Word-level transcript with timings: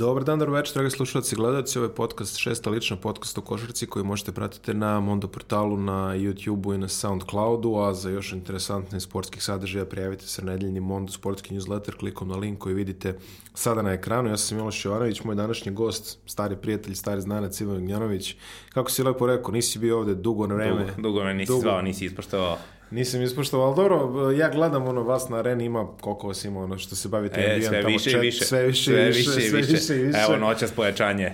Dobar 0.00 0.24
dan, 0.24 0.38
dobro 0.38 0.54
večer, 0.54 0.74
dragi 0.74 0.90
slušalci 0.90 1.34
i 1.34 1.36
gledalci. 1.36 1.78
Ovo 1.78 1.86
je 1.86 1.94
podcast, 1.94 2.36
šesta 2.36 2.70
lična 2.70 2.96
podcast 2.96 3.38
o 3.38 3.40
košarci 3.40 3.86
koji 3.86 4.04
možete 4.04 4.32
pratiti 4.32 4.74
na 4.74 5.00
Mondo 5.00 5.28
portalu, 5.28 5.76
na 5.76 6.16
YouTube-u 6.16 6.74
i 6.74 6.78
na 6.78 6.88
Soundcloudu, 6.88 7.74
a 7.76 7.94
za 7.94 8.10
još 8.10 8.32
interesantne 8.32 9.00
sportskih 9.00 9.42
sadržaja 9.42 9.84
prijavite 9.84 10.26
se 10.26 10.44
na 10.44 10.52
nedeljni 10.52 10.80
Mondo 10.80 11.12
sportski 11.12 11.54
newsletter 11.54 11.98
klikom 11.98 12.28
na 12.28 12.36
link 12.36 12.58
koji 12.58 12.74
vidite 12.74 13.18
sada 13.54 13.82
na 13.82 13.92
ekranu. 13.92 14.28
Ja 14.28 14.36
sam 14.36 14.56
Miloš 14.56 14.84
Jovanović, 14.84 15.24
moj 15.24 15.34
današnji 15.34 15.72
gost, 15.72 16.18
stari 16.26 16.56
prijatelj, 16.56 16.94
stari 16.94 17.20
znanac 17.20 17.60
Ivan 17.60 17.84
Gnjanović. 17.84 18.36
Kako 18.68 18.90
si 18.90 19.02
lepo 19.02 19.26
rekao, 19.26 19.52
nisi 19.52 19.78
bio 19.78 19.98
ovde 19.98 20.14
dugo 20.14 20.46
na 20.46 20.54
vreme. 20.54 20.84
Dugo, 20.84 21.02
dugo 21.02 21.24
me 21.24 21.34
nisi 21.34 21.52
dugo. 21.52 21.62
zvao, 21.62 21.82
nisi 21.82 22.04
ispoštovao. 22.04 22.58
Nisam 22.90 23.22
ispoštovao, 23.22 23.66
ali 23.66 23.76
dobro, 23.76 24.30
ja 24.30 24.50
gledam 24.50 24.86
ono, 24.86 25.02
vas 25.02 25.28
na 25.28 25.36
areni 25.36 25.64
ima 25.64 25.86
koliko 26.00 26.28
vas 26.28 26.44
ima 26.44 26.60
ono 26.60 26.78
što 26.78 26.96
se 26.96 27.08
bavite 27.08 27.40
e, 27.40 27.62
sve 27.62 27.82
tamo 27.82 27.92
više, 27.92 28.10
čet, 28.10 28.20
više, 28.20 28.44
sve 28.44 28.66
više, 28.66 28.84
sve 28.84 29.04
više, 29.04 29.18
više, 29.18 29.40
sve 29.40 29.60
više, 29.60 29.72
više, 29.72 29.94
više. 29.94 30.18
Evo 30.28 30.36
noćas 30.36 30.72
pojačanje 30.72 31.32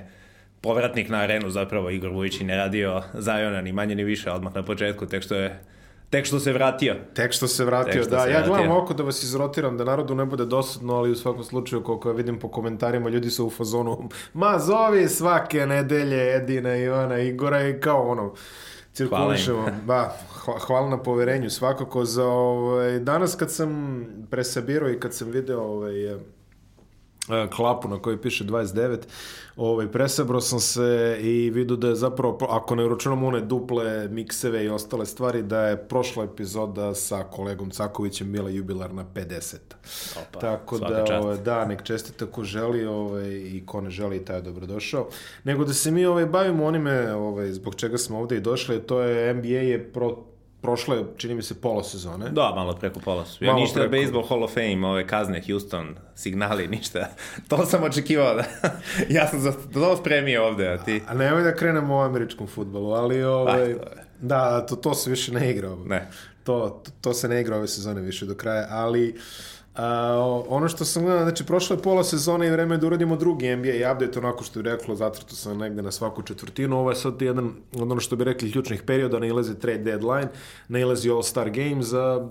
povratnik 0.61 1.09
na 1.09 1.19
arenu 1.19 1.51
zapravo 1.51 1.91
Igor 1.91 2.11
Vujić 2.11 2.41
ne 2.41 2.57
radio 2.57 3.03
Zajona 3.15 3.61
ni 3.61 3.73
manje 3.73 3.95
ni 3.95 4.05
više 4.05 4.31
odmah 4.31 4.55
na 4.55 4.63
početku, 4.63 5.07
tek 5.07 5.23
što 5.23 5.35
je 5.35 5.61
Tek 6.11 6.27
što 6.27 6.39
se 6.41 6.53
vratio. 6.53 6.97
Tek 7.15 7.33
što 7.33 7.49
se 7.49 7.65
vratio, 7.65 8.03
što 8.03 8.11
da. 8.11 8.23
Se 8.23 8.31
ja 8.31 8.47
gledam 8.47 8.71
oko 8.71 8.95
da 8.95 9.03
vas 9.03 9.23
izrotiram, 9.23 9.77
da 9.77 9.85
narodu 9.85 10.15
ne 10.15 10.25
bude 10.25 10.45
dosadno, 10.45 10.95
ali 10.95 11.11
u 11.11 11.15
svakom 11.15 11.45
slučaju, 11.45 11.83
koliko 11.83 12.13
vidim 12.13 12.39
po 12.39 12.49
komentarima, 12.49 13.09
ljudi 13.09 13.31
su 13.31 13.47
u 13.47 13.51
fazonu, 13.51 14.09
ma 14.35 14.59
zovi 14.59 15.09
svake 15.09 15.67
nedelje 15.67 16.37
Edina, 16.37 16.77
Ivana, 16.77 17.19
Igora 17.19 17.69
i 17.69 17.81
kao 17.81 18.09
ono, 18.09 18.35
cirkulišemo. 18.97 19.67
Ba, 19.85 20.13
hvala 20.67 20.89
na 20.91 21.03
poverenju 21.03 21.51
svakako 21.51 22.05
za 22.05 22.27
ovaj, 22.27 22.99
danas 22.99 23.35
kad 23.35 23.53
sam 23.53 24.05
presabirao 24.31 24.91
i 24.91 25.01
kad 25.01 25.15
sam 25.15 25.31
video 25.31 25.61
ovaj, 25.61 26.17
klapu 27.57 27.89
na 27.89 27.99
kojoj 27.99 28.23
piše 28.23 28.45
29, 28.45 28.99
ovaj, 29.57 29.93
presabro 29.93 30.41
sam 30.41 30.61
se 30.61 31.19
i 31.21 31.51
vidio 31.51 31.77
da 31.77 31.89
je 31.89 31.95
zapravo, 31.95 32.39
ako 32.51 32.75
ne 32.75 32.85
uračunam 32.85 33.25
one 33.25 33.41
duple 33.41 34.09
mikseve 34.09 34.65
i 34.65 34.69
ostale 34.69 35.07
stvari, 35.07 35.43
da 35.43 35.61
je 35.61 35.89
prošla 35.89 36.25
epizoda 36.25 36.95
sa 36.95 37.25
kolegom 37.25 37.71
Cakovićem 37.71 38.33
bila 38.33 38.51
jubilarna 38.51 39.05
50. 39.15 39.57
Opa, 40.21 40.41
Tako 40.41 40.79
da, 40.79 41.21
ovaj, 41.21 41.39
da, 41.39 41.65
nek 41.65 41.83
čestite 41.83 42.27
ko 42.27 42.45
želi 42.45 42.87
ovaj, 42.87 43.29
i 43.29 43.63
ko 43.67 43.81
ne 43.81 43.91
želi, 43.91 44.25
taj 44.25 44.37
je 44.37 44.43
dobrodošao. 44.43 45.09
Nego 45.45 45.65
da 45.65 45.75
se 45.75 45.91
mi 45.91 46.07
ovaj, 46.07 46.27
bavimo 46.27 46.65
onime 46.65 47.15
ovaj, 47.15 47.53
zbog 47.53 47.75
čega 47.75 47.99
smo 47.99 48.19
ovde 48.19 48.37
i 48.37 48.41
došli, 48.41 48.81
to 48.81 49.01
je 49.01 49.35
NBA 49.35 49.49
je 49.49 49.93
pro 49.93 50.17
prošle, 50.67 51.05
čini 51.17 51.35
mi 51.35 51.43
se, 51.43 51.61
pola 51.61 51.85
sezone. 51.85 52.31
Da, 52.31 52.53
malo 52.57 52.75
preko 52.75 53.01
pola. 53.01 53.25
Ja 53.41 53.47
malo 53.53 53.61
ništa 53.61 53.81
preko... 53.81 53.97
Baseball 53.97 54.27
Hall 54.29 54.45
of 54.45 54.55
Fame, 54.55 54.87
ove 54.87 55.07
kazne, 55.07 55.43
Houston, 55.47 55.97
signali, 56.15 56.69
ništa. 56.69 57.09
To 57.49 57.67
sam 57.67 57.83
očekivao 57.83 58.35
da... 58.35 58.45
ja 59.17 59.29
sam 59.29 59.41
za 59.41 59.53
to 59.73 59.97
spremio 59.97 60.47
ovde, 60.47 60.69
a 60.69 60.79
ti... 60.79 61.03
A, 61.07 61.11
a 61.11 61.15
nemoj 61.15 61.43
da 61.43 61.55
krenemo 61.57 61.97
u 61.97 62.01
američkom 62.01 62.47
futbolu, 62.47 62.93
ali 62.93 63.23
ovaj... 63.23 63.73
Ah, 63.73 63.77
da, 64.21 64.67
to, 64.67 64.77
to 64.77 64.95
se 64.95 65.11
više 65.11 65.33
ne 65.33 65.51
igra. 65.51 65.77
Ne. 65.87 66.11
To, 66.45 66.83
to, 66.85 66.91
to 67.01 67.15
se 67.15 67.29
ne 67.29 67.41
igra 67.41 67.57
ove 67.57 67.69
sezone 67.69 68.01
više 68.01 68.27
do 68.27 68.35
kraja, 68.35 68.67
ali... 68.71 69.09
Uh, 69.11 69.56
A, 69.77 70.43
ono 70.49 70.69
što 70.69 70.85
sam 70.85 71.05
gledao, 71.05 71.23
znači 71.23 71.45
prošla 71.45 71.77
je 71.77 71.83
pola 71.83 72.05
sezona 72.05 72.47
i 72.47 72.51
vreme 72.51 72.79
da 72.79 72.87
uradimo 72.87 73.17
drugi 73.17 73.57
NBA 73.57 73.93
update, 73.93 74.19
onako 74.19 74.45
što 74.45 74.59
je 74.59 74.63
reklo, 74.63 74.95
zatrto 74.95 75.35
sam 75.35 75.59
negde 75.59 75.83
na 75.83 75.91
svaku 75.91 76.23
četvrtinu, 76.23 76.79
ovo 76.79 76.91
je 76.91 76.97
sad 76.97 77.23
jedan, 77.23 77.53
ono 77.75 78.01
što 78.01 78.17
bi 78.17 78.25
rekli, 78.25 78.53
ključnih 78.53 78.83
perioda, 78.83 79.19
nailazi 79.19 79.59
trade 79.59 79.83
deadline, 79.83 80.29
nailazi 80.69 81.11
All-Star 81.11 81.51
Games, 81.51 81.93
a, 81.93 82.29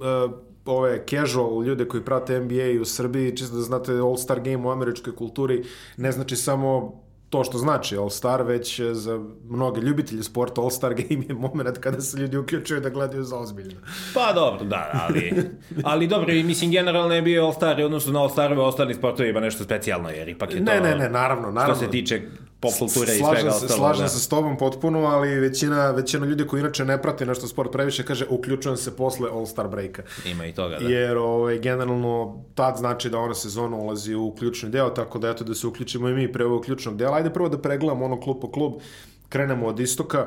a, 0.00 0.28
ove 0.66 1.04
casual 1.10 1.62
ljude 1.64 1.88
koji 1.88 2.04
prate 2.04 2.40
NBA 2.40 2.80
u 2.82 2.84
Srbiji, 2.84 3.36
čisto 3.36 3.56
da 3.56 3.62
znate 3.62 3.92
All-Star 3.92 4.40
Game 4.44 4.66
u 4.66 4.70
američkoj 4.70 5.16
kulturi 5.16 5.64
ne 5.96 6.12
znači 6.12 6.36
samo 6.36 7.00
to 7.30 7.44
što 7.44 7.58
znači 7.58 7.96
All-Star, 7.96 8.42
već 8.42 8.80
za 8.80 9.24
mnoge 9.48 9.80
ljubitelje 9.80 10.22
sporta 10.22 10.60
All-Star 10.60 10.94
game 10.94 11.24
je 11.28 11.34
moment 11.34 11.78
kada 11.78 12.00
se 12.00 12.18
ljudi 12.18 12.36
uključuju 12.36 12.80
da 12.80 12.90
gledaju 12.90 13.24
za 13.24 13.38
ozbiljno. 13.38 13.80
Pa 14.14 14.32
dobro, 14.32 14.64
da, 14.64 14.90
ali, 15.08 15.32
ali 15.84 16.06
dobro, 16.06 16.26
mislim, 16.34 16.70
generalno 16.70 17.14
je 17.14 17.22
bio 17.22 17.44
All-Star, 17.44 17.82
odnosno 17.84 18.12
na 18.12 18.20
All-Starove 18.20 18.60
ostali 18.60 18.94
sportovi 18.94 19.28
ima 19.28 19.40
nešto 19.40 19.64
specijalno, 19.64 20.10
jer 20.10 20.28
ipak 20.28 20.54
je 20.54 20.64
to... 20.64 20.72
Ne, 20.72 20.80
ne, 20.80 20.96
ne, 20.96 21.08
naravno, 21.08 21.50
naravno. 21.50 21.74
Što 21.74 21.84
se 21.84 21.90
tiče 21.90 22.22
pop 22.60 22.72
kulture 22.78 23.14
i 23.14 23.18
svega 23.18 23.50
se, 23.50 23.64
ostalo. 23.64 23.78
Slažem 23.78 24.02
da. 24.02 24.08
se 24.08 24.20
s 24.20 24.28
tobom 24.28 24.58
potpuno, 24.58 24.98
ali 24.98 25.40
većina, 25.40 25.90
većina 25.90 26.26
ljudi 26.26 26.46
koji 26.46 26.60
inače 26.60 26.84
ne 26.84 27.02
prati 27.02 27.26
nešto 27.26 27.48
sport 27.48 27.72
previše 27.72 28.02
kaže 28.02 28.26
uključujem 28.28 28.76
se 28.76 28.96
posle 28.96 29.30
All-Star 29.30 29.68
breaka. 29.68 30.02
Ima 30.26 30.46
i 30.46 30.52
toga, 30.52 30.78
da. 30.78 30.88
Jer 30.88 31.16
ovaj, 31.16 31.58
generalno 31.58 32.44
tad 32.54 32.76
znači 32.76 33.10
da 33.10 33.18
ona 33.18 33.34
sezona 33.34 33.76
ulazi 33.76 34.14
u 34.14 34.34
ključni 34.38 34.70
deo, 34.70 34.90
tako 34.90 35.18
da 35.18 35.30
eto 35.30 35.44
da 35.44 35.54
se 35.54 35.66
uključimo 35.66 36.08
i 36.08 36.14
mi 36.14 36.32
pre 36.32 36.44
ovog 36.44 36.64
ključnog 36.64 36.96
dela. 36.96 37.16
Ajde 37.16 37.30
prvo 37.30 37.48
da 37.48 37.58
pregledamo 37.58 38.04
ono 38.04 38.20
klub 38.20 38.40
po 38.40 38.50
klub, 38.50 38.72
krenemo 39.28 39.66
od 39.66 39.80
istoka. 39.80 40.26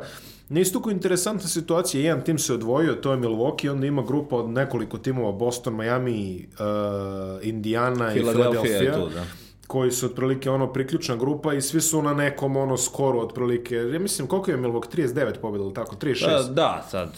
Na 0.50 0.60
istoku 0.60 0.92
interesantna 0.92 1.48
situacija, 1.48 2.04
jedan 2.04 2.24
tim 2.24 2.38
se 2.40 2.54
odvojio, 2.54 2.94
to 2.94 3.12
je 3.12 3.18
Milwaukee, 3.18 3.72
onda 3.72 3.88
ima 3.88 4.02
grupa 4.02 4.36
od 4.36 4.50
nekoliko 4.50 4.98
timova, 4.98 5.32
Boston, 5.32 5.76
Miami, 5.76 6.48
uh, 6.54 7.48
Indiana 7.48 8.14
i 8.14 8.20
Philadelphia. 8.20 8.94
Tu, 8.94 9.10
da 9.10 9.26
koji 9.70 9.92
su 9.92 10.06
otprilike 10.06 10.50
ono 10.50 10.74
priključna 10.74 11.16
grupa 11.16 11.54
i 11.54 11.62
svi 11.62 11.82
su 11.82 12.02
na 12.02 12.14
nekom 12.14 12.58
ono 12.58 12.78
skoru 12.78 13.20
otprilike. 13.20 13.76
Ja 13.76 14.00
mislim 14.00 14.28
koliko 14.28 14.52
je 14.52 14.58
Milwaukee 14.58 15.08
39 15.08 15.40
pobjeda 15.42 15.64
ili 15.64 15.74
tako 15.74 15.96
36. 15.96 16.28
Da, 16.28 16.54
da, 16.54 16.86
sad 16.90 17.10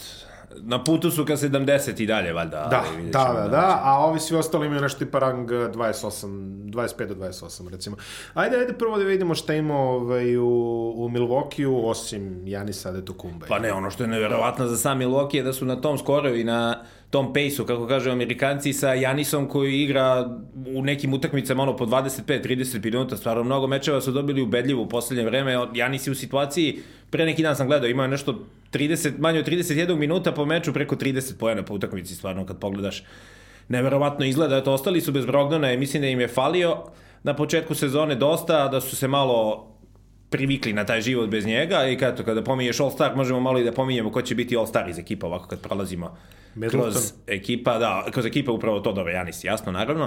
na 0.60 0.84
putu 0.84 1.10
su 1.10 1.24
ka 1.24 1.36
70 1.36 2.02
i 2.02 2.06
dalje, 2.06 2.32
valjda. 2.32 2.66
Da, 2.70 2.84
da, 3.12 3.40
da, 3.40 3.48
da, 3.48 3.80
a 3.84 3.98
ovi 3.98 4.20
svi 4.20 4.36
ostali 4.36 4.66
imaju 4.66 4.82
nešto 4.82 4.98
tipa 4.98 5.18
rang 5.18 5.50
28, 5.50 6.26
25 6.70 7.06
do 7.06 7.14
28, 7.14 7.68
recimo. 7.70 7.96
Ajde, 8.34 8.56
ajde 8.56 8.72
prvo 8.72 8.98
da 8.98 9.04
vidimo 9.04 9.34
šta 9.34 9.54
ima 9.54 9.74
ovaj, 9.74 10.36
u, 10.36 10.92
u 10.96 11.08
Milwaukee-u, 11.08 11.88
osim 11.88 12.42
Janisa 12.46 12.94
Kumba. 13.16 13.46
Pa 13.48 13.58
ne, 13.58 13.72
ono 13.72 13.90
što 13.90 14.02
je 14.04 14.08
neverovatno 14.08 14.66
za 14.66 14.76
sam 14.76 14.98
Milwaukee 14.98 15.36
je 15.36 15.42
da 15.42 15.52
su 15.52 15.64
na 15.64 15.80
tom 15.80 15.98
skoru 15.98 16.28
i 16.28 16.44
na 16.44 16.84
tom 17.12 17.32
pace-u, 17.32 17.66
kako 17.66 17.86
kažu 17.86 18.10
amerikanci, 18.10 18.72
sa 18.72 18.94
Janisom 18.94 19.48
koji 19.48 19.82
igra 19.82 20.38
u 20.66 20.82
nekim 20.82 21.12
utakmicama 21.12 21.62
ono 21.62 21.76
po 21.76 21.86
25-30 21.86 22.84
minuta, 22.84 23.16
stvarno 23.16 23.44
mnogo 23.44 23.66
mečeva 23.66 24.00
su 24.00 24.12
dobili 24.12 24.42
ubedljivo 24.42 24.82
u 24.82 24.88
poslednje 24.88 25.24
vreme. 25.24 25.58
Janis 25.74 26.06
je 26.06 26.10
u 26.10 26.14
situaciji, 26.14 26.78
pre 27.10 27.24
neki 27.24 27.42
dan 27.42 27.56
sam 27.56 27.66
gledao, 27.66 27.88
imao 27.88 28.06
nešto 28.06 28.44
30, 28.72 29.18
manje 29.18 29.38
od 29.38 29.48
31 29.48 29.96
minuta 29.96 30.32
po 30.32 30.44
meču, 30.44 30.72
preko 30.72 30.96
30 30.96 31.38
pojena 31.38 31.62
po 31.62 31.74
utakmici, 31.74 32.14
stvarno 32.14 32.46
kad 32.46 32.58
pogledaš. 32.58 33.04
Neverovatno 33.68 34.24
izgleda, 34.24 34.56
eto, 34.56 34.72
ostali 34.72 35.00
su 35.00 35.12
bez 35.12 35.26
Brogdana 35.26 35.72
i 35.72 35.78
mislim 35.78 36.02
da 36.02 36.08
im 36.08 36.20
je 36.20 36.28
falio 36.28 36.76
na 37.22 37.36
početku 37.36 37.74
sezone 37.74 38.14
dosta, 38.14 38.68
da 38.68 38.80
su 38.80 38.96
se 38.96 39.08
malo 39.08 39.71
privikli 40.32 40.72
na 40.72 40.84
taj 40.84 41.00
život 41.00 41.30
bez 41.30 41.46
njega 41.46 41.88
i 41.88 41.96
kada, 41.96 42.22
kada 42.22 42.42
pominješ 42.42 42.80
All 42.80 42.90
Star 42.90 43.16
možemo 43.16 43.40
malo 43.40 43.58
i 43.58 43.64
da 43.64 43.72
pominjemo 43.72 44.12
ko 44.12 44.22
će 44.22 44.34
biti 44.34 44.56
All 44.56 44.66
Star 44.66 44.88
iz 44.88 44.98
ekipa 44.98 45.26
ovako 45.26 45.48
kad 45.48 45.60
prolazimo 45.60 46.16
Middleton. 46.54 46.80
kroz 46.80 47.12
ekipa, 47.26 47.78
da, 47.78 48.06
kroz 48.10 48.26
ekipa 48.26 48.52
upravo 48.52 48.80
to 48.80 48.92
dobro, 48.92 49.12
Janis, 49.12 49.44
jasno, 49.44 49.72
naravno. 49.72 50.04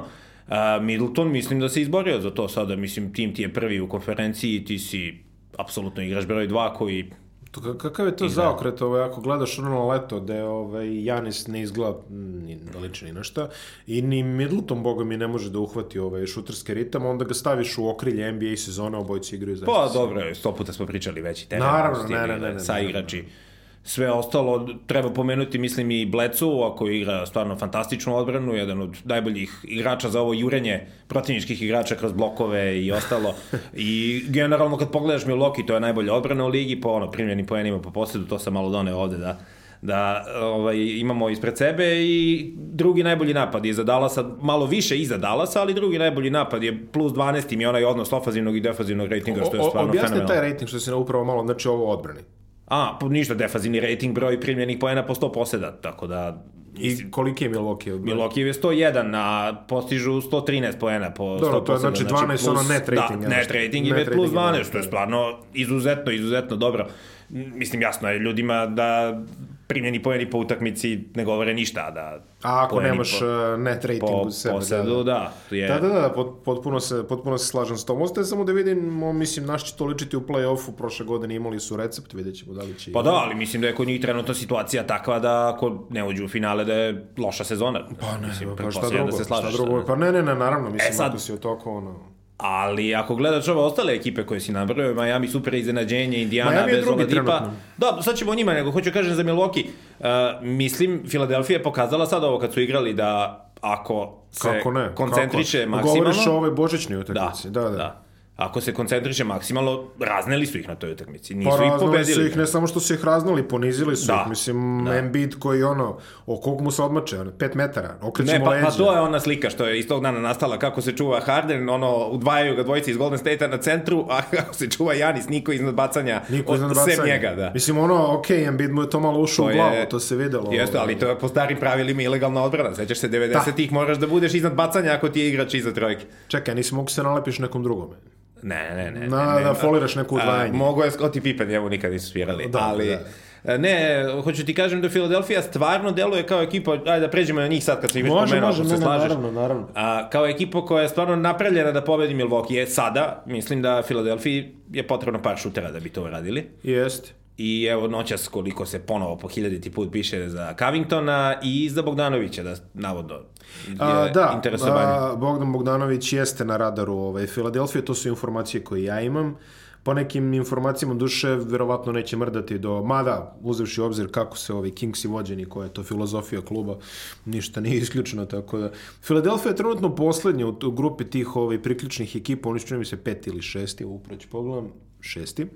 Uh, 0.47 0.53
Middleton 0.81 1.31
mislim 1.31 1.59
da 1.59 1.69
se 1.69 1.81
izborio 1.81 2.21
za 2.21 2.31
to 2.31 2.47
sada, 2.47 2.75
mislim 2.75 3.13
tim 3.13 3.33
ti 3.33 3.41
je 3.41 3.53
prvi 3.53 3.79
u 3.79 3.89
konferenciji, 3.89 4.65
ti 4.65 4.79
si 4.79 5.13
apsolutno 5.57 6.03
igraš 6.03 6.27
broj 6.27 6.47
2 6.47 6.73
koji 6.73 7.11
To, 7.55 7.77
kakav 7.77 8.05
je 8.05 8.17
to 8.17 8.25
Izgleda. 8.25 8.49
zaokret, 8.49 8.81
ovaj, 8.81 9.03
ako 9.03 9.21
gledaš 9.21 9.59
ono 9.59 9.87
leto, 9.87 10.19
gde 10.19 10.43
ovaj, 10.43 11.03
Janis 11.03 11.47
ne 11.47 11.61
izgleda 11.61 11.97
ni 12.09 12.55
da 12.73 12.79
liči 12.79 13.05
ni 13.05 13.11
našta, 13.11 13.49
i 13.87 14.01
ni 14.01 14.23
Middleton, 14.23 14.83
boga 14.83 15.03
mi, 15.03 15.17
ne 15.17 15.27
može 15.27 15.49
da 15.49 15.59
uhvati 15.59 15.99
ovaj 15.99 16.25
šuterski 16.25 16.73
ritam, 16.73 17.05
onda 17.05 17.25
ga 17.25 17.33
staviš 17.33 17.77
u 17.77 17.89
okrilje 17.89 18.31
NBA 18.31 18.57
sezona, 18.57 18.99
obojci 18.99 19.35
igraju 19.35 19.57
zaista. 19.57 19.73
Pa 19.73 19.89
dobro, 19.93 20.35
sto 20.35 20.55
puta 20.55 20.73
smo 20.73 20.85
pričali 20.85 21.21
veći 21.21 21.49
teren. 21.49 21.63
Naravno, 21.63 22.03
ne, 22.07 22.27
ne, 22.27 22.39
ne, 22.39 22.53
ne. 22.53 22.59
Sa 22.59 22.79
igrači. 22.79 23.17
Ne, 23.17 23.23
ne, 23.23 23.27
ne 23.29 23.44
Sve 23.87 24.11
ostalo, 24.11 24.67
treba 24.87 25.09
pomenuti, 25.09 25.57
mislim, 25.57 25.91
i 25.91 26.05
Blecu, 26.05 26.63
ako 26.63 26.87
igra 26.89 27.25
stvarno 27.25 27.55
fantastičnu 27.55 28.15
odbranu, 28.15 28.53
jedan 28.53 28.81
od 28.81 28.97
najboljih 29.03 29.51
igrača 29.63 30.09
za 30.09 30.21
ovo 30.21 30.33
jurenje 30.33 30.87
protivničkih 31.07 31.61
igrača 31.61 31.95
kroz 31.95 32.13
blokove 32.13 32.81
i 32.81 32.91
ostalo. 32.91 33.35
I 33.73 34.21
generalno, 34.27 34.77
kad 34.77 34.91
pogledaš 34.91 35.25
Milwaukee, 35.25 35.67
to 35.67 35.73
je 35.73 35.79
najbolja 35.79 36.13
odbrana 36.13 36.45
u 36.45 36.47
ligi, 36.47 36.81
po 36.81 36.89
ono, 36.89 37.11
primljeni 37.11 37.45
poenima 37.45 37.79
po 37.79 37.91
posledu, 37.91 38.25
to 38.25 38.39
sam 38.39 38.53
malo 38.53 38.69
doneo 38.69 38.97
ovde 38.97 39.17
da 39.17 39.39
da 39.81 40.25
ovaj, 40.41 40.77
imamo 40.77 41.29
ispred 41.29 41.57
sebe 41.57 42.03
i 42.03 42.51
drugi 42.57 43.03
najbolji 43.03 43.33
napad 43.33 43.65
je 43.65 43.73
za 43.73 43.83
Dallasa, 43.83 44.25
malo 44.41 44.65
više 44.65 44.97
iza 44.97 45.17
Dallasa, 45.17 45.61
ali 45.61 45.73
drugi 45.73 45.99
najbolji 45.99 46.29
napad 46.29 46.63
je 46.63 46.85
plus 46.91 47.13
12 47.13 47.53
im 47.53 47.61
je 47.61 47.69
onaj 47.69 47.83
odnos 47.83 48.13
ofazivnog 48.13 48.57
i 48.57 48.59
defazivnog 48.59 49.07
ratinga, 49.07 49.45
što 49.45 49.55
je 49.55 49.63
stvarno 49.63 49.91
fenomenalno. 49.91 50.15
Objasni 50.15 50.27
taj 50.27 50.49
rating 50.49 50.69
što 50.69 50.79
si 50.79 50.89
na 50.89 50.95
upravo 50.95 51.25
malo, 51.25 51.43
znači 51.43 51.67
ovo 51.67 51.91
odbrani. 51.91 52.19
A, 52.67 52.99
ništa, 53.09 53.33
defazivni 53.33 53.79
rating, 53.79 54.15
broj 54.15 54.41
primljenih 54.41 54.77
poena 54.79 55.05
po 55.05 55.15
100 55.15 55.33
poseda, 55.33 55.71
tako 55.71 56.07
da... 56.07 56.43
I 56.77 57.11
koliki 57.11 57.43
je 57.43 57.49
Milwaukee? 57.49 57.91
Milwaukee 57.91 58.39
je 58.39 58.53
101, 58.53 59.11
a 59.15 59.53
postižu 59.67 60.11
113 60.11 60.79
poena 60.79 61.13
po 61.13 61.37
Dobro, 61.39 61.59
100 61.59 61.65
poseda. 61.65 61.79
Znači 61.79 62.03
12 62.03 62.07
znači 62.07 62.27
plus, 62.27 62.47
ono 62.47 62.63
net 62.63 62.89
rating. 62.89 63.21
Da, 63.21 63.27
net 63.29 63.51
rating 63.51 63.87
je 63.87 64.05
plus 64.05 64.31
12, 64.31 64.63
što 64.67 64.77
je 64.77 64.83
stvarno 64.83 65.37
izuzetno, 65.53 66.11
izuzetno 66.11 66.55
dobro. 66.55 66.87
Mislim, 67.29 67.81
jasno 67.81 68.09
je 68.09 68.19
ljudima 68.19 68.65
da 68.65 69.21
primljeni 69.67 70.03
pojeni 70.03 70.29
po 70.29 70.37
utakmici 70.37 70.99
ne 71.15 71.25
govore 71.25 71.53
ništa, 71.53 71.91
da... 71.91 72.23
A 72.43 72.63
ako 72.65 72.81
nemaš 72.81 73.19
po, 73.19 73.25
e, 73.25 73.57
net 73.57 73.85
rating 73.85 74.01
po, 74.01 74.23
u 74.27 74.31
sebe. 74.31 74.55
Posledu, 74.55 75.03
da, 75.03 75.03
da. 75.03 75.33
Da, 75.49 75.55
je... 75.55 75.67
da, 75.67 75.79
da, 75.79 75.87
da, 75.87 76.13
potpuno 76.45 76.79
se, 76.79 77.03
potpuno 77.09 77.37
se 77.37 77.47
slažem 77.47 77.77
s 77.77 77.85
tom. 77.85 78.01
Ostaje 78.01 78.25
samo 78.25 78.43
da 78.43 78.51
vidimo, 78.51 79.13
mislim, 79.13 79.45
naš 79.45 79.65
će 79.65 79.75
to 79.77 79.85
ličiti 79.85 80.17
u 80.17 80.21
play-offu, 80.21 80.75
prošle 80.77 81.05
godine 81.05 81.35
imali 81.35 81.59
su 81.59 81.77
recept, 81.77 82.13
vidjet 82.13 82.35
ćemo 82.35 82.53
da 82.53 82.61
li 82.61 82.79
će... 82.79 82.91
Pa 82.91 83.01
da, 83.01 83.11
ali 83.11 83.35
mislim 83.35 83.61
da 83.61 83.67
je 83.67 83.75
kod 83.75 83.87
njih 83.87 84.01
trenutno 84.01 84.33
situacija 84.33 84.87
takva 84.87 85.19
da 85.19 85.53
ako 85.55 85.87
ne 85.89 86.07
uđu 86.07 86.25
u 86.25 86.27
finale 86.27 86.65
da 86.65 86.73
je 86.73 87.07
loša 87.17 87.43
sezona. 87.43 87.79
Pa 87.99 88.17
ne, 88.17 88.27
mislim, 88.27 88.49
pa 88.57 88.71
šta 88.71 88.89
drugo, 88.89 89.05
da 89.05 89.11
se 89.11 89.23
šta 89.23 89.51
drugo, 89.51 89.83
pa 89.87 89.95
ne, 89.95 90.11
ne, 90.11 90.23
ne, 90.23 90.35
naravno, 90.35 90.69
mislim, 90.69 90.91
e 90.91 90.93
sad, 90.93 91.09
ako 91.09 91.19
si 91.19 91.33
u 91.33 91.37
toku, 91.37 91.69
ono... 91.69 92.14
Ali 92.37 92.95
ako 92.95 93.15
gledaš 93.15 93.47
ove 93.47 93.61
ostale 93.61 93.93
ekipe 93.93 94.25
koje 94.25 94.39
si 94.39 94.51
nabrao, 94.51 94.93
Miami 94.93 95.27
super 95.27 95.53
iznenađenje, 95.53 96.21
Indiana 96.21 96.51
Miami 96.51 96.71
bez 96.71 96.87
Oladipa. 96.87 97.49
Da, 97.77 98.01
sad 98.01 98.15
ćemo 98.15 98.31
o 98.31 98.35
njima, 98.35 98.53
nego 98.53 98.71
hoću 98.71 98.91
kažem 98.93 99.15
za 99.15 99.23
Milwaukee. 99.23 99.65
Uh, 99.99 100.05
mislim, 100.41 101.03
Filadelfija 101.07 101.57
je 101.57 101.63
pokazala 101.63 102.05
sad 102.05 102.23
ovo 102.23 102.39
kad 102.39 102.53
su 102.53 102.61
igrali 102.61 102.93
da 102.93 103.41
ako 103.61 104.13
se 104.31 104.57
Kako 104.57 104.71
ne? 104.71 104.95
koncentriše 104.95 105.59
Kako? 105.59 105.69
maksimalno... 105.69 106.03
Govoriš 106.03 106.27
o 106.27 106.31
ovoj 106.31 106.51
božićnoj 106.51 106.99
utakmici. 106.99 107.49
Da, 107.49 107.61
da, 107.61 107.69
da. 107.69 107.77
da 107.77 108.04
ako 108.35 108.61
se 108.61 108.73
koncentriše 108.73 109.23
maksimalno, 109.23 109.83
razneli 109.99 110.45
su 110.45 110.57
ih 110.57 110.67
na 110.67 110.75
toj 110.75 110.91
utakmici. 110.91 111.35
Nisu 111.35 111.57
pa, 111.57 111.65
ih 111.65 111.71
pobedili. 111.79 112.13
su 112.13 112.25
ih, 112.25 112.37
ne 112.37 112.45
samo 112.45 112.67
što 112.67 112.79
su 112.79 112.93
ih 112.93 113.05
razneli, 113.05 113.47
ponizili 113.47 113.95
su 113.95 114.07
da, 114.07 114.21
ih. 114.23 114.29
Mislim, 114.29 114.85
da. 114.85 114.97
Embiid 114.97 115.35
koji 115.39 115.63
ono, 115.63 115.97
o 116.25 116.41
koliko 116.41 116.63
mu 116.63 116.71
se 116.71 116.83
odmače, 116.83 117.19
ono, 117.19 117.31
5 117.31 117.55
metara, 117.55 117.95
okrećemo 118.01 118.39
ne, 118.39 118.45
pa, 118.45 118.51
leđa. 118.51 118.65
Pa 118.65 118.71
to 118.71 118.93
je 118.93 118.99
ona 118.99 119.19
slika 119.19 119.49
što 119.49 119.65
je 119.65 119.79
iz 119.79 119.87
tog 119.87 120.03
dana 120.03 120.19
nastala, 120.19 120.59
kako 120.59 120.81
se 120.81 120.91
čuva 120.91 121.19
Harden, 121.19 121.69
ono, 121.69 122.07
udvajaju 122.07 122.55
ga 122.55 122.63
dvojice 122.63 122.91
iz 122.91 122.97
Golden 122.97 123.19
State-a 123.19 123.47
na 123.47 123.57
centru, 123.57 124.05
a 124.09 124.21
kako 124.37 124.53
se 124.53 124.69
čuva 124.69 124.93
Janis, 124.93 125.29
niko 125.29 125.51
iznad 125.51 125.75
bacanja, 125.75 126.21
niko 126.29 126.55
iznad 126.55 126.69
bacanja. 126.69 126.95
sem 126.95 127.05
njega, 127.05 127.35
da. 127.35 127.51
Mislim, 127.53 127.77
ono, 127.77 128.17
ok, 128.17 128.29
Embiid 128.29 128.71
mu 128.71 128.81
je 128.81 128.89
to 128.89 128.99
malo 128.99 129.19
ušao 129.19 129.45
u 129.45 129.49
glavu, 129.53 129.75
to 129.89 129.99
se 129.99 130.15
videlo. 130.15 130.51
Jeste, 130.51 130.77
ali 130.77 130.99
to 130.99 131.09
je 131.09 131.19
po 131.19 131.27
starim 131.27 131.59
pravilima 131.59 132.01
ilegalna 132.01 132.43
odbrana. 132.43 132.75
Sećaš 132.75 132.97
se, 132.97 133.09
90-ih 133.09 133.69
da. 133.69 133.73
moraš 133.73 133.97
da 133.97 134.07
budeš 134.07 134.33
iznad 134.33 134.53
bacanja 134.53 134.91
ako 134.91 135.09
ti 135.09 135.19
je 135.19 135.29
igrač 135.29 135.53
iza 135.53 135.73
trojke. 135.73 136.05
Čekaj, 136.27 136.55
nisi 136.55 136.75
mogu 136.75 136.89
se 136.89 137.03
nalepiš 137.03 137.39
nekom 137.39 137.63
drugome. 137.63 137.95
Ne, 138.41 138.75
ne, 138.75 138.99
ne. 138.99 139.07
Na, 139.07 139.35
ne, 139.35 139.43
da 139.43 139.53
foliraš 139.53 139.95
neku 139.95 140.15
udvajanje. 140.15 140.57
Mogu 140.57 140.83
je 140.83 140.91
Scottie 140.91 141.21
Pippen, 141.21 141.47
njemu 141.47 141.69
nikad 141.69 141.91
nisu 141.91 142.09
svirali. 142.09 142.47
Da, 142.49 142.59
ali, 142.59 142.87
da. 142.87 143.53
E, 143.53 143.57
ne, 143.57 144.05
hoću 144.23 144.45
ti 144.45 144.53
kažem 144.53 144.81
da 144.81 144.89
Philadelphia 144.89 145.41
stvarno 145.41 145.91
deluje 145.91 146.23
kao 146.23 146.41
ekipa, 146.41 146.71
ajde 146.71 146.99
da 146.99 147.09
pređemo 147.09 147.41
na 147.41 147.47
njih 147.47 147.63
sad 147.63 147.81
kad 147.81 147.91
se 147.91 148.01
već 148.01 148.11
pomenuo, 148.11 148.47
može, 148.47 148.63
se 148.63 148.77
slažeš. 148.77 149.09
Naravno, 149.09 149.31
naravno. 149.31 149.67
A, 149.75 150.09
kao 150.09 150.25
ekipa 150.25 150.65
koja 150.65 150.81
je 150.81 150.89
stvarno 150.89 151.15
napravljena 151.15 151.71
da 151.71 151.81
pobedi 151.81 152.15
Milwaukee 152.15 152.53
je 152.53 152.67
sada, 152.67 153.23
mislim 153.25 153.61
da 153.61 153.81
Philadelphia 153.81 154.43
je 154.71 154.87
potrebno 154.87 155.21
par 155.21 155.37
šutera 155.37 155.71
da 155.71 155.79
bi 155.79 155.89
to 155.89 156.03
uradili. 156.03 156.49
Jeste. 156.63 157.24
I 157.37 157.65
evo 157.65 157.87
noćas 157.87 158.27
koliko 158.27 158.65
se 158.65 158.79
ponovo 158.79 159.17
po 159.17 159.27
hiljaditi 159.27 159.71
put 159.71 159.91
piše 159.91 160.29
za 160.29 160.53
Covingtona 160.59 161.35
i 161.43 161.69
za 161.69 161.81
Bogdanovića, 161.81 162.43
da 162.43 162.55
navodno 162.73 163.15
je 163.15 163.75
a, 163.79 164.09
da, 164.09 164.31
interesovanje. 164.35 164.91
A, 164.91 165.15
Bogdan 165.15 165.51
Bogdanović 165.51 166.13
jeste 166.13 166.45
na 166.45 166.57
radaru 166.57 166.93
ovaj, 166.93 167.27
Filadelfije, 167.27 167.85
to 167.85 167.93
su 167.93 168.09
informacije 168.09 168.63
koje 168.63 168.83
ja 168.83 169.01
imam. 169.01 169.37
Po 169.83 169.93
nekim 169.93 170.33
informacijama 170.33 170.93
duše 170.93 171.29
verovatno 171.29 171.91
neće 171.91 172.17
mrdati 172.17 172.57
do, 172.59 172.83
mada 172.83 173.35
uzevši 173.41 173.81
obzir 173.81 174.11
kako 174.11 174.37
se 174.37 174.53
ovi 174.53 174.71
Kingsi 174.71 175.07
vođeni, 175.07 175.45
koja 175.45 175.65
je 175.65 175.73
to 175.73 175.83
filozofija 175.83 176.41
kluba, 176.41 176.77
ništa 177.25 177.61
nije 177.61 177.77
isključeno, 177.77 178.25
tako 178.25 178.57
da. 178.57 178.71
Filadelfija 179.01 179.49
je 179.49 179.55
trenutno 179.55 179.95
poslednja 179.95 180.47
u, 180.47 180.57
u 180.63 180.71
grupi 180.71 181.03
tih 181.03 181.35
ovaj, 181.35 181.61
priključnih 181.61 182.15
ekipa, 182.15 182.49
oni 182.49 182.59
su 182.59 182.77
mi 182.77 182.85
se 182.85 182.97
peti 182.97 183.29
ili 183.29 183.41
šesti, 183.41 183.85
upravo 183.85 184.19
pogledam, 184.31 184.71
šesti. 185.07 185.47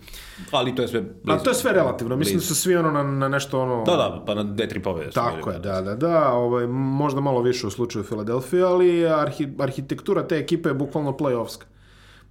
Ali 0.51 0.75
to 0.75 0.81
je 0.81 0.88
sve 0.88 1.01
blizu. 1.01 1.40
A 1.40 1.44
to 1.44 1.50
je 1.50 1.54
sve 1.54 1.74
relativno. 1.74 2.16
Mislim 2.16 2.38
da 2.38 2.46
su 2.46 2.56
svi 2.56 2.75
ono 2.75 2.92
na, 2.92 3.04
na 3.04 3.30
nešto 3.30 3.62
ono... 3.62 3.84
Da, 3.84 3.96
da, 3.96 4.24
pa 4.28 4.34
na 4.36 4.44
dve, 4.44 4.69
tri 4.69 4.81
pobjede. 4.81 5.12
Tako 5.12 5.51
je, 5.51 5.60
da, 5.60 5.81
da, 5.81 5.96
da. 5.96 6.34
Ovaj, 6.34 6.68
možda 6.68 7.22
malo 7.22 7.42
više 7.42 7.68
u 7.68 7.69
slučaju 7.69 8.04
Filadelfije, 8.04 8.63
ali 8.63 9.07
arhi, 9.07 9.48
arhitektura 9.60 10.28
te 10.28 10.38
ekipe 10.38 10.69
je 10.69 10.74
bukvalno 10.74 11.12
play-offska. 11.12 11.63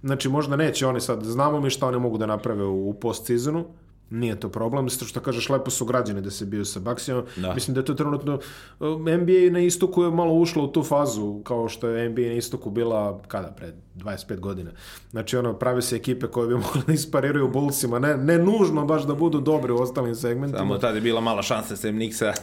Znači, 0.03 0.29
možda 0.29 0.55
neće 0.55 0.87
oni 0.87 1.01
sad, 1.01 1.23
znamo 1.23 1.61
mi 1.61 1.69
šta 1.69 1.87
oni 1.87 1.99
mogu 1.99 2.17
da 2.17 2.25
naprave 2.25 2.63
u, 2.63 2.89
u 2.89 2.93
post-sezonu, 2.93 3.65
nije 4.09 4.39
to 4.39 4.49
problem, 4.49 4.89
zato 4.89 5.05
što 5.05 5.19
kažeš 5.19 5.49
lepo 5.49 5.71
su 5.71 5.85
građani 5.85 6.21
da 6.21 6.31
se 6.31 6.45
bio 6.45 6.65
sa 6.65 6.79
Baksijom. 6.79 7.25
Da. 7.35 7.53
Mislim 7.53 7.73
da 7.73 7.81
je 7.81 7.85
to 7.85 7.93
trenutno 7.93 8.39
NBA 8.79 9.51
na 9.51 9.59
istoku 9.59 10.03
je 10.03 10.11
malo 10.11 10.33
ušlo 10.33 10.63
u 10.63 10.67
tu 10.67 10.83
fazu 10.83 11.41
kao 11.43 11.69
što 11.69 11.87
je 11.87 12.09
NBA 12.09 12.21
na 12.21 12.33
istoku 12.33 12.69
bila 12.69 13.21
kada 13.27 13.47
pred 13.47 13.73
25 13.95 14.39
godina. 14.39 14.71
Znači, 15.11 15.37
ono, 15.37 15.53
prave 15.53 15.81
se 15.81 15.95
ekipe 15.95 16.27
koje 16.27 16.47
bi 16.47 16.53
mogli 16.63 16.81
da 16.87 16.93
ispariraju 16.93 17.47
Bullsima, 17.47 17.99
ne, 17.99 18.17
ne 18.17 18.37
nužno 18.37 18.85
baš 18.85 19.03
da 19.03 19.15
budu 19.15 19.39
dobri 19.39 19.71
u 19.71 19.75
ostalim 19.75 20.15
segmentima. 20.15 20.57
Samo 20.57 20.77
tada 20.77 20.95
je 20.95 21.01
bila 21.01 21.21
mala 21.21 21.41
šansa 21.41 21.75
Sam 21.75 21.95
Nixa. 21.95 22.27
E, 22.27 22.33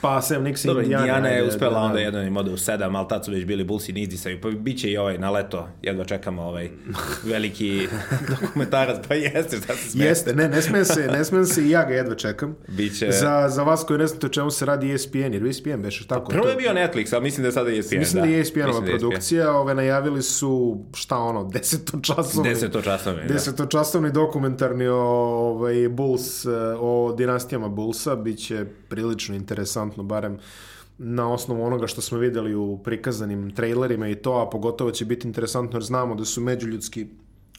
pa 0.00 0.22
Sam 0.22 0.44
Nixa 0.44 0.68
i 0.68 0.82
Indiana. 0.82 1.06
Indiana 1.06 1.28
je 1.28 1.48
uspela 1.48 1.80
da, 1.80 1.80
onda 1.80 1.98
jedan 1.98 2.26
im 2.26 2.36
ode 2.36 2.50
u 2.50 2.56
sedam, 2.56 2.96
ali 2.96 3.08
tad 3.08 3.24
su 3.24 3.30
već 3.30 3.44
bili 3.44 3.64
Bullsi 3.64 3.92
i 3.92 4.02
izdisaju. 4.02 4.40
Pa 4.40 4.50
bit 4.50 4.80
će 4.80 4.90
i 4.90 4.96
ovaj 4.96 5.18
na 5.18 5.30
leto, 5.30 5.68
jedva 5.82 6.04
čekamo 6.04 6.42
ovaj 6.42 6.70
veliki 7.24 7.88
dokumentarac, 8.40 9.06
pa 9.08 9.14
jeste, 9.14 9.56
šta 9.56 9.76
se 9.76 9.90
smije. 9.90 10.08
Jeste, 10.08 10.34
ne, 10.34 10.48
ne 10.48 10.62
smije 10.62 10.84
se, 10.84 11.06
ne 11.18 11.24
smije 11.24 11.44
se 11.44 11.62
i 11.62 11.70
ja 11.70 11.84
ga 11.84 11.94
jedva 11.94 12.14
čekam. 12.14 12.56
Biće... 12.68 13.10
Za, 13.10 13.48
za 13.48 13.62
vas 13.62 13.84
koji 13.84 13.98
ne 13.98 14.06
znate 14.06 14.26
o 14.26 14.30
čemu 14.30 14.50
se 14.50 14.66
radi 14.66 14.92
ESPN, 14.92 15.18
jer 15.18 15.46
ESPN 15.46 15.82
beš 15.82 16.06
tako. 16.06 16.30
Prvo 16.30 16.48
je 16.48 16.56
bio 16.56 16.72
Netflix, 16.72 17.14
ali 17.14 17.22
mislim 17.22 17.42
da 17.42 17.48
je 17.48 17.52
sada 17.52 17.70
ESPN. 17.70 17.98
Mislim 17.98 18.22
da, 18.22 18.28
da 18.28 18.34
je 18.34 18.40
ESPN-ova 18.40 18.80
da 18.80 18.86
produkcija, 18.86 19.52
ove 19.52 19.74
najavili 19.74 20.22
su 20.22 20.78
šta 20.94 21.18
ono, 21.18 21.44
desetočasovni... 21.44 22.50
Desetočasovni, 22.50 23.22
da. 23.22 23.34
Desetočasovni 23.34 24.12
dokumentarni 24.12 24.86
o 24.86 24.96
ovaj, 24.96 25.88
Bulls, 25.88 26.46
o 26.80 27.14
dinastijama 27.18 27.68
Bullsa, 27.68 28.16
bit 28.16 28.38
će 28.38 28.64
prilično 28.88 29.34
interesantno, 29.34 30.02
barem 30.02 30.38
na 30.98 31.32
osnovu 31.32 31.64
onoga 31.64 31.86
što 31.86 32.00
smo 32.00 32.18
videli 32.18 32.54
u 32.54 32.78
prikazanim 32.84 33.50
trailerima 33.50 34.08
i 34.08 34.14
to, 34.14 34.32
a 34.32 34.50
pogotovo 34.50 34.90
će 34.90 35.04
biti 35.04 35.26
interesantno 35.26 35.76
jer 35.76 35.84
znamo 35.84 36.14
da 36.14 36.24
su 36.24 36.40
međuljudski 36.40 37.06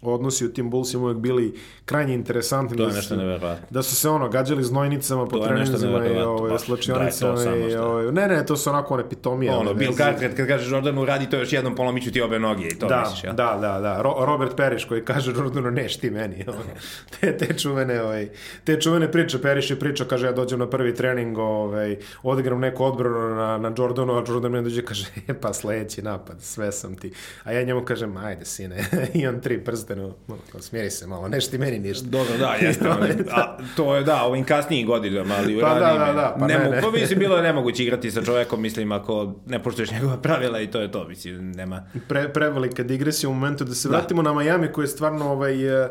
odnosi 0.02 0.46
u 0.46 0.54
tim 0.54 0.70
Bullsima 0.70 1.04
uvek 1.04 1.18
bili 1.18 1.54
krajnje 1.86 2.14
interesantni. 2.14 2.78
To 2.78 2.84
je 2.84 2.90
da 2.90 2.96
nešto 2.96 3.16
nevjerojatno. 3.16 3.68
Da 3.70 3.84
su 3.84 3.96
se 3.96 4.10
ono 4.10 4.30
gađali 4.30 4.64
znojnicama 4.64 5.26
po 5.26 5.40
treninzima 5.40 6.08
i 6.08 6.18
ovaj, 6.18 6.60
slačionicama. 6.60 7.44
I, 7.44 7.76
ovaj, 7.76 8.12
ne, 8.12 8.28
ne, 8.28 8.46
to 8.46 8.58
su 8.58 8.70
onako 8.70 8.94
one 8.94 9.10
pitomije. 9.10 9.52
Ono, 9.52 9.74
Bill 9.74 9.94
Carter, 9.94 10.38
kad 10.38 10.48
kaže 10.48 10.76
Jordanu 10.76 11.06
radi 11.06 11.30
to 11.30 11.38
još 11.38 11.54
jednom 11.54 11.76
polomiću 11.76 12.12
ti 12.12 12.22
obe 12.22 12.40
noge 12.40 12.68
i 12.68 12.80
to 12.80 12.88
da, 12.88 13.00
misliš, 13.00 13.24
ja? 13.24 13.34
Da, 13.34 13.58
da, 13.62 13.80
da. 13.80 14.02
Ro 14.02 14.16
Robert 14.26 14.56
Periš 14.56 14.86
koji 14.86 15.06
kaže 15.06 15.32
Jordanu 15.32 15.72
neš 15.72 15.98
ti 15.98 16.10
meni. 16.10 16.46
te, 17.20 17.38
te, 17.38 17.58
čuvene, 17.58 18.02
ovaj, 18.02 18.30
te 18.64 18.82
čuvene 18.82 19.12
priče. 19.12 19.42
Periš 19.42 19.70
je 19.70 19.80
pričao, 19.80 20.08
kaže 20.08 20.26
ja 20.26 20.32
dođem 20.32 20.60
na 20.60 20.70
prvi 20.70 20.96
trening, 20.96 21.38
ovaj, 21.38 21.98
odigram 22.24 22.60
neku 22.60 22.84
odbranu 22.84 23.36
na, 23.36 23.58
na 23.58 23.74
Jordanu, 23.78 24.14
a 24.14 24.24
Jordan 24.28 24.52
me 24.52 24.62
dođe 24.62 24.82
kaže, 24.82 25.06
e, 25.28 25.34
pa 25.34 25.54
sledeći 25.54 26.02
napad, 26.02 26.42
sve 26.42 26.72
sam 26.72 26.96
ti. 26.96 27.14
A 27.44 27.52
ja 27.52 27.64
njemu 27.64 27.86
kažem, 27.86 28.18
ajde 28.18 28.46
sine, 28.46 28.86
i 29.14 29.28
on 29.28 29.42
tri 29.42 29.64
prste 29.64 29.87
prvenstveno, 29.88 30.16
no, 30.54 30.62
smjeri 30.62 30.90
se 30.90 31.08
malo, 31.08 31.28
nešto 31.28 31.52
ti 31.52 31.58
meni 31.58 31.80
ništa. 31.80 32.06
Dobro, 32.08 32.38
da, 32.38 32.56
jeste. 32.62 32.90
a, 33.32 33.58
to 33.76 33.96
je, 33.96 34.04
da, 34.04 34.24
ovim 34.24 34.44
kasnijim 34.44 34.88
godinama, 34.88 35.36
ali 35.38 35.58
u 35.58 35.62
pa, 35.62 35.74
da, 35.74 35.80
da, 35.80 36.14
da, 36.14 36.36
pa 36.40 36.48
ne, 36.48 36.58
ne. 36.58 36.82
To 36.82 36.92
mislim, 36.92 37.20
bilo 37.20 37.38
je 37.38 37.44
nemoguće 37.44 37.84
igrati 37.84 38.12
sa 38.12 38.24
čovekom, 38.24 38.62
mislim, 38.62 38.92
ako 38.92 39.34
ne 39.46 39.64
poštuješ 39.64 39.92
njegova 39.92 40.18
pravila 40.18 40.62
i 40.62 40.68
to 40.68 40.82
je 40.82 40.92
to, 40.92 41.08
mislim, 41.08 41.52
nema. 41.52 41.88
Pre, 42.08 42.30
prevelika 42.34 42.84
digresija 42.84 43.30
u 43.30 43.34
momentu 43.34 43.64
da 43.64 43.76
se 43.76 43.90
vratimo 43.90 44.24
da. 44.24 44.34
na 44.34 44.42
Miami, 44.42 44.72
koji 44.72 44.84
je 44.84 44.90
stvarno 44.90 45.32
ovaj, 45.32 45.84
uh, 45.84 45.90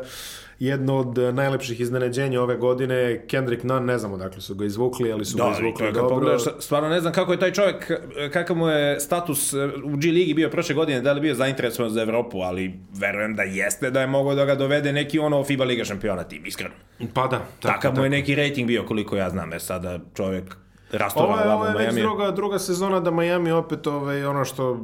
jedno 0.59 0.97
od 0.97 1.17
eh, 1.17 1.31
najlepših 1.31 1.79
iznenađenja 1.79 2.41
ove 2.41 2.57
godine, 2.57 3.25
Kendrick 3.27 3.63
Nunn, 3.63 3.85
ne 3.85 3.97
znamo 3.97 4.17
dakle 4.17 4.41
su 4.41 4.55
ga 4.55 4.65
izvukli, 4.65 5.11
ali 5.11 5.25
su 5.25 5.37
da, 5.37 5.43
ga 5.43 5.51
izvukli 5.51 5.91
dobro. 5.91 6.09
Pogledaš, 6.09 6.41
stvarno 6.59 6.89
ne 6.89 7.01
znam 7.01 7.13
kako 7.13 7.31
je 7.31 7.39
taj 7.39 7.51
čovjek, 7.51 7.91
eh, 7.91 8.29
kakav 8.31 8.55
mu 8.55 8.67
je 8.67 8.99
status 8.99 9.53
eh, 9.53 9.69
u 9.83 9.97
G 9.97 10.07
ligi 10.07 10.33
bio 10.33 10.49
prošle 10.49 10.75
godine, 10.75 11.01
da 11.01 11.13
li 11.13 11.21
bio 11.21 11.35
zainteresovan 11.35 11.91
za 11.91 12.01
Evropu, 12.01 12.41
ali 12.41 12.73
verujem 12.99 13.35
da 13.35 13.43
jeste 13.43 13.91
da 13.91 14.01
je 14.01 14.07
mogao 14.07 14.35
da 14.35 14.45
ga 14.45 14.55
dovede 14.55 14.93
neki 14.93 15.19
ono 15.19 15.43
FIBA 15.43 15.65
Liga 15.65 15.85
šampiona 15.85 16.23
tim, 16.23 16.45
iskreno. 16.45 16.73
Pa 17.13 17.27
da. 17.27 17.37
Tako, 17.37 17.73
Takav 17.73 17.95
mu 17.95 18.03
je 18.03 18.09
neki 18.09 18.35
rating 18.35 18.67
bio 18.67 18.83
koliko 18.83 19.15
ja 19.17 19.29
znam, 19.29 19.51
jer 19.51 19.61
sada 19.61 19.99
čovjek 20.15 20.55
rastovao 20.91 21.31
ovo 21.31 21.39
je, 21.39 21.49
ovo 21.49 21.65
je 21.65 21.87
već 21.87 21.95
druga, 21.95 22.31
druga 22.31 22.59
sezona 22.59 22.99
da 22.99 23.11
Miami 23.11 23.51
opet 23.51 23.87
ovaj, 23.87 24.25
ono 24.25 24.45
što 24.45 24.79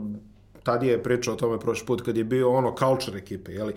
tad 0.63 0.83
je 0.83 1.03
pričao 1.03 1.33
o 1.33 1.37
tome 1.37 1.59
prošli 1.59 1.85
put 1.85 2.01
kad 2.01 2.17
je 2.17 2.23
bio 2.23 2.51
ono 2.51 2.75
culture 2.79 3.17
ekipe, 3.17 3.51
jeli? 3.51 3.73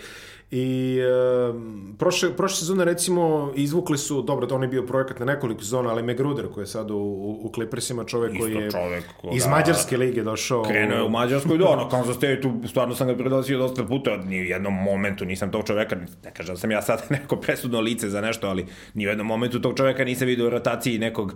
I 0.50 0.98
e, 0.98 1.52
prošle, 1.98 2.36
prošle 2.36 2.56
sezone 2.56 2.84
recimo 2.84 3.52
izvukli 3.54 3.98
su, 3.98 4.22
dobro, 4.22 4.48
on 4.50 4.62
je 4.62 4.68
bio 4.68 4.86
projekat 4.86 5.18
na 5.18 5.26
nekoliko 5.26 5.62
sezona, 5.62 5.90
ali 5.90 6.02
Megruder 6.02 6.46
koji 6.54 6.62
je 6.62 6.66
sad 6.66 6.90
u, 6.90 6.96
u, 6.96 7.40
u 7.42 7.52
Clippersima, 7.54 8.04
čovek 8.04 8.32
Isto 8.32 8.44
koji 8.44 8.54
je 8.54 8.70
čovek, 8.70 9.04
ko, 9.20 9.30
iz 9.34 9.44
da, 9.44 9.50
Mađarske 9.50 9.96
lige 9.96 10.22
došao. 10.22 10.62
Krenuo 10.62 10.96
je 10.96 11.02
u 11.02 11.08
Mađarskoj, 11.08 11.58
da, 11.58 11.68
ono, 11.68 11.88
Kansas 11.88 12.16
State-u, 12.16 12.68
stvarno 12.68 12.94
sam 12.94 13.06
ga 13.06 13.14
predlazio 13.14 13.58
dosta 13.58 13.84
puta, 13.84 14.16
ni 14.16 14.40
u 14.40 14.44
jednom 14.44 14.74
momentu 14.74 15.24
nisam 15.24 15.50
tog 15.50 15.66
čoveka, 15.66 15.96
ne 16.24 16.34
kažem 16.34 16.54
da 16.54 16.60
sam 16.60 16.70
ja 16.70 16.82
sad 16.82 17.02
neko 17.16 17.36
presudno 17.36 17.80
lice 17.80 18.08
za 18.08 18.20
nešto, 18.20 18.48
ali 18.48 18.66
ni 18.94 19.06
u 19.06 19.08
jednom 19.08 19.26
momentu 19.26 19.60
tog 19.60 19.76
čoveka 19.76 20.04
nisam 20.04 20.26
vidio 20.26 20.46
u 20.46 20.50
rotaciji 20.50 20.98
nekog 20.98 21.34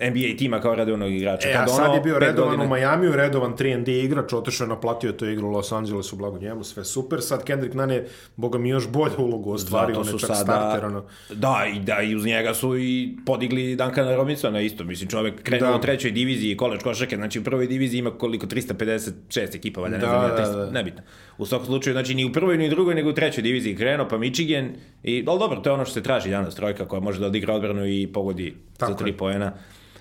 NBA 0.00 0.36
tima 0.38 0.60
kao 0.60 0.74
redovnog 0.74 1.12
igrača. 1.12 1.48
E, 1.48 1.54
a 1.54 1.66
sad 1.66 1.84
ono, 1.84 1.94
je 1.94 2.00
bio 2.00 2.18
redovan 2.18 2.50
godine... 2.50 2.64
u 2.64 2.68
Majamiju, 2.68 3.12
redovan 3.16 3.56
3 3.56 3.84
D 3.84 3.98
igrač, 3.98 4.32
otišao 4.32 4.64
je 4.64 4.68
naplatio 4.68 5.12
to 5.12 5.26
igru 5.26 5.48
u 5.48 5.50
Los 5.50 5.72
Angelesu, 5.72 6.16
blago 6.16 6.38
njemu, 6.38 6.64
sve 6.64 6.84
super. 6.84 7.22
Sad 7.22 7.44
Kendrick 7.44 7.74
Nunn 7.74 7.90
je, 7.90 8.08
boga 8.36 8.58
mi, 8.58 8.68
još 8.68 8.88
bolju 8.88 9.14
ulogu 9.18 9.52
ostvario, 9.52 10.00
on 10.00 10.06
je 10.06 10.12
čak 10.12 10.20
sada, 10.20 10.34
starter, 10.34 10.84
ono. 10.84 11.04
Da, 11.30 11.66
i 11.74 11.80
da, 11.80 12.02
i 12.02 12.16
uz 12.16 12.24
njega 12.24 12.54
su 12.54 12.78
i 12.78 13.16
podigli 13.26 13.76
Duncana 13.76 14.16
Robinsona 14.16 14.60
isto, 14.60 14.84
mislim, 14.84 15.10
čovek 15.10 15.42
krenuo 15.42 15.70
da. 15.70 15.76
u 15.76 15.80
trećoj 15.80 16.10
diviziji 16.10 16.56
koleč 16.56 16.82
košake, 16.82 17.16
znači 17.16 17.38
u 17.38 17.44
prvoj 17.44 17.66
diviziji 17.66 17.98
ima 17.98 18.10
koliko, 18.10 18.46
356 18.46 19.56
ekipa, 19.56 19.80
valjda, 19.80 19.96
ne 19.96 20.02
da, 20.02 20.08
znam, 20.08 20.22
da, 20.28 20.36
300, 20.36 20.56
da, 20.56 20.64
da. 20.64 20.70
nebitno. 20.70 21.02
U 21.38 21.46
svakom 21.46 21.66
slučaju, 21.66 21.94
znači 21.94 22.14
ni 22.14 22.24
u 22.24 22.32
prvoj 22.32 22.58
ni 22.58 22.66
u 22.66 22.70
drugoj, 22.70 22.94
nego 22.94 23.10
u 23.10 23.14
trećoj 23.14 23.42
diviziji 23.42 23.76
krenuo, 23.76 24.08
pa 24.08 24.18
Michigan, 24.18 24.70
i, 25.02 25.24
ali 25.28 25.38
dobro, 25.38 25.60
to 25.60 25.70
je 25.70 25.74
ono 25.74 25.84
što 25.84 25.94
se 25.94 26.02
traži 26.02 26.30
danas, 26.30 26.54
trojka 26.54 26.88
koja 26.88 27.00
može 27.00 27.20
da 27.20 27.26
odigra 27.26 27.54
odbranu 27.54 27.86
i 27.86 28.08
pogodi 28.12 28.54
Tako 28.78 28.92
za 28.92 28.98
tri 28.98 29.12
pojena 29.12 29.52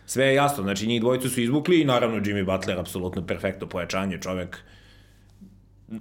sve 0.05 0.25
je 0.25 0.35
jasno, 0.35 0.63
znači 0.63 0.87
njih 0.87 1.01
dvojicu 1.01 1.29
su 1.29 1.41
izvukli 1.41 1.81
i 1.81 1.85
naravno 1.85 2.17
Jimmy 2.17 2.45
Butler 2.45 2.79
apsolutno 2.79 3.25
perfektno 3.27 3.67
pojačanje, 3.67 4.17
čovek 4.21 4.57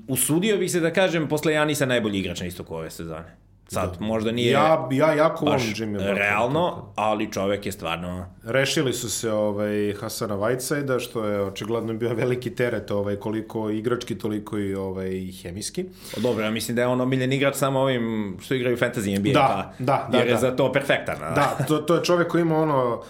usudio 0.08 0.58
bih 0.58 0.70
se 0.70 0.80
da 0.80 0.92
kažem 0.92 1.28
posle 1.28 1.52
Janisa 1.52 1.86
najbolji 1.86 2.18
igrač 2.18 2.40
na 2.40 2.46
istoku 2.46 2.74
ove 2.74 2.90
sezone. 2.90 3.36
Sad, 3.70 3.96
da. 3.98 4.06
možda 4.06 4.32
nije 4.32 4.50
ja, 4.50 4.88
ja 4.92 5.14
jako 5.14 5.44
volim 5.44 5.60
Jimmy 5.60 5.92
Butler. 5.92 6.16
Realno, 6.16 6.92
ali 6.96 7.32
čovek 7.32 7.66
je 7.66 7.72
stvarno... 7.72 8.26
Rešili 8.44 8.92
su 8.92 9.10
se 9.10 9.32
ovaj, 9.32 9.94
Hasana 10.00 10.34
Whiteside-a, 10.34 10.98
što 10.98 11.24
je 11.24 11.42
očigledno 11.42 11.94
bio 11.94 12.14
veliki 12.14 12.54
teret 12.54 12.90
ovaj, 12.90 13.16
koliko 13.16 13.70
igrački, 13.70 14.18
toliko 14.18 14.58
i 14.58 14.74
ovaj, 14.74 15.10
hemijski. 15.42 15.84
O, 16.16 16.20
dobro, 16.20 16.44
ja 16.44 16.50
mislim 16.50 16.74
da 16.74 16.82
je 16.82 16.88
on 16.88 17.00
omiljen 17.00 17.32
igrač 17.32 17.54
samo 17.54 17.80
ovim 17.80 18.36
što 18.40 18.54
igraju 18.54 18.76
Fantasy 18.76 19.18
NBA, 19.18 19.32
da, 19.32 19.74
pa, 19.78 19.84
da, 19.84 20.08
da, 20.12 20.18
jer 20.18 20.26
da. 20.26 20.32
je 20.32 20.38
za 20.38 20.56
to 20.56 20.72
perfektan. 20.72 21.18
Da, 21.18 21.56
to, 21.68 21.78
to 21.78 21.94
je 21.94 22.04
čovek 22.04 22.28
koji 22.28 22.42
ima 22.42 22.56
ono 22.56 23.02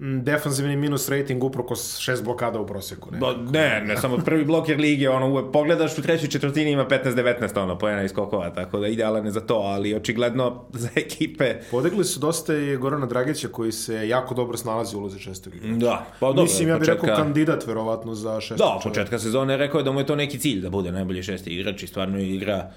defanzivni 0.00 0.76
minus 0.76 1.08
rating 1.08 1.44
uprkos 1.44 1.98
šest 1.98 2.24
blokada 2.24 2.60
u 2.60 2.66
proseku. 2.66 3.10
Ne, 3.12 3.18
ba, 3.18 3.34
ne, 3.50 3.82
ne 3.86 3.96
samo 3.96 4.16
prvi 4.16 4.44
bloker 4.44 4.78
lige, 4.78 5.10
ono, 5.10 5.28
uvek 5.28 5.52
pogledaš 5.52 5.98
u 5.98 6.02
trećoj 6.02 6.28
četvrtini 6.28 6.70
ima 6.70 6.86
15-19 6.86 7.62
ono, 7.62 7.78
pojena 7.78 8.02
iz 8.02 8.12
kokova, 8.12 8.50
tako 8.50 8.78
da 8.78 8.88
idealan 8.88 9.24
je 9.24 9.30
za 9.30 9.40
to, 9.40 9.54
ali 9.54 9.94
očigledno 9.94 10.64
za 10.82 10.88
ekipe... 10.96 11.54
Podegli 11.70 12.04
su 12.04 12.20
dosta 12.20 12.54
i 12.54 12.76
Gorana 12.76 13.06
Dragića 13.06 13.48
koji 13.48 13.72
se 13.72 14.08
jako 14.08 14.34
dobro 14.34 14.56
snalazi 14.56 14.96
u 14.96 14.98
ulozi 14.98 15.18
šestog 15.18 15.54
igrača. 15.54 15.76
Da, 15.76 16.06
pa 16.20 16.26
dobro. 16.26 16.42
Mislim, 16.42 16.68
ja 16.68 16.74
bih 16.74 16.80
početka... 16.80 17.06
rekao 17.06 17.24
kandidat 17.24 17.66
verovatno 17.66 18.14
za 18.14 18.40
šestog 18.40 18.58
Da, 18.58 18.80
početka 18.82 19.18
sezone 19.18 19.56
rekao 19.56 19.78
je 19.78 19.84
da 19.84 19.92
mu 19.92 20.00
je 20.00 20.06
to 20.06 20.16
neki 20.16 20.38
cilj 20.38 20.60
da 20.60 20.70
bude 20.70 20.92
najbolji 20.92 21.22
šesti 21.22 21.50
igrač 21.50 21.82
i 21.82 21.86
stvarno 21.86 22.18
igra 22.18 22.70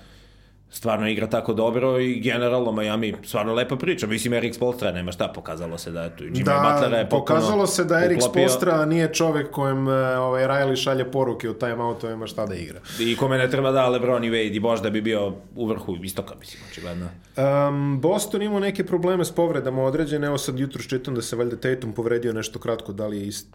stvarno 0.74 1.10
igra 1.10 1.28
tako 1.28 1.54
dobro 1.54 2.00
i 2.00 2.20
generalno 2.20 2.72
Miami 2.72 3.14
stvarno 3.24 3.54
lepa 3.54 3.76
priča. 3.76 4.08
Mislim, 4.08 4.34
Erik 4.34 4.56
Spolstra 4.56 4.92
nema 4.92 5.12
šta, 5.12 5.28
pokazalo 5.36 5.78
se 5.78 5.92
da 5.92 6.10
tu 6.10 6.24
Jimmy 6.24 6.44
da, 6.44 6.74
Butlera 6.74 6.98
je 6.98 7.10
pokazalo 7.10 7.68
se 7.68 7.84
da 7.84 8.06
Erik. 8.06 8.22
Spolstra 8.22 8.86
nije 8.86 9.14
čovek 9.14 9.52
kojem 9.52 9.88
e, 9.88 10.18
ovaj, 10.18 10.44
Riley 10.44 10.76
šalje 10.76 11.12
poruke 11.12 11.50
u 11.50 11.54
timeoutovima 11.54 12.28
šta 12.28 12.46
da 12.46 12.56
igra. 12.56 12.80
I 13.00 13.16
kome 13.16 13.38
ne 13.38 13.50
treba 13.50 13.72
da 13.72 13.90
Lebron 13.90 14.24
i 14.24 14.30
Wade 14.30 14.56
i 14.56 14.60
Bož 14.60 14.82
da 14.82 14.90
bi 14.90 15.02
bio 15.02 15.34
u 15.56 15.66
vrhu 15.66 15.98
istoka, 16.04 16.36
mislim, 16.40 16.64
očigledno. 16.72 17.10
Um, 17.38 18.02
Boston 18.02 18.42
imao 18.42 18.60
neke 18.60 18.86
probleme 18.86 19.26
s 19.26 19.32
povredama 19.32 19.84
određene, 19.84 20.28
evo 20.28 20.38
sad 20.38 20.60
jutro 20.60 20.84
čitam 20.84 21.16
da 21.16 21.22
se 21.22 21.36
valjda 21.36 21.56
Tatum 21.56 21.94
povredio 21.94 22.34
nešto 22.34 22.60
kratko, 22.60 22.94
da 22.94 23.08
li 23.08 23.18
je 23.18 23.28
ist, 23.28 23.48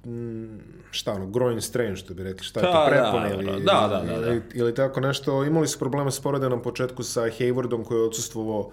šta 0.91 1.13
ono, 1.13 1.27
groin 1.27 1.61
strain, 1.61 1.97
što 1.97 2.15
bi 2.15 2.23
rekli, 2.23 2.45
šta 2.45 2.61
je 2.61 2.67
to, 2.67 2.73
da, 2.73 2.87
prepone 2.89 3.29
da, 3.29 3.35
ili, 3.35 3.65
da, 3.65 3.89
da, 3.91 4.13
da, 4.13 4.21
da. 4.21 4.27
Ili, 4.27 4.43
ili 4.55 4.75
tako 4.75 5.01
nešto. 5.01 5.45
Imali 5.45 5.69
su 5.69 5.79
probleme 5.79 6.11
s 6.11 6.21
povredama 6.21 6.57
na 6.57 6.63
početku 6.63 7.03
sa 7.03 7.21
Haywardom 7.21 7.85
koji 7.85 7.99
je 7.99 8.05
odsustvovao 8.05 8.71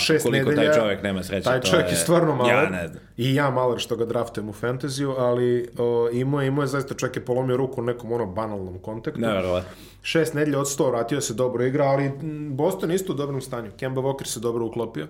šest 0.00 0.24
koliko 0.24 0.50
nedelja. 0.50 0.72
taj 0.72 0.80
čovjek 0.80 1.02
nema 1.02 1.22
sreće. 1.22 1.44
Taj 1.44 1.60
čovjek 1.60 1.86
je, 1.86 1.92
je 1.92 1.96
stvarno 1.96 2.34
malo. 2.34 2.48
Ja 2.48 2.70
ne 2.70 2.88
znam. 2.88 3.02
I 3.16 3.34
ja 3.34 3.50
malo 3.50 3.78
što 3.78 3.96
ga 3.96 4.04
draftujem 4.04 4.48
u 4.48 4.52
fantaziju, 4.52 5.14
ali 5.18 5.68
o, 5.78 6.08
imao 6.12 6.40
je, 6.40 6.46
imao 6.46 6.62
je 6.62 6.66
zaista 6.66 6.94
čovjek 6.94 7.16
je 7.16 7.24
polomio 7.24 7.56
ruku 7.56 7.80
u 7.80 7.84
nekom 7.84 8.12
ono 8.12 8.26
banalnom 8.26 8.78
kontaktu. 8.78 9.20
Neverovatno. 9.20 9.70
Šest 10.02 10.34
nedelja 10.34 10.58
od 10.58 10.70
sto, 10.70 10.90
vratio 10.90 11.20
se 11.20 11.34
dobro 11.34 11.64
igra, 11.64 11.84
ali 11.84 12.12
Boston 12.50 12.92
isto 12.92 13.12
u 13.12 13.16
dobrom 13.16 13.40
stanju. 13.40 13.70
Kemba 13.76 14.00
Walker 14.00 14.24
se 14.24 14.40
dobro 14.40 14.66
uklopio 14.66 15.06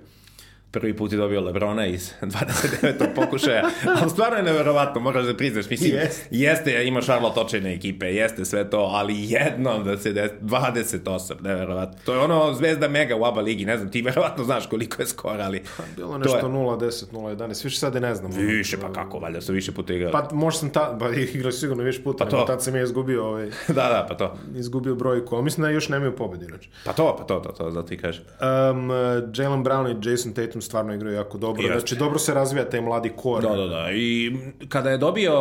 prvi 0.72 0.96
put 0.96 1.12
je 1.12 1.18
dobio 1.18 1.40
Lebrona 1.40 1.86
iz 1.86 2.12
29. 2.20 3.14
pokušaja, 3.14 3.62
ali 4.00 4.10
stvarno 4.10 4.36
je 4.36 4.42
neverovatno, 4.42 5.00
moraš 5.00 5.26
da 5.26 5.36
priznaš, 5.36 5.70
mislim, 5.70 5.92
yes. 5.92 6.12
jeste, 6.30 6.86
ima 6.86 7.00
Charlotte 7.00 7.40
očajne 7.40 7.74
ekipe, 7.74 8.06
jeste 8.06 8.44
sve 8.44 8.70
to, 8.70 8.78
ali 8.78 9.14
jednom 9.30 9.84
da 9.84 9.96
se 9.96 10.12
des, 10.12 10.30
28, 10.40 11.42
neverovatno. 11.42 11.98
To 12.04 12.12
je 12.12 12.18
ono 12.18 12.54
zvezda 12.54 12.88
mega 12.88 13.16
u 13.16 13.24
ABA 13.24 13.40
ligi, 13.40 13.64
ne 13.64 13.76
znam, 13.76 13.90
ti 13.90 14.02
verovatno 14.02 14.44
znaš 14.44 14.66
koliko 14.66 15.02
je 15.02 15.06
skor, 15.06 15.40
ali... 15.40 15.62
Pa, 15.76 15.82
bilo 15.96 16.18
nešto 16.18 16.36
je... 16.36 16.42
0, 16.42 16.78
10, 16.78 17.12
0, 17.12 17.36
11, 17.36 17.64
više 17.64 17.78
sad 17.78 17.94
ne 17.94 18.14
znam. 18.14 18.32
Više, 18.32 18.76
pa 18.80 18.92
kako, 18.92 19.18
valjda 19.18 19.40
su 19.40 19.52
više 19.52 19.72
puta 19.72 19.94
igrali. 19.94 20.12
Pa 20.12 20.34
možda 20.34 20.58
sam 20.58 20.70
ta, 20.70 20.96
pa 21.00 21.08
igrao 21.08 21.52
sigurno 21.52 21.82
više 21.82 22.02
puta, 22.02 22.24
pa 22.24 22.30
to. 22.30 22.44
tad 22.46 22.62
sam 22.62 22.76
je 22.76 22.82
izgubio 22.82 23.26
ovaj... 23.26 23.46
da, 23.68 23.74
da, 23.74 24.06
pa 24.08 24.14
to. 24.14 24.36
Izgubio 24.56 24.94
brojku, 24.94 25.34
ali 25.34 25.44
mislim 25.44 25.62
da 25.62 25.70
još 25.70 25.88
nemaju 25.88 26.16
pobedi, 26.16 26.44
znači. 26.44 26.70
Pa 26.84 26.92
to, 26.92 27.16
pa 27.18 27.24
to, 27.24 27.40
to, 27.40 27.52
to, 27.52 27.70
zato 27.70 27.88
ti 27.88 27.98
kažem. 27.98 28.24
Um, 28.24 28.90
Jalen 29.34 29.64
Brown 29.64 29.90
i 29.90 30.10
Jason 30.10 30.32
Tatum 30.32 30.62
stvarno 30.62 30.95
igraju 30.95 31.16
jako 31.16 31.38
dobro. 31.38 31.62
Jeste. 31.62 31.78
Znači, 31.78 31.97
dobro 31.97 32.19
se 32.19 32.35
razvija 32.35 32.71
taj 32.71 32.81
mladi 32.81 33.12
kor. 33.16 33.42
Da, 33.42 33.57
da, 33.57 33.66
da. 33.66 33.88
I 33.92 34.37
kada 34.69 34.90
je 34.90 34.99
dobio 34.99 35.33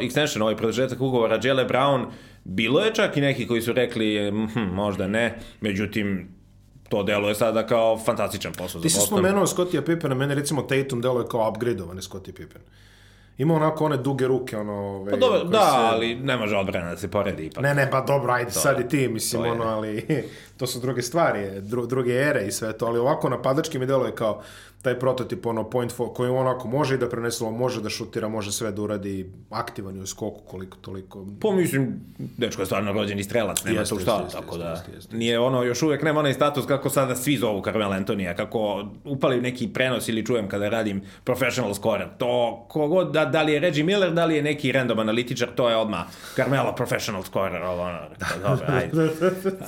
extension, 0.00 0.42
ovaj 0.42 0.56
produžetak 0.56 1.00
ugovora, 1.00 1.40
Jale 1.42 1.64
Brown, 1.64 2.06
bilo 2.44 2.80
je 2.80 2.94
čak 2.94 3.16
i 3.16 3.20
neki 3.20 3.46
koji 3.46 3.62
su 3.62 3.72
rekli, 3.72 4.30
hm, 4.30 4.60
možda 4.60 5.08
ne, 5.08 5.38
međutim, 5.60 6.38
to 6.88 7.02
deluje 7.02 7.34
sada 7.34 7.66
kao 7.66 7.98
fantastičan 7.98 8.52
posao 8.52 8.80
Ti 8.80 8.88
za 8.88 8.98
Boston. 8.98 9.00
Ti 9.00 9.04
si 9.04 9.06
spomenuo 9.06 9.46
Scottija 9.46 9.82
Pippena, 9.82 10.14
mene 10.14 10.34
recimo 10.34 10.62
Tatum 10.62 11.00
deluje 11.00 11.26
kao 11.30 11.50
upgradeovani 11.50 12.02
Scottie 12.02 12.34
Pippen. 12.34 12.62
Ima 13.38 13.54
onako 13.54 13.84
one 13.84 13.96
duge 13.96 14.26
ruke, 14.26 14.56
ono... 14.56 14.72
Ove, 14.72 15.10
pa 15.10 15.16
dobro, 15.16 15.44
da, 15.44 15.58
se... 15.58 15.94
ali 15.94 16.14
ne 16.14 16.36
može 16.36 16.56
odbrana 16.56 16.90
da 16.90 16.96
se 16.96 17.10
poredi 17.10 17.46
ipak. 17.46 17.62
Ne, 17.62 17.74
ne, 17.74 17.90
pa 17.90 18.00
dobro, 18.00 18.32
ajde, 18.32 18.50
to 18.50 18.60
sad 18.60 18.80
i 18.80 18.88
ti, 18.88 19.08
mislim, 19.08 19.42
ono, 19.42 19.64
ali 19.64 20.06
to 20.58 20.66
su 20.66 20.80
druge 20.80 21.02
stvari, 21.02 21.60
dru, 21.60 21.86
druge 21.86 22.12
ere 22.12 22.46
i 22.46 22.52
sve 22.52 22.78
to, 22.78 22.86
ali 22.86 22.98
ovako 22.98 23.28
napadački 23.28 23.78
mi 23.78 23.86
deluje 23.86 24.14
kao 24.14 24.42
taj 24.82 24.98
prototip 24.98 25.46
ono 25.46 25.70
point 25.70 25.92
for, 25.92 26.08
koji 26.14 26.30
onako 26.30 26.68
može 26.68 26.94
i 26.94 26.98
da 26.98 27.08
prenese, 27.08 27.44
može 27.44 27.82
da 27.82 27.88
šutira, 27.88 28.28
može 28.28 28.52
sve 28.52 28.72
da 28.72 28.82
uradi, 28.82 29.30
aktivan 29.50 29.96
je 29.96 30.02
u 30.02 30.06
skoku 30.06 30.40
koliko 30.46 30.76
toliko. 30.76 31.26
Pa 31.40 31.50
mislim, 31.50 32.00
dečko 32.18 32.62
je 32.62 32.66
stvarno 32.66 32.92
rođeni 32.92 33.24
strelac, 33.24 33.64
nema 33.64 33.84
tu 33.84 33.98
šta, 33.98 34.20
jeste, 34.22 34.38
tako 34.40 34.58
da 34.58 34.70
jeste, 34.70 34.92
jeste. 34.94 35.16
nije 35.16 35.38
ono, 35.38 35.62
još 35.62 35.82
uvek 35.82 36.02
nema 36.02 36.20
onaj 36.20 36.34
status 36.34 36.66
kako 36.66 36.90
sada 36.90 37.16
svi 37.16 37.36
zovu 37.36 37.62
Carmel 37.64 37.92
Antonija, 37.92 38.36
kako 38.36 38.88
upali 39.04 39.40
neki 39.40 39.68
prenos 39.68 40.08
ili 40.08 40.26
čujem 40.26 40.48
kada 40.48 40.68
radim 40.68 41.02
professional 41.24 41.74
scorer, 41.74 42.08
to 42.18 42.64
kogod, 42.68 43.12
da, 43.12 43.24
da 43.24 43.42
li 43.42 43.52
je 43.52 43.60
Reggie 43.60 43.84
Miller, 43.84 44.12
da 44.12 44.24
li 44.24 44.36
je 44.36 44.42
neki 44.42 44.72
random 44.72 44.98
analitičar, 44.98 45.48
to 45.54 45.70
je 45.70 45.76
odmah 45.76 46.06
Carmelo 46.36 46.74
professional 46.74 47.22
scorer, 47.22 47.62
ovo, 47.62 47.82
ono, 47.82 47.98
dobro, 48.48 48.66
ajde. 48.68 49.10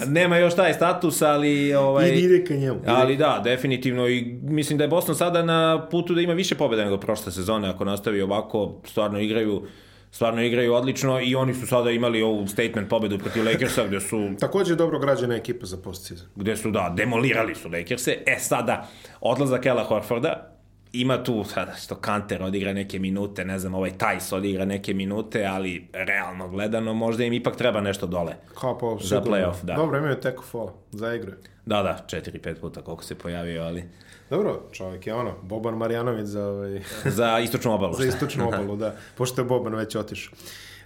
Nema 0.07 0.37
još 0.37 0.57
taj 0.57 0.75
status, 0.75 1.23
ali... 1.23 1.75
Ovaj, 1.75 2.11
ide 2.11 2.45
ka 2.45 2.55
njemu. 2.55 2.81
Ali 2.87 3.17
da, 3.17 3.41
definitivno, 3.45 4.09
i 4.09 4.39
mislim 4.43 4.79
da 4.79 4.85
je 4.85 4.89
Boston 5.01 5.15
sada 5.15 5.43
na 5.43 5.87
putu 5.91 6.15
da 6.15 6.21
ima 6.21 6.33
više 6.33 6.55
pobjeda 6.55 6.85
nego 6.85 6.99
prošle 6.99 7.33
sezone, 7.33 7.69
ako 7.69 7.85
nastavi 7.85 8.23
ovako, 8.23 8.81
stvarno 8.85 9.21
igraju 9.21 9.63
stvarno 10.11 10.43
igraju 10.43 10.75
odlično 10.75 11.21
i 11.21 11.35
oni 11.35 11.55
su 11.55 11.67
sada 11.67 11.91
imali 11.91 12.23
ovu 12.23 12.47
statement 12.47 12.89
pobedu 12.89 13.19
protiv 13.19 13.45
Lakersa 13.45 13.87
gde 13.87 14.01
su... 14.01 14.31
Takođe 14.41 14.75
dobro 14.75 14.99
građena 14.99 15.37
ekipa 15.37 15.67
za 15.67 15.77
postseason. 15.77 16.27
Gde 16.35 16.57
su, 16.57 16.71
da, 16.71 16.93
demolirali 16.97 17.55
su 17.55 17.69
Lakerse. 17.69 18.19
E 18.27 18.37
sada, 18.39 18.89
odlazak 19.21 19.67
Ela 19.67 19.85
Horforda, 19.85 20.50
ima 20.93 21.25
tu 21.25 21.45
sada 21.45 21.75
što 21.75 21.95
Kanter 21.95 22.43
odigra 22.43 22.73
neke 22.73 22.99
minute, 22.99 23.45
ne 23.45 23.59
znam, 23.59 23.75
ovaj 23.75 23.99
Tajs 23.99 24.33
odigra 24.33 24.65
neke 24.65 24.95
minute, 24.95 25.45
ali 25.45 25.89
realno 25.93 26.49
gledano 26.49 26.95
možda 26.95 27.25
im 27.25 27.33
ipak 27.33 27.57
treba 27.57 27.81
nešto 27.81 28.07
dole. 28.07 28.37
Kao 28.61 28.79
po, 28.79 28.99
za 29.03 29.21
playoff, 29.21 29.63
da. 29.63 29.75
Dobro, 29.75 29.99
imaju 29.99 30.21
teko 30.21 30.43
fola, 30.43 30.73
za 30.91 31.15
igre. 31.15 31.33
Da, 31.67 31.83
da, 31.83 32.07
4-5 32.09 32.61
puta 32.61 32.83
koliko 32.83 33.05
se 33.05 33.15
pojavio, 33.15 33.63
ali... 33.63 33.85
Dobro, 34.31 34.63
čovjek 34.73 35.07
je 35.07 35.15
ono, 35.15 35.35
Boban 35.43 35.77
Marjanović 35.77 36.27
za... 36.27 36.47
Ovaj... 36.47 36.81
za 37.19 37.39
istočnu 37.39 37.75
obalu. 37.75 37.95
za 38.01 38.07
istočnu 38.07 38.49
obalu, 38.49 38.77
da. 38.77 38.95
Pošto 39.19 39.41
je 39.41 39.45
Boban 39.45 39.75
već 39.75 39.97
otišao. 39.97 40.33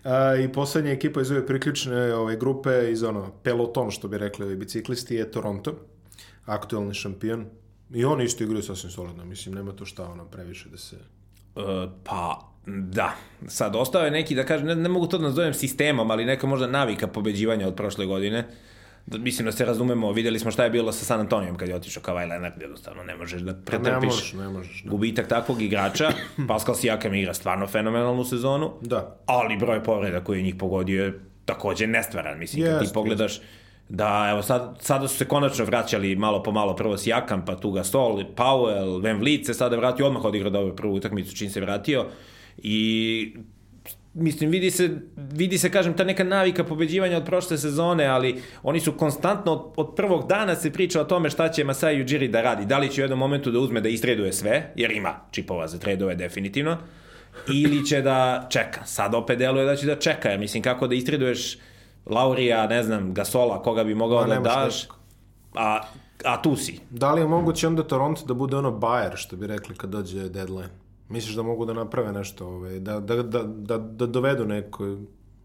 Uh, 0.05 0.11
I 0.45 0.53
poslednja 0.53 0.93
ekipa 0.93 1.21
iz 1.21 1.31
ove 1.31 1.47
priključne 1.47 2.15
ove 2.15 2.37
grupe, 2.37 2.91
iz 2.91 3.03
ono, 3.03 3.31
peloton, 3.43 3.91
što 3.91 4.09
bi 4.09 4.19
rekli 4.19 4.45
ovi 4.45 4.57
biciklisti, 4.57 5.15
je 5.15 5.31
Toronto, 5.31 5.75
aktualni 6.45 6.95
šampion. 6.95 7.47
I 7.91 8.05
oni 8.05 8.25
isto 8.25 8.45
igraju 8.45 8.63
sasvim 8.63 8.91
solidno, 8.91 9.25
mislim, 9.25 9.55
nema 9.55 9.73
to 9.73 9.85
šta 9.85 10.09
ono 10.09 10.25
previše 10.25 10.69
da 10.69 10.79
se... 10.79 10.97
Uh, 11.55 11.63
pa, 12.05 12.51
da. 12.67 13.15
Sad, 13.47 13.77
ostao 13.77 14.05
je 14.05 14.11
neki, 14.11 14.35
da 14.35 14.45
kažem, 14.45 14.67
ne, 14.67 14.75
ne 14.75 14.89
mogu 14.89 15.07
to 15.07 15.19
da 15.19 15.25
nazovem 15.25 15.55
sistemom, 15.55 16.11
ali 16.11 16.25
neka 16.25 16.47
možda 16.47 16.67
navika 16.67 17.07
pobeđivanja 17.07 17.69
od 17.69 17.75
prošle 17.75 18.07
godine. 18.07 18.45
Da, 19.07 19.19
mislim 19.19 19.47
da 19.47 19.53
se 19.53 19.65
razumemo, 19.65 20.13
videli 20.13 20.39
smo 20.39 20.51
šta 20.51 20.65
je 20.65 20.71
bilo 20.71 20.93
sa 20.93 21.05
San 21.05 21.21
Antonijom 21.21 21.57
kad 21.57 21.69
je 21.69 21.75
otišao 21.75 22.03
Kawhi 22.03 22.29
Leonard, 22.29 22.61
jednostavno 22.61 23.03
ne 23.03 23.17
možeš 23.17 23.43
da 23.43 23.55
pretrpiš 23.55 23.93
ne 23.93 24.07
možeš, 24.07 24.33
ne 24.33 24.49
možeš, 24.49 24.83
da. 24.83 24.91
gubitak 24.91 25.29
takvog 25.29 25.63
igrača. 25.63 26.11
Pascal 26.49 26.75
Siakam 26.75 27.15
igra 27.15 27.35
stvarno 27.35 27.67
fenomenalnu 27.67 28.25
sezonu, 28.25 28.73
da. 28.81 29.17
ali 29.27 29.57
broj 29.57 29.83
povreda 29.83 30.25
koji 30.25 30.39
je 30.39 30.43
njih 30.43 30.55
pogodio 30.55 31.05
je 31.05 31.21
takođe 31.45 31.87
nestvaran. 31.87 32.39
Mislim, 32.39 32.65
yes, 32.65 32.79
kad 32.79 32.87
ti 32.89 32.95
pogledaš, 32.95 33.41
da 33.95 34.29
evo 34.31 34.43
sad, 34.43 34.77
sada 34.81 35.09
su 35.09 35.17
se 35.17 35.25
konačno 35.25 35.65
vraćali 35.65 36.17
malo 36.17 36.43
po 36.43 36.53
malo 36.53 36.77
prvo 36.77 36.97
Siakam, 36.97 37.45
pa 37.45 37.57
tu 37.57 37.71
Gasol, 37.71 38.23
Powell, 38.37 39.03
Van 39.03 39.19
Vliet 39.19 39.47
se 39.47 39.55
sada 39.55 39.77
vratio, 39.77 40.07
odmah 40.07 40.25
odigrao 40.25 40.51
dobro 40.51 40.75
prvu 40.75 40.95
utakmicu 40.95 41.37
čim 41.37 41.51
se 41.51 41.61
vratio 41.61 42.07
I 42.57 43.37
mislim, 44.15 44.51
vidi 44.51 44.71
se, 44.71 44.91
vidi 45.17 45.59
se, 45.59 45.71
kažem, 45.71 45.97
ta 45.97 46.05
neka 46.05 46.25
navika 46.25 46.65
pobeđivanja 46.65 47.17
od 47.17 47.25
prošle 47.25 47.59
sezone, 47.59 48.07
ali 48.07 48.43
oni 48.63 48.81
su 48.81 48.93
konstantno, 48.93 49.53
od, 49.53 49.73
od 49.77 49.95
prvog 49.97 50.29
dana 50.29 50.55
se 50.57 50.73
priča 50.73 51.01
o 51.01 51.05
tome 51.05 51.31
šta 51.31 51.49
će 51.49 51.65
Masai 51.65 52.03
Ujiri 52.03 52.29
da 52.29 52.43
radi. 52.43 52.67
Da 52.67 52.79
li 52.79 52.89
će 52.89 53.01
u 53.01 53.05
jednom 53.05 53.19
momentu 53.19 53.51
da 53.51 53.59
uzme 53.59 53.81
da 53.81 53.89
istreduje 53.89 54.33
sve, 54.33 54.73
jer 54.77 54.91
ima 54.91 55.15
čipova 55.31 55.69
za 55.69 55.79
tredove 55.79 56.15
definitivno, 56.15 56.79
ili 57.49 57.87
će 57.87 58.03
da 58.03 58.47
čeka. 58.51 58.85
Sad 58.85 59.15
opet 59.15 59.39
deluje 59.39 59.67
da 59.67 59.77
će 59.77 59.87
da 59.87 59.97
čeka, 59.97 60.31
jer 60.31 60.39
mislim, 60.41 60.63
kako 60.63 60.87
da 60.87 60.95
istreduješ 60.95 61.59
Laurija, 62.07 62.67
ne 62.67 62.83
znam, 62.83 63.15
Gasola, 63.15 63.63
koga 63.63 63.85
bi 63.85 63.95
mogao 63.95 64.25
da 64.25 64.41
daš, 64.41 64.89
a, 65.55 65.81
a 66.25 66.43
tu 66.43 66.57
si. 66.57 66.81
Da 66.91 67.13
li 67.13 67.21
je 67.21 67.27
moguće 67.27 67.67
onda 67.67 67.83
Toronto 67.83 68.25
da 68.25 68.35
bude 68.35 68.57
ono 68.57 68.71
Bayer, 68.71 69.17
što 69.17 69.37
bi 69.37 69.47
rekli 69.47 69.75
kad 69.75 69.91
dođe 69.91 70.29
deadline? 70.29 70.71
Misliš 71.09 71.35
da 71.35 71.43
mogu 71.43 71.65
da 71.65 71.73
naprave 71.73 72.13
nešto, 72.13 72.47
ovaj, 72.47 72.79
da, 72.79 73.01
da, 73.01 73.23
da, 73.23 73.43
da, 73.43 73.79
da 73.79 74.07
dovedu 74.07 74.45
neko 74.45 74.97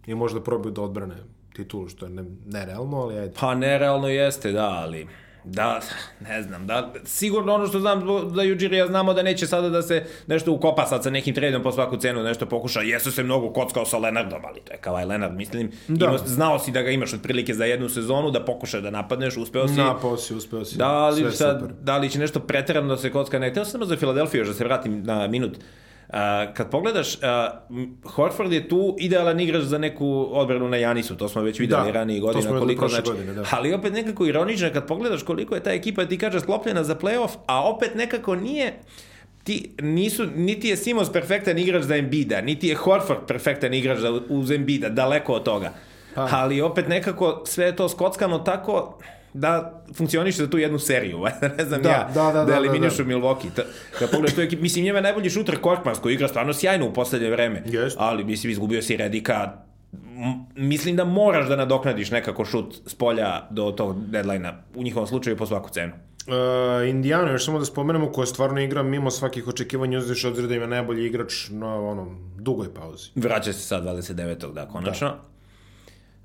i 0.05 0.15
možda 0.15 0.41
probaju 0.41 0.71
da 0.71 0.81
odbrane 0.81 1.15
titulu, 1.53 1.89
što 1.89 2.05
je 2.05 2.09
ne, 2.09 2.23
nerealno, 2.45 2.97
ali 2.97 3.19
ajde. 3.19 3.33
Pa 3.39 3.55
nerealno 3.55 4.07
jeste, 4.07 4.51
da, 4.51 4.69
ali 4.69 5.07
Da, 5.51 5.79
ne 6.19 6.41
znam, 6.41 6.67
da, 6.67 6.93
sigurno 7.05 7.53
ono 7.53 7.67
što 7.67 7.79
znam 7.79 8.03
da 8.35 8.43
Juđirija 8.43 8.87
znamo 8.87 9.13
da 9.13 9.23
neće 9.23 9.47
sada 9.47 9.69
da 9.69 9.81
se 9.81 10.05
nešto 10.27 10.51
ukopa 10.51 10.85
sad 10.85 11.03
sa 11.03 11.09
nekim 11.09 11.35
tradom 11.35 11.63
po 11.63 11.71
svaku 11.71 11.97
cenu, 11.97 12.23
nešto 12.23 12.45
pokuša, 12.45 12.81
jesu 12.81 13.11
se 13.11 13.23
mnogo 13.23 13.53
kockao 13.53 13.85
sa 13.85 13.97
Lenardom, 13.97 14.41
ali 14.45 14.59
to 14.59 14.73
je 14.73 14.77
Kavaj 14.77 15.05
Lenard, 15.05 15.35
mislim, 15.35 15.71
da. 15.87 16.05
Ima, 16.05 16.17
znao 16.17 16.59
si 16.59 16.71
da 16.71 16.81
ga 16.81 16.91
imaš 16.91 17.13
otprilike 17.13 17.53
za 17.53 17.65
jednu 17.65 17.89
sezonu, 17.89 18.31
da 18.31 18.45
pokuša 18.45 18.81
da 18.81 18.91
napadneš, 18.91 19.37
uspeo 19.37 19.67
si. 19.67 19.75
Napao 19.75 20.17
si, 20.17 20.35
uspeo 20.35 20.65
si. 20.65 20.77
Da 20.77 21.09
li, 21.09 21.31
sad, 21.31 21.71
da 21.81 21.97
li 21.97 22.09
će 22.09 22.19
nešto 22.19 22.39
preterano 22.39 22.87
da 22.87 22.97
se 22.97 23.11
kocka, 23.11 23.39
ne, 23.39 23.53
teo 23.53 23.65
sam 23.65 23.85
za 23.85 23.97
Filadelfiju, 23.97 24.45
da 24.45 24.53
se 24.53 24.63
vratim 24.63 25.03
na 25.03 25.27
minut, 25.27 25.57
uh, 25.57 25.63
Uh, 26.09 26.15
kad 26.53 26.71
pogledaš, 26.71 27.15
uh, 27.15 27.21
Horford 28.11 28.53
je 28.53 28.69
tu 28.69 28.95
idealan 28.99 29.39
igrač 29.39 29.63
za 29.63 29.77
neku 29.77 30.27
odbranu 30.31 30.69
na 30.69 30.77
Janisu, 30.77 31.17
to 31.17 31.29
smo 31.29 31.41
već 31.41 31.59
videli 31.59 31.85
da, 31.85 31.91
ranije 31.91 32.19
godina, 32.19 32.59
koliko 32.59 32.87
znači, 32.87 33.09
godine, 33.11 33.33
da. 33.33 33.43
ali 33.51 33.73
opet 33.73 33.93
nekako 33.93 34.25
ironično 34.25 34.69
kad 34.73 34.87
pogledaš 34.87 35.23
koliko 35.23 35.55
je 35.55 35.63
ta 35.63 35.71
ekipa 35.71 36.05
ti 36.05 36.17
kaže 36.17 36.39
sklopljena 36.39 36.83
za 36.83 36.95
playoff, 36.95 37.29
a 37.45 37.69
opet 37.69 37.95
nekako 37.95 38.35
nije 38.35 38.73
ti 39.43 39.71
nisu, 39.81 40.25
niti 40.35 40.67
je 40.67 40.77
Simons 40.77 41.11
perfektan 41.11 41.57
igrač 41.57 41.83
za 41.83 41.95
Embida, 41.95 42.41
niti 42.41 42.67
je 42.67 42.75
Horford 42.75 43.19
perfektan 43.27 43.73
igrač 43.73 43.97
za, 43.97 44.19
uz 44.29 44.51
Embida, 44.51 44.89
daleko 44.89 45.33
od 45.33 45.43
toga. 45.43 45.73
Pa. 46.15 46.27
Ali 46.31 46.61
opet 46.61 46.87
nekako 46.87 47.43
sve 47.45 47.65
je 47.65 47.75
to 47.75 47.89
skockano 47.89 48.39
tako, 48.39 48.99
da 49.33 49.83
funkcioniše 49.93 50.37
za 50.37 50.49
tu 50.49 50.57
jednu 50.57 50.79
seriju, 50.79 51.19
ne 51.57 51.65
znam 51.65 51.81
da, 51.81 51.89
ja, 51.89 52.09
da, 52.13 52.23
da, 52.23 52.31
da, 52.31 52.45
da 52.45 52.55
eliminišu 52.55 53.03
da, 53.03 53.03
da. 53.03 53.15
Milwaukee. 53.15 53.49
Ta, 53.55 53.61
kad 53.99 54.11
pogledaš 54.11 54.35
to 54.35 54.41
ekip, 54.41 54.61
mislim, 54.61 54.85
njema 54.85 55.01
najbolji 55.01 55.29
šuter 55.29 55.59
Korkmans 55.61 55.99
koji 55.99 56.13
igra 56.13 56.27
stvarno 56.27 56.53
sjajno 56.53 56.87
u 56.87 56.93
poslednje 56.93 57.29
vreme, 57.29 57.63
yes. 57.65 57.95
ali 57.97 58.23
mislim, 58.23 58.51
izgubio 58.51 58.81
si 58.81 58.97
Redika, 58.97 59.53
mislim 60.55 60.95
da 60.95 61.05
moraš 61.05 61.47
da 61.47 61.55
nadoknadiš 61.55 62.11
nekako 62.11 62.45
šut 62.45 62.75
s 62.85 62.95
polja 62.95 63.47
do 63.49 63.71
tog 63.71 64.09
deadline-a, 64.09 64.53
u 64.75 64.83
njihovom 64.83 65.07
slučaju 65.07 65.37
po 65.37 65.45
svaku 65.45 65.69
cenu. 65.69 65.93
Uh, 66.27 66.89
Indiana, 66.89 67.31
još 67.31 67.45
samo 67.45 67.59
da 67.59 67.65
spomenemo, 67.65 68.11
koja 68.11 68.25
stvarno 68.25 68.61
igra 68.61 68.83
mimo 68.83 69.11
svakih 69.11 69.47
očekivanja, 69.47 69.97
uzviš 69.97 70.25
obzir 70.25 70.47
da 70.47 70.55
ima 70.55 70.65
najbolji 70.65 71.05
igrač 71.05 71.49
na 71.49 71.75
onom 71.75 72.33
dugoj 72.37 72.73
pauzi. 72.73 73.09
Vraća 73.15 73.53
se 73.53 73.59
sad 73.59 73.83
29. 73.83 74.53
da, 74.53 74.67
konačno. 74.67 75.07
Da. 75.07 75.19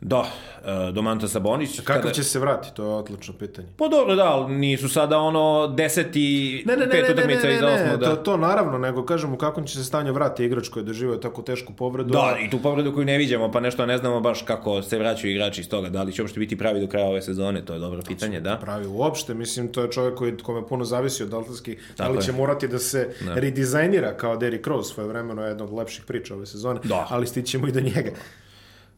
Da, 0.00 0.18
uh, 0.18 0.94
Domantas 0.94 1.30
Sabonis. 1.30 1.80
Kakav 1.80 2.02
kada... 2.02 2.14
će 2.14 2.24
se 2.24 2.38
vrati, 2.38 2.74
to 2.74 2.82
je 2.82 2.88
odlično 2.88 3.34
pitanje. 3.34 3.68
Pa 3.76 3.88
dobro, 3.88 4.14
da, 4.14 4.24
ali 4.24 4.54
nisu 4.54 4.88
sada 4.88 5.18
ono 5.18 5.68
deseti, 5.76 6.62
ne, 6.66 6.76
ne, 6.76 6.86
ne, 6.86 6.90
pet 6.90 7.10
utakmica 7.10 7.50
iz 7.50 7.62
osmog. 7.62 8.00
Da. 8.00 8.10
To, 8.10 8.16
to 8.16 8.36
naravno, 8.36 8.78
nego 8.78 9.04
kažemo 9.04 9.38
kako 9.38 9.62
će 9.62 9.78
se 9.78 9.84
stanje 9.84 10.12
vrati 10.12 10.44
igrač 10.44 10.68
koji 10.68 10.82
je 10.82 10.86
doživio 10.86 11.16
tako 11.16 11.42
tešku 11.42 11.72
povredu. 11.72 12.10
Da, 12.10 12.36
i 12.46 12.50
tu 12.50 12.58
povredu 12.58 12.94
koju 12.94 13.04
ne 13.04 13.18
viđamo, 13.18 13.50
pa 13.52 13.60
nešto 13.60 13.86
ne 13.86 13.98
znamo 13.98 14.20
baš 14.20 14.42
kako 14.42 14.82
se 14.82 14.98
vraćaju 14.98 15.30
igrači 15.30 15.60
iz 15.60 15.68
toga. 15.68 15.88
Da 15.88 16.02
li 16.02 16.12
će 16.12 16.22
uopšte 16.22 16.40
biti 16.40 16.58
pravi 16.58 16.80
do 16.80 16.86
kraja 16.86 17.06
ove 17.06 17.22
sezone, 17.22 17.64
to 17.64 17.72
je 17.72 17.78
dobro 17.78 18.02
pitanje, 18.06 18.40
da. 18.40 18.56
Pravi 18.56 18.86
uopšte, 18.86 19.34
mislim, 19.34 19.72
to 19.72 19.82
je 19.82 19.90
čovjek 19.90 20.14
koji, 20.14 20.36
kome 20.36 20.66
puno 20.66 20.84
zavisi 20.84 21.22
od 21.22 21.28
Daltonski, 21.28 21.76
da 21.98 22.08
li 22.08 22.22
će 22.22 22.30
je. 22.30 22.36
morati 22.36 22.68
da 22.68 22.78
se 22.78 23.14
da. 23.20 23.34
redizajnira 23.34 24.16
kao 24.16 24.36
Derrick 24.36 24.66
Rose 24.66 24.94
svoje 24.94 25.08
vremeno 25.08 25.42
jednog 25.42 25.68
od 25.72 25.78
lepših 25.78 26.04
priča 26.04 26.34
ove 26.34 26.46
sezone, 26.46 26.80
da. 26.84 27.06
ali 27.10 27.26
stićemo 27.26 27.68
i 27.68 27.72
do 27.72 27.80
njega. 27.80 28.10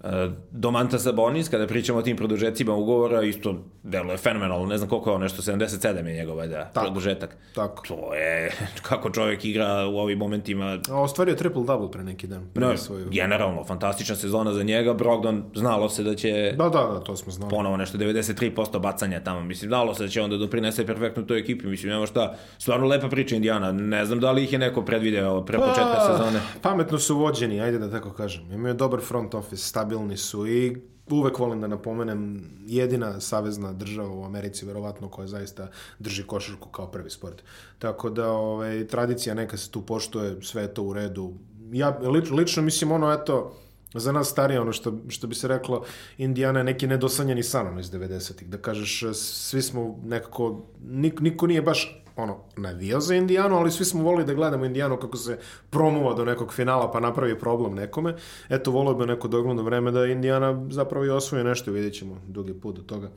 E, 0.05 0.31
Domanta 0.51 0.99
Sabonis, 0.99 1.49
kada 1.49 1.67
pričamo 1.67 1.99
o 1.99 2.03
tim 2.03 2.17
produžecima 2.17 2.75
ugovora, 2.75 3.23
isto 3.23 3.65
deluje 3.83 4.17
fenomenalno, 4.17 4.67
ne 4.67 4.79
znam 4.79 4.89
koliko 4.89 5.11
je 5.11 5.15
on, 5.15 5.21
nešto 5.21 5.43
77 5.43 6.07
je 6.07 6.15
njegov, 6.15 6.37
valjda, 6.37 6.71
produžetak. 6.75 7.37
Tako. 7.55 7.87
To 7.87 8.15
je, 8.15 8.53
kako 8.89 9.11
čovjek 9.11 9.45
igra 9.45 9.87
u 9.87 9.99
ovim 9.99 10.19
momentima. 10.19 10.79
A 10.91 11.01
ostvario 11.01 11.35
triple-double 11.35 11.91
pre 11.91 12.05
neki 12.05 12.27
dan. 12.27 12.49
Pre 12.55 12.67
no, 12.67 12.77
svoju... 12.77 13.09
Generalno, 13.11 13.65
fantastična 13.65 14.17
sezona 14.17 14.53
za 14.53 14.63
njega, 14.63 14.95
Brogdon 14.95 15.45
znalo 15.55 15.89
se 15.89 16.03
da 16.03 16.15
će... 16.15 16.55
Da, 16.59 16.69
da, 16.69 16.81
da, 16.93 17.01
to 17.01 17.17
smo 17.17 17.33
znali. 17.33 17.51
Ponovo 17.51 17.77
nešto, 17.77 17.99
93% 17.99 18.81
bacanja 18.81 19.21
tamo, 19.21 19.41
mislim, 19.41 19.69
znalo 19.69 19.95
se 19.95 20.03
da 20.03 20.09
će 20.09 20.23
onda 20.23 20.37
doprinese 20.37 20.87
perfektno 20.87 21.23
toj 21.23 21.39
ekipi, 21.39 21.67
mislim, 21.67 21.93
nema 21.93 22.07
šta, 22.07 22.35
stvarno 22.59 22.87
lepa 22.87 23.09
priča 23.09 23.37
Indijana, 23.37 23.73
ne 23.73 24.05
znam 24.05 24.21
da 24.21 24.33
li 24.33 24.45
ih 24.45 24.53
je 24.53 24.59
neko 24.59 24.83
predvideo 24.83 25.45
pre 25.45 25.59
početka 25.59 25.95
pa, 25.95 26.13
sezone. 26.13 26.41
Pametno 26.63 26.99
su 26.99 27.19
vođeni, 27.19 27.61
ajde 27.61 27.79
da 27.79 27.91
tako 27.91 28.13
kažem. 28.13 28.53
Imaju 28.53 28.75
dobar 28.75 29.01
front 29.01 29.35
office, 29.35 29.63
stabilni 29.87 30.17
su 30.17 30.47
i 30.47 30.77
uvek 31.11 31.39
volim 31.39 31.61
da 31.61 31.67
napomenem 31.67 32.43
jedina 32.67 33.21
savezna 33.21 33.73
država 33.73 34.11
u 34.11 34.25
Americi 34.25 34.67
verovatno 34.67 35.09
koja 35.09 35.29
zaista 35.29 35.69
drži 35.99 36.23
košarku 36.23 36.69
kao 36.69 36.87
prvi 36.87 37.11
sport. 37.11 37.43
Tako 37.79 38.11
da 38.11 38.31
ovaj 38.31 38.87
tradicija 38.87 39.35
neka 39.35 39.57
se 39.57 39.71
tu 39.71 39.83
poštuje, 39.83 40.43
sve 40.43 40.63
je 40.63 40.75
to 40.75 40.83
u 40.83 40.93
redu. 40.93 41.33
Ja 41.73 41.99
lič, 41.99 42.31
lično 42.31 42.63
mislim 42.63 42.93
ono 42.93 43.13
eto 43.13 43.53
za 43.95 44.13
nas 44.13 44.29
starije 44.29 44.61
ono 44.61 44.73
što, 44.73 44.93
što 45.09 45.27
bi 45.27 45.35
se 45.35 45.49
reklo 45.49 45.85
Indijana 46.19 46.61
je 46.61 46.65
neki 46.65 46.87
nedosanjeni 46.87 47.43
san 47.43 47.67
ono 47.67 47.81
iz 47.81 47.91
90-ih 47.91 48.49
da 48.49 48.59
kažeš 48.59 49.05
svi 49.15 49.63
smo 49.63 49.99
nekako 50.05 50.67
nik, 50.85 51.21
niko 51.21 51.47
nije 51.47 51.63
baš 51.63 52.03
ono, 52.17 52.37
navijao 52.57 53.01
za 53.01 53.15
Indijanu, 53.15 53.57
ali 53.57 53.71
svi 53.71 53.85
smo 53.85 54.03
volili 54.03 54.25
da 54.25 54.35
gledamo 54.35 54.65
Indijanu 54.65 54.97
kako 54.97 55.17
se 55.17 55.39
promuva 55.71 56.15
do 56.15 56.25
nekog 56.25 56.53
finala 56.53 56.91
pa 56.93 57.01
napravi 57.01 57.39
problem 57.39 57.75
nekome. 57.75 58.15
Eto, 58.49 58.71
volio 58.71 58.95
bi 58.95 59.07
neko 59.07 59.29
dogledno 59.29 59.63
vreme 59.63 59.91
da 59.91 60.07
Indijana 60.07 60.67
zapravo 60.71 61.05
i 61.05 61.11
osvoje 61.11 61.45
nešto, 61.45 61.73
vidjet 61.73 61.95
ćemo 61.95 62.21
dugi 62.29 62.55
put 62.55 62.77
do 62.77 62.83
toga. 62.83 63.11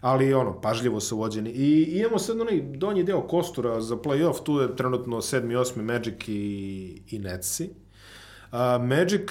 Ali 0.00 0.34
ono, 0.34 0.60
pažljivo 0.60 1.00
su 1.00 1.16
vođeni. 1.16 1.50
I 1.50 1.98
imamo 1.98 2.18
sad 2.18 2.40
onaj 2.40 2.60
donji 2.60 3.02
deo 3.02 3.20
kostura 3.20 3.80
za 3.80 3.96
playoff, 3.96 4.42
tu 4.42 4.60
je 4.60 4.76
trenutno 4.76 5.16
7. 5.16 5.58
8. 5.58 5.82
Magic 5.82 6.28
i, 6.28 7.02
i 7.10 7.18
Netsi. 7.18 7.70
Uh, 8.52 8.58
Magic, 8.86 9.30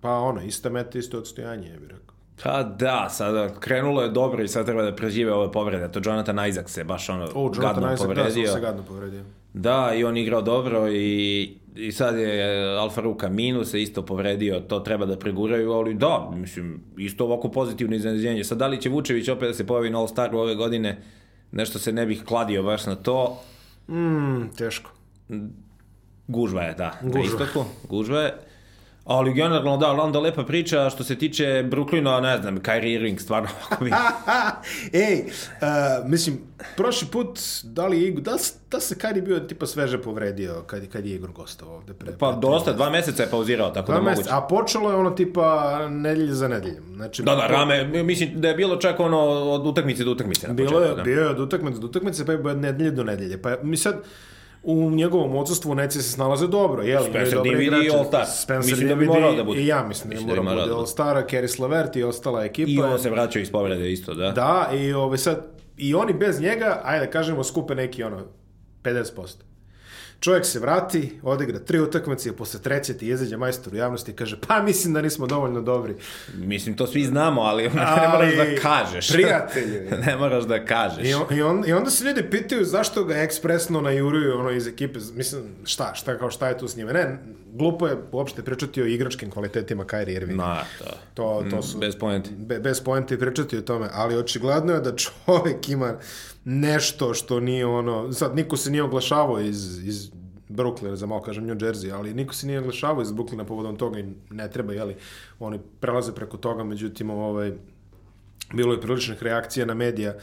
pa 0.00 0.18
ono, 0.18 0.42
ista 0.42 0.70
meta, 0.70 0.98
isto 0.98 1.18
odstojanje, 1.18 1.68
je 1.68 1.78
bih 1.78 1.88
rekao. 1.88 2.09
Pa 2.42 2.62
da, 2.62 3.08
sada 3.10 3.48
krenulo 3.60 4.02
je 4.02 4.08
dobro 4.08 4.42
i 4.42 4.48
sad 4.48 4.66
treba 4.66 4.82
da 4.82 4.94
prežive 4.94 5.32
ove 5.32 5.52
povrede. 5.52 5.92
To 5.92 6.00
Jonathan 6.04 6.48
Isaac 6.48 6.70
se 6.70 6.84
baš 6.84 7.08
ono 7.08 7.28
o, 7.34 7.48
gadno 7.48 7.92
Isaac, 7.92 8.06
povredio. 8.06 8.46
Da, 8.46 8.52
se 8.52 8.60
gadno 8.60 8.82
povredio. 8.82 9.22
Da, 9.54 9.92
i 9.96 10.04
on 10.04 10.16
igrao 10.16 10.42
dobro 10.42 10.88
i, 10.88 11.42
i 11.76 11.92
sad 11.92 12.18
je 12.18 12.64
Alfa 12.78 13.00
Ruka 13.00 13.28
minus 13.28 13.70
se 13.70 13.82
isto 13.82 14.02
povredio, 14.02 14.60
to 14.60 14.80
treba 14.80 15.06
da 15.06 15.18
preguraju, 15.18 15.72
ali 15.72 15.94
da, 15.94 16.30
mislim, 16.34 16.80
isto 16.96 17.24
ovako 17.24 17.48
pozitivno 17.48 17.96
iznenađenje. 17.96 18.44
Sad 18.44 18.58
da 18.58 18.66
li 18.66 18.80
će 18.80 18.88
Vučević 18.88 19.28
opet 19.28 19.48
da 19.48 19.54
se 19.54 19.66
pojavi 19.66 19.90
na 19.90 19.98
All 19.98 20.08
Staru 20.08 20.38
ove 20.38 20.54
godine, 20.54 21.02
nešto 21.52 21.78
se 21.78 21.92
ne 21.92 22.06
bih 22.06 22.24
kladio 22.24 22.62
baš 22.62 22.86
na 22.86 22.94
to. 22.94 23.42
Mm, 23.88 24.48
teško. 24.56 24.90
Gužva 26.28 26.62
je, 26.62 26.74
da, 26.74 26.98
Gužva. 27.02 27.18
na 27.18 27.24
istoku. 27.24 27.64
Gužva 27.88 28.20
je. 28.20 28.49
Ali 29.10 29.34
generalno 29.34 29.76
da, 29.76 29.92
onda 29.92 30.20
lepa 30.20 30.44
priča 30.44 30.90
što 30.90 31.04
se 31.04 31.18
tiče 31.18 31.44
Brooklyna, 31.44 32.20
ne 32.20 32.38
znam, 32.42 32.58
Kyrie 32.58 32.94
Irving, 32.94 33.20
stvarno 33.20 33.48
bi... 33.80 33.90
Ej, 35.06 35.24
uh, 35.24 36.10
mislim, 36.10 36.38
prošli 36.76 37.08
put, 37.12 37.40
da 37.64 37.86
li 37.86 38.06
Igor, 38.06 38.22
da, 38.22 38.36
da 38.70 38.80
se 38.80 38.94
Kyrie 38.94 39.22
bio 39.22 39.40
tipa 39.40 39.66
sveže 39.66 40.02
povredio 40.02 40.62
kad, 40.66 40.88
kad 40.88 41.06
je 41.06 41.14
Igor 41.14 41.30
gostao 41.32 41.68
ovde? 41.68 41.94
Pre, 41.94 42.12
pa 42.18 42.30
pre, 42.30 42.40
dosta, 42.40 42.72
dva 42.72 42.90
meseca 42.90 43.22
je 43.22 43.30
pauzirao, 43.30 43.70
tako 43.70 43.92
da 43.92 44.00
moguće. 44.00 44.28
A 44.30 44.40
počelo 44.40 44.90
je 44.90 44.96
ono 44.96 45.10
tipa 45.10 45.78
nedelje 45.88 46.34
za 46.34 46.48
nedeljem. 46.48 46.84
Znači, 46.94 47.22
da, 47.22 47.34
da, 47.34 47.46
rame, 47.46 47.84
mislim 47.84 48.30
da 48.34 48.48
je 48.48 48.54
bilo 48.54 48.76
čak 48.76 49.00
ono 49.00 49.20
od 49.28 49.66
utakmice 49.66 50.04
do 50.04 50.10
utakmice. 50.10 50.48
Bilo 50.48 50.70
početku, 50.70 50.90
je, 50.90 50.96
da. 50.96 51.02
bio 51.02 51.20
je 51.20 51.28
od 51.28 51.40
utakmice 51.40 51.78
do 51.80 51.86
utakmice, 51.86 52.26
pa 52.26 52.32
je 52.32 52.38
od 52.38 52.58
nedelje 52.58 52.90
do 52.90 53.04
nedelje. 53.04 53.42
Pa 53.42 53.56
mi 53.62 53.76
sad, 53.76 54.02
u 54.62 54.90
njegovom 54.90 55.36
odsustvu 55.36 55.74
Neci 55.74 56.02
se 56.02 56.10
snalaze 56.10 56.46
dobro, 56.46 56.82
jel? 56.82 57.04
Spencer 57.10 57.38
Dinwiddie 57.38 57.86
i 57.86 57.90
All-Star. 57.90 58.26
Spencer 58.26 58.70
mislim 58.72 58.88
da 58.88 58.94
bi 58.94 59.06
morao 59.06 59.34
da 59.34 59.44
bude. 59.44 59.60
I 59.60 59.66
ja 59.66 59.84
mislim, 59.88 60.10
mislim 60.10 60.28
da, 60.28 60.34
da 60.34 60.42
mora 60.42 60.56
da 60.56 60.62
bude 60.62 60.74
All-Star, 60.74 61.26
Keris 61.26 61.58
Lavert 61.58 61.96
i 61.96 62.02
ostala 62.02 62.44
ekipa. 62.44 62.70
I 62.70 62.78
on 62.78 62.98
se 62.98 63.10
vraćao 63.10 63.40
iz 63.40 63.52
povrede 63.52 63.92
isto, 63.92 64.14
da? 64.14 64.30
Da, 64.30 64.70
i 64.74 64.92
ove 64.92 65.18
sad, 65.18 65.46
i 65.76 65.94
oni 65.94 66.12
bez 66.12 66.40
njega, 66.40 66.80
ajde 66.84 67.06
da 67.06 67.10
kažemo, 67.10 67.44
skupe 67.44 67.74
neki 67.74 68.02
ono, 68.02 68.22
50%. 68.82 69.49
Čovjek 70.20 70.46
se 70.46 70.58
vrati, 70.58 71.20
odigra 71.22 71.58
tri 71.58 71.80
utakmice 71.80 72.28
i 72.28 72.32
posle 72.32 72.60
treće 72.60 72.94
ti 72.94 73.08
izađe 73.08 73.36
majstor 73.36 73.74
u 73.74 73.76
javnosti 73.76 74.10
i 74.10 74.14
kaže 74.14 74.38
pa 74.48 74.62
mislim 74.62 74.94
da 74.94 75.02
nismo 75.02 75.26
dovoljno 75.26 75.60
dobri. 75.60 75.94
Mislim, 76.34 76.76
to 76.76 76.86
svi 76.86 77.04
znamo, 77.04 77.40
ali, 77.40 77.64
ali 77.74 78.00
ne 78.00 78.08
moraš 78.08 78.36
da 78.36 78.60
kažeš. 78.62 79.08
Prijatelji. 79.12 79.80
ne 80.06 80.16
moraš 80.16 80.44
da 80.44 80.64
kažeš. 80.64 81.08
I, 81.08 81.14
on, 81.14 81.26
i, 81.30 81.42
on, 81.42 81.64
I 81.66 81.72
onda 81.72 81.90
se 81.90 82.04
ljudi 82.04 82.30
pitaju 82.30 82.64
zašto 82.64 83.04
ga 83.04 83.14
ekspresno 83.14 83.80
najuruju 83.80 84.38
ono 84.38 84.50
iz 84.50 84.66
ekipe. 84.66 84.98
Mislim, 85.14 85.42
šta, 85.64 85.94
šta, 85.94 86.18
kao 86.18 86.30
šta 86.30 86.48
je 86.48 86.58
tu 86.58 86.68
s 86.68 86.76
njime? 86.76 86.92
Ne, 86.92 87.18
glupo 87.52 87.86
je 87.86 87.96
uopšte 88.12 88.42
pričati 88.42 88.82
o 88.82 88.86
igračkim 88.86 89.30
kvalitetima 89.30 89.84
Kyrie 89.84 90.16
Irvinga. 90.16 90.44
Ma, 90.44 90.62
to. 90.78 90.84
To, 91.14 91.44
to 91.50 91.62
su... 91.62 91.78
Bez 91.78 91.96
poente. 91.96 92.30
Be, 92.36 92.58
bez 92.58 92.80
poente 92.80 93.18
pričati 93.18 93.56
o 93.56 93.62
tome, 93.62 93.88
ali 93.92 94.16
očigledno 94.16 94.72
je 94.72 94.80
da 94.80 94.96
čovjek 94.96 95.68
ima 95.68 95.94
nešto 96.44 97.14
što 97.14 97.40
nije 97.40 97.66
ono, 97.66 98.12
sad 98.12 98.36
niko 98.36 98.56
se 98.56 98.70
nije 98.70 98.82
oglašavao 98.82 99.40
iz, 99.40 99.88
iz 99.88 100.10
Brooklyn, 100.48 100.94
za 100.94 101.06
malo 101.06 101.22
kažem 101.22 101.46
New 101.46 101.56
Jersey, 101.56 101.94
ali 101.94 102.14
niko 102.14 102.34
se 102.34 102.46
nije 102.46 102.58
oglašavao 102.58 103.02
iz 103.02 103.12
Brooklyna 103.12 103.44
povodom 103.44 103.76
toga 103.76 103.98
i 103.98 104.04
ne 104.30 104.50
treba, 104.50 104.72
jeli, 104.72 104.96
oni 105.38 105.60
prelaze 105.80 106.14
preko 106.14 106.36
toga, 106.36 106.64
međutim, 106.64 107.10
ovaj, 107.10 107.52
bilo 108.54 108.74
je 108.74 108.80
priličnih 108.80 109.22
reakcija 109.22 109.66
na 109.66 109.74
medija 109.74 110.14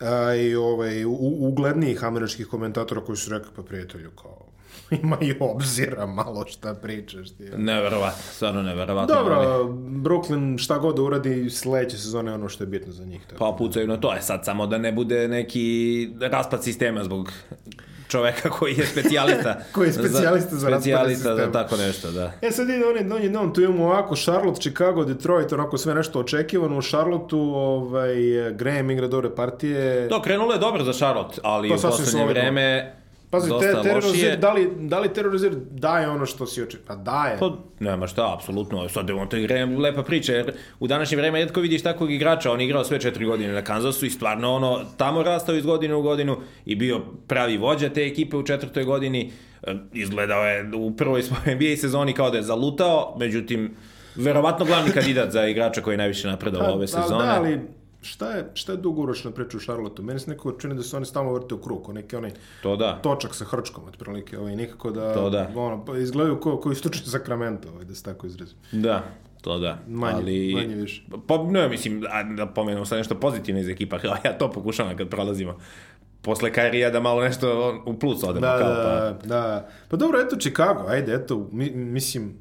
a, 0.00 0.34
i 0.34 0.54
ovaj, 0.54 1.04
u, 1.04 1.36
uglednijih 1.40 2.04
američkih 2.04 2.46
komentatora 2.46 3.04
koji 3.04 3.16
su 3.16 3.30
rekli, 3.30 3.50
pa 3.56 3.62
prijatelju, 3.62 4.10
kao, 4.10 4.49
ima 5.02 5.18
i 5.20 5.34
obzira 5.40 6.06
malo 6.06 6.44
šta 6.46 6.74
pričaš 6.74 7.30
ti. 7.30 7.44
Neverovatno, 7.56 8.22
stvarno 8.32 8.62
neverovatno. 8.62 9.14
Dobro, 9.14 9.64
Brooklyn 9.88 10.58
šta 10.58 10.78
god 10.78 10.96
da 10.96 11.02
uradi 11.02 11.50
sledeće 11.50 11.98
sezone 11.98 12.34
ono 12.34 12.48
što 12.48 12.64
je 12.64 12.68
bitno 12.68 12.92
za 12.92 13.04
njih. 13.04 13.26
Tako. 13.26 13.38
Pa 13.38 13.56
pucaju 13.58 13.86
na 13.86 13.96
to, 13.96 14.14
je 14.14 14.22
sad 14.22 14.44
samo 14.44 14.66
da 14.66 14.78
ne 14.78 14.92
bude 14.92 15.28
neki 15.28 16.08
raspad 16.20 16.64
sistema 16.64 17.04
zbog 17.04 17.32
čoveka 18.08 18.50
koji 18.50 18.74
je 18.74 18.86
specijalista. 18.86 19.60
koji 19.74 19.86
je 19.86 19.92
specijalista 19.92 20.56
za, 20.56 20.58
za 20.58 20.68
specijalista 20.68 21.36
za 21.36 21.52
tako 21.52 21.76
nešto, 21.76 22.10
da. 22.10 22.32
E 22.42 22.50
sad 22.50 22.68
ide 22.68 22.84
on, 22.86 23.12
on 23.12 23.22
je 23.22 23.38
on, 23.38 23.54
tu 23.54 23.62
imamo 23.62 23.84
ovako 23.84 24.16
Charlotte, 24.16 24.60
Chicago, 24.60 25.04
Detroit, 25.04 25.52
onako 25.52 25.78
sve 25.78 25.94
nešto 25.94 26.20
očekivano. 26.20 26.78
U 26.78 26.82
Charlotteu 26.82 27.54
ovaj, 27.54 28.14
Graham 28.52 28.90
igra 28.90 29.08
dobre 29.08 29.34
partije. 29.34 30.08
To, 30.08 30.22
krenulo 30.22 30.52
je 30.52 30.58
dobro 30.58 30.84
za 30.84 30.92
Charlotte, 30.92 31.40
ali 31.44 31.68
u 31.68 31.76
poslednje 31.82 32.26
vreme 32.26 32.94
Pazi, 33.30 33.50
te, 33.60 33.82
terrorizir, 33.82 34.38
da 34.38 34.52
li, 34.52 34.70
da 34.78 34.98
li 34.98 35.12
terrorizir 35.12 35.54
daje 35.70 36.08
ono 36.08 36.26
što 36.26 36.46
si 36.46 36.62
očekio? 36.62 36.86
Pa 36.86 36.94
daje. 36.94 37.38
Pa, 37.38 37.56
nema 37.80 38.06
šta, 38.06 38.34
apsolutno. 38.34 38.88
Sad 38.88 39.10
on 39.10 39.28
to 39.28 39.36
igra 39.36 39.64
lepa 39.64 40.02
priča, 40.02 40.32
jer 40.32 40.52
u 40.80 40.86
današnje 40.86 41.16
vreme 41.16 41.38
redko 41.38 41.60
vidiš 41.60 41.82
takvog 41.82 42.12
igrača, 42.12 42.52
on 42.52 42.60
igrao 42.60 42.84
sve 42.84 43.00
četiri 43.00 43.24
godine 43.24 43.52
na 43.52 43.62
Kansasu 43.62 44.06
i 44.06 44.10
stvarno 44.10 44.52
ono, 44.52 44.80
tamo 44.96 45.22
rastao 45.22 45.54
iz 45.54 45.66
godine 45.66 45.94
u 45.94 46.02
godinu 46.02 46.36
i 46.64 46.76
bio 46.76 47.00
pravi 47.26 47.56
vođa 47.56 47.88
te 47.88 48.06
ekipe 48.06 48.36
u 48.36 48.42
četvrtoj 48.42 48.84
godini. 48.84 49.32
E, 49.62 49.74
izgledao 49.92 50.44
je 50.44 50.70
u 50.76 50.96
prvoj 50.96 51.22
svojoj 51.22 51.54
NBA 51.54 51.76
sezoni 51.76 52.12
kao 52.12 52.30
da 52.30 52.36
je 52.36 52.42
zalutao, 52.42 53.16
međutim, 53.18 53.74
verovatno 54.16 54.64
glavni 54.64 54.90
kandidat 54.92 55.30
za 55.30 55.46
igrača 55.46 55.80
koji 55.80 55.94
je 55.94 55.98
najviše 55.98 56.28
napredao 56.28 56.62
pa, 56.62 56.72
ove 56.72 56.86
sezone. 56.86 57.26
Da, 57.26 57.34
ali 57.38 57.60
šta 58.02 58.30
je, 58.30 58.50
šta 58.54 58.72
je 58.72 58.78
dugoročna 58.78 59.30
priča 59.30 59.56
u 59.56 59.60
Charlotteu? 59.60 60.04
Meni 60.04 60.20
se 60.20 60.30
neko 60.30 60.52
čini 60.52 60.74
da 60.74 60.82
se 60.82 60.96
oni 60.96 61.06
stalno 61.06 61.32
vrte 61.32 61.54
u 61.54 61.58
krug, 61.58 61.90
neki 61.92 62.16
onaj 62.16 62.32
to 62.62 62.76
da. 62.76 62.98
točak 63.02 63.34
sa 63.34 63.44
hrčkom, 63.44 63.84
otprilike, 63.88 64.38
ovaj, 64.38 64.56
nikako 64.56 64.90
da, 64.90 65.14
to 65.14 65.30
da. 65.30 65.50
Ono, 65.56 65.84
pa 65.84 65.96
izgledaju 65.96 66.40
kao, 66.40 66.60
kao 66.60 66.72
istočni 66.72 67.06
Sacramento, 67.06 67.68
ovaj, 67.68 67.84
da 67.84 67.94
se 67.94 68.02
tako 68.02 68.26
izrazim. 68.26 68.58
Da, 68.72 69.04
to 69.40 69.58
da. 69.58 69.78
Manje, 69.88 70.16
ali, 70.16 70.54
manje 70.54 70.74
više. 70.74 71.02
Pa, 71.26 71.42
ne, 71.42 71.68
mislim, 71.68 72.04
da 72.36 72.46
pomenem 72.46 72.86
sad 72.86 72.98
nešto 72.98 73.14
pozitivno 73.14 73.60
iz 73.60 73.68
ekipa, 73.68 73.98
ja 74.24 74.38
to 74.38 74.50
pokušavam 74.50 74.96
kad 74.96 75.08
prolazimo 75.08 75.56
posle 76.22 76.52
Kairija 76.52 76.90
da 76.90 77.00
malo 77.00 77.22
nešto 77.22 77.74
u 77.86 77.98
plus 77.98 78.22
odemo. 78.22 78.40
Da, 78.40 78.58
kao, 78.58 78.68
da, 78.68 79.18
pa. 79.20 79.26
da. 79.26 79.68
Pa 79.88 79.96
dobro, 79.96 80.20
eto 80.20 80.36
Chicago, 80.36 80.84
ajde, 80.88 81.14
eto, 81.14 81.48
mi, 81.52 81.70
mislim, 81.70 82.34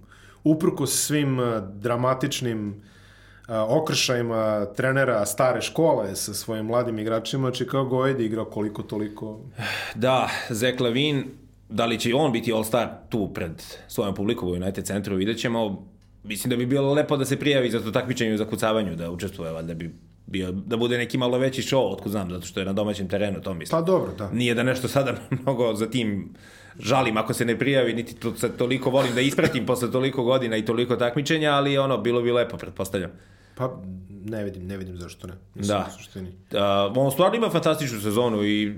uprko 0.44 0.86
svim 0.86 1.40
uh, 1.40 1.46
dramatičnim 1.74 2.82
okršajima 3.50 4.66
trenera 4.66 5.26
stare 5.26 5.62
škole 5.62 6.16
sa 6.16 6.34
svojim 6.34 6.66
mladim 6.66 7.00
igračima, 7.00 7.52
Chicago 7.52 8.02
ajde 8.02 8.26
igra 8.26 8.46
koliko 8.46 8.84
toliko. 8.84 9.40
Da, 9.96 10.30
Zek 10.50 10.80
Lavin, 10.80 11.24
da 11.70 11.86
li 11.86 12.00
će 12.00 12.16
on 12.16 12.32
biti 12.32 12.54
all-star 12.54 12.88
tu 13.10 13.34
pred 13.34 13.64
svojom 13.88 14.16
publikom 14.16 14.50
u 14.50 14.52
United 14.52 14.86
centru, 14.86 15.16
vidjet 15.16 15.40
ćemo. 15.40 15.88
Mislim 16.24 16.50
da 16.50 16.56
bi 16.56 16.66
bilo 16.66 16.94
lepo 16.94 17.18
da 17.18 17.26
se 17.26 17.40
prijavi 17.40 17.72
za 17.72 17.80
to 17.80 17.92
takmičenje 17.92 18.34
u 18.34 18.38
zakucavanju, 18.38 18.96
da 18.96 19.12
učestvuje, 19.12 19.52
valjda 19.52 19.74
bi 19.74 19.96
bio, 20.26 20.52
da 20.52 20.78
bude 20.78 20.98
neki 20.98 21.18
malo 21.18 21.38
veći 21.38 21.62
show, 21.62 21.94
otkud 21.94 22.12
znam, 22.12 22.32
zato 22.32 22.46
što 22.46 22.60
je 22.60 22.66
na 22.66 22.74
domaćem 22.74 23.08
terenu, 23.08 23.42
to 23.42 23.54
mislim. 23.54 23.80
Pa 23.80 23.86
dobro, 23.86 24.12
da. 24.18 24.30
Nije 24.32 24.54
da 24.54 24.64
nešto 24.64 24.88
sada 24.88 25.16
mnogo 25.44 25.74
za 25.76 25.90
tim 25.90 26.34
žalim 26.80 27.18
ako 27.18 27.34
se 27.34 27.46
ne 27.46 27.60
prijavi, 27.60 27.94
niti 27.94 28.16
to, 28.16 28.34
toliko 28.58 28.90
volim 28.90 29.16
da 29.16 29.22
ispratim 29.22 29.66
posle 29.66 29.92
toliko 29.92 30.24
godina 30.24 30.58
i 30.58 30.66
toliko 30.66 30.96
takmičenja, 30.96 31.52
ali 31.52 31.78
ono, 31.78 31.98
bilo 31.98 32.22
bi 32.22 32.32
lepo, 32.32 32.58
pretpostavljam. 32.58 33.12
Pa 33.60 33.78
ne 34.26 34.44
vidim, 34.44 34.68
ne 34.68 34.78
vidim 34.78 34.98
zašto 34.98 35.28
ne. 35.28 35.34
Mislim, 35.56 35.78
da. 35.78 35.90
Suštini. 35.98 36.28
Uh, 36.30 36.60
on 36.96 37.12
stvarno 37.12 37.38
ima 37.38 37.50
fantastičnu 37.50 38.00
sezonu 38.02 38.44
i 38.46 38.76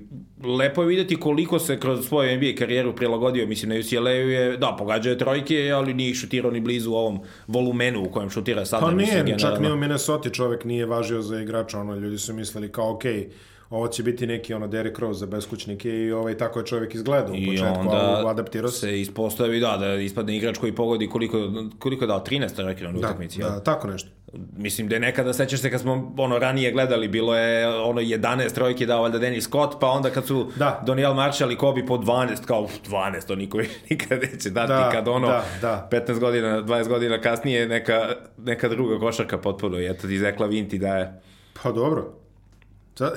lepo 0.60 0.82
je 0.82 0.88
videti 0.88 1.20
koliko 1.20 1.60
se 1.60 1.80
kroz 1.80 2.08
svoju 2.08 2.38
NBA 2.38 2.58
karijeru 2.58 2.96
prilagodio. 2.96 3.48
Mislim, 3.48 3.70
na 3.70 3.76
UCLA-u 3.80 4.30
je, 4.30 4.58
da, 4.58 4.76
pogađao 4.80 5.12
je 5.12 5.18
trojke, 5.18 5.72
ali 5.76 5.94
nije 5.94 6.16
šutirao 6.16 6.52
ni 6.52 6.60
blizu 6.62 6.92
u 6.92 6.96
ovom 6.96 7.20
volumenu 7.48 8.04
u 8.04 8.12
kojem 8.12 8.30
šutira 8.30 8.66
sada. 8.66 8.86
Pa 8.86 8.92
nije, 8.92 9.24
mislim, 9.24 9.40
čak 9.40 9.60
ni 9.60 9.72
u 9.72 9.76
Minnesota 9.76 10.30
čovek 10.30 10.66
nije 10.66 10.86
važio 10.86 11.22
za 11.22 11.40
igrača, 11.40 11.80
ono, 11.80 11.96
ljudi 11.96 12.18
su 12.18 12.34
mislili 12.34 12.72
kao, 12.72 12.96
okej, 12.96 13.14
okay, 13.14 13.32
ovo 13.72 13.88
će 13.88 14.04
biti 14.04 14.28
neki 14.28 14.54
ono 14.54 14.68
Derrick 14.68 15.00
Rose 15.00 15.20
za 15.20 15.26
beskućnike 15.26 15.90
i 15.90 16.12
ovaj 16.12 16.38
tako 16.38 16.60
je 16.60 16.66
čovjek 16.66 16.96
izgledao 16.96 17.34
u 17.34 17.46
početku, 17.46 17.80
onda 17.80 18.24
adaptirao 18.28 18.72
se. 18.72 18.80
se 18.80 19.02
ispostavi 19.02 19.60
da 19.60 19.78
da 19.78 19.94
ispadne 19.94 20.38
igrač 20.38 20.58
koji 20.58 20.76
pogodi 20.76 21.08
koliko 21.08 21.38
koliko 21.80 22.04
je 22.04 22.08
dao 22.08 22.24
13 22.24 22.66
rekli 22.66 22.88
na 22.88 22.92
da, 22.92 23.00
utakmici. 23.00 23.40
Da, 23.40 23.64
tako 23.64 23.88
nešto. 23.88 24.10
Mislim 24.58 24.88
da 24.88 24.96
je 24.96 25.00
nekada 25.00 25.34
sećaš 25.34 25.62
se 25.62 25.72
kad 25.72 25.82
smo 25.82 26.14
ono 26.18 26.40
ranije 26.40 26.72
gledali 26.72 27.08
bilo 27.08 27.38
je 27.38 27.68
ono 27.68 28.02
11 28.02 28.54
trojke 28.54 28.86
dao 28.86 29.02
valjda 29.02 29.20
Dennis 29.20 29.44
Scott 29.44 29.80
pa 29.80 29.88
onda 29.88 30.10
kad 30.10 30.26
su 30.26 30.52
da. 30.56 30.84
Doniel 30.86 31.14
Marshall 31.14 31.52
i 31.52 31.58
Kobe 31.58 31.86
po 31.86 31.98
12 31.98 32.46
kao 32.46 32.68
12 32.90 33.28
to 33.28 33.36
niko 33.36 33.58
nikad 33.90 34.22
neće 34.22 34.50
dati 34.50 34.68
da, 34.68 34.90
kad 34.92 35.08
ono 35.08 35.28
da, 35.28 35.46
da. 35.62 35.90
15 35.92 36.20
godina 36.20 36.62
20 36.62 36.88
godina 36.88 37.22
kasnije 37.22 37.68
neka 37.68 38.10
neka 38.38 38.70
druga 38.70 39.00
košarka 39.00 39.38
potpuno 39.38 39.80
i 39.80 39.86
eto 39.86 40.08
ti 40.08 40.20
Zekla 40.20 40.48
Vinti 40.48 40.78
daje. 40.78 41.22
Pa 41.64 41.72
dobro. 41.72 42.14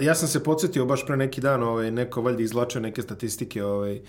Ja 0.00 0.14
sam 0.14 0.29
se 0.29 0.44
podsjetio 0.44 0.85
baš 0.85 1.07
pre 1.07 1.16
neki 1.16 1.40
dan, 1.40 1.62
ovaj, 1.62 1.90
neko 1.90 2.22
valjda 2.22 2.42
izlačio 2.42 2.81
neke 2.81 3.03
statistike 3.03 3.64
ovaj, 3.64 4.00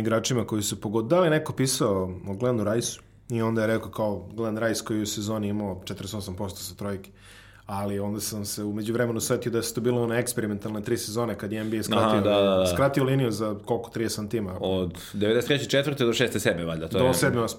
igračima 0.00 0.46
koji 0.46 0.62
su 0.62 0.80
pogodili. 0.80 1.08
Da 1.08 1.20
li 1.20 1.30
neko 1.30 1.52
pisao 1.52 2.20
o 2.28 2.34
Glenu 2.34 2.64
Rajsu? 2.64 3.02
I 3.32 3.42
onda 3.42 3.60
je 3.60 3.66
rekao 3.66 3.90
kao 3.90 4.28
Glenn 4.32 4.58
Rice 4.58 4.84
koji 4.84 5.02
u 5.02 5.06
sezoni 5.06 5.48
imao 5.48 5.80
48% 5.84 6.54
sa 6.54 6.74
trojke. 6.74 7.10
Ali 7.66 7.98
onda 7.98 8.20
sam 8.20 8.44
se 8.44 8.64
umeđu 8.64 8.92
vremenu 8.92 9.20
setio 9.20 9.52
da 9.52 9.62
se 9.62 9.74
to 9.74 9.80
bilo 9.80 10.02
one 10.02 10.18
eksperimentalne 10.18 10.82
tri 10.82 10.98
sezone 10.98 11.38
kad 11.38 11.52
je 11.52 11.64
NBA 11.64 11.82
skratio, 11.82 12.08
Aha, 12.08 12.20
da, 12.20 12.42
da, 12.42 12.56
da. 12.56 12.66
skratio 12.66 13.04
liniju 13.04 13.30
za 13.30 13.56
koliko, 13.64 13.90
30 13.90 14.28
tima. 14.28 14.56
Od 14.60 14.98
93. 15.14 15.68
četvrte 15.68 16.04
do 16.04 16.12
6. 16.12 16.54
7. 16.56 16.66
valjda. 16.66 16.88
To 16.88 16.98
do 16.98 17.04
je... 17.04 17.12
7. 17.12 17.32
8. 17.32 17.54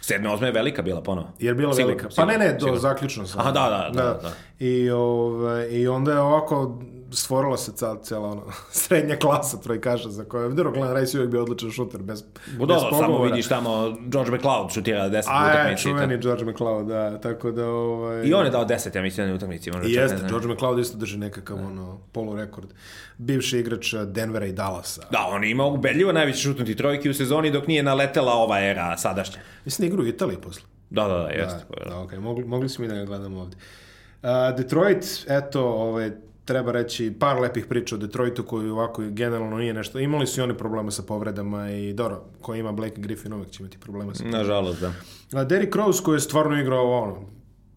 Sedme, 0.00 0.28
osme 0.28 0.48
je 0.48 0.52
velika 0.52 0.82
bila 0.82 1.02
ponovo. 1.02 1.28
Je 1.38 1.54
bila 1.54 1.74
sigurno, 1.74 1.96
velika? 1.96 2.08
Pa 2.16 2.24
ne, 2.24 2.38
ne, 2.38 2.52
do, 2.52 2.58
sigurno. 2.58 2.78
zaključno 2.78 3.26
sam. 3.26 3.40
Aha, 3.40 3.52
da, 3.52 3.60
da, 3.60 3.90
da. 3.92 4.02
da. 4.02 4.20
da. 4.22 4.32
I, 4.66 4.90
ove, 4.90 5.80
I 5.80 5.88
onda 5.88 6.12
je 6.12 6.20
ovako 6.20 6.82
stvorila 7.12 7.56
se 7.56 7.72
cijela, 7.72 8.02
cijela 8.02 8.28
ono, 8.28 8.42
srednja 8.82 9.16
klasa 9.16 9.56
trojkaša 9.56 10.08
za 10.08 10.24
koje, 10.24 10.48
dobro, 10.48 10.72
Glenn 10.72 10.96
Rice 10.96 11.18
uvijek 11.18 11.30
bio 11.30 11.42
odličan 11.42 11.70
šuter, 11.70 12.02
bez, 12.02 12.24
Budo, 12.58 12.74
bez 12.74 12.82
pogovora. 12.82 13.06
Samo 13.06 13.24
vidiš 13.24 13.48
tamo, 13.48 13.96
George 14.06 14.30
McLeod 14.30 14.72
šutira 14.72 14.98
10 14.98 15.08
utakmici. 15.08 15.30
A 15.30 15.68
je, 15.68 15.76
čuveni 15.76 16.18
George 16.18 16.44
McLeod, 16.44 16.86
da, 16.86 17.20
tako 17.20 17.50
da... 17.50 17.66
Ovaj... 17.66 18.26
I 18.26 18.34
on 18.34 18.44
je 18.44 18.50
dao 18.50 18.64
10, 18.64 18.96
ja 18.96 19.02
mislim, 19.02 19.28
na 19.28 19.34
utakmici. 19.34 19.70
I 19.86 19.92
jeste, 19.92 20.26
George 20.28 20.48
McLeod 20.48 20.78
isto 20.78 20.98
drži 20.98 21.18
nekakav 21.18 21.56
da. 21.56 21.64
ono, 21.64 22.00
polurekord. 22.12 22.68
Bivši 23.18 23.58
igrač 23.58 23.94
Denvera 24.06 24.46
i 24.46 24.52
Dallasa. 24.52 25.02
Da, 25.10 25.26
on 25.30 25.44
je 25.44 25.50
imao 25.50 25.68
ubedljivo 25.68 26.12
najviše 26.12 26.38
šutnuti 26.38 26.76
trojki 26.76 27.10
u 27.10 27.14
sezoni 27.14 27.50
dok 27.50 27.66
nije 27.66 27.82
naletela 27.82 28.32
ova 28.32 28.60
era 28.60 28.96
sadašnja. 28.96 29.40
Mislim, 29.64 29.88
igru 29.88 30.02
u 30.02 30.06
Italiji 30.06 30.36
posle. 30.36 30.62
Da, 30.90 31.08
da, 31.08 31.18
da, 31.18 31.28
jeste. 31.28 31.64
Da, 31.84 31.90
da, 31.90 31.96
okay. 31.96 32.20
mogli, 32.20 32.44
mogli 32.44 32.68
smo 32.68 32.84
i 32.84 32.88
da 32.88 32.94
ga 32.94 33.04
gledamo 33.04 33.40
ovde. 33.40 33.56
Uh, 34.22 34.56
Detroit, 34.56 35.04
eto, 35.28 35.64
ovaj, 35.64 36.10
treba 36.44 36.72
reći 36.72 37.12
par 37.20 37.40
lepih 37.40 37.66
priča 37.66 37.94
o 37.94 37.98
Detroitu 37.98 38.42
koji 38.42 38.70
ovako 38.70 39.02
generalno 39.10 39.56
nije 39.58 39.74
nešto. 39.74 39.98
Imali 39.98 40.26
su 40.26 40.40
i 40.40 40.42
oni 40.42 40.54
problema 40.54 40.90
sa 40.90 41.02
povredama 41.02 41.70
i 41.70 41.92
dobro, 41.92 42.24
ko 42.40 42.54
ima 42.54 42.72
Blake 42.72 43.00
Griffin 43.00 43.32
uvek 43.32 43.50
će 43.50 43.62
imati 43.62 43.78
problema 43.78 44.14
sa 44.14 44.22
povredama. 44.22 44.42
Nažalost, 44.42 44.80
da. 44.80 44.92
A 45.40 45.44
Derrick 45.44 45.74
Rose 45.76 46.02
koji 46.02 46.16
je 46.16 46.20
stvarno 46.20 46.60
igrao 46.60 47.02
ono, 47.02 47.16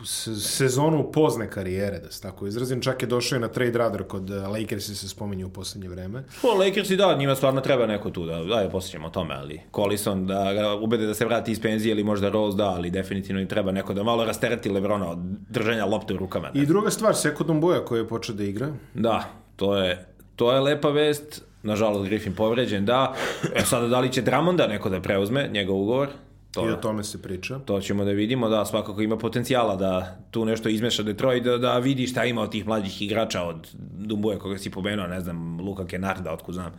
sezonu 0.06 1.12
pozne 1.12 1.50
karijere, 1.50 2.00
da 2.00 2.12
se 2.12 2.22
tako 2.22 2.48
izrazim. 2.48 2.82
Čak 2.82 3.02
je 3.02 3.08
došao 3.08 3.38
i 3.38 3.40
na 3.40 3.48
trade 3.48 3.78
radar 3.78 4.04
kod 4.04 4.30
eh, 4.30 4.34
Lakersi 4.34 4.96
se 4.96 5.10
spominje 5.10 5.46
u 5.46 5.50
poslednje 5.50 5.90
vreme. 5.90 6.24
Po, 6.42 6.48
Lakersi 6.48 6.96
da, 6.96 7.16
njima 7.16 7.36
stvarno 7.36 7.62
treba 7.62 7.86
neko 7.86 8.10
tu, 8.10 8.26
da, 8.26 8.44
da 8.44 8.60
je 8.60 8.70
posjećamo 8.70 9.08
o 9.08 9.10
tome, 9.10 9.36
ali 9.36 9.62
Collison 9.76 10.28
da 10.28 10.54
ga 10.54 10.76
ubede 10.76 11.06
da 11.06 11.14
se 11.14 11.26
vrati 11.26 11.52
iz 11.52 11.62
penzije 11.62 11.92
ili 11.92 12.04
možda 12.04 12.30
Rose 12.30 12.58
da, 12.58 12.70
ali 12.70 12.90
definitivno 12.90 13.42
im 13.42 13.48
treba 13.48 13.72
neko 13.72 13.94
da 13.94 14.04
malo 14.04 14.26
rastereti 14.26 14.70
Lebrona 14.70 15.10
od 15.10 15.18
držanja 15.50 15.86
lopte 15.86 16.14
u 16.14 16.18
rukama. 16.18 16.52
Da. 16.52 16.62
I 16.62 16.66
druga 16.66 16.90
stvar, 16.90 17.16
Sekundom 17.16 17.62
Boja 17.62 17.86
koji 17.86 18.00
je 18.00 18.08
počeo 18.08 18.36
da 18.36 18.44
igra. 18.44 18.70
Da, 18.94 19.30
to 19.56 19.78
je, 19.78 20.06
to 20.36 20.54
je 20.54 20.60
lepa 20.60 20.90
vest 20.90 21.42
nažalost 21.64 22.06
Griffin 22.06 22.36
povređen, 22.36 22.86
da. 22.86 23.14
E 23.56 23.62
sada 23.62 23.88
da 23.88 24.00
li 24.00 24.12
će 24.12 24.22
Dramonda 24.22 24.68
neko 24.68 24.90
da 24.90 25.02
preuzme 25.02 25.50
njegov 25.54 25.82
ugovor? 25.82 26.08
To, 26.52 26.70
I 26.70 26.72
o 26.72 26.76
tome 26.76 27.04
se 27.04 27.22
priča. 27.22 27.60
To 27.60 27.82
ćemo 27.82 28.06
da 28.06 28.12
vidimo, 28.12 28.50
da, 28.50 28.66
svakako 28.66 29.02
ima 29.02 29.18
potencijala 29.18 29.76
da 29.76 30.18
tu 30.32 30.46
nešto 30.46 30.70
izmeša 30.70 31.04
Detroit, 31.04 31.44
da, 31.44 31.58
da 31.58 31.78
vidi 31.78 32.08
šta 32.08 32.26
ima 32.26 32.42
od 32.42 32.52
tih 32.52 32.68
mlađih 32.68 33.02
igrača, 33.02 33.44
od 33.44 33.68
Dumbuja 33.98 34.40
koga 34.40 34.58
si 34.58 34.72
pomenuo, 34.72 35.08
ne 35.08 35.22
znam, 35.22 35.60
Luka 35.62 35.86
Kenarda, 35.86 36.34
otkud 36.34 36.54
znam. 36.54 36.72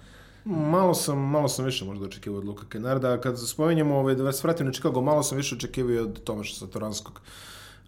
Malo 0.45 0.95
sam, 0.95 1.19
malo 1.19 1.49
sam 1.49 1.65
više 1.65 1.85
možda 1.85 2.07
očekivao 2.07 2.39
od 2.39 2.45
Luka 2.45 2.65
Kenarda, 2.69 3.21
kad 3.21 3.49
spomenjamo 3.49 3.99
ovaj, 3.99 4.15
da 4.15 4.23
vas 4.23 4.45
vratim 4.45 4.67
na 4.67 4.73
Chicago, 4.73 5.01
malo 5.01 5.23
sam 5.23 5.39
više 5.39 5.55
očekivao 5.55 6.03
od 6.03 6.23
Tomaša 6.23 6.55
Satoranskog, 6.55 7.21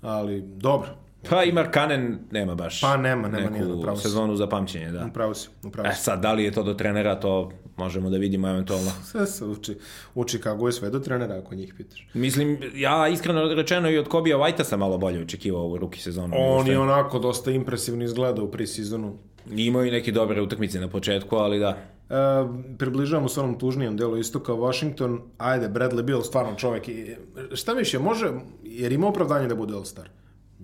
ali 0.02 0.42
dobro, 0.42 0.88
Pa 1.28 1.44
i 1.44 1.52
Markanen 1.52 2.18
nema 2.30 2.54
baš 2.54 2.80
pa 2.80 2.96
nema, 2.96 3.28
nema 3.28 3.50
neku 3.50 3.72
upravo 3.72 3.96
sezonu 3.96 4.36
za 4.36 4.46
pamćenje, 4.46 4.90
da. 4.90 5.06
Upravo 5.06 5.34
si, 5.34 5.48
upravo 5.64 5.88
si. 5.88 5.92
E 5.92 6.02
sad, 6.02 6.20
da 6.20 6.32
li 6.32 6.44
je 6.44 6.50
to 6.50 6.62
do 6.62 6.74
trenera, 6.74 7.20
to 7.20 7.50
možemo 7.76 8.10
da 8.10 8.16
vidimo 8.16 8.48
eventualno. 8.48 8.90
Sve 9.10 9.26
se 9.26 9.44
uči. 9.44 9.78
Uči 10.14 10.40
kako 10.40 10.66
je 10.68 10.72
sve 10.72 10.90
do 10.90 10.98
trenera, 10.98 11.38
ako 11.38 11.54
njih 11.54 11.74
pitaš. 11.76 12.08
Mislim, 12.14 12.58
ja 12.74 13.08
iskreno 13.08 13.54
rečeno 13.54 13.90
i 13.90 13.98
od 13.98 14.08
Kobija 14.08 14.36
Vajta 14.36 14.64
sam 14.64 14.78
malo 14.78 14.98
bolje 14.98 15.22
očekivao 15.22 15.62
ovu 15.62 15.78
ruki 15.78 16.00
sezonu. 16.00 16.34
On 16.38 16.66
je 16.66 16.78
onako 16.78 17.18
dosta 17.18 17.50
impresivno 17.50 18.04
izgleda 18.04 18.42
u 18.42 18.50
pre-sezonu. 18.50 19.16
Imao 19.50 19.84
i 19.84 19.90
neke 19.90 20.12
dobre 20.12 20.42
utakmice 20.42 20.80
na 20.80 20.88
početku, 20.88 21.36
ali 21.36 21.58
da. 21.58 21.68
E, 21.68 22.14
približavamo 22.78 23.28
se 23.28 23.40
onom 23.40 23.58
tužnijem 23.58 23.96
delu 23.96 24.18
istoka 24.18 24.52
Washington. 24.52 25.20
Ajde, 25.38 25.68
Bradley 25.68 26.02
Bill 26.02 26.22
stvarno 26.22 26.54
čovjek. 26.54 26.84
Šta 27.54 27.72
više, 27.72 27.98
može, 27.98 28.30
jer 28.64 28.92
ima 28.92 29.08
opravdanje 29.08 29.48
da 29.48 29.54
bude 29.54 29.74
All-Star? 29.74 30.19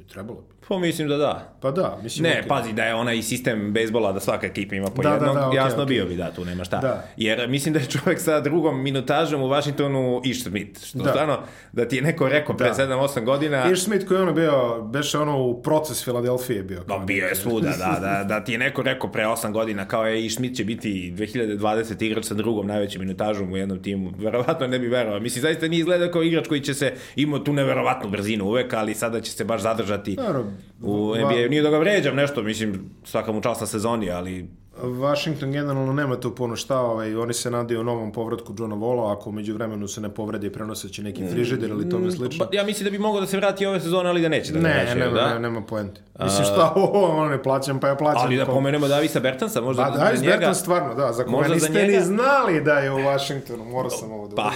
Trebalo 0.09 0.43
bi. 0.43 0.56
Pa 0.69 0.79
mislim 0.79 1.09
da 1.09 1.17
da. 1.17 1.53
Pa 1.61 1.71
da, 1.71 1.99
mislim 2.03 2.23
Ne, 2.23 2.43
okay. 2.43 2.49
pazi 2.49 2.73
da 2.73 2.85
je 2.85 2.95
onaj 2.95 3.23
sistem 3.23 3.73
bejsbola 3.73 4.13
da 4.13 4.21
svaka 4.21 4.47
ekipa 4.47 4.75
ima 4.75 4.91
po 4.91 5.03
da, 5.03 5.13
jednog, 5.13 5.35
da, 5.35 5.41
da, 5.41 5.47
okay, 5.47 5.57
jasno 5.57 5.83
okay. 5.83 5.89
bio 5.89 6.07
bi 6.07 6.17
da 6.17 6.31
tu 6.31 6.45
nema 6.45 6.65
šta. 6.65 6.79
Da. 6.79 7.05
Jer 7.17 7.49
mislim 7.49 7.75
da 7.75 7.81
je 7.81 7.87
čovjek 7.87 8.21
sa 8.21 8.41
drugom 8.41 8.83
minutažom 8.83 9.43
u 9.43 9.49
Washingtonu 9.49 10.21
Ish 10.25 10.43
Smith, 10.43 10.85
što 10.85 10.99
da. 10.99 11.11
stvarno 11.11 11.39
da 11.73 11.89
ti 11.89 11.97
je 11.97 12.03
neko 12.03 12.29
rekao 12.29 12.57
pre 12.57 12.71
7-8 12.71 13.25
godina. 13.25 13.71
Ish 13.73 13.85
Smith 13.85 14.07
koji 14.07 14.19
je 14.19 14.23
ono 14.23 14.33
bio, 14.33 14.83
beše 14.83 15.19
ono 15.19 15.43
u 15.43 15.63
proces 15.63 16.05
Filadelfije 16.05 16.63
bio. 16.63 16.85
Da, 16.89 16.99
bio 16.99 17.27
je 17.27 17.35
svuda, 17.35 17.69
da, 17.79 17.99
da, 18.01 18.25
da 18.35 18.45
ti 18.45 18.53
je 18.53 18.59
neko 18.59 18.83
rekao 18.83 19.13
pre 19.13 19.25
8 19.25 19.53
godina 19.53 19.89
kao 19.89 20.07
je 20.07 20.27
Ish 20.27 20.37
Smith 20.37 20.57
će 20.57 20.65
biti 20.65 21.15
2020 21.17 22.05
igrač 22.05 22.25
sa 22.25 22.35
drugom 22.35 22.67
najvećim 22.67 23.01
minutažom 23.01 23.53
u 23.53 23.57
jednom 23.57 23.83
timu. 23.83 24.13
Verovatno 24.19 24.67
ne 24.67 24.79
bi 24.79 24.89
verovao. 24.89 25.21
Mislim, 25.21 25.43
zaista 25.43 25.69
nije 25.69 25.81
izgleda 25.81 26.11
kao 26.11 26.23
igrač 26.23 26.49
koji 26.49 26.61
će 26.61 26.75
se 26.75 26.93
imao 27.17 27.39
tu 27.39 27.53
neverovatnu 27.53 28.11
brzinu 28.11 28.45
uvek, 28.45 28.75
ali 28.75 28.95
sada 28.95 29.21
će 29.21 29.33
se 29.33 29.45
baš 29.45 29.63
zadržati. 29.63 30.17
Naravno, 30.17 30.56
u 30.83 31.15
NBA. 31.17 31.49
Nije 31.49 31.63
da 31.63 31.71
ga 31.71 31.79
vređam 31.79 32.17
nešto, 32.17 32.43
mislim, 32.43 32.91
svaka 33.05 33.33
mu 33.33 33.41
čast 33.41 33.61
na 33.61 33.67
sezoni, 33.67 34.11
ali 34.11 34.49
Washington 34.83 35.53
generalno 35.53 35.93
nema 35.93 36.21
tu 36.21 36.35
puno 36.35 36.57
šta, 36.57 36.81
ovaj, 36.81 37.17
oni 37.17 37.35
se 37.35 37.51
nadaju 37.51 37.85
novom 37.85 38.13
povratku 38.13 38.55
Johna 38.59 38.75
Vola, 38.75 39.13
ako 39.13 39.33
među 39.33 39.55
vremenu 39.55 39.89
se 39.89 40.01
ne 40.01 40.15
povredi 40.15 40.53
prenoseći 40.53 41.03
neki 41.03 41.23
mm, 41.23 41.29
frižider 41.29 41.71
ili 41.71 41.89
tome 41.89 42.11
slično. 42.11 42.47
Pa, 42.47 42.57
ja 42.57 42.65
mislim 42.65 42.85
da 42.85 42.91
bi 42.91 42.99
mogao 42.99 43.21
da 43.21 43.27
se 43.27 43.37
vrati 43.37 43.67
ove 43.67 43.81
sezone, 43.81 44.09
ali 44.09 44.23
da 44.23 44.29
neće 44.29 44.53
da 44.53 44.59
ne, 44.59 44.75
vraćaju, 44.75 44.99
nema, 44.99 45.13
da? 45.13 45.35
Ne, 45.35 45.41
nema 45.41 45.63
poente. 45.63 46.01
Mislim 46.23 46.45
šta, 46.45 46.73
ovo, 46.77 47.09
ono 47.09 47.29
ne 47.29 47.43
plaćam, 47.43 47.81
pa 47.81 47.89
ja 47.89 47.97
plaćam. 47.97 48.23
Ali 48.25 48.37
da 48.37 48.47
pomenemo 48.47 48.89
Davisa 48.89 49.21
Bertansa, 49.21 49.61
možda 49.61 49.85
pa, 49.85 49.99
Davis 49.99 50.21
njega... 50.21 50.33
Bertans 50.33 50.59
stvarno, 50.59 50.95
da, 50.95 51.13
za 51.13 51.25
koga 51.25 51.49
niste 51.49 51.73
njega... 51.73 51.93
ni 51.93 52.01
znali 52.01 52.61
da 52.61 52.79
je 52.79 52.93
u 52.93 52.99
Washingtonu, 52.99 53.65
morao 53.65 53.91
sam 53.91 54.13
ovo 54.13 54.29
da 54.29 54.37
pa. 54.37 54.53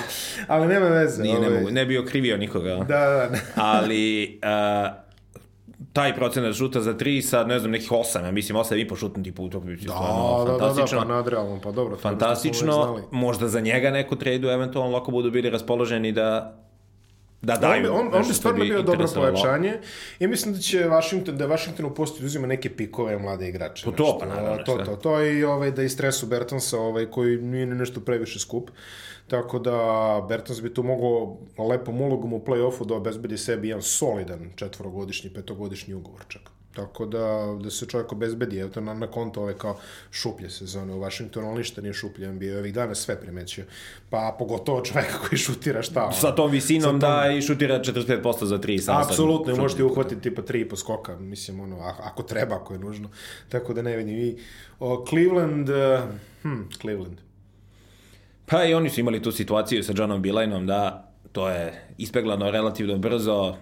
Ali 0.46 0.66
nema 0.66 0.86
veze. 0.86 1.22
Nije, 1.22 1.36
ovaj... 1.36 1.50
ne, 1.50 1.58
mogu, 1.58 1.70
ne 1.70 1.86
bi 1.86 1.98
okrivio 1.98 2.36
nikoga. 2.36 2.76
Da, 2.76 2.84
da, 2.84 3.28
da. 3.30 3.38
ali... 3.54 4.40
Uh, 4.42 5.09
taj 5.92 6.14
procenat 6.14 6.54
šuta 6.54 6.80
za 6.80 6.94
3 6.94 7.22
sa, 7.22 7.44
ne 7.44 7.58
znam, 7.58 7.70
nekih 7.70 7.90
8, 7.90 8.24
ja 8.24 8.30
mislim 8.30 8.58
8 8.58 8.80
i 8.80 8.88
po 8.88 8.96
šutnuti 8.96 9.34
po 9.34 9.42
utakmici. 9.42 9.86
Da, 9.86 9.94
da, 10.46 10.52
da, 10.52 10.74
da, 10.74 10.84
pa 10.98 11.04
nadrealno, 11.04 11.60
pa 11.62 11.70
dobro. 11.70 11.96
Fantastično, 11.96 13.00
možda 13.10 13.48
za 13.48 13.60
njega 13.60 13.90
neku 13.90 14.16
tradu, 14.16 14.48
eventualno 14.48 14.96
ako 14.96 15.10
budu 15.10 15.30
bili 15.30 15.50
raspoloženi 15.50 16.12
da 16.12 16.56
da 17.42 17.56
daju. 17.56 17.92
On, 17.92 18.06
on, 18.06 18.14
on 18.14 18.28
bi 18.28 18.34
stvarno 18.34 18.64
bio 18.64 18.82
dobro 18.82 19.06
pojačanje 19.14 19.78
i 20.18 20.26
mislim 20.26 20.54
da 20.54 20.60
će 20.60 20.88
Washington, 20.88 21.36
da 21.36 21.46
Washington 21.46 21.86
u 21.86 21.94
postoji 21.94 22.26
uzima 22.26 22.46
neke 22.46 22.76
pikove 22.76 23.18
mlade 23.18 23.48
igrače. 23.48 23.84
To, 23.84 23.90
to, 23.90 24.18
pa 24.20 24.26
naravno. 24.26 24.64
To, 24.64 24.76
to, 24.76 24.96
to, 24.96 25.22
i 25.22 25.44
ovaj, 25.44 25.70
da 25.70 25.82
i 25.82 25.88
stresu 25.88 26.26
Bertonsa, 26.26 26.78
ovaj, 26.78 27.06
koji 27.06 27.36
nije 27.36 27.66
nešto 27.66 28.00
previše 28.00 28.38
skup. 28.38 28.70
Tako 29.28 29.58
da 29.58 29.72
Bertans 30.28 30.62
bi 30.62 30.74
tu 30.74 30.82
mogao 30.82 31.36
lepom 31.58 32.00
ulogom 32.00 32.32
u 32.32 32.44
play-offu 32.44 32.86
da 32.86 32.94
obezbedi 32.94 33.38
sebi 33.38 33.68
jedan 33.68 33.82
solidan 33.82 34.50
četvorogodišnji, 34.56 35.30
petogodišnji 35.30 35.94
ugovor 35.94 36.24
čak. 36.28 36.59
Tako 36.74 37.06
da, 37.06 37.56
da 37.62 37.70
se 37.70 37.86
čovjek 37.86 38.12
obezbedi, 38.12 38.58
evo 38.58 38.70
to 38.70 38.80
na, 38.80 38.94
na 38.94 39.06
konto 39.06 39.42
ove 39.42 39.58
kao 39.58 39.78
šuplje 40.10 40.50
sezone 40.50 40.94
u 40.94 41.00
Washingtonu, 41.00 41.48
ali 41.48 41.58
ništa 41.58 41.80
nije 41.80 41.92
šuplje, 41.92 42.28
on 42.28 42.38
bi 42.38 42.56
ovih 42.56 42.74
dana 42.74 42.94
sve 42.94 43.20
primećio. 43.20 43.64
Pa 44.10 44.36
pogotovo 44.38 44.80
čovjeka 44.80 45.18
koji 45.28 45.38
šutira 45.38 45.82
šta. 45.82 46.12
Sa 46.12 46.34
tom 46.34 46.50
visinom 46.50 46.90
tom... 46.90 47.00
da 47.00 47.32
i 47.38 47.42
šutira 47.42 47.80
45% 47.80 48.44
za 48.44 48.58
3. 48.58 48.78
Samo 48.80 49.00
Apsolutno, 49.00 49.56
možete 49.56 49.84
uhvatiti 49.84 50.20
tipa 50.20 50.42
3 50.42 50.68
po 50.68 50.76
skoka, 50.76 51.16
mislim, 51.16 51.60
ono, 51.60 51.78
ako 51.80 52.22
treba, 52.22 52.56
ako 52.56 52.72
je 52.72 52.78
nužno. 52.78 53.08
Tako 53.48 53.74
da 53.74 53.82
ne 53.82 53.96
vidim. 53.96 54.18
I 54.18 54.36
o, 54.80 55.04
Cleveland, 55.08 55.68
uh, 55.68 55.76
hm, 56.42 56.62
Cleveland. 56.80 57.18
Pa 58.46 58.64
i 58.64 58.74
oni 58.74 58.90
su 58.90 59.00
imali 59.00 59.22
tu 59.22 59.32
situaciju 59.32 59.82
sa 59.82 59.92
Johnom 59.96 60.22
Bilajnom 60.22 60.66
da 60.66 61.10
to 61.32 61.48
je 61.48 61.88
ispeglano 61.98 62.50
relativno 62.50 62.98
brzo. 62.98 63.56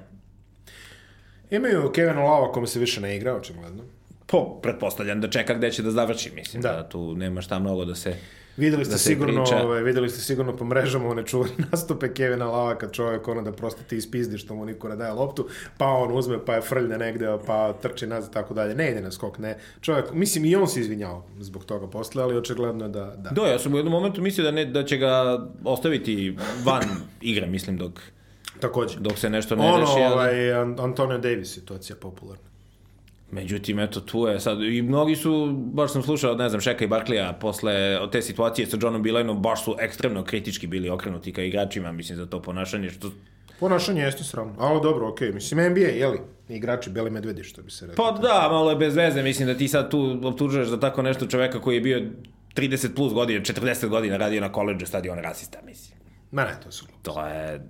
Imaju 1.50 1.92
Kevin 1.92 2.16
Lava 2.16 2.52
kome 2.52 2.66
se 2.66 2.78
više 2.78 3.00
ne 3.00 3.16
igra, 3.16 3.36
očigledno. 3.36 3.82
Po, 4.26 4.60
pretpostavljam 4.62 5.20
da 5.20 5.30
čeka 5.30 5.54
gde 5.54 5.70
će 5.70 5.82
da 5.82 5.90
završi, 5.90 6.30
mislim 6.34 6.62
da, 6.62 6.72
da 6.72 6.88
tu 6.88 7.14
nema 7.14 7.40
šta 7.40 7.58
mnogo 7.58 7.84
da 7.84 7.94
se 7.94 8.16
Videli 8.58 8.84
ste 8.84 8.94
da 8.94 8.98
sigurno, 8.98 9.44
ovaj, 9.62 9.82
videli 9.82 10.10
ste 10.10 10.20
sigurno 10.20 10.56
po 10.56 10.64
mrežama 10.64 11.08
one 11.08 11.26
čuvene 11.26 11.54
nastupe 11.72 12.14
Kevina 12.14 12.46
Lava 12.46 12.78
kad 12.78 12.92
čovjek 12.92 13.28
ono 13.28 13.42
da 13.42 13.52
prosto 13.52 13.82
ti 13.82 13.96
ispizdi 13.96 14.38
što 14.38 14.54
mu 14.54 14.64
niko 14.64 14.88
ne 14.88 14.96
daje 14.96 15.12
loptu, 15.12 15.48
pa 15.76 15.86
on 15.86 16.18
uzme 16.18 16.44
pa 16.44 16.54
je 16.54 16.60
frljne 16.60 16.98
negde, 16.98 17.26
pa 17.46 17.72
trči 17.72 18.06
nazad 18.06 18.32
tako 18.32 18.54
dalje. 18.54 18.74
Ne 18.74 18.90
ide 18.90 19.00
na 19.00 19.10
skok, 19.10 19.38
ne. 19.38 19.58
Čovjek, 19.80 20.12
mislim 20.12 20.44
i 20.44 20.56
on 20.56 20.68
se 20.68 20.80
izvinjao 20.80 21.24
zbog 21.40 21.64
toga 21.64 21.86
posle, 21.86 22.22
ali 22.22 22.36
očigledno 22.36 22.88
da 22.88 23.14
da. 23.16 23.30
Da, 23.30 23.46
ja 23.46 23.58
sam 23.58 23.74
u 23.74 23.76
jednom 23.76 23.92
momentu 23.92 24.22
mislio 24.22 24.44
da 24.44 24.50
ne 24.50 24.64
da 24.64 24.84
će 24.84 24.96
ga 24.96 25.46
ostaviti 25.64 26.36
van 26.64 26.84
igre, 27.20 27.46
mislim 27.46 27.76
dok 27.76 28.00
Takođe. 28.60 29.00
Dok 29.00 29.18
se 29.18 29.30
nešto 29.30 29.56
ne 29.56 29.66
ono, 29.66 29.80
reši. 29.80 29.92
Ono, 29.92 30.14
ovaj, 30.14 30.52
Antonio 30.78 31.18
Davis 31.18 31.54
situacija 31.54 31.96
popularna. 31.96 32.48
Međutim, 33.30 33.78
eto, 33.78 34.00
tu 34.00 34.26
je 34.26 34.40
sad, 34.40 34.62
i 34.62 34.82
mnogi 34.82 35.16
su, 35.16 35.52
baš 35.52 35.92
sam 35.92 36.02
slušao, 36.02 36.34
ne 36.34 36.48
znam, 36.48 36.60
Šeka 36.60 36.84
i 36.84 36.88
Barklija, 36.88 37.32
posle 37.32 37.98
te 38.12 38.22
situacije 38.22 38.66
sa 38.66 38.76
Johnom 38.82 39.02
Bilajnom, 39.02 39.42
baš 39.42 39.64
su 39.64 39.76
ekstremno 39.80 40.24
kritički 40.24 40.66
bili 40.66 40.90
okrenuti 40.90 41.32
ka 41.32 41.42
igračima, 41.42 41.92
mislim, 41.92 42.16
za 42.16 42.26
to 42.26 42.42
ponašanje, 42.42 42.90
što... 42.90 43.10
Ponašanje 43.60 44.02
jeste 44.02 44.24
sramno, 44.24 44.54
ali 44.58 44.80
dobro, 44.82 45.08
okej, 45.08 45.28
okay. 45.28 45.34
mislim, 45.34 45.70
NBA, 45.70 45.80
jeli, 45.80 46.20
igrači, 46.48 46.90
beli 46.90 47.10
medvedi, 47.10 47.44
što 47.44 47.62
bi 47.62 47.70
se 47.70 47.86
rekao. 47.86 48.04
Pa 48.04 48.18
da, 48.20 48.48
malo 48.50 48.70
je 48.70 48.76
bez 48.76 48.96
veze, 48.96 49.22
mislim 49.22 49.48
da 49.48 49.54
ti 49.54 49.68
sad 49.68 49.90
tu 49.90 50.20
optužuješ 50.22 50.68
za 50.68 50.80
tako 50.80 51.02
nešto 51.02 51.26
čoveka 51.26 51.60
koji 51.60 51.74
je 51.74 51.80
bio 51.80 52.02
30 52.54 52.94
plus 52.94 53.12
godina, 53.12 53.40
40 53.40 53.88
godina 53.88 54.16
radio 54.16 54.40
na 54.40 54.52
koleđu, 54.52 54.86
sad 54.86 55.04
je 55.04 55.12
on 55.12 55.18
rasista, 55.18 55.58
mislim. 55.66 55.98
Ma 56.30 56.44
ne, 56.44 56.56
to 56.64 56.70
su 56.70 56.86
To 57.02 57.26
je, 57.26 57.60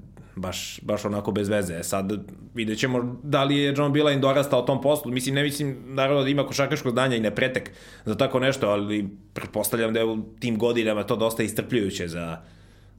baš, 0.41 0.81
baš 0.83 1.05
onako 1.05 1.33
bez 1.33 1.49
veze. 1.49 1.75
E, 1.75 1.83
sad 1.83 2.13
vidjet 2.55 2.79
ćemo 2.79 3.19
da 3.23 3.45
li 3.45 3.57
je 3.57 3.75
John 3.77 3.93
Bilane 3.93 4.19
dorastao 4.19 4.63
tom 4.63 4.81
poslu. 4.81 5.13
Mislim, 5.13 5.35
ne 5.35 5.43
mislim 5.43 5.77
naravno 5.87 6.23
da 6.23 6.29
ima 6.29 6.47
košarkaško 6.47 6.91
znanja 6.91 7.17
i 7.17 7.21
ne 7.21 7.35
pretek 7.35 7.71
za 8.05 8.15
tako 8.15 8.41
nešto, 8.41 8.69
ali 8.69 9.09
pretpostavljam 9.35 9.93
da 9.93 10.01
je 10.01 10.07
u 10.07 10.23
tim 10.41 10.59
godinama 10.59 11.03
to 11.03 11.17
dosta 11.17 11.43
istrpljujuće 11.43 12.09
za, 12.09 12.39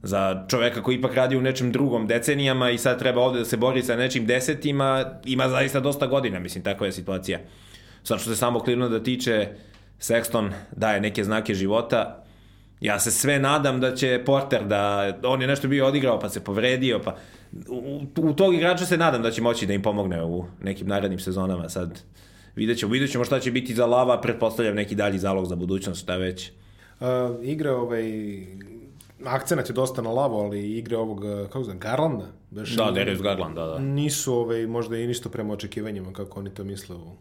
za 0.02 0.46
čoveka 0.48 0.82
koji 0.82 0.96
ipak 0.96 1.14
radi 1.14 1.36
u 1.36 1.42
nečem 1.42 1.72
drugom 1.72 2.06
decenijama 2.06 2.70
i 2.70 2.78
sad 2.78 2.98
treba 2.98 3.20
ovde 3.20 3.38
da 3.38 3.44
se 3.44 3.56
bori 3.56 3.82
sa 3.82 3.96
nečim 3.96 4.26
desetima, 4.26 5.04
ima 5.24 5.48
zaista 5.48 5.80
dosta 5.80 6.06
godina, 6.06 6.38
mislim, 6.38 6.64
takva 6.64 6.86
je 6.86 6.92
situacija. 6.92 7.38
Sad 8.02 8.20
što 8.20 8.30
se 8.30 8.36
samo 8.36 8.60
da 8.88 9.02
tiče, 9.02 9.48
Sexton 10.00 10.50
daje 10.72 11.00
neke 11.00 11.24
znake 11.24 11.54
života, 11.54 12.24
Ja 12.80 12.98
se 12.98 13.10
sve 13.10 13.38
nadam 13.38 13.80
da 13.80 13.94
će 13.94 14.22
Porter 14.26 14.64
da, 14.64 15.12
on 15.24 15.42
je 15.42 15.48
nešto 15.48 15.68
bio 15.68 15.86
odigrao 15.86 16.20
pa 16.20 16.28
se 16.28 16.44
povredio, 16.44 17.00
pa 17.04 17.16
u, 17.68 18.00
u 18.16 18.32
tog 18.32 18.54
igrača 18.54 18.86
se 18.86 18.96
nadam 18.96 19.22
da 19.22 19.30
će 19.30 19.42
moći 19.42 19.66
da 19.66 19.72
im 19.72 19.82
pomogne 19.82 20.24
u 20.24 20.44
nekim 20.62 20.86
narednim 20.86 21.18
sezonama. 21.18 21.68
Sad 21.68 22.02
vidjet 22.56 22.78
ćemo, 22.78 22.92
vidjet 22.92 23.10
ćemo 23.10 23.24
šta 23.24 23.40
će 23.40 23.50
biti 23.50 23.74
za 23.74 23.86
lava, 23.86 24.20
pretpostavljam 24.20 24.74
neki 24.74 24.94
dalji 24.94 25.18
zalog 25.18 25.46
za 25.46 25.56
budućnost, 25.56 26.02
šta 26.02 26.16
već. 26.16 26.50
Uh, 27.00 27.06
igra 27.42 27.76
ovaj, 27.76 28.04
akcenat 29.24 29.68
je 29.68 29.72
dosta 29.72 30.02
na 30.02 30.10
lavo, 30.10 30.40
ali 30.40 30.78
igre 30.78 30.96
ovog, 30.96 31.24
kako 31.46 31.64
znam, 31.64 31.78
Garlanda? 31.78 32.26
Beš, 32.50 32.70
da, 32.70 32.90
Darius 32.90 33.22
Garland, 33.22 33.54
da, 33.54 33.64
da. 33.64 33.78
Nisu 33.78 34.34
ovaj, 34.34 34.66
možda 34.66 34.96
i 34.96 35.06
nisto 35.06 35.28
prema 35.28 35.52
očekivanjima 35.52 36.12
kako 36.12 36.40
oni 36.40 36.50
to 36.50 36.64
misle 36.64 36.96
u 36.96 37.12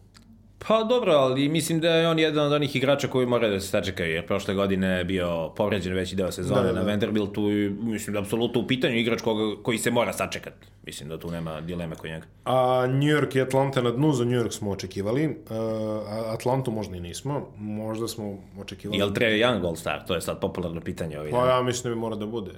Pa 0.67 0.83
dobro, 0.83 1.11
ali 1.13 1.49
mislim 1.49 1.79
da 1.79 1.89
je 1.89 2.07
on 2.07 2.19
jedan 2.19 2.45
od 2.45 2.53
onih 2.53 2.75
igrača 2.75 3.07
koji 3.07 3.25
mora 3.25 3.49
da 3.49 3.59
se 3.59 3.67
sačekaju, 3.67 4.13
jer 4.13 4.27
prošle 4.27 4.53
godine 4.53 4.87
je 4.87 5.03
bio 5.03 5.49
povređen 5.55 5.93
veći 5.93 6.15
deo 6.15 6.31
sezone 6.31 6.61
da, 6.61 6.67
da, 6.67 6.73
da. 6.73 6.79
na 6.79 6.85
Vanderbiltu 6.85 7.51
i 7.51 7.69
mislim 7.69 8.13
da 8.13 8.19
apsolutno 8.19 8.61
u 8.61 8.67
pitanju 8.67 8.95
igrač 8.95 9.21
koga, 9.21 9.63
koji 9.63 9.77
se 9.77 9.91
mora 9.91 10.13
sačekati. 10.13 10.67
Mislim 10.85 11.09
da 11.09 11.19
tu 11.19 11.31
nema 11.31 11.61
dileme 11.61 11.95
kod 11.95 12.09
njega. 12.09 12.25
A 12.45 12.87
New 12.87 13.17
York 13.17 13.37
i 13.37 13.41
Atlanta 13.41 13.81
na 13.81 13.91
dnu, 13.91 14.13
za 14.13 14.25
New 14.25 14.39
York 14.43 14.51
smo 14.51 14.71
očekivali, 14.71 15.27
uh, 15.27 16.33
Atlantu 16.33 16.71
možda 16.71 16.95
i 16.95 16.99
nismo, 16.99 17.47
možda 17.57 18.07
smo 18.07 18.37
očekivali... 18.59 18.99
Je 18.99 19.05
li 19.05 19.11
Trey 19.11 19.45
Young 19.45 19.61
All-Star? 19.61 20.07
To 20.07 20.15
je 20.15 20.21
sad 20.21 20.39
popularno 20.39 20.81
pitanje. 20.81 21.19
Ovaj 21.19 21.31
pa 21.31 21.49
ja 21.49 21.61
mislim 21.61 21.83
da 21.83 21.95
bi 21.95 22.01
mora 22.01 22.15
da 22.15 22.25
bude. 22.25 22.51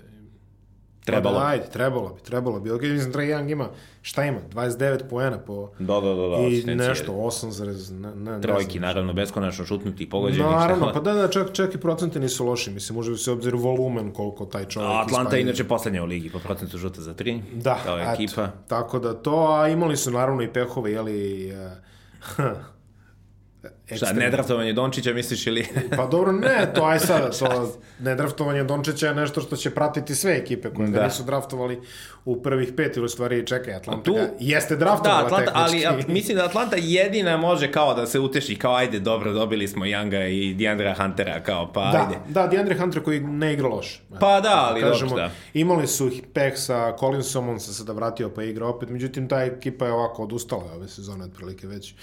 Trebalo. 1.05 1.39
Da, 1.39 1.45
ajde, 1.45 1.65
trebalo 1.73 2.09
bi, 2.09 2.21
trebalo 2.21 2.59
bi. 2.59 2.71
Ok, 2.71 2.81
mislim, 2.81 3.11
Trae 3.11 3.27
Young 3.27 3.51
ima, 3.51 3.69
šta 4.01 4.25
ima? 4.25 4.39
29 4.53 5.09
poena 5.09 5.37
po... 5.39 5.69
Da, 5.79 5.99
da, 5.99 6.13
da. 6.13 6.27
da 6.27 6.37
I 6.37 6.75
nešto, 6.75 7.11
8, 7.11 7.93
ne, 7.93 8.15
ne, 8.15 8.41
Trojki, 8.41 8.79
ne 8.79 8.87
naravno, 8.87 9.13
beskonačno 9.13 9.65
šutnuti 9.65 10.03
i 10.03 10.09
pogođeni. 10.09 10.49
Naravno, 10.49 10.91
pa 10.93 10.99
da, 10.99 11.13
da, 11.13 11.27
čak, 11.27 11.53
čak 11.53 11.75
i 11.75 11.77
procente 11.77 12.19
nisu 12.19 12.45
loši. 12.45 12.71
Mislim, 12.71 12.95
može 12.95 13.17
se 13.17 13.31
obzir 13.31 13.55
volumen 13.55 14.11
koliko 14.11 14.45
taj 14.45 14.65
čovjek... 14.65 14.91
A 14.91 15.01
Atlanta 15.01 15.35
je 15.35 15.41
inače 15.41 15.63
poslednja 15.63 16.03
u 16.03 16.05
ligi 16.05 16.29
po 16.29 16.39
procentu 16.39 16.77
žuta 16.77 17.01
za 17.01 17.13
3. 17.13 17.41
Da, 17.53 17.79
kao 17.83 17.99
ekipa. 17.99 18.43
Eto, 18.43 18.51
tako 18.67 18.99
da 18.99 19.13
to, 19.13 19.47
a 19.51 19.67
imali 19.67 19.97
su 19.97 20.11
naravno 20.11 20.41
i 20.41 20.53
pehove, 20.53 20.91
jeli... 20.91 21.51
Uh, 22.37 22.43
Šta, 23.95 24.13
nedraftovanje 24.13 24.73
Dončića 24.73 25.13
misliš 25.13 25.47
ili? 25.47 25.67
pa 25.97 26.05
dobro, 26.05 26.31
ne, 26.31 26.73
to 26.75 26.85
aj 26.85 26.99
sad, 26.99 27.39
to 27.39 27.79
nedraftovanje 27.99 28.63
Dončića 28.63 29.07
je 29.07 29.15
nešto 29.15 29.41
što 29.41 29.55
će 29.55 29.69
pratiti 29.69 30.15
sve 30.15 30.31
ekipe 30.31 30.69
koje 30.69 30.89
da. 30.89 31.03
nisu 31.03 31.23
draftovali 31.23 31.81
u 32.25 32.41
prvih 32.41 32.73
pet 32.77 32.97
ili 32.97 33.09
stvari 33.09 33.47
čekaj, 33.47 33.73
Atlanta 33.75 34.03
tu, 34.03 34.17
jeste 34.39 34.75
draftovala 34.75 35.19
da, 35.19 35.25
Atlanta, 35.25 35.51
ali 35.53 35.85
a, 35.85 35.97
mislim 36.07 36.37
da 36.37 36.45
Atlanta 36.45 36.75
jedina 36.79 37.37
može 37.37 37.71
kao 37.71 37.93
da 37.93 38.05
se 38.05 38.19
uteši, 38.19 38.55
kao 38.55 38.75
ajde, 38.75 38.99
dobro, 38.99 39.33
dobili 39.33 39.67
smo 39.67 39.85
Younga 39.85 40.29
i 40.29 40.53
Deandra 40.53 40.95
Huntera, 40.97 41.39
kao 41.43 41.71
pa 41.73 41.91
da, 41.91 41.99
ajde. 41.99 42.33
Da, 42.33 42.47
Deandre 42.47 42.77
Hunter 42.77 43.03
koji 43.03 43.19
ne 43.19 43.53
igra 43.53 43.67
loš. 43.67 44.01
Pa 44.19 44.41
da, 44.41 44.67
ali 44.69 44.81
Kažemo, 44.81 45.09
dobro, 45.09 45.23
da. 45.23 45.31
Imali 45.53 45.87
su 45.87 46.11
peh 46.33 46.53
sa 46.55 46.95
Collinsom, 46.99 47.49
on 47.49 47.59
se 47.59 47.73
sada 47.73 47.93
vratio 47.93 48.29
pa 48.29 48.43
igra 48.43 48.67
opet, 48.67 48.89
međutim 48.89 49.27
ta 49.27 49.43
ekipa 49.43 49.85
je 49.85 49.91
ovako 49.91 50.23
odustala 50.23 50.73
ove 50.75 50.87
sezone 50.87 51.25
otprilike 51.25 51.67
već. 51.67 51.93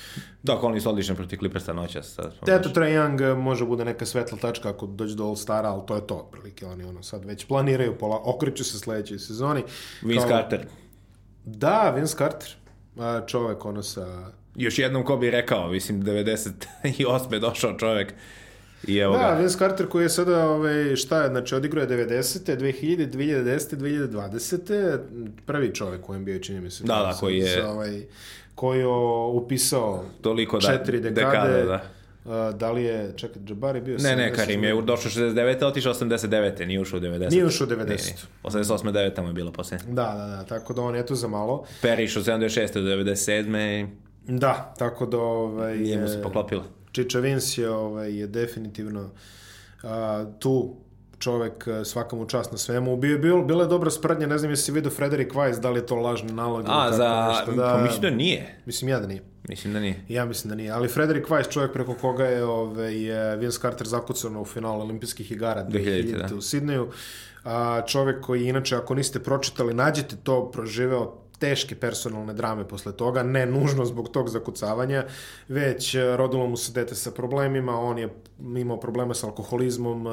Da, 0.43 0.59
Collins 0.61 0.87
odličan 0.87 1.17
protiv 1.17 1.39
Clippersa 1.39 1.73
noćas. 1.81 2.17
Eto, 2.49 2.69
Trae 2.69 2.93
Young 2.93 3.37
može 3.37 3.65
bude 3.65 3.85
neka 3.85 4.07
svetla 4.07 4.39
tačka 4.39 4.69
ako 4.69 4.87
dođe 4.87 5.17
do 5.17 5.25
All-Stara, 5.25 5.67
ali 5.67 5.83
to 5.87 5.95
je 5.95 6.07
to 6.07 6.15
otprilike, 6.15 6.67
oni 6.67 6.85
ono 6.85 7.03
sad 7.03 7.25
već 7.25 7.47
planiraju, 7.47 7.99
pola, 7.99 8.21
okreću 8.25 8.65
se 8.65 8.79
sledećoj 8.79 9.19
sezoni. 9.19 9.63
Vince 10.03 10.29
kao, 10.29 10.39
Carter. 10.39 10.67
Da, 11.45 11.93
Vince 11.97 12.17
Carter. 12.17 12.49
Čovek 13.27 13.65
ono 13.65 13.83
sa... 13.83 14.31
Još 14.57 14.79
jednom 14.79 15.05
ko 15.05 15.17
bi 15.17 15.31
rekao, 15.31 15.71
mislim, 15.71 16.03
98. 16.03 17.41
došao 17.41 17.79
čovek. 17.79 18.15
I 18.87 18.97
evo 18.97 19.17
da, 19.17 19.19
ga. 19.19 19.41
Vince 19.41 19.59
Carter 19.59 19.89
koji 19.89 20.03
je 20.03 20.09
sada, 20.09 20.49
ovaj, 20.49 20.97
šta 20.97 21.23
je, 21.23 21.29
znači 21.29 21.55
odigrao 21.55 21.83
je 21.83 21.89
90. 21.89 22.57
2000, 22.57 23.11
2010. 23.11 23.77
2020. 23.77 24.99
Prvi 25.47 25.75
čovek 25.75 26.09
u 26.09 26.15
NBA, 26.15 26.39
čini 26.39 26.61
mi 26.61 26.71
se. 26.71 26.85
Da, 26.85 26.95
da, 26.95 27.17
koji 27.21 27.39
je... 27.39 27.61
Sa, 27.61 27.71
ovaj, 27.71 28.07
koji 28.59 28.79
je 28.79 28.87
upisao 29.33 30.05
Toliko 30.21 30.59
da, 30.59 30.67
četiri 30.67 31.01
dekade. 31.01 31.25
dekade 31.25 31.65
da. 31.65 31.83
Uh, 32.25 32.59
da 32.59 32.73
li 32.73 32.83
je, 32.83 33.13
čekaj, 33.17 33.43
Džabari 33.43 33.81
bio... 33.81 33.97
Ne, 33.99 34.17
ne, 34.17 34.35
Karim 34.35 34.65
je 34.65 34.83
došao 34.83 35.11
69. 35.11 35.65
otišao 35.65 35.95
89. 35.95 36.67
Nije 36.67 36.81
ušao 36.81 36.99
u 36.99 37.03
90. 37.03 37.31
Nije 37.31 37.47
ušao 37.47 37.67
u 37.67 37.71
90. 37.71 38.25
88. 38.43 38.93
9. 38.93 39.23
mu 39.23 39.29
je 39.29 39.33
bilo 39.33 39.53
posle. 39.53 39.79
Da, 39.89 40.15
da, 40.19 40.27
da, 40.27 40.45
tako 40.45 40.75
da 40.75 40.83
on 40.83 40.97
je 40.97 41.07
tu 41.07 41.15
za 41.15 41.29
malo. 41.29 41.65
Peri 41.83 42.05
išao 42.05 42.23
76. 42.23 42.75
do 42.75 42.81
97. 42.81 43.89
Da, 44.27 44.75
tako 44.79 45.07
da... 45.07 45.19
Ovaj, 45.19 45.77
Nije 45.77 46.01
mu 46.01 46.09
se 46.09 46.23
poklopilo. 46.23 46.65
Čiča 46.93 47.21
Vince 47.21 47.63
je, 47.63 47.71
ovaj, 47.71 48.19
je 48.19 48.27
definitivno 48.27 49.03
uh, 49.83 49.91
tu 50.39 50.77
čovek 51.19 51.67
e, 51.67 51.85
svaka 51.85 52.17
mu 52.17 52.27
čast 52.27 52.53
na 52.53 52.59
svemu. 52.59 52.97
Bio, 52.97 53.19
bio, 53.19 53.43
bila 53.43 53.63
je 53.63 53.69
dobra 53.69 53.91
sprednja, 53.91 54.27
ne 54.27 54.39
znam 54.39 54.51
jesi 54.51 54.73
vidio 54.73 54.91
Frederik 54.91 55.33
Weiss, 55.33 55.61
da 55.61 55.71
li 55.71 55.79
je 55.79 55.87
to 55.87 55.97
lažni 55.97 56.33
nalog. 56.33 56.65
A, 56.69 56.93
za... 56.93 57.29
Nešto, 57.29 57.53
da, 57.53 57.75
pa 57.77 57.83
mislim 57.83 58.03
da 58.03 58.11
nije. 58.11 58.61
Mislim 58.67 58.89
ja 58.89 59.01
da 59.01 59.07
nije. 59.07 59.23
Mislim 59.49 59.73
da 59.73 59.81
nije. 59.81 60.05
Ja 60.09 60.25
mislim 60.25 60.49
da 60.49 60.55
nije. 60.55 60.71
Ali 60.71 60.89
Frederik 60.89 61.27
Weiss, 61.27 61.51
čovjek 61.51 61.73
preko 61.73 61.95
koga 61.95 62.25
je, 62.25 62.45
ove, 62.45 63.03
je 63.03 63.37
Vince 63.37 63.59
Carter 63.59 63.87
zakucano 63.87 64.41
u 64.41 64.45
finalu 64.45 64.81
olimpijskih 64.81 65.33
igara 65.33 65.67
2000, 65.69 66.29
da. 66.29 66.37
u 66.37 66.41
Sidneju. 66.41 66.89
A, 67.45 67.83
čovjek 67.87 68.25
koji, 68.25 68.49
inače, 68.49 68.77
ako 68.77 68.95
niste 68.95 69.21
pročitali, 69.21 69.75
nađete 69.75 70.17
to, 70.17 70.51
proživeo 70.51 71.28
teške 71.39 71.75
personalne 71.75 72.35
drame 72.35 72.69
posle 72.69 72.93
toga, 72.93 73.23
ne 73.23 73.47
nužno 73.47 73.85
zbog 73.85 74.09
tog 74.09 74.29
zakucavanja, 74.29 75.05
već 75.49 75.95
e, 75.95 76.17
rodilo 76.17 76.47
mu 76.47 76.57
se 76.57 76.73
dete 76.73 76.95
sa 76.95 77.11
problemima, 77.11 77.81
on 77.81 77.99
je 77.99 78.09
imao 78.57 78.81
problema 78.81 79.15
sa 79.15 79.27
alkoholizmom, 79.27 80.07
e, 80.07 80.11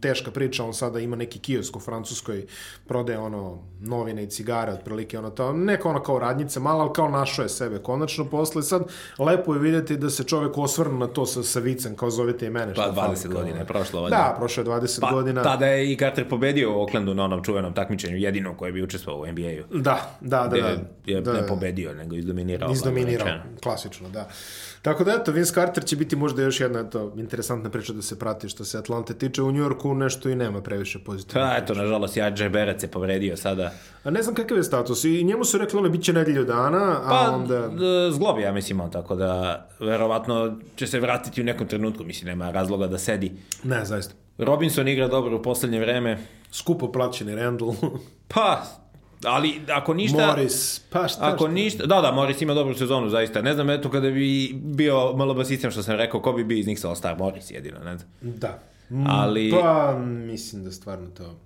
teška 0.00 0.30
priča, 0.30 0.64
on 0.64 0.74
sada 0.74 1.00
ima 1.00 1.16
neki 1.16 1.38
kiosk 1.38 1.76
u 1.76 1.80
Francuskoj, 1.80 2.46
prodaje 2.86 3.18
ono 3.18 3.58
novine 3.80 4.22
i 4.24 4.30
cigare, 4.30 4.72
otprilike 4.72 5.18
ono 5.18 5.30
to, 5.30 5.52
neka 5.52 5.88
ono 5.88 6.02
kao 6.02 6.18
radnjica, 6.18 6.60
malo, 6.60 6.80
ali 6.80 6.92
kao 6.92 7.08
našo 7.08 7.42
je 7.42 7.48
sebe 7.48 7.78
konačno 7.78 8.24
posle, 8.24 8.62
sad 8.62 8.82
lepo 9.18 9.54
je 9.54 9.60
vidjeti 9.60 9.96
da 9.96 10.10
se 10.10 10.24
čovek 10.24 10.58
osvrnu 10.58 10.98
na 10.98 11.06
to 11.06 11.26
sa, 11.26 11.42
sa 11.42 11.60
vicem, 11.60 11.96
kao 11.96 12.10
zovete 12.10 12.46
i 12.46 12.50
mene. 12.50 12.74
Pa 12.74 12.82
20 12.82 12.94
fali, 12.94 13.34
godina 13.34 13.58
je 13.58 13.64
prošlo. 13.64 14.08
Da, 14.08 14.34
prošlo 14.38 14.62
je 14.62 14.66
20 14.66 15.00
pa, 15.00 15.10
godina. 15.10 15.42
Tada 15.42 15.66
je 15.66 15.92
i 15.92 15.96
Carter 15.96 16.28
pobedio 16.28 16.72
u 16.72 16.80
Oaklandu 16.80 17.14
na 17.14 17.24
onom 17.24 17.44
čuvenom 17.44 17.74
takmičenju, 17.74 18.16
jedino 18.16 18.56
koje 18.56 18.72
bi 18.72 18.82
učestvovao 18.82 19.22
u 19.22 19.26
NBA-u. 19.26 19.78
Da, 19.78 20.18
da, 20.20 20.46
da, 20.46 20.59
da. 20.62 21.12
Je, 21.12 21.20
da, 21.20 21.32
ne 21.32 21.46
pobedio, 21.46 21.94
nego 21.94 22.16
izdominirao. 22.16 22.72
Izdominirao, 22.72 23.28
klasično, 23.62 24.08
da. 24.08 24.28
Tako 24.82 25.04
da, 25.04 25.12
eto, 25.20 25.32
Vince 25.32 25.52
Carter 25.52 25.84
će 25.84 25.96
biti 25.96 26.16
možda 26.16 26.42
još 26.42 26.60
jedna 26.60 26.80
eto, 26.80 27.12
interesantna 27.16 27.70
priča 27.70 27.92
da 27.92 28.02
se 28.02 28.18
prati 28.18 28.48
što 28.48 28.64
se 28.64 28.78
Atlante 28.78 29.14
tiče. 29.14 29.42
U 29.42 29.52
Njorku 29.52 29.94
nešto 29.94 30.28
i 30.28 30.34
nema 30.34 30.62
previše 30.62 30.98
pozitivno. 30.98 31.46
Pa, 31.46 31.56
eto, 31.56 31.74
nažalost, 31.74 32.16
Jađe 32.16 32.48
Berac 32.48 32.82
je 32.82 32.88
povredio 32.88 33.36
sada. 33.36 33.72
A 34.04 34.10
ne 34.10 34.22
znam 34.22 34.34
kakav 34.34 34.56
je 34.56 34.64
status. 34.64 35.04
I 35.04 35.24
njemu 35.24 35.44
su 35.44 35.58
rekli, 35.58 35.78
ono, 35.78 35.88
bit 35.88 36.02
će 36.02 36.12
nedelju 36.12 36.44
dana, 36.44 37.00
a 37.04 37.08
pa, 37.08 37.30
onda... 37.34 37.70
zglob, 38.10 38.38
ja 38.38 38.52
mislim, 38.52 38.80
on, 38.80 38.90
tako 38.90 39.16
da, 39.16 39.68
verovatno 39.80 40.58
će 40.76 40.86
se 40.86 41.00
vratiti 41.00 41.40
u 41.40 41.44
nekom 41.44 41.66
trenutku, 41.66 42.04
mislim, 42.04 42.26
nema 42.26 42.50
razloga 42.50 42.86
da 42.86 42.98
sedi. 42.98 43.32
Ne, 43.64 43.84
zaista. 43.84 44.14
Robinson 44.38 44.88
igra 44.88 45.08
dobro 45.08 45.36
u 45.36 45.42
poslednje 45.42 45.80
vreme. 45.80 46.18
Skupo 46.52 46.92
plaćeni 46.92 47.34
Randall. 47.34 47.74
pa, 48.34 48.62
ali 49.24 49.60
ako 49.72 49.94
ništa... 49.94 50.26
Morris, 50.26 50.78
pa 50.90 51.08
šta, 51.08 51.26
Ako 51.26 51.44
šta? 51.44 51.52
ništa, 51.52 51.86
da, 51.86 52.00
da, 52.00 52.12
Morris 52.12 52.42
ima 52.42 52.54
dobru 52.54 52.74
sezonu, 52.74 53.08
zaista. 53.08 53.42
Ne 53.42 53.54
znam, 53.54 53.70
eto, 53.70 53.90
kada 53.90 54.10
bi 54.10 54.50
bio 54.54 55.12
malo 55.16 55.34
basistan 55.34 55.70
što 55.70 55.82
sam 55.82 55.96
rekao, 55.96 56.20
ko 56.20 56.32
bi 56.32 56.44
bio 56.44 56.58
iz 56.58 56.66
Nixa 56.66 56.88
All-Star, 56.88 57.18
Morris 57.18 57.50
jedino, 57.50 57.78
ne 57.84 57.98
znam. 57.98 58.10
Da. 58.20 58.58
Ali... 59.06 59.50
Pa, 59.50 59.98
mislim 60.02 60.64
da 60.64 60.72
stvarno 60.72 61.08
to... 61.08 61.36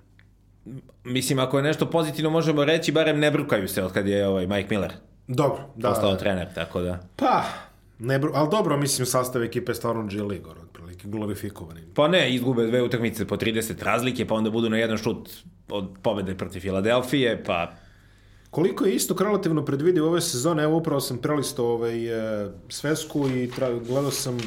Mislim, 1.04 1.38
ako 1.38 1.56
je 1.56 1.62
nešto 1.62 1.90
pozitivno 1.90 2.30
možemo 2.30 2.64
reći, 2.64 2.92
barem 2.92 3.18
ne 3.18 3.30
brukaju 3.30 3.68
se 3.68 3.82
od 3.84 3.92
kad 3.92 4.08
je 4.08 4.28
ovaj 4.28 4.46
Mike 4.46 4.68
Miller. 4.70 4.92
Dobro, 5.28 5.58
da. 5.76 5.88
Postao 5.88 6.10
da. 6.10 6.18
trener, 6.18 6.54
tako 6.54 6.80
da... 6.80 6.98
Pa, 7.16 7.42
ne 7.98 8.18
bru... 8.18 8.32
ali 8.34 8.50
dobro, 8.50 8.76
mislim, 8.76 9.06
sastav 9.06 9.42
ekipe 9.42 9.72
je 9.72 9.76
stvarno 9.76 10.06
G 10.06 10.22
League, 10.22 10.50
otprilike, 10.50 10.63
glorifikovani. 11.04 11.80
Pa 11.94 12.08
ne, 12.08 12.34
izgube 12.34 12.66
dve 12.66 12.82
utakmice 12.82 13.26
po 13.26 13.36
30 13.36 13.82
razlike, 13.82 14.26
pa 14.26 14.34
onda 14.34 14.50
budu 14.50 14.70
na 14.70 14.78
jedan 14.78 14.98
šut 14.98 15.30
od 15.68 15.88
pobede 16.02 16.34
protiv 16.34 16.60
Filadelfije, 16.60 17.44
pa... 17.44 17.72
Koliko 18.50 18.84
je 18.84 18.94
isto 18.94 19.16
relativno 19.20 19.64
predvidio 19.64 20.06
ove 20.06 20.20
sezone, 20.20 20.62
evo 20.62 20.76
upravo 20.76 21.00
sam 21.00 21.18
prelistao 21.18 21.66
ovaj, 21.66 22.06
e, 22.06 22.48
svesku 22.68 23.28
i 23.28 23.50
tra, 23.50 23.72
gledao 23.72 24.10
sam, 24.10 24.38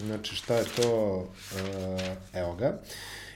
znači 0.00 0.36
šta 0.36 0.54
je 0.54 0.64
to, 0.76 1.26
e, 1.56 2.16
evo 2.34 2.54
ga. 2.54 2.80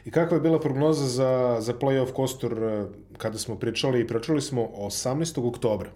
I 0.05 0.11
kakva 0.11 0.37
je 0.37 0.41
bila 0.41 0.61
prognoza 0.61 1.07
za, 1.07 1.57
za 1.61 1.75
playoff 1.75 2.13
kostur 2.13 2.63
e, 2.63 2.87
kada 3.19 3.39
smo 3.39 3.57
pričali 3.57 4.01
i 4.01 4.07
pričali 4.07 4.43
smo 4.43 4.63
18. 4.63 5.49
oktobra. 5.49 5.91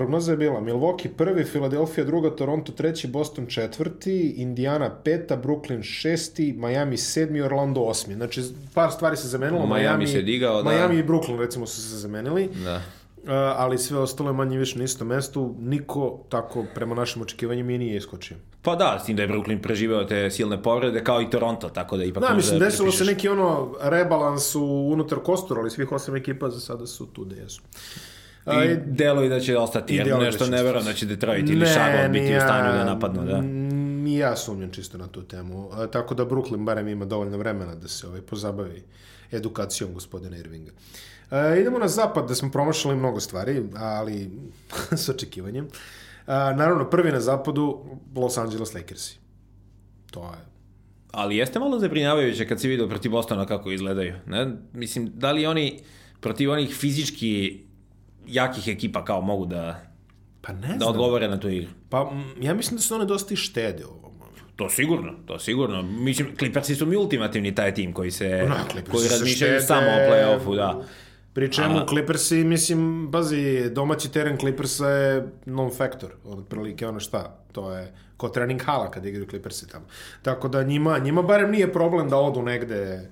Prognoza 0.00 0.32
je 0.32 0.36
bila 0.36 0.60
Milwaukee 0.60 1.08
prvi, 1.16 1.44
Philadelphia 1.44 2.04
druga, 2.04 2.30
Toronto 2.30 2.72
treći, 2.72 3.08
Boston 3.08 3.46
četvrti, 3.46 4.34
Indiana 4.36 4.90
peta, 5.04 5.36
Brooklyn 5.36 5.82
šesti, 5.82 6.52
Miami 6.52 6.96
sedmi, 6.96 7.40
Orlando 7.40 7.80
osmi. 7.80 8.14
Znači, 8.14 8.42
par 8.74 8.90
stvari 8.90 9.16
se 9.16 9.28
zamenilo. 9.28 9.66
Miami, 9.66 9.82
Miami 9.82 10.06
se 10.06 10.22
digao, 10.22 10.62
da. 10.62 10.70
Miami 10.70 10.98
i 10.98 11.02
Brooklyn, 11.02 11.38
recimo, 11.38 11.66
su 11.66 11.80
se 11.80 11.96
zamenili. 11.96 12.48
Da. 12.64 12.82
Ali 13.56 13.78
sve 13.78 13.98
ostalo 13.98 14.30
je 14.30 14.34
manje 14.34 14.58
više 14.58 14.78
na 14.78 14.84
istom 14.84 15.08
mestu. 15.08 15.54
Niko 15.58 16.20
tako, 16.28 16.64
prema 16.74 16.94
našim 16.94 17.22
očekivanjima, 17.22 17.72
i 17.72 17.78
nije 17.78 17.96
iskočio. 17.96 18.36
Pa 18.62 18.76
da, 18.76 18.98
s 19.02 19.06
tim 19.06 19.16
da 19.16 19.22
je 19.22 19.28
Brooklyn 19.28 19.62
preživeo 19.62 20.04
te 20.04 20.30
silne 20.30 20.62
povrede, 20.62 21.04
kao 21.04 21.22
i 21.22 21.30
Toronto, 21.30 21.68
tako 21.68 21.96
da 21.96 22.04
ipak... 22.04 22.22
Da, 22.22 22.34
mislim, 22.34 22.58
desilo 22.58 22.92
se 22.92 23.04
neki 23.04 23.28
ono 23.28 23.74
rebalans 23.80 24.54
u, 24.54 24.90
unutar 24.92 25.18
kostura, 25.18 25.60
ali 25.60 25.70
svih 25.70 25.92
osam 25.92 26.16
ekipa 26.16 26.50
za 26.50 26.60
sada 26.60 26.86
su 26.86 27.06
tu 27.06 27.24
gde 27.24 27.36
jesu. 27.36 27.62
I 28.46 28.76
delo 28.86 29.24
i 29.24 29.28
da 29.28 29.40
će 29.40 29.58
ostati, 29.58 29.94
jer 29.94 30.18
nešto 30.18 30.44
da 30.44 30.50
ne 30.50 30.62
verujem 30.62 30.84
da 30.84 30.92
će 30.92 31.06
Detroit 31.06 31.48
ili 31.48 31.66
Charlotte 31.66 32.08
biti 32.08 32.36
u 32.36 32.40
stanju 32.40 32.72
da 32.72 32.84
napadnu, 32.84 33.24
da. 33.24 33.42
I 34.10 34.16
ja 34.16 34.36
sumnjam 34.36 34.70
čisto 34.70 34.98
na 34.98 35.06
tu 35.06 35.22
temu. 35.22 35.68
A, 35.72 35.86
tako 35.86 36.14
da 36.14 36.24
Brooklyn 36.24 36.64
barem 36.64 36.88
ima 36.88 37.04
dovoljno 37.04 37.38
vremena 37.38 37.74
da 37.74 37.88
se 37.88 38.06
ovaj, 38.06 38.20
pozabavi 38.20 38.82
edukacijom 39.32 39.94
gospodina 39.94 40.36
Irvinga. 40.36 40.72
A, 41.30 41.54
idemo 41.54 41.78
na 41.78 41.88
zapad 41.88 42.28
da 42.28 42.34
smo 42.34 42.50
promašali 42.50 42.96
mnogo 42.96 43.20
stvari, 43.20 43.62
ali 43.76 44.30
s 45.02 45.08
očekivanjem. 45.08 45.68
naravno, 46.26 46.90
prvi 46.90 47.12
na 47.12 47.20
zapadu 47.20 47.84
Los 48.16 48.38
Angeles 48.38 48.74
Lakersi. 48.74 49.18
To 50.10 50.22
je 50.22 50.50
ali 51.12 51.36
jeste 51.36 51.58
malo 51.58 51.78
zabrinjavajuće 51.78 52.48
kad 52.48 52.60
si 52.60 52.68
vidio 52.68 52.88
protiv 52.88 53.10
Bostona 53.10 53.46
kako 53.46 53.70
izgledaju. 53.70 54.14
Ne? 54.26 54.56
Mislim, 54.72 55.10
da 55.14 55.32
li 55.32 55.46
oni 55.46 55.80
protiv 56.20 56.50
onih 56.50 56.74
fizički 56.74 57.64
jakih 58.34 58.68
ekipa 58.68 59.04
kao 59.04 59.20
mogu 59.20 59.46
da 59.46 59.80
pa 60.40 60.52
ne 60.52 60.68
da 60.68 60.74
znam. 60.78 60.88
odgovore 60.88 61.28
na 61.28 61.40
tu 61.40 61.48
igru? 61.48 61.70
Pa 61.88 62.12
ja 62.40 62.54
mislim 62.54 62.76
da 62.76 62.82
su 62.82 62.94
one 62.94 63.04
dosta 63.04 63.34
i 63.34 63.36
štede 63.36 63.84
ovo. 63.84 64.00
To 64.56 64.68
sigurno, 64.68 65.12
to 65.26 65.38
sigurno. 65.38 65.82
Mislim, 65.82 66.36
Clippersi 66.38 66.74
su 66.74 66.86
mi 66.86 66.96
ultimativni 66.96 67.54
taj 67.54 67.74
tim 67.74 67.92
koji 67.92 68.10
se, 68.10 68.46
no, 68.48 68.54
koji 68.90 69.08
razmišljaju 69.08 69.60
samo 69.60 69.86
o 69.86 70.10
play-offu, 70.10 70.56
da. 70.56 70.82
Pri 71.32 71.52
čemu 71.52 71.78
A... 71.78 71.86
Clippersi, 71.86 72.44
mislim, 72.44 73.08
bazi, 73.10 73.70
domaći 73.70 74.12
teren 74.12 74.38
Clippersa 74.38 74.88
je 74.88 75.28
non-factor, 75.46 76.08
otprilike 76.24 76.88
ono 76.88 77.00
šta, 77.00 77.36
to 77.52 77.72
je 77.72 77.92
ko 78.16 78.28
trening 78.28 78.62
hala 78.62 78.90
kad 78.90 79.06
igraju 79.06 79.26
Clippersi 79.30 79.68
tamo. 79.68 79.86
Tako 80.22 80.48
da 80.48 80.62
njima, 80.62 80.98
njima 80.98 81.22
barem 81.22 81.50
nije 81.50 81.72
problem 81.72 82.08
da 82.08 82.16
odu 82.16 82.42
negde, 82.42 83.10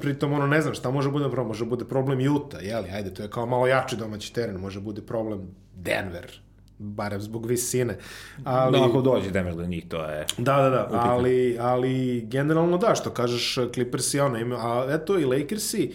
pritom 0.00 0.32
ono 0.32 0.46
ne 0.46 0.62
znam 0.62 0.74
šta 0.74 0.90
može 0.90 1.10
bude 1.10 1.24
problem, 1.24 1.46
može 1.46 1.64
bude 1.64 1.84
problem 1.84 2.36
Utah, 2.36 2.64
jeli, 2.64 2.90
ajde, 2.90 3.14
to 3.14 3.22
je 3.22 3.30
kao 3.30 3.46
malo 3.46 3.66
jači 3.66 3.96
domaći 3.96 4.34
teren, 4.34 4.56
može 4.56 4.80
bude 4.80 5.02
problem 5.02 5.40
Denver, 5.74 6.40
barem 6.78 7.20
zbog 7.20 7.46
visine. 7.46 7.98
Ali, 8.44 8.78
da, 8.78 8.84
ako 8.84 9.00
dođe 9.00 9.30
Denver 9.30 9.54
do 9.54 9.66
njih, 9.66 9.88
to 9.88 10.04
je... 10.04 10.26
Da, 10.38 10.56
da, 10.56 10.70
da, 10.70 10.88
ali, 10.92 11.56
ali 11.60 12.20
generalno 12.26 12.78
da, 12.78 12.94
što 12.94 13.10
kažeš 13.10 13.58
Clippersi, 13.74 14.20
ono, 14.20 14.38
ima, 14.38 14.56
a 14.56 14.86
eto 14.90 15.18
i 15.18 15.24
Lakersi, 15.24 15.92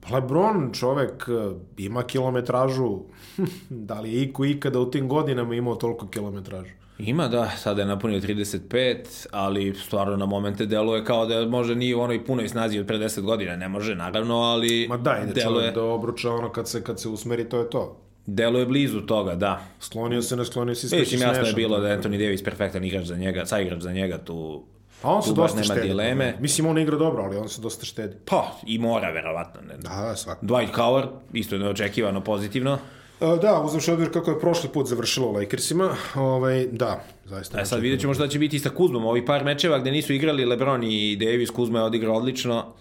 Pa 0.00 0.14
Lebron 0.14 0.72
čovek 0.72 1.28
ima 1.76 2.02
kilometražu, 2.02 2.98
da 3.88 4.00
li 4.00 4.12
je 4.12 4.22
iko 4.22 4.44
ikada 4.44 4.80
u 4.80 4.90
tim 4.90 5.08
godinama 5.08 5.54
imao 5.54 5.74
toliko 5.74 6.08
kilometražu? 6.08 6.79
Ima, 7.06 7.28
da, 7.28 7.50
sada 7.56 7.82
je 7.82 7.88
napunio 7.88 8.20
35, 8.20 9.26
ali 9.30 9.74
stvarno 9.74 10.16
na 10.16 10.26
momente 10.26 10.66
deluje 10.66 11.04
kao 11.04 11.26
da 11.26 11.46
može 11.46 11.74
nije 11.74 11.96
u 11.96 12.00
onoj 12.00 12.24
punoj 12.24 12.48
snazi 12.48 12.78
od 12.78 12.86
pre 12.86 12.98
10 12.98 13.20
godina, 13.20 13.56
ne 13.56 13.68
može 13.68 13.94
naravno, 13.94 14.36
ali 14.36 14.86
Ma 14.88 14.96
da, 14.96 15.18
ide 15.22 15.32
deluje... 15.32 15.56
čovjek 15.56 15.74
da 15.74 15.82
obruča 15.82 16.30
ono 16.30 16.52
kad 16.52 16.68
se, 16.68 16.84
kad 16.84 17.00
se 17.00 17.08
usmeri, 17.08 17.48
to 17.48 17.58
je 17.58 17.70
to. 17.70 18.00
Deluje 18.26 18.66
blizu 18.66 19.00
toga, 19.00 19.34
da. 19.34 19.62
Sklonio 19.80 20.22
se, 20.22 20.36
ne 20.36 20.44
sklonio 20.44 20.74
se, 20.74 20.96
Mislim, 20.96 21.20
jasno 21.20 21.46
je 21.46 21.52
bilo 21.52 21.80
da 21.80 21.88
je 21.88 21.98
Anthony 21.98 22.18
Davis 22.18 22.44
perfektan 22.44 22.84
igrač 22.84 23.04
za 23.04 23.16
njega, 23.16 23.46
sa 23.46 23.60
igrač 23.60 23.80
za 23.80 23.92
njega, 23.92 24.18
tu 24.18 24.64
A 25.02 25.14
on 25.14 25.22
se 25.22 25.32
dosta 25.32 25.62
štedi. 25.62 25.88
Dileme. 25.88 26.36
Mislim, 26.40 26.66
on 26.66 26.78
igra 26.78 26.96
dobro, 26.96 27.22
ali 27.22 27.36
on 27.36 27.48
se 27.48 27.60
dosta 27.60 27.86
štedi. 27.86 28.16
Pa, 28.24 28.52
i 28.66 28.78
mora, 28.78 29.10
verovatno. 29.10 29.60
Ne. 29.60 29.76
Da, 29.76 29.88
da, 29.88 30.16
svakako. 30.16 30.46
Dwight 30.46 30.72
Howard, 30.74 31.08
isto 31.32 31.58
neočekivano 31.58 32.20
pozitivno. 32.20 32.78
Da, 33.20 33.62
uzavši 33.64 33.90
odbir 33.90 34.12
kako 34.12 34.30
je 34.30 34.40
prošli 34.40 34.68
put 34.68 34.86
završilo 34.86 35.32
Lakersima, 35.32 35.96
ovaj, 36.14 36.66
da, 36.72 37.04
zaista. 37.24 37.60
E 37.60 37.64
sad 37.64 37.80
vidjet 37.80 38.00
ćemo 38.00 38.14
šta 38.14 38.28
će 38.28 38.38
biti 38.38 38.58
sa 38.58 38.70
Kuzmom. 38.70 39.06
Ovi 39.06 39.26
par 39.26 39.44
mečeva 39.44 39.78
gde 39.78 39.90
nisu 39.90 40.12
igrali 40.12 40.44
Lebron 40.44 40.84
i 40.84 41.16
Davis, 41.16 41.50
Kuzma 41.50 41.78
je 41.78 41.84
odigrao 41.84 42.14
odlično. 42.14 42.74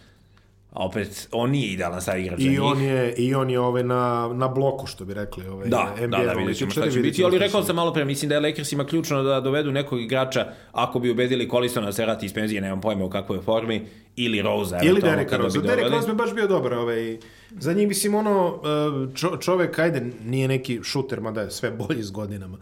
A 0.79 0.85
opet, 0.85 1.27
on 1.31 1.49
nije 1.49 1.73
idealan 1.73 2.01
sad 2.01 2.19
igrač 2.19 2.39
I 2.39 2.59
on 2.59 2.81
je, 2.81 3.13
I 3.17 3.35
on 3.35 3.49
je 3.49 3.59
ovaj 3.59 3.83
na, 3.83 4.29
na 4.33 4.47
bloku, 4.47 4.87
što 4.87 5.05
bi 5.05 5.13
rekli. 5.13 5.47
Ovaj, 5.47 5.67
da, 5.67 5.95
NBA 6.07 6.17
da, 6.17 6.25
da, 6.25 6.33
vidjet 6.33 6.57
ćemo 6.57 6.71
šta 6.71 6.89
će 6.89 6.99
biti. 6.99 7.23
Ali 7.23 7.37
rekao 7.37 7.63
sam 7.63 7.75
malo 7.75 7.93
pre, 7.93 8.05
mislim 8.05 8.29
da 8.29 8.35
je 8.35 8.41
Lakersima 8.41 8.85
ključno 8.85 9.23
da 9.23 9.41
dovedu 9.41 9.71
nekog 9.71 10.01
igrača, 10.01 10.45
ako 10.71 10.99
bi 10.99 11.11
ubedili 11.11 11.49
Colisona 11.49 11.85
da 11.85 11.91
se 11.91 12.03
vrati 12.03 12.25
iz 12.25 12.33
penzije, 12.33 12.61
nemam 12.61 12.81
pojma 12.81 13.05
u 13.05 13.09
kakvoj 13.09 13.41
formi, 13.41 13.85
ili 14.15 14.41
Rosa. 14.41 14.79
Ili 14.83 15.01
Derek 15.01 15.31
Rose. 15.31 15.59
Derek 15.59 15.91
Rose 15.91 16.07
bi 16.07 16.13
baš 16.13 16.33
bio 16.33 16.47
dobar. 16.47 16.73
Ovaj, 16.73 17.17
za 17.51 17.73
njih, 17.73 17.87
mislim, 17.87 18.15
ono, 18.15 18.61
e, 19.11 19.15
čo, 19.15 19.37
čovek, 19.37 19.79
ajde, 19.79 20.05
nije 20.25 20.47
neki 20.47 20.79
šuter, 20.83 21.21
mada 21.21 21.41
je 21.41 21.51
sve 21.51 21.71
bolji 21.71 22.03
s 22.03 22.11
godinama, 22.11 22.57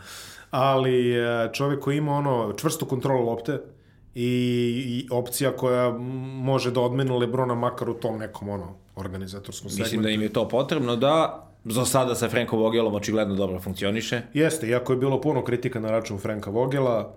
ali 0.51 1.11
e, 1.11 1.49
čovek 1.53 1.79
koji 1.79 1.97
ima 1.97 2.11
ono 2.11 2.53
čvrstu 2.57 2.85
kontrolu 2.85 3.25
lopte, 3.25 3.59
i, 4.19 4.83
i 4.87 5.07
opcija 5.11 5.51
koja 5.51 5.91
može 6.41 6.71
da 6.71 6.81
odmene 6.81 7.13
Lebrona 7.13 7.55
makar 7.55 7.89
u 7.89 7.93
tom 7.93 8.17
nekom 8.17 8.49
ono 8.49 8.75
organizatorskom 8.95 9.69
segmentu. 9.69 9.83
Mislim 9.83 10.03
da 10.03 10.09
im 10.09 10.21
je 10.21 10.33
to 10.33 10.47
potrebno 10.47 10.95
da 10.95 11.43
za 11.65 11.85
sada 11.85 12.15
sa 12.15 12.29
Frankom 12.29 12.59
Vogelom 12.59 12.95
očigledno 12.95 13.35
dobro 13.35 13.59
funkcioniše. 13.59 14.21
Jeste, 14.33 14.67
iako 14.67 14.93
je 14.93 14.97
bilo 14.97 15.21
puno 15.21 15.43
kritika 15.43 15.79
na 15.79 15.91
račun 15.91 16.17
Franka 16.17 16.49
Vogela, 16.49 17.15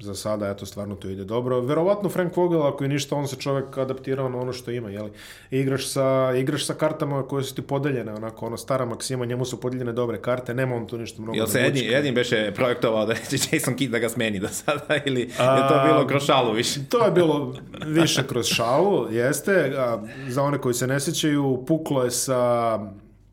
za 0.00 0.14
sada, 0.14 0.48
eto, 0.48 0.66
stvarno 0.66 0.94
to 0.94 1.08
ide 1.08 1.24
dobro. 1.24 1.60
Verovatno 1.60 2.08
Frank 2.08 2.36
Vogel, 2.36 2.66
ako 2.66 2.84
je 2.84 2.88
ništa, 2.88 3.16
on 3.16 3.28
se 3.28 3.36
čovek 3.36 3.78
adaptirao 3.78 4.28
na 4.28 4.38
ono 4.38 4.52
što 4.52 4.70
ima, 4.70 4.90
jeli? 4.90 5.10
Igraš 5.50 5.88
sa, 5.88 6.32
igraš 6.36 6.66
sa 6.66 6.74
kartama 6.74 7.22
koje 7.22 7.44
su 7.44 7.54
ti 7.54 7.62
podeljene, 7.62 8.14
onako, 8.14 8.46
ono, 8.46 8.56
stara 8.56 8.84
maksima, 8.84 9.24
njemu 9.24 9.44
su 9.44 9.60
podeljene 9.60 9.92
dobre 9.92 10.22
karte, 10.22 10.54
nema 10.54 10.76
on 10.76 10.86
tu 10.86 10.98
ništa 10.98 11.22
mnogo. 11.22 11.36
Jel 11.36 11.46
se 11.46 11.60
Edin, 11.60 11.94
Edin 11.94 12.14
beše 12.14 12.52
projektovao 12.54 13.06
da 13.06 13.14
će 13.14 13.36
Jason 13.52 13.76
Kidd 13.76 13.92
da 13.92 13.98
ga 13.98 14.08
smeni 14.08 14.38
do 14.38 14.48
sada, 14.48 14.96
ili 15.04 15.20
je 15.20 15.68
to 15.68 15.82
bilo 15.86 16.06
kroz 16.06 16.22
šalu 16.22 16.52
više? 16.52 16.80
to 16.88 17.04
je 17.04 17.10
bilo 17.10 17.54
više 17.86 18.26
kroz 18.26 18.46
šalu, 18.46 19.12
jeste. 19.12 19.74
A, 19.76 20.02
za 20.28 20.42
one 20.42 20.58
koji 20.58 20.74
se 20.74 20.86
ne 20.86 21.00
sećaju, 21.00 21.64
puklo 21.66 22.04
je 22.04 22.10
sa 22.10 22.38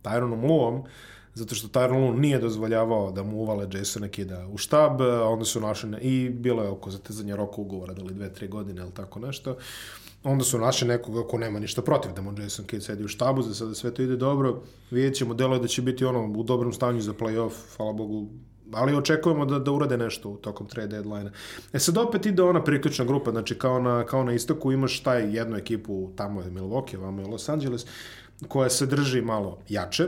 Tyronom 0.04 0.48
Luom, 0.48 0.84
zato 1.38 1.56
što 1.56 1.68
Tyron 1.68 2.10
Lue 2.10 2.20
nije 2.20 2.40
dozvoljavao 2.40 3.12
da 3.12 3.24
mu 3.24 3.38
uvale 3.38 3.68
Jasona 3.74 4.08
Kida 4.08 4.48
u 4.48 4.58
štab, 4.58 5.02
onda 5.02 5.46
su 5.46 5.62
našli, 5.62 5.98
i 6.02 6.30
bilo 6.30 6.64
je 6.64 6.70
oko 6.70 6.92
zatezanja 6.92 7.36
roka 7.36 7.62
ugovora, 7.62 7.94
da 7.94 8.04
li 8.04 8.14
dve, 8.14 8.34
tri 8.34 8.48
godine 8.48 8.82
ili 8.82 8.92
tako 8.92 9.20
nešto, 9.20 9.58
onda 10.24 10.44
su 10.44 10.60
našli 10.60 10.88
nekoga 10.88 11.28
ko 11.28 11.38
nema 11.38 11.60
ništa 11.60 11.82
protiv 11.82 12.12
da 12.14 12.22
mu 12.22 12.34
Jason 12.42 12.66
Kidd 12.66 12.84
sedi 12.84 13.04
u 13.04 13.08
štabu, 13.08 13.42
za 13.42 13.54
sada 13.54 13.76
sve 13.76 13.94
to 13.94 14.02
ide 14.02 14.16
dobro, 14.16 14.62
vidjet 14.92 15.16
ćemo, 15.16 15.34
delo 15.34 15.56
je 15.56 15.62
da 15.62 15.68
će 15.68 15.82
biti 15.82 16.06
ono 16.06 16.40
u 16.40 16.44
dobrom 16.44 16.74
stanju 16.74 17.02
za 17.02 17.14
playoff, 17.14 17.52
hvala 17.78 17.94
Bogu, 17.94 18.28
ali 18.72 18.96
očekujemo 18.96 19.46
da, 19.46 19.60
da 19.60 19.72
urade 19.72 19.98
nešto 19.98 20.36
tokom 20.42 20.68
trade 20.68 20.88
deadline-a. 20.88 21.32
E 21.74 21.80
sad 21.80 21.98
opet 21.98 22.26
ide 22.26 22.44
ona 22.44 22.64
priključna 22.64 23.06
grupa, 23.06 23.32
znači 23.32 23.56
kao 23.56 23.80
na, 23.80 24.06
kao 24.06 24.24
na 24.24 24.34
istoku 24.34 24.72
imaš 24.72 25.00
taj 25.00 25.36
jednu 25.38 25.58
ekipu, 25.58 26.10
tamo 26.16 26.42
je 26.42 26.52
Milwaukee, 26.52 27.00
vamo 27.00 27.22
je 27.22 27.28
Los 27.28 27.50
Angeles, 27.50 27.86
koja 28.48 28.70
se 28.70 28.86
drži 28.86 29.22
malo 29.22 29.58
jače, 29.70 30.08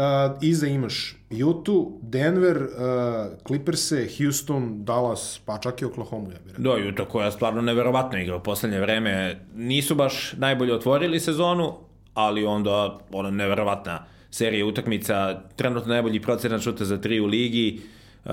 Uh, 0.00 0.36
iza 0.40 0.66
imaš 0.66 1.16
Utah, 1.30 1.74
Denver, 2.02 2.56
uh, 2.56 3.38
Clippers, 3.46 3.92
Houston, 4.18 4.84
Dallas, 4.84 5.40
pa 5.44 5.58
čak 5.58 5.82
i 5.82 5.84
Oklahoma, 5.84 6.30
ja 6.32 6.38
bih 6.44 6.54
rekao. 6.56 6.76
Da, 6.76 6.88
Utah 6.88 7.06
koja 7.08 7.30
stvarno 7.30 7.62
neverovatno 7.62 8.18
igra 8.18 8.36
u 8.36 8.42
poslednje 8.42 8.80
vreme. 8.80 9.40
Nisu 9.54 9.94
baš 9.94 10.32
najbolje 10.32 10.74
otvorili 10.74 11.20
sezonu, 11.20 11.74
ali 12.14 12.44
onda 12.44 12.98
ona 13.12 13.30
neverovatna 13.30 14.04
serija 14.30 14.66
utakmica, 14.66 15.40
trenutno 15.56 15.92
najbolji 15.92 16.22
procenat 16.22 16.62
šuta 16.62 16.84
za 16.84 17.00
tri 17.00 17.20
u 17.20 17.26
ligi. 17.26 17.80
Uh, 18.24 18.32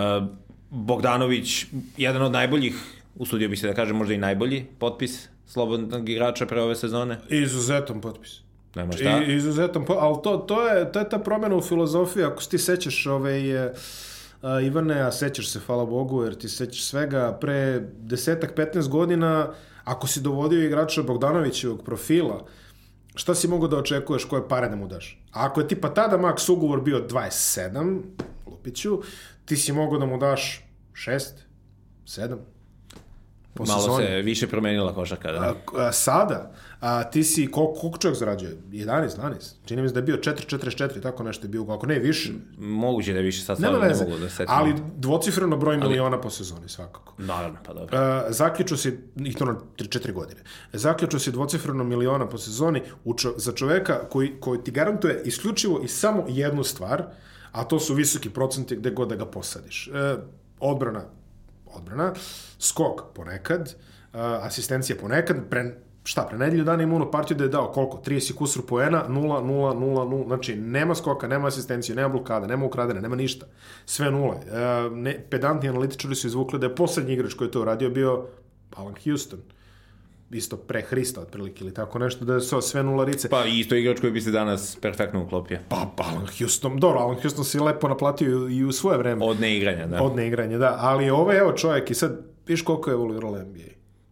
Bogdanović, 0.70 1.66
jedan 1.98 2.22
od 2.22 2.32
najboljih, 2.32 2.76
usudio 3.16 3.50
bi 3.50 3.58
se 3.58 3.68
da 3.68 3.74
kažem 3.74 3.96
možda 3.96 4.14
i 4.14 4.18
najbolji 4.18 4.66
potpis 4.80 5.30
slobodnog 5.46 6.10
igrača 6.10 6.46
pre 6.46 6.62
ove 6.62 6.76
sezone. 6.76 7.18
Izuzetan 7.30 8.02
potpis. 8.02 8.47
Nema 8.78 8.92
šta. 8.92 9.24
I, 9.28 9.36
izuzetan, 9.36 9.86
ali 10.00 10.18
to, 10.24 10.38
to, 10.38 10.68
je, 10.68 10.92
to 10.92 11.00
je 11.00 11.10
ta 11.10 11.20
promjena 11.20 11.56
u 11.56 11.62
filozofiji, 11.62 12.24
ako 12.24 12.44
ti 12.44 12.58
sećaš 12.58 13.06
ovaj, 13.06 13.66
uh, 13.66 13.72
Ivane, 14.64 15.02
a 15.02 15.12
sećaš 15.12 15.52
se, 15.52 15.60
hvala 15.60 15.86
Bogu, 15.86 16.24
jer 16.24 16.36
ti 16.36 16.50
sećaš 16.50 16.84
svega 16.84 17.38
pre 17.42 17.82
desetak, 17.98 18.58
15 18.58 18.88
godina, 18.88 19.54
ako 19.84 20.08
si 20.08 20.22
dovodio 20.22 20.66
igrača 20.66 21.04
Bogdanovićevog 21.04 21.84
profila, 21.84 22.46
šta 23.16 23.36
si 23.36 23.48
mogao 23.48 23.68
da 23.68 23.78
očekuješ 23.78 24.26
koje 24.26 24.48
pare 24.48 24.70
da 24.70 24.76
mu 24.76 24.88
daš? 24.88 25.24
A 25.34 25.46
ako 25.46 25.62
je 25.62 25.68
tipa 25.68 25.94
tada 25.94 26.18
maks 26.18 26.50
ugovor 26.50 26.82
bio 26.82 27.08
27, 27.10 28.02
Lupiću, 28.48 29.02
ti 29.46 29.58
si 29.58 29.72
mogao 29.74 30.00
da 30.00 30.06
mu 30.06 30.18
daš 30.18 30.66
6, 30.94 31.20
7, 32.06 32.38
po 33.58 33.66
Malo 33.66 33.82
sezoni. 33.82 34.06
se 34.06 34.22
više 34.22 34.48
promenila 34.48 34.94
košaka, 34.94 35.32
da. 35.32 35.40
A, 35.40 35.54
a, 35.88 35.92
sada, 35.92 36.52
a, 36.80 37.04
ti 37.04 37.24
si, 37.24 37.48
koliko, 37.52 37.74
koliko 37.74 37.98
čovjek 37.98 38.18
zarađuje? 38.18 38.58
11, 38.72 39.18
12? 39.18 39.54
Čini 39.66 39.82
mi 39.82 39.88
se 39.88 39.94
da 39.94 40.00
je 40.00 40.04
bio 40.04 40.18
4-44, 40.18 41.02
tako 41.02 41.24
nešto 41.24 41.46
je 41.46 41.50
bio, 41.50 41.64
ako 41.64 41.86
ne 41.88 42.00
više. 42.00 42.32
Moguće 42.58 43.14
da 43.14 43.20
je 43.20 43.24
više, 43.24 43.42
sad 43.42 43.58
stvarno 43.58 43.80
ne, 43.80 43.88
ne 43.90 43.96
mogu 43.96 44.18
da 44.18 44.30
setim. 44.30 44.46
Ali 44.48 44.74
dvocifreno 44.96 45.58
broj 45.58 45.76
ali, 45.76 45.88
miliona 45.88 46.22
po 46.22 46.30
sezoni, 46.30 46.70
svakako. 46.70 47.14
Naravno, 47.18 47.58
pa 47.66 47.74
dobro. 47.74 47.98
A, 47.98 48.26
zaključu 48.30 48.78
si, 48.78 49.00
i 49.16 49.34
to 49.34 49.46
na 49.46 49.56
3-4 49.78 50.14
godine, 50.14 50.42
zaključu 50.74 51.20
si 51.20 51.32
dvocifreno 51.32 51.84
miliona 51.84 52.30
po 52.30 52.38
sezoni 52.38 52.82
u 53.04 53.14
čo, 53.14 53.34
za 53.38 53.52
čoveka 53.52 54.00
koji, 54.10 54.32
koji 54.40 54.64
ti 54.64 54.72
garantuje 54.72 55.22
isključivo 55.26 55.82
i 55.84 55.88
samo 55.88 56.26
jednu 56.28 56.64
stvar, 56.64 57.04
a 57.52 57.64
to 57.64 57.80
su 57.80 57.94
visoki 57.94 58.30
procenti 58.30 58.76
gde 58.76 58.92
god 58.92 59.10
da 59.10 59.16
ga 59.16 59.26
posadiš. 59.26 59.88
E, 59.88 60.16
odbrana 60.60 61.04
odbrana, 61.74 62.14
skok 62.60 63.02
ponekad, 63.16 63.76
asistencija 64.42 64.96
ponekad, 65.02 65.38
pre, 65.50 65.76
šta, 66.04 66.26
pre 66.30 66.38
nedelju 66.38 66.64
dana 66.64 66.84
ima 66.84 66.96
ono 66.96 67.12
partiju 67.12 67.38
da 67.38 67.44
je 67.44 67.50
dao 67.50 67.72
koliko? 67.72 68.02
30 68.06 68.36
kusur 68.36 68.66
poena, 68.66 69.06
0, 69.10 69.44
0, 69.44 69.74
0, 69.76 70.10
0, 70.10 70.28
znači 70.28 70.56
nema 70.56 70.96
skoka, 70.96 71.28
nema 71.28 71.48
asistencije, 71.48 71.96
nema 71.96 72.10
blokada, 72.10 72.48
nema 72.48 72.66
ukradene, 72.66 73.02
nema 73.02 73.16
ništa. 73.16 73.46
Sve 73.86 74.12
nule. 74.12 74.36
Uh, 74.36 74.98
ne, 74.98 75.20
pedantni 75.30 75.70
analitičari 75.70 76.16
su 76.16 76.28
izvukli 76.28 76.60
da 76.60 76.66
je 76.66 76.76
poslednji 76.76 77.14
igrač 77.14 77.34
koji 77.34 77.48
je 77.48 77.52
to 77.52 77.62
uradio 77.62 77.90
bio 77.90 78.28
Alan 78.76 78.96
Houston. 79.04 79.40
Isto 80.32 80.58
pre 80.58 80.82
Hrista 80.82 81.22
otprilike 81.22 81.64
ili 81.64 81.74
tako 81.74 82.00
nešto, 82.00 82.26
da 82.26 82.40
so 82.40 82.62
sve 82.62 82.84
nularice. 82.84 83.30
Pa 83.30 83.46
isto 83.46 83.76
igrač 83.76 84.00
koji 84.00 84.12
bi 84.12 84.22
se 84.22 84.32
danas 84.32 84.76
perfektno 84.76 85.24
uklopio. 85.24 85.58
Pa, 85.70 85.92
pa 85.96 86.04
Alan 86.04 86.28
Houston, 86.40 86.80
dobro, 86.80 87.00
Alan 87.00 87.16
Houston 87.16 87.46
si 87.46 87.60
lepo 87.60 87.88
naplatio 87.88 88.48
i 88.50 88.64
u 88.64 88.72
svoje 88.72 88.98
vreme. 88.98 89.26
Od 89.26 89.40
neigranja, 89.40 89.88
da. 89.88 90.04
Od 90.04 90.16
neigranja, 90.16 90.58
da. 90.58 90.78
Ali 90.80 91.10
ovo 91.10 91.32
je, 91.32 91.40
evo 91.40 91.52
čovjek 91.54 91.92
i 91.92 91.96
sad, 91.96 92.18
viš 92.48 92.62
koliko 92.62 92.90
je 92.90 92.94
evoluirala 92.94 93.40
NBA. 93.40 93.64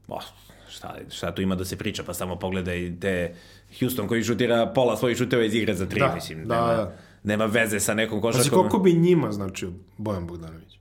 Oh, 0.08 0.24
šta, 0.70 0.96
šta 1.10 1.36
tu 1.36 1.42
ima 1.42 1.56
da 1.56 1.66
se 1.66 1.78
priča, 1.78 2.04
pa 2.04 2.14
samo 2.14 2.36
pogledaj 2.36 2.94
te 3.00 3.36
Houston 3.80 4.08
koji 4.08 4.24
šutira 4.24 4.66
pola 4.66 4.98
svojih 4.98 5.18
šuteva 5.18 5.44
iz 5.44 5.56
igre 5.56 5.74
za 5.74 5.86
tri, 5.86 6.00
Da, 6.00 6.12
mislim. 6.16 6.48
da, 6.48 6.56
nema, 6.56 6.74
da. 6.74 6.96
nema 7.24 7.46
veze 7.46 7.80
sa 7.80 7.94
nekom 7.94 8.20
Znači, 8.22 8.38
košarkom. 8.38 8.60
koliko 8.60 8.80
bi 8.80 8.94
njima 8.94 9.32
značio 9.32 9.72
Bojan 9.98 10.28
Bogdanović? 10.28 10.76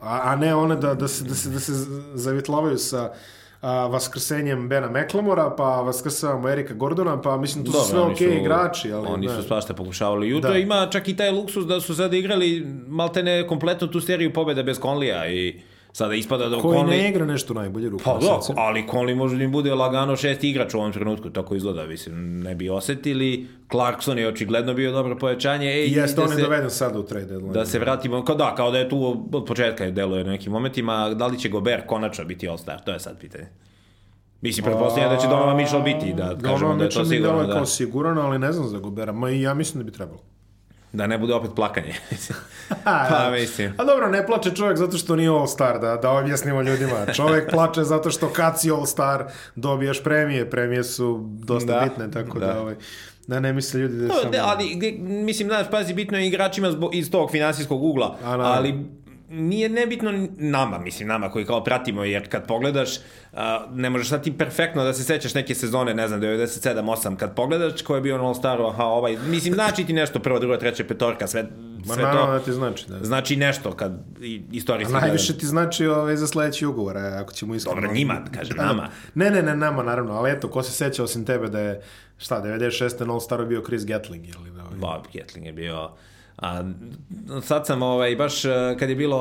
A, 0.00 0.20
a 0.24 0.36
ne 0.36 0.54
one 0.54 0.76
da, 0.76 0.94
da, 0.94 1.08
se, 1.08 1.24
da, 1.24 1.34
se, 1.34 1.50
da 1.50 1.60
se 1.60 1.72
zavitlavaju 2.14 2.78
sa 2.78 3.12
a, 3.62 3.86
vaskrsenjem 3.86 4.68
Bena 4.68 4.88
Meklamora, 4.88 5.50
pa 5.50 5.64
vaskrsavamo 5.64 6.48
Erika 6.48 6.74
Gordona, 6.74 7.20
pa 7.20 7.36
mislim, 7.36 7.64
tu 7.64 7.72
su 7.72 7.80
sve 7.80 8.00
okej 8.00 8.16
su- 8.28 8.34
igrači, 8.34 8.92
ali 8.92 9.06
Oni 9.08 9.26
ne. 9.26 9.32
su 9.32 9.42
svašta 9.42 9.74
pokušavali. 9.74 10.28
Jutro 10.28 10.50
Da. 10.50 10.58
ima 10.58 10.88
čak 10.88 11.08
i 11.08 11.16
taj 11.16 11.30
luksus 11.30 11.66
da 11.66 11.80
su 11.80 11.94
sada 11.94 12.16
igrali 12.16 12.48
maltene 12.88 13.46
kompletno 13.46 13.86
tu 13.86 14.00
seriju 14.00 14.32
pobjeda 14.32 14.62
bez 14.62 14.80
Conlija 14.80 15.28
i 15.28 15.60
sada 15.92 16.14
ispada 16.14 16.48
da 16.48 16.58
Koji 16.58 16.78
Conley... 16.78 16.88
ne 16.88 17.08
igra 17.08 17.26
nešto 17.26 17.54
najbolje 17.54 17.88
ruku. 17.88 18.04
Pa 18.04 18.18
da, 18.18 18.38
ali 18.56 18.84
Conley 18.84 19.14
može 19.14 19.36
da 19.36 19.44
im 19.44 19.52
bude 19.52 19.74
lagano 19.74 20.16
šesti 20.16 20.50
igrač 20.50 20.74
u 20.74 20.78
ovom 20.78 20.92
trenutku, 20.92 21.30
tako 21.30 21.54
izgleda, 21.54 21.86
mislim, 21.86 22.40
ne 22.40 22.54
bi 22.54 22.70
osetili. 22.70 23.46
Clarkson 23.70 24.18
je 24.18 24.28
očigledno 24.28 24.74
bio 24.74 24.92
dobro 24.92 25.18
pojačanje. 25.18 25.66
Ej, 25.68 25.86
I 25.86 25.92
jeste, 25.92 26.16
da 26.16 26.22
on 26.22 26.30
je 26.30 26.36
se- 26.36 26.42
doveden 26.42 26.70
sad 26.70 26.96
u 26.96 27.02
trade 27.02 27.26
deadline. 27.26 27.52
Da 27.52 27.66
se 27.66 27.78
vratimo, 27.78 28.24
kao 28.24 28.34
da, 28.34 28.54
kao 28.54 28.70
da 28.70 28.78
je 28.78 28.88
tu 28.88 29.26
od 29.32 29.44
početka 29.44 29.84
je 29.84 29.90
deluje 29.90 30.24
na 30.24 30.30
nekim 30.30 30.52
momentima, 30.52 31.08
da 31.10 31.26
li 31.26 31.38
će 31.38 31.48
Gobert 31.48 31.86
konačno 31.86 32.24
biti 32.24 32.48
All-Star, 32.48 32.84
to 32.84 32.92
je 32.92 33.00
sad 33.00 33.18
pitanje. 33.18 33.46
Mislim, 34.40 34.64
pretpostavljam 34.64 35.10
da 35.10 35.16
će 35.16 35.28
Donovan 35.28 35.56
Mitchell 35.56 35.82
biti, 35.82 36.12
da 36.12 36.28
kažemo 36.28 36.38
Donovan 36.48 36.78
da 36.78 36.84
je 36.84 36.90
to 36.90 37.00
Mitchell 37.00 37.04
mi 37.04 37.10
sigurno, 37.10 37.32
deluje 37.32 37.46
da, 37.46 37.52
kao 37.52 37.66
siguran, 37.66 38.18
ali 38.18 38.38
ne 38.38 38.52
znam 38.52 38.68
za 38.68 38.78
Gobera. 38.78 39.12
Ma 39.12 39.30
i 39.30 39.42
ja 39.42 39.54
mislim 39.54 39.84
da 39.84 39.90
bi 39.90 39.96
trebalo. 39.96 40.18
Da 40.92 41.06
ne 41.06 41.18
bude 41.18 41.34
opet 41.34 41.50
plakanje. 41.56 41.94
pa 42.84 43.30
mislim. 43.30 43.74
A 43.78 43.84
dobro, 43.84 44.08
ne 44.08 44.26
plače 44.26 44.50
čovjek 44.54 44.78
zato 44.78 44.98
što 44.98 45.16
nije 45.16 45.28
All-Star, 45.30 45.80
da, 45.80 45.96
da 45.96 46.10
objasnimo 46.10 46.62
ljudima. 46.62 47.12
Čovjek 47.14 47.50
plače 47.54 47.82
zato 47.82 48.10
što 48.10 48.28
kad 48.28 48.60
si 48.60 48.70
All-Star 48.70 49.24
dobijaš 49.54 50.02
premije. 50.02 50.50
Premije 50.50 50.84
su 50.84 51.28
dosta 51.44 51.72
Da, 51.72 51.80
bitne, 51.84 52.10
tako 52.10 52.38
da, 52.38 52.46
da. 52.46 52.60
ovaj, 52.60 52.74
da 53.26 53.40
ne 53.40 53.52
misle 53.52 53.80
ljudi 53.80 53.96
da 53.96 54.02
je 54.02 54.08
No, 54.08 54.14
samo... 54.14 54.30
ne, 54.30 54.38
ali, 54.38 54.92
mislim, 55.02 55.48
znaš, 55.48 55.66
pazi, 55.70 55.94
bitno 55.94 56.18
je 56.18 56.26
igračima 56.26 56.70
zbo, 56.70 56.90
iz 56.92 57.10
tog 57.10 57.30
finansijskog 57.30 57.82
ugla, 57.84 58.16
A, 58.24 58.38
ali 58.38 58.74
nije 59.32 59.68
nebitno 59.68 60.28
nama, 60.36 60.78
mislim, 60.78 61.08
nama 61.08 61.30
koji 61.30 61.44
kao 61.44 61.64
pratimo, 61.64 62.04
jer 62.04 62.28
kad 62.28 62.46
pogledaš, 62.46 62.90
ne 63.70 63.90
možeš 63.90 64.08
sad 64.08 64.22
ti 64.22 64.38
perfektno 64.38 64.84
da 64.84 64.92
se 64.92 65.04
sećaš 65.04 65.34
neke 65.34 65.54
sezone, 65.54 65.94
ne 65.94 66.08
znam, 66.08 66.20
97-8, 66.20 67.16
kad 67.16 67.34
pogledaš 67.34 67.82
ko 67.82 67.94
je 67.94 68.00
bio 68.00 68.18
na 68.18 68.24
All-Staru, 68.24 68.68
aha, 68.68 68.84
ovaj, 68.84 69.16
mislim, 69.26 69.54
znači 69.54 69.84
ti 69.84 69.92
nešto, 69.92 70.18
prvo, 70.18 70.38
drugo, 70.38 70.56
treće, 70.56 70.84
petorka, 70.84 71.26
sve, 71.26 71.46
Ma 71.86 71.94
sve 71.94 72.02
naravno 72.02 72.26
to, 72.26 72.32
da 72.32 72.44
ti 72.44 72.52
znači, 72.52 72.84
da. 72.88 73.04
znači 73.04 73.36
nešto, 73.36 73.72
kad 73.72 73.92
istorijski... 74.52 74.94
A 74.94 75.00
najviše 75.00 75.38
ti 75.38 75.46
znači 75.46 75.86
ovaj, 75.86 76.16
za 76.16 76.26
sledeći 76.26 76.66
ugovor, 76.66 76.96
e, 76.96 77.00
ako 77.00 77.32
ćemo 77.32 77.54
iskreno. 77.54 77.80
Dobro, 77.80 77.94
njima, 77.94 78.22
kažem, 78.34 78.56
Da, 78.56 78.64
nama. 78.64 78.88
Ne, 79.14 79.30
ne, 79.30 79.42
ne, 79.42 79.56
nama, 79.56 79.82
naravno, 79.82 80.14
ali 80.14 80.30
eto, 80.30 80.48
ko 80.50 80.62
se 80.62 80.72
seća 80.72 81.04
osim 81.04 81.24
tebe 81.24 81.48
da 81.48 81.60
je, 81.60 81.82
šta, 82.18 82.42
96. 82.42 83.06
na 83.06 83.14
All-Staru 83.14 83.46
bio 83.46 83.62
Chris 83.66 83.86
Gatling, 83.86 84.26
ili 84.26 84.50
da, 84.50 84.62
ovaj, 84.62 84.76
Bob 84.76 85.02
Gatling 85.14 85.46
je 85.46 85.52
bio... 85.52 85.90
A, 86.42 86.62
sad 87.42 87.66
sam 87.66 87.82
ovaj, 87.82 88.16
baš 88.16 88.44
eh, 88.44 88.50
kad 88.78 88.90
je 88.90 88.96
bilo 88.96 89.16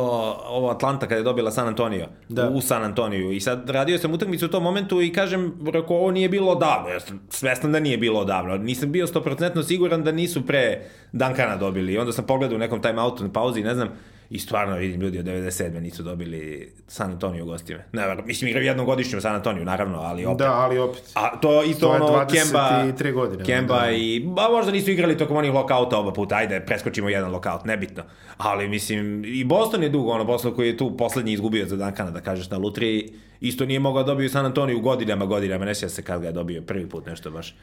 ovo 0.48 0.70
Atlanta 0.70 1.08
kad 1.08 1.18
je 1.18 1.24
dobila 1.24 1.52
San 1.52 1.68
Antonio 1.68 2.08
Da. 2.30 2.50
u 2.50 2.62
San 2.62 2.84
Antoniju 2.84 3.32
i 3.32 3.40
sad 3.40 3.70
radio 3.70 3.98
sam 3.98 4.14
utakmicu 4.14 4.46
u 4.46 4.50
tom 4.50 4.64
momentu 4.64 5.02
i 5.02 5.14
kažem 5.14 5.54
rekao 5.74 5.98
ovo 5.98 6.12
nije 6.12 6.30
bilo 6.30 6.52
odavno 6.52 6.90
ja 6.90 7.00
sam 7.00 7.22
svestan 7.30 7.72
da 7.72 7.80
nije 7.80 7.98
bilo 7.98 8.20
odavno 8.20 8.58
nisam 8.58 8.92
bio 8.92 9.08
100% 9.08 9.64
siguran 9.64 10.04
da 10.04 10.12
nisu 10.12 10.46
pre 10.46 10.82
Duncana 11.12 11.56
dobili 11.56 11.94
i 11.94 11.98
onda 11.98 12.12
sam 12.12 12.26
pogledao 12.26 12.56
u 12.56 12.60
nekom 12.60 12.82
timeoutu 12.82 13.24
na 13.24 13.32
pauzi 13.32 13.64
ne 13.64 13.76
znam 13.76 13.90
i 14.32 14.40
stvarno 14.40 14.76
vidim 14.78 15.02
ljudi 15.02 15.20
od 15.20 15.26
97. 15.26 15.80
nisu 15.80 16.04
dobili 16.04 16.72
San 16.88 17.12
Antonio 17.12 17.44
u 17.44 17.48
gostima 17.48 17.80
ne, 17.92 18.16
mislim 18.26 18.48
igraju 18.48 18.66
jednogodišnju 18.66 19.18
u 19.18 19.22
San 19.22 19.36
Antoniju 19.36 19.66
naravno 19.66 20.00
ali 20.00 20.26
opet 20.26 20.38
Da, 20.38 20.54
ali 20.54 20.78
opet. 20.78 21.12
a 21.14 21.40
to 21.40 21.64
isto 21.64 21.88
To 21.88 21.96
je 21.96 22.02
ono 22.02 22.26
23 22.26 22.44
Kemba, 22.44 23.22
godine, 23.22 23.46
Kemba 23.46 23.80
da. 23.82 23.92
i 23.92 24.20
ba 24.20 24.50
možda 24.52 24.72
nisu 24.72 24.92
igrali 24.92 25.18
tokom 25.18 25.38
onih 25.38 25.54
lokauta 25.54 25.98
oba 25.98 26.14
puta, 26.14 26.36
ajde 26.36 26.60
preskočimo 26.60 27.10
jedan 27.10 27.32
lokaut, 27.32 27.66
nebitno. 27.66 28.04
Ali 28.38 28.70
mislim 28.70 29.26
i 29.26 29.44
Boston 29.44 29.84
je 29.84 29.90
dugo 29.90 30.12
ono 30.12 30.24
Boston 30.24 30.56
koji 30.56 30.68
je 30.68 30.78
tu 30.78 30.98
poslednji 30.98 31.34
izgubio 31.34 31.66
za 31.66 31.76
Duncana 31.76 32.12
da 32.12 32.22
kažeš 32.22 32.50
na 32.50 32.58
lutri, 32.58 33.14
isto 33.42 33.66
nije 33.66 33.80
mogao 33.80 34.04
da 34.04 34.08
dobije 34.08 34.26
u 34.26 34.30
San 34.30 34.46
Antoniju 34.46 34.80
godinama, 34.80 35.26
godinama, 35.26 35.66
ne 35.66 35.76
sjeća 35.76 35.90
se 35.90 36.02
kad 36.02 36.22
ga 36.22 36.28
je 36.28 36.34
dobio 36.34 36.62
prvi 36.62 36.90
put 36.90 37.06
nešto 37.06 37.32
baš. 37.32 37.56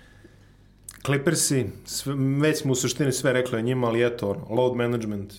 Clippersi, 1.04 1.66
sve, 1.84 2.14
već 2.40 2.58
smo 2.58 2.72
u 2.72 2.74
suštini 2.74 3.12
sve 3.12 3.32
rekli 3.32 3.58
o 3.58 3.62
njima, 3.62 3.86
ali 3.86 4.06
eto, 4.06 4.46
load 4.50 4.76
management, 4.76 5.32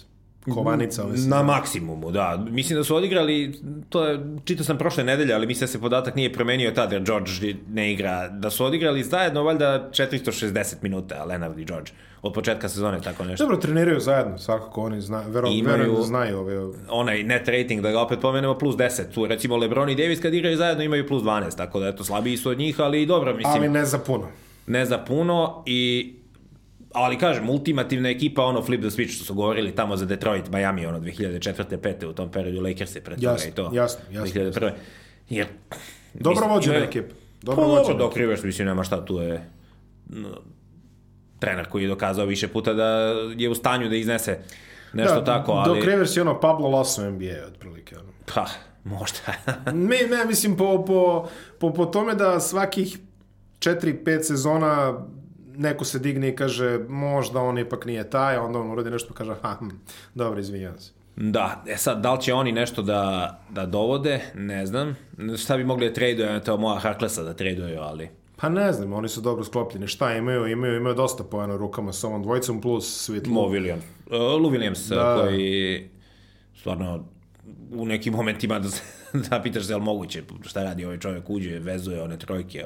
kovanica. 0.46 1.04
ove 1.04 1.18
Na 1.18 1.44
maksimumu, 1.44 2.12
da. 2.12 2.46
Mislim 2.50 2.80
da 2.80 2.84
su 2.84 2.96
odigrali, 2.96 3.54
to 3.90 4.06
je, 4.06 4.20
čitao 4.46 4.64
sam 4.64 4.78
prošle 4.78 5.04
nedelje, 5.04 5.34
ali 5.34 5.48
mislim 5.48 5.62
da 5.62 5.68
se 5.68 5.82
podatak 5.82 6.16
nije 6.16 6.34
promenio 6.34 6.72
tad, 6.72 6.92
jer 6.92 7.02
George 7.04 7.32
ne 7.70 7.94
igra. 7.94 8.28
Da 8.30 8.50
su 8.50 8.66
odigrali 8.66 9.04
zajedno, 9.04 9.44
valjda 9.44 9.90
460 9.92 10.76
minuta, 10.82 11.26
Leonard 11.26 11.60
i 11.60 11.66
George. 11.66 11.92
Od 12.22 12.34
početka 12.34 12.70
sezone, 12.70 13.02
tako 13.02 13.24
nešto. 13.24 13.44
Dobro, 13.44 13.58
treniraju 13.58 14.00
zajedno, 14.00 14.38
svakako 14.38 14.82
oni 14.82 15.02
zna, 15.02 15.24
vero, 15.24 15.48
Imaju- 15.48 15.72
verujem 15.72 15.96
da 15.96 16.02
znaju 16.02 16.40
ove... 16.40 16.58
onaj 16.90 17.24
net 17.24 17.48
rating, 17.48 17.82
da 17.82 17.92
ga 17.92 18.00
opet 18.00 18.20
pomenemo, 18.20 18.54
plus 18.56 18.76
10. 18.76 19.12
Tu 19.14 19.26
recimo 19.28 19.58
Lebron 19.58 19.90
i 19.90 19.96
Davis 19.96 20.20
kad 20.20 20.34
igraju 20.34 20.58
zajedno 20.58 20.84
imaju 20.84 21.08
plus 21.08 21.24
12, 21.24 21.58
tako 21.58 21.80
da 21.80 21.88
eto 21.88 22.04
slabiji 22.04 22.38
su 22.38 22.50
od 22.50 22.58
njih, 22.58 22.80
ali 22.80 23.06
dobro, 23.06 23.36
mislim, 23.36 23.54
Ali 23.56 23.70
ne 23.70 23.86
za 23.86 23.98
puno. 24.00 24.28
ne 24.68 24.86
za 24.86 24.98
puno 24.98 25.64
i 25.66 26.14
ali 26.94 27.18
kažem, 27.18 27.50
ultimativna 27.50 28.10
ekipa, 28.10 28.44
ono 28.44 28.62
flip 28.62 28.82
the 28.82 28.90
switch 28.90 29.16
što 29.16 29.26
su 29.26 29.34
govorili 29.34 29.76
tamo 29.76 29.98
za 29.98 30.06
Detroit, 30.06 30.50
Miami, 30.50 30.86
ono 30.86 31.00
2004. 31.00 31.78
5. 31.78 32.06
u 32.06 32.14
tom 32.14 32.32
periodu 32.32 32.62
Lakers 32.62 32.96
je 32.96 33.02
pred 33.02 33.20
toga 33.20 33.32
Jasno, 33.32 33.50
i 33.50 33.52
to. 33.52 33.72
jasno, 33.74 34.02
jasno. 34.12 34.42
2001. 34.42 34.72
Jer, 35.30 35.48
Dobro 36.14 36.48
vođena 36.48 36.78
ekipa. 36.78 37.08
Pa 37.08 37.46
Dobro 37.46 37.66
dobro, 37.66 37.82
vođena. 37.82 37.98
Doc 37.98 38.16
Rivers, 38.16 38.44
mislim, 38.44 38.68
nema 38.68 38.84
šta, 38.84 39.06
tu 39.06 39.20
je 39.20 39.50
no, 40.10 40.30
trener 41.40 41.66
koji 41.70 41.84
je 41.84 41.88
dokazao 41.88 42.26
više 42.26 42.48
puta 42.48 42.74
da 42.74 42.86
je 43.38 43.50
u 43.50 43.56
stanju 43.56 43.90
da 43.90 43.96
iznese 43.96 44.40
nešto 44.94 45.22
tako, 45.22 45.52
ali... 45.52 45.76
Doc 45.76 45.86
Rivers 45.86 46.18
je 46.18 46.22
ono 46.22 46.40
Pablo 46.40 46.70
Lasso 46.70 47.10
NBA, 47.10 47.48
otprilike. 47.48 47.96
Ono. 47.98 48.10
Pa, 48.36 48.46
možda. 48.84 49.20
Ne, 49.74 49.98
ne, 50.10 50.26
mislim, 50.26 50.58
po, 50.58 50.86
po, 50.86 51.28
po, 51.60 51.74
po 51.74 51.86
tome 51.86 52.16
da 52.16 52.40
svakih 52.40 52.98
4-5 53.60 54.22
sezona 54.22 55.06
neko 55.60 55.86
se 55.86 56.00
digne 56.00 56.30
i 56.30 56.36
kaže 56.36 56.80
možda 56.90 57.42
on 57.42 57.58
ipak 57.58 57.86
nije 57.86 58.10
taj, 58.10 58.38
onda 58.38 58.60
on 58.60 58.72
uradi 58.72 58.90
nešto 58.90 59.10
pa 59.10 59.16
kaže 59.16 59.36
ha, 59.42 59.56
hm, 59.60 59.70
dobro, 60.16 60.40
izvinjam 60.40 60.80
se. 60.80 60.92
Da, 61.16 61.64
e 61.68 61.78
sad, 61.78 62.02
da 62.02 62.14
li 62.14 62.22
će 62.22 62.34
oni 62.34 62.52
nešto 62.52 62.82
da, 62.82 63.40
da 63.50 63.66
dovode, 63.66 64.22
ne 64.36 64.66
znam. 64.66 64.96
Šta 65.38 65.58
bi 65.58 65.64
mogli 65.64 65.88
da 65.88 65.94
traduju, 65.94 66.40
to 66.46 66.58
moja 66.58 66.80
Harklessa 66.80 67.24
da 67.24 67.34
traduju, 67.34 67.80
ali... 67.82 68.10
Pa 68.36 68.50
ne 68.50 68.74
znam, 68.74 68.94
oni 68.94 69.10
su 69.10 69.22
dobro 69.22 69.44
sklopljeni. 69.44 69.88
Šta 69.88 70.16
imaju? 70.16 70.48
Imaju, 70.48 70.78
imaju 70.78 70.96
dosta 70.96 71.24
pojena 71.24 71.56
rukama 71.58 71.94
sa 71.94 72.08
ovom 72.08 72.24
dvojicom 72.24 72.62
plus 72.62 73.10
Sweet 73.10 73.28
Mo 73.28 73.42
Lou. 73.42 73.52
Williams. 73.52 73.82
Uh, 74.06 74.42
Lou 74.42 74.52
Williams, 74.52 74.96
Da. 74.96 75.18
koji 75.22 75.90
stvarno 76.60 77.06
u 77.72 77.86
nekim 77.86 78.14
momentima 78.14 78.60
da, 78.64 78.70
da 79.30 79.42
pitaš 79.42 79.66
se 79.66 79.74
je 79.74 79.78
li 79.78 79.84
moguće 79.84 80.24
šta 80.42 80.64
radi 80.64 80.86
ovaj 80.86 81.00
čovjek 81.00 81.30
uđe, 81.30 81.60
vezuje 81.60 82.04
one 82.04 82.18
trojke, 82.18 82.66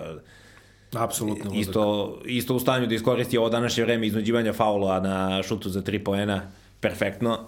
Apsolutno. 0.95 1.51
isto, 1.53 2.17
isto 2.25 2.55
u 2.55 2.59
stanju 2.59 2.87
da 2.87 2.95
iskoristi 2.95 3.37
ovo 3.37 3.49
današnje 3.49 3.83
vreme 3.83 4.07
iznuđivanja 4.07 4.53
faula 4.53 4.99
na 4.99 5.43
šutu 5.43 5.69
za 5.69 5.81
tri 5.81 6.03
poena, 6.03 6.41
perfektno 6.79 7.47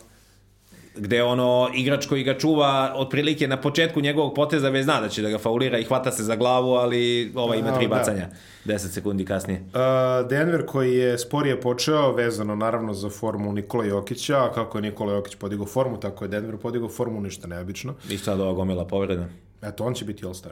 gde 0.97 1.23
ono 1.23 1.69
igrač 1.75 2.05
koji 2.05 2.23
ga 2.23 2.37
čuva 2.37 2.93
otprilike 2.95 3.47
na 3.47 3.61
početku 3.61 4.01
njegovog 4.01 4.33
poteza 4.33 4.69
već 4.69 4.83
zna 4.83 5.01
da 5.01 5.09
će 5.09 5.21
da 5.21 5.29
ga 5.29 5.37
faulira 5.37 5.79
i 5.79 5.83
hvata 5.83 6.11
se 6.11 6.23
za 6.23 6.35
glavu, 6.35 6.73
ali 6.73 7.31
ova 7.35 7.55
ima 7.55 7.75
tri 7.75 7.87
da. 7.87 7.95
bacanja 7.95 8.29
10 8.65 8.77
sekundi 8.77 9.25
kasnije. 9.25 9.59
Uh, 9.61 10.29
Denver 10.29 10.65
koji 10.65 10.95
je 10.95 11.17
sporije 11.17 11.61
počeo, 11.61 12.11
vezano 12.11 12.55
naravno 12.55 12.93
za 12.93 13.09
formu 13.09 13.53
Nikola 13.53 13.85
Jokića, 13.85 14.43
a 14.43 14.51
kako 14.53 14.77
je 14.77 14.81
Nikola 14.81 15.13
Jokić 15.13 15.35
podigao 15.35 15.65
formu, 15.65 15.99
tako 15.99 16.25
je 16.25 16.27
Denver 16.27 16.57
podigao 16.57 16.89
formu, 16.89 17.21
ništa 17.21 17.47
neobično. 17.47 17.93
I 18.09 18.17
sad 18.17 18.39
ova 18.39 18.53
gomila 18.53 18.85
povreda. 18.85 19.27
Eto, 19.61 19.85
on 19.85 19.93
će 19.93 20.05
biti 20.05 20.25
All-Star. 20.25 20.51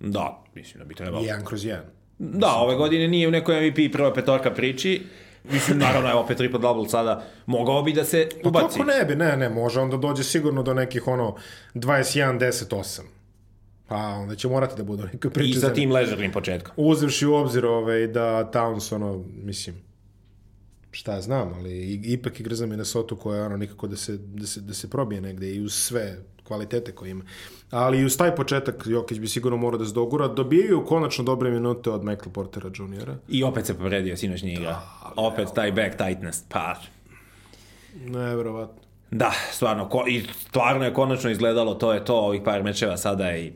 Da, 0.00 0.44
mislim 0.54 0.78
da 0.78 0.84
bi 0.84 0.94
trebalo. 0.94 1.24
Jedan 1.24 1.44
kroz 1.44 1.64
jedan. 1.64 1.97
Da, 2.18 2.54
ove 2.54 2.76
godine 2.76 3.08
nije 3.08 3.28
u 3.28 3.32
nekoj 3.32 3.60
MVP 3.62 3.92
prva 3.92 4.14
petorka 4.14 4.50
priči. 4.50 5.02
Mislim, 5.44 5.78
naravno, 5.78 6.10
evo, 6.10 6.20
opet 6.20 6.36
triple 6.36 6.58
double 6.58 6.88
sada 6.88 7.24
mogao 7.46 7.82
bi 7.82 7.92
da 7.92 8.04
se 8.04 8.28
Pa 8.42 8.48
ubaci. 8.48 8.66
kako 8.68 8.84
ne 8.90 9.04
bi, 9.04 9.16
ne, 9.16 9.36
ne, 9.36 9.48
može 9.50 9.80
onda 9.80 9.96
dođe 9.96 10.24
sigurno 10.24 10.62
do 10.62 10.74
nekih 10.74 11.06
ono 11.06 11.36
21-10-8. 11.74 13.00
Pa 13.86 13.96
onda 13.96 14.34
će 14.34 14.48
morati 14.48 14.74
da 14.76 14.84
budu 14.84 15.04
neke 15.04 15.30
priče. 15.30 15.50
I 15.50 15.54
za 15.54 15.68
sa 15.68 15.74
tim 15.74 15.92
ležernim 15.92 16.32
početkom. 16.32 16.74
Uzevši 16.78 17.26
u 17.26 17.34
obzir 17.34 17.66
ovaj, 17.66 18.06
da 18.06 18.22
Towns, 18.44 18.94
ono, 18.94 19.24
mislim, 19.34 19.76
šta 20.90 21.12
ja 21.12 21.20
znam, 21.20 21.54
ali 21.54 21.70
i- 21.72 22.00
ipak 22.04 22.40
igra 22.40 22.54
za 22.54 22.66
Minnesota 22.66 23.14
koja 23.14 23.38
je 23.38 23.44
ono 23.44 23.56
nikako 23.56 23.86
da 23.86 23.96
se, 23.96 24.16
da 24.16 24.46
se, 24.46 24.60
da 24.60 24.74
se 24.74 24.90
probije 24.90 25.20
negde 25.20 25.50
i 25.50 25.60
uz 25.60 25.74
sve 25.74 26.18
kvalitete 26.48 26.92
koje 26.92 27.10
ima. 27.10 27.24
Ali 27.70 28.04
uz 28.04 28.16
taj 28.16 28.34
početak 28.34 28.82
Jokić 28.86 29.18
bi 29.18 29.28
sigurno 29.28 29.56
morao 29.56 29.78
da 29.78 29.86
se 29.86 29.94
dogura. 29.94 30.28
Dobijaju 30.28 30.84
konačno 30.84 31.24
dobre 31.24 31.50
minute 31.50 31.90
od 31.90 32.04
Michael 32.04 32.32
Portera 32.32 32.68
Jr. 32.68 33.12
I 33.28 33.44
opet 33.44 33.66
se 33.66 33.78
povredio 33.78 34.16
sinoćnji 34.16 34.52
igra. 34.52 34.70
Da, 34.70 35.12
opet 35.16 35.48
taj 35.54 35.72
back 35.72 35.96
tightness. 35.96 36.44
Pa... 36.48 36.74
Nevjerovatno. 37.94 38.82
Da, 39.10 39.32
stvarno, 39.52 39.88
ko, 39.88 40.04
i 40.08 40.22
stvarno 40.48 40.84
je 40.84 40.94
konačno 40.94 41.30
izgledalo, 41.30 41.74
to 41.74 41.92
je 41.92 42.04
to, 42.04 42.16
ovih 42.16 42.42
par 42.44 42.62
mečeva 42.62 42.96
sada 42.96 43.36
i 43.36 43.52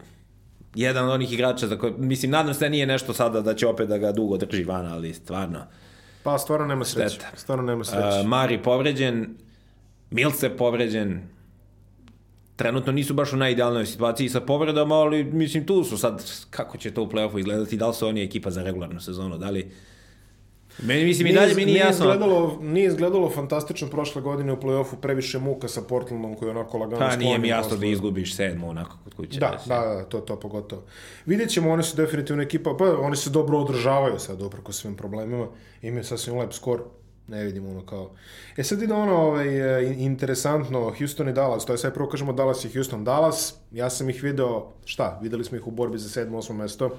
jedan 0.75 1.05
od 1.05 1.11
onih 1.11 1.33
igrača 1.33 1.67
za 1.67 1.79
koje, 1.79 1.93
mislim, 1.99 2.31
nadam 2.31 2.55
se 2.55 2.65
da 2.65 2.69
nije 2.69 2.87
nešto 2.87 3.15
sada 3.15 3.41
da 3.41 3.55
će 3.55 3.67
opet 3.67 3.89
da 3.89 3.99
ga 3.99 4.13
dugo 4.13 4.37
drži 4.37 4.65
van, 4.65 4.87
ali 4.87 5.15
stvarno. 5.15 5.67
Pa, 6.23 6.39
stvarno 6.39 6.67
nema 6.67 6.85
sreće. 6.85 7.21
Stvarno 7.35 7.65
nema 7.65 7.85
sreće. 7.85 8.21
Uh, 8.21 8.27
Mari 8.27 8.63
povređen, 8.63 9.37
Milce 10.11 10.57
povređen, 10.57 11.23
trenutno 12.57 12.93
nisu 12.93 13.15
baš 13.15 13.33
u 13.33 13.37
najidealnoj 13.37 13.87
situaciji 13.87 14.29
sa 14.29 14.41
povredama, 14.41 14.95
ali 14.95 15.25
mislim 15.25 15.67
tu 15.67 15.85
su 15.85 15.99
sad, 15.99 16.25
kako 16.51 16.79
će 16.79 16.91
to 16.91 17.03
u 17.03 17.07
play-offu 17.07 17.39
izgledati, 17.39 17.77
da 17.77 17.89
li 17.89 17.95
su 17.95 18.07
oni 18.07 18.23
ekipa 18.23 18.51
za 18.51 18.63
regularnu 18.63 19.01
sezonu, 19.01 19.39
da 19.39 19.51
li 19.51 19.71
Meni 20.83 21.05
mislim 21.05 21.27
i 21.27 21.33
dalje 21.33 21.55
mi 21.55 21.65
nije, 21.65 21.79
jasno. 21.79 22.05
Izgledalo, 22.05 22.59
nije 22.61 22.87
izgledalo 22.87 23.31
fantastično 23.31 23.89
prošle 23.89 24.23
godine 24.23 24.53
u 24.53 24.57
play-offu, 24.57 24.97
previše 25.01 25.39
muka 25.39 25.69
sa 25.69 25.83
Portlandom 25.83 26.35
koji 26.35 26.49
je 26.49 26.51
onako 26.51 26.79
lagano 26.79 26.99
Pa 26.99 27.17
nije 27.17 27.39
mi 27.39 27.49
jasno 27.49 27.77
da 27.77 27.87
izgubiš 27.87 28.37
sedmo 28.37 28.69
onako 28.69 28.97
kod 29.05 29.15
kuće. 29.15 29.41
Da, 29.41 29.59
da, 29.67 29.81
da, 29.81 30.05
to, 30.05 30.21
to 30.21 30.41
pogotovo. 30.41 30.83
Vidjet 31.27 31.51
ćemo, 31.51 31.71
oni 31.71 31.83
su 31.83 31.97
definitivno 31.97 32.43
ekipa, 32.43 32.75
pa 32.79 32.85
oni 32.85 33.17
se 33.17 33.31
dobro 33.31 33.59
održavaju 33.59 34.19
sad, 34.19 34.43
oprako 34.43 34.73
svim 34.73 34.97
problemima, 34.97 35.47
imaju 35.83 36.05
sasvim 36.05 36.39
lep 36.39 36.53
skor, 36.53 36.83
ne 37.33 37.45
vidimo 37.45 37.71
ono 37.71 37.87
kao... 37.87 38.11
E 38.57 38.63
sad 38.63 38.83
ide 38.83 38.95
ono 38.95 39.17
ovaj, 39.17 39.81
e, 39.81 39.95
interesantno, 39.99 40.93
Houston 40.99 41.29
i 41.29 41.33
Dallas, 41.33 41.67
to 41.67 41.73
je 41.73 41.79
sve 41.79 41.95
prvo 41.95 42.09
kažemo 42.09 42.33
Dallas 42.33 42.65
i 42.65 42.73
Houston. 42.73 43.05
Dallas, 43.05 43.55
ja 43.73 43.91
sam 43.91 44.11
ih 44.11 44.23
video, 44.23 44.73
šta, 44.85 45.19
videli 45.23 45.45
smo 45.45 45.57
ih 45.57 45.67
u 45.67 45.71
borbi 45.71 45.99
za 45.99 46.09
sedmo, 46.09 46.39
osmo 46.39 46.55
mesto. 46.55 46.91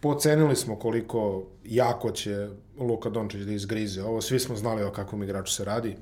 Pocenili 0.00 0.56
smo 0.56 0.76
koliko 0.76 1.42
jako 1.64 2.10
će 2.10 2.48
Luka 2.78 3.10
Dončić 3.10 3.40
da 3.40 3.52
izgrize. 3.52 4.02
Ovo 4.02 4.20
svi 4.20 4.40
smo 4.40 4.56
znali 4.56 4.82
o 4.84 4.90
kakvom 4.90 5.22
igraču 5.22 5.52
se 5.52 5.64
radi. 5.64 5.96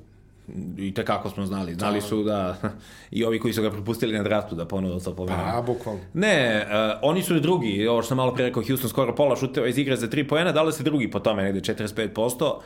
I 0.77 0.93
te 0.93 1.05
kako 1.05 1.29
smo 1.29 1.45
znali. 1.45 1.73
Znali 1.73 1.99
da. 1.99 2.05
su 2.05 2.23
da 2.23 2.57
i 3.11 3.25
ovi 3.25 3.39
koji 3.39 3.53
su 3.53 3.61
ga 3.61 3.71
propustili 3.71 4.17
na 4.17 4.23
draftu 4.23 4.55
da 4.55 4.65
ponovo 4.65 4.99
to 4.99 5.15
pomenem. 5.15 5.45
Pa, 5.51 5.61
bukvalno. 5.61 6.01
Ne, 6.13 6.65
uh, 6.65 6.99
oni 7.01 7.23
su 7.23 7.39
drugi, 7.39 7.87
ovo 7.87 8.01
što 8.01 8.07
sam 8.07 8.17
malo 8.17 8.33
pre 8.33 8.45
rekao, 8.45 8.63
Houston 8.63 8.89
skoro 8.89 9.15
pola 9.15 9.35
šuteva 9.35 9.67
iz 9.67 9.77
igre 9.77 9.95
za 9.95 10.07
3 10.07 10.27
poena, 10.27 10.51
dali 10.51 10.73
se 10.73 10.83
drugi 10.83 11.11
po 11.11 11.19
tome, 11.19 11.43
negde 11.43 11.73
45% 11.73 12.59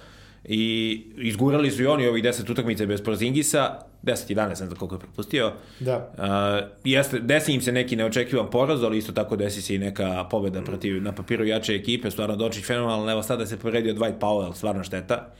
i 0.48 1.02
izgurali 1.18 1.72
su 1.72 1.84
i 1.84 1.88
oni 1.88 2.08
ovih 2.08 2.24
10 2.24 2.52
utakmica 2.52 2.86
bez 2.86 3.02
Porzingisa, 3.02 3.80
10-11, 4.04 4.50
ne 4.50 4.56
znam 4.56 4.70
koliko 4.70 4.96
je 4.96 5.00
propustio. 5.00 5.52
Da. 5.80 6.12
Uh, 6.18 6.70
jeste, 6.84 7.20
desi 7.20 7.54
im 7.54 7.62
se 7.62 7.72
neki 7.72 7.96
neočekivan 7.96 8.50
poraz, 8.50 8.84
ali 8.84 8.98
isto 8.98 9.12
tako 9.12 9.36
desi 9.36 9.62
se 9.62 9.76
i 9.76 9.78
neka 9.78 10.28
pobeda 10.32 10.62
protiv 10.62 11.04
na 11.04 11.12
papiru 11.12 11.46
jače 11.46 11.76
ekipe, 11.76 12.12
stvarno 12.12 12.36
Dočić 12.36 12.66
fenomenalno, 12.66 13.12
evo 13.12 13.24
sada 13.24 13.46
se 13.46 13.58
poredio 13.60 13.94
Dwight 13.94 14.20
Powell, 14.20 14.54
stvarno 14.54 14.84
šteta. 14.84 15.34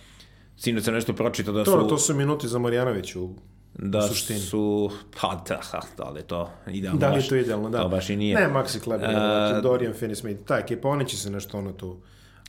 Sinoć 0.58 0.84
se 0.84 0.92
nešto 0.92 1.14
pročito 1.14 1.52
da 1.52 1.66
su... 1.66 1.72
To, 1.72 1.84
to 1.84 1.98
su 1.98 2.16
minuti 2.16 2.48
za 2.48 2.60
Marjanović 2.60 3.16
u 3.16 3.30
da 3.74 4.02
suštini. 4.02 4.40
su, 4.40 4.92
pa 5.22 5.44
da, 5.48 5.82
da 5.98 6.10
li 6.10 6.20
je 6.20 6.24
to 6.24 6.50
idealno 6.68 7.00
Da 7.00 7.10
li 7.10 7.22
je 7.24 7.28
to 7.28 7.36
idealno, 7.36 7.70
da. 7.70 7.82
To 7.82 7.90
baš 7.90 8.10
i 8.10 8.16
nije. 8.16 8.36
Ne, 8.36 8.50
Maxi 8.54 8.80
Kleber, 8.80 9.10
uh, 9.10 9.64
Dorian 9.64 9.94
Finney-Smith, 9.94 10.38
ta 10.46 10.58
ekipa, 10.58 10.90
oni 10.90 11.06
će 11.06 11.18
se 11.18 11.30
nešto 11.30 11.58
ono 11.58 11.72
tu 11.72 11.98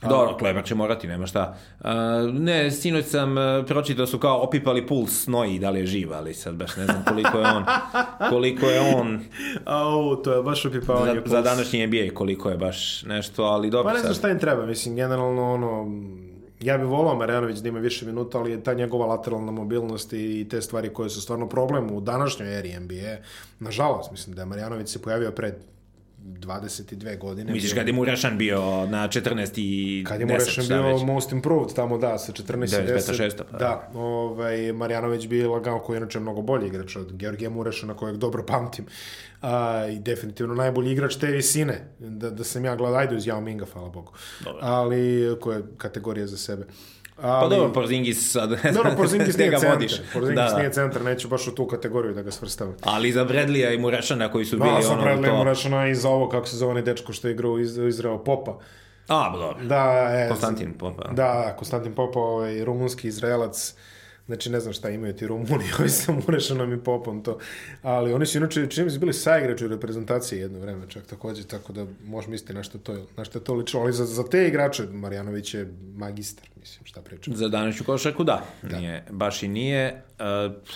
Dobro, 0.01 0.37
Kleber 0.37 0.65
će 0.65 0.75
morati, 0.75 1.07
nema 1.07 1.27
šta. 1.27 1.57
Uh, 1.79 1.87
ne, 2.33 2.71
sinoć 2.71 3.05
sam 3.05 3.37
uh, 3.37 3.65
pročitao 3.67 4.07
su 4.07 4.19
kao 4.19 4.41
opipali 4.41 4.87
puls 4.87 5.27
Noji, 5.27 5.59
da 5.59 5.69
li 5.69 5.79
je 5.79 5.85
živ, 5.85 6.13
ali 6.13 6.33
sad 6.33 6.55
baš 6.55 6.75
ne 6.75 6.85
znam 6.85 7.03
koliko 7.07 7.37
je 7.37 7.45
on, 7.47 7.65
koliko 8.29 8.65
je 8.65 8.95
on... 8.95 9.19
Au, 9.65 10.15
to 10.15 10.33
je 10.33 10.43
baš 10.43 10.65
opipavanje 10.65 11.21
za, 11.25 11.35
za 11.35 11.41
današnji 11.41 11.87
NBA, 11.87 12.13
koliko 12.13 12.49
je 12.49 12.57
baš 12.57 13.03
nešto, 13.03 13.43
ali 13.43 13.69
dobro 13.69 13.89
Pa 13.89 13.93
ne 13.93 13.99
znam 13.99 14.13
šta 14.13 14.29
im 14.29 14.39
treba, 14.39 14.65
mislim, 14.65 14.95
generalno 14.95 15.53
ono, 15.53 16.01
ja 16.59 16.77
bih 16.77 16.87
volao 16.87 17.15
Marjanović 17.15 17.57
da 17.57 17.69
ima 17.69 17.79
više 17.79 18.05
minuta, 18.05 18.37
ali 18.37 18.51
je 18.51 18.63
ta 18.63 18.73
njegova 18.73 19.05
lateralna 19.05 19.51
mobilnost 19.51 20.13
i 20.13 20.47
te 20.49 20.61
stvari 20.61 20.89
koje 20.89 21.09
su 21.09 21.21
stvarno 21.21 21.49
problem 21.49 21.91
u 21.91 22.01
današnjoj 22.01 22.59
eri 22.59 22.79
NBA. 22.79 23.17
Nažalost, 23.59 24.11
mislim 24.11 24.35
da 24.35 24.41
je 24.41 24.45
Marjanović 24.45 24.89
se 24.89 25.01
pojavio 25.01 25.31
pred 25.31 25.55
22 26.23 27.17
godine. 27.17 27.53
Misliš 27.53 27.73
kad 27.73 27.87
je 27.87 27.93
Murešan 27.93 28.37
bio 28.37 28.85
na 28.85 29.07
14 29.07 29.59
i 29.59 30.03
10? 30.03 30.07
Kad 30.07 30.19
je 30.19 30.25
Murešan 30.25 30.67
bio 30.67 30.83
već? 30.83 31.01
most 31.01 31.31
improved 31.31 31.75
tamo, 31.75 31.97
da, 31.97 32.17
sa 32.17 32.31
14 32.31 32.53
i 32.53 32.87
10. 32.87 33.23
6, 33.23 33.43
pa. 33.51 33.57
Da, 33.57 33.91
ovaj, 33.93 34.73
Marjanović 34.73 35.27
bi 35.27 35.43
lagao 35.43 35.79
koji 35.79 35.95
je 35.95 35.97
inače 35.97 36.19
mnogo 36.19 36.41
bolji 36.41 36.67
igrač 36.67 36.95
od 36.95 37.13
Georgija 37.13 37.49
Murešana, 37.49 37.93
kojeg 37.93 38.17
dobro 38.17 38.45
pamtim. 38.45 38.85
A, 39.41 39.87
I 39.91 39.99
definitivno 39.99 40.55
najbolji 40.55 40.91
igrač 40.91 41.15
te 41.15 41.27
visine. 41.27 41.87
Da, 41.99 42.29
da 42.29 42.43
sam 42.43 42.65
ja 42.65 42.75
gledao, 42.75 42.99
ajde 42.99 43.15
uz 43.15 43.23
Yao 43.23 43.41
Minga, 43.41 43.65
hvala 43.73 43.89
Bogu. 43.89 44.13
Dobar. 44.43 44.59
Ali, 44.63 45.35
koja 45.41 45.57
je 45.57 45.63
kategorija 45.77 46.27
za 46.27 46.37
sebe. 46.37 46.65
Ali, 47.21 47.49
pa 47.49 47.55
dobro, 47.55 47.73
Porzingis 47.73 48.31
sad... 48.31 48.49
Dobro, 48.73 48.91
Porzingis 48.97 49.37
nije 49.37 49.51
centar. 49.51 49.71
Vodiš. 49.71 50.01
Porzingis 50.13 50.51
da. 50.51 50.57
nije 50.57 50.73
centar, 50.73 51.01
neću 51.01 51.27
baš 51.27 51.47
u 51.47 51.55
tu 51.55 51.67
kategoriju 51.67 52.13
da 52.13 52.21
ga 52.21 52.31
svrstavam. 52.31 52.75
Ali 52.83 53.11
za 53.11 53.23
Bredlija 53.23 53.73
i 53.73 53.77
Murešana 53.77 54.31
koji 54.31 54.45
su 54.45 54.57
da, 54.57 54.63
bili 54.63 54.75
ono... 54.75 54.81
Da, 54.81 54.87
za 54.87 54.95
Bredlija 54.95 55.29
to... 55.29 55.35
i 55.35 55.37
Murešana 55.37 55.87
i 55.87 55.95
za 55.95 56.09
ovo, 56.09 56.29
kako 56.29 56.47
se 56.47 56.57
zove 56.57 56.71
onaj 56.71 56.83
dečko 56.83 57.13
što 57.13 57.27
je 57.27 57.31
igrao 57.31 57.59
iz, 57.59 57.77
Izrael 57.77 58.17
Popa. 58.17 58.57
A, 59.07 59.37
dobro. 59.37 59.63
Da, 59.63 60.09
e, 60.11 60.29
Konstantin 60.29 60.73
Popa. 60.73 61.07
Da, 61.11 61.55
Konstantin 61.57 61.95
Popa, 61.95 62.19
ovaj, 62.19 62.65
rumunski 62.65 63.07
Izraelac. 63.07 63.75
Znači, 64.27 64.49
ne 64.49 64.59
znam 64.59 64.73
šta 64.73 64.89
imaju 64.89 65.13
ti 65.13 65.27
Rumuni, 65.27 65.65
ovi 65.79 65.89
sa 65.89 66.11
Murešanom 66.11 66.73
i 66.73 66.83
Popom 66.83 67.23
to. 67.23 67.37
Ali 67.81 68.13
oni 68.13 68.25
su 68.25 68.37
inače, 68.37 68.67
čini 68.69 68.85
mi 68.85 68.91
se, 68.91 68.99
bili 68.99 69.13
saigrači 69.13 69.65
u 69.65 69.67
reprezentaciji 69.67 70.39
jedno 70.39 70.59
vreme, 70.59 70.85
čak 70.89 71.05
takođe, 71.05 71.43
tako 71.43 71.73
da 71.73 71.85
možeš 72.05 72.27
misliti 72.27 72.53
na 72.53 72.63
što 72.63 72.77
to, 72.77 72.97
na 73.17 73.25
što 73.25 73.39
je 73.39 73.43
to 73.43 73.53
lično. 73.53 73.79
Ali 73.79 73.93
za, 73.93 74.05
za 74.05 74.23
te 74.23 74.47
igrače 74.47 74.83
Marjanović 74.83 75.53
je 75.53 75.73
magistar, 75.95 76.49
mislim, 76.59 76.85
šta 76.85 77.01
pričam. 77.01 77.35
Za 77.35 77.49
današnju 77.49 77.85
košarku, 77.85 78.23
da. 78.23 78.45
da. 78.63 78.79
Nije, 78.79 79.05
baš 79.09 79.43
i 79.43 79.47
nije. 79.47 80.03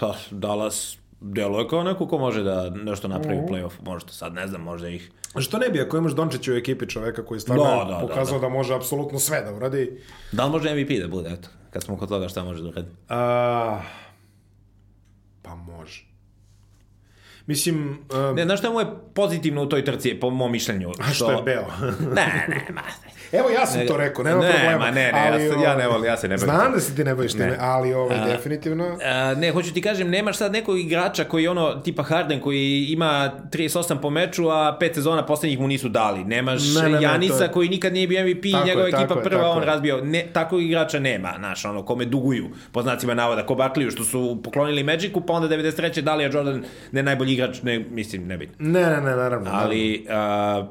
Uh, 0.01 0.15
Dallas 0.31 0.97
deluje 1.21 1.67
kao 1.67 1.83
neko 1.83 2.07
ko 2.07 2.17
može 2.17 2.43
da 2.43 2.69
nešto 2.69 3.07
napravi 3.07 3.37
mm 3.37 3.43
u 3.43 3.47
play-offu, 3.47 3.85
možda 3.85 4.11
sad 4.11 4.33
ne 4.33 4.47
znam, 4.47 4.61
možda 4.61 4.87
ih... 4.87 5.11
Što 5.39 5.57
ne 5.57 5.69
bi, 5.69 5.81
ako 5.81 5.97
imaš 5.97 6.11
Dončića 6.11 6.51
u 6.51 6.55
ekipi 6.55 6.89
čoveka 6.89 7.25
koji 7.25 7.39
stvarno 7.39 7.63
da, 7.63 7.93
da, 7.93 7.99
pokazao 8.07 8.39
da, 8.39 8.41
da. 8.41 8.49
da 8.49 8.53
može 8.53 8.75
apsolutno 8.75 9.19
sve 9.19 9.41
da 9.41 9.53
uradi. 9.53 9.99
Da 10.31 10.45
li 10.45 10.51
može 10.51 10.75
MVP 10.75 10.89
da 11.01 11.07
bude, 11.07 11.29
eto? 11.29 11.49
Kad 11.71 11.83
smo 11.83 11.97
kod 11.97 12.09
toga, 12.09 12.29
šta 12.29 12.43
može 12.43 12.63
da 12.63 12.69
uradi? 12.69 12.91
A, 13.09 13.81
pa 15.41 15.55
može. 15.55 16.05
Mislim... 17.45 18.05
Uh, 18.29 18.35
ne, 18.35 18.43
znaš 18.43 18.59
šta 18.59 18.69
mu 18.69 18.79
je 18.79 18.85
pozitivno 19.13 19.63
u 19.63 19.69
toj 19.69 19.85
trci, 19.85 20.17
po 20.19 20.29
mom 20.29 20.51
mišljenju? 20.51 20.91
Što, 21.03 21.13
što 21.13 21.31
je 21.31 21.43
beo? 21.43 21.65
ne, 22.15 22.45
ne, 22.47 22.67
ma, 22.73 22.81
Evo 23.31 23.49
ja 23.49 23.65
sam 23.65 23.79
ne, 23.79 23.85
to 23.85 23.97
rekao, 23.97 24.23
nema 24.23 24.41
ne, 24.41 24.49
problema. 24.49 24.77
Ma 24.77 24.91
ne, 24.91 25.11
ne, 25.11 25.29
ali, 25.31 25.45
ja, 25.45 25.69
ja 25.69 25.75
ne 25.75 25.87
volim, 25.87 26.05
ja 26.05 26.17
se 26.17 26.27
ne 26.27 26.37
bavim. 26.37 26.55
Znam 26.55 26.71
da 26.71 26.79
se 26.79 26.95
ti 26.95 27.03
ne 27.03 27.15
baviš 27.15 27.31
time, 27.31 27.57
ali 27.59 27.93
ovaj, 27.93 28.17
a, 28.17 28.25
definitivno... 28.25 28.97
A, 29.05 29.33
ne, 29.33 29.51
hoću 29.51 29.73
ti 29.73 29.81
kažem, 29.81 30.09
nemaš 30.09 30.37
sad 30.37 30.51
nekog 30.51 30.79
igrača 30.79 31.23
koji 31.23 31.47
ono, 31.47 31.75
tipa 31.75 32.03
Harden, 32.03 32.39
koji 32.39 32.85
ima 32.89 33.31
38 33.51 34.01
po 34.01 34.09
meču, 34.09 34.49
a 34.49 34.77
pet 34.79 34.95
sezona 34.95 35.25
poslednjih 35.25 35.59
mu 35.59 35.67
nisu 35.67 35.89
dali. 35.89 36.23
Nemaš 36.23 36.61
ne, 36.81 36.89
ne, 36.89 37.01
Janisa 37.01 37.43
je... 37.43 37.51
koji 37.51 37.69
nikad 37.69 37.93
nije 37.93 38.07
bio 38.07 38.23
MVP, 38.23 38.43
tako 38.51 38.67
njegova 38.67 38.87
je, 38.87 38.93
ekipa 38.95 39.19
je, 39.19 39.23
prva, 39.23 39.49
on 39.49 39.59
je. 39.59 39.65
razbio. 39.65 40.01
Ne, 40.03 40.27
takvog 40.33 40.61
igrača 40.61 40.99
nema, 40.99 41.33
znaš, 41.37 41.65
ono, 41.65 41.85
kome 41.85 42.05
duguju, 42.05 42.49
po 42.71 42.81
znacima 42.81 43.13
navoda, 43.13 43.45
ko 43.45 43.55
Barkliju, 43.55 43.91
što 43.91 44.03
su 44.03 44.41
poklonili 44.43 44.83
Magicu, 44.83 45.21
pa 45.21 45.33
onda 45.33 45.55
93. 45.57 46.01
dali, 46.01 46.25
a 46.25 46.29
Jordan 46.33 46.63
ne 46.91 47.03
najbolji 47.03 47.33
igrač, 47.33 47.61
ne, 47.61 47.79
mislim, 47.79 48.27
ne 48.27 48.37
biti. 48.37 48.51
Ne, 48.59 48.81
ne, 48.81 49.01
ne, 49.01 49.15
naravno. 49.15 49.49
Ali, 49.53 50.05
a, 50.09 50.67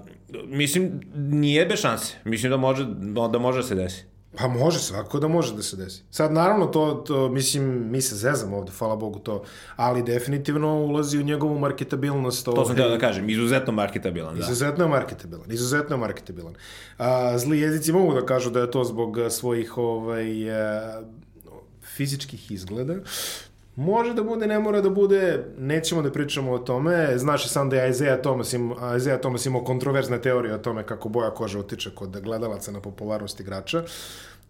Mislim, 0.47 1.01
nije 1.14 1.66
bez 1.66 1.81
šanse. 1.81 2.14
Mislim 2.24 2.51
da 2.51 2.57
može, 2.57 2.87
da 3.33 3.39
može 3.39 3.62
se 3.62 3.74
desi. 3.74 4.05
Pa 4.39 4.49
može, 4.49 4.78
svako 4.78 5.18
da 5.18 5.28
može 5.28 5.55
da 5.57 5.62
se 5.62 5.76
desi. 5.76 6.03
Sad, 6.11 6.33
naravno, 6.33 6.66
to, 6.66 6.95
to, 7.07 7.28
mislim, 7.28 7.91
mi 7.91 8.01
se 8.01 8.16
zezamo 8.16 8.57
ovde, 8.57 8.72
hvala 8.78 8.97
Bogu 8.97 9.18
to, 9.18 9.43
ali 9.76 10.03
definitivno 10.03 10.74
ulazi 10.74 11.18
u 11.18 11.22
njegovu 11.22 11.59
marketabilnost. 11.59 12.45
To 12.45 12.64
sam 12.66 12.76
teo 12.76 12.89
da 12.89 12.99
kažem, 12.99 13.31
izuzetno 13.31 13.72
marketabilan, 13.72 14.35
da. 14.35 14.41
Izuzetno 14.41 14.89
marketabilan, 14.89 15.53
izuzetno 15.53 15.97
marketabilan. 15.97 16.55
A, 16.99 17.39
zli 17.39 17.61
jezici 17.61 17.93
mogu 17.93 18.14
da 18.14 18.26
kažu 18.26 18.51
da 18.51 18.61
je 18.61 18.70
to 18.70 18.85
zbog 18.85 19.18
svojih 19.31 19.78
ovaj, 19.78 20.51
a, 20.51 21.03
fizičkih 21.97 22.51
izgleda, 22.51 22.95
Može 23.76 24.14
da 24.14 24.22
bude, 24.22 24.46
ne 24.46 24.58
mora 24.58 24.80
da 24.80 24.90
bude, 24.90 25.44
nećemo 25.58 26.02
da 26.02 26.12
pričamo 26.12 26.52
o 26.52 26.58
tome. 26.58 27.18
Znaš 27.18 27.46
i 27.46 27.48
sam 27.48 27.70
da 27.70 27.76
je 27.76 27.90
Isaiah 27.90 28.20
Thomas, 28.20 28.52
im, 28.52 28.74
Isaiah 28.96 29.20
Thomas 29.20 29.46
imao 29.46 29.64
kontroverzne 29.64 30.22
teorije 30.22 30.54
o 30.54 30.58
tome 30.58 30.86
kako 30.86 31.08
boja 31.08 31.30
kože 31.30 31.58
utiče 31.58 31.90
kod 31.90 32.20
gledalaca 32.20 32.72
na 32.72 32.80
popularnost 32.80 33.40
igrača. 33.40 33.82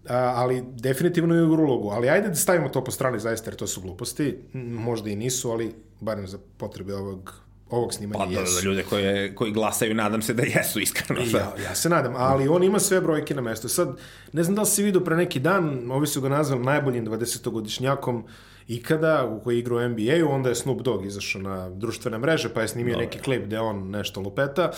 A, 0.08 0.32
ali 0.36 0.62
definitivno 0.66 1.34
je 1.34 1.42
u 1.42 1.52
ulogu. 1.52 1.88
Ali 1.88 2.08
ajde 2.08 2.28
da 2.28 2.34
stavimo 2.34 2.68
to 2.68 2.84
po 2.84 2.90
strani 2.90 3.20
zaista, 3.20 3.50
jer 3.50 3.56
to 3.56 3.66
su 3.66 3.80
gluposti. 3.80 4.38
Možda 4.54 5.10
i 5.10 5.16
nisu, 5.16 5.50
ali 5.50 5.74
barem 6.00 6.26
za 6.26 6.38
potrebe 6.56 6.94
ovog 6.94 7.34
ovog 7.70 7.94
snimanja 7.94 8.24
pa, 8.24 8.40
jesu. 8.40 8.60
Pa 8.60 8.66
ljude 8.66 8.82
koje, 8.82 9.34
koji 9.34 9.52
glasaju, 9.52 9.94
nadam 9.94 10.22
se 10.22 10.34
da 10.34 10.42
jesu 10.42 10.80
iskreno. 10.80 11.20
Ja, 11.20 11.54
ja 11.64 11.74
se 11.74 11.88
nadam, 11.88 12.14
ali 12.16 12.48
on 12.48 12.62
ima 12.62 12.78
sve 12.78 13.00
brojke 13.00 13.34
na 13.34 13.42
mestu. 13.42 13.68
Sad, 13.68 13.96
ne 14.32 14.42
znam 14.42 14.54
da 14.54 14.62
li 14.62 14.68
si 14.68 14.82
vidio 14.82 15.00
pre 15.00 15.16
neki 15.16 15.40
dan, 15.40 15.90
ovi 15.90 16.06
su 16.06 16.20
ga 16.20 16.28
nazvali 16.28 16.64
najboljim 16.64 17.06
20-godišnjakom 17.06 18.22
ikada, 18.70 19.24
u 19.24 19.40
koji 19.40 19.58
igra 19.58 19.76
u 19.76 19.88
NBA-u, 19.88 20.28
onda 20.30 20.48
je 20.48 20.54
Snoop 20.54 20.82
Dogg 20.82 21.04
izašao 21.04 21.42
na 21.42 21.70
društvene 21.70 22.18
mreže, 22.18 22.48
pa 22.54 22.62
je 22.62 22.68
snimio 22.68 22.92
Dobre. 22.92 23.06
neki 23.06 23.18
klip 23.18 23.44
gde 23.44 23.60
on 23.60 23.90
nešto 23.90 24.20
lupeta. 24.20 24.70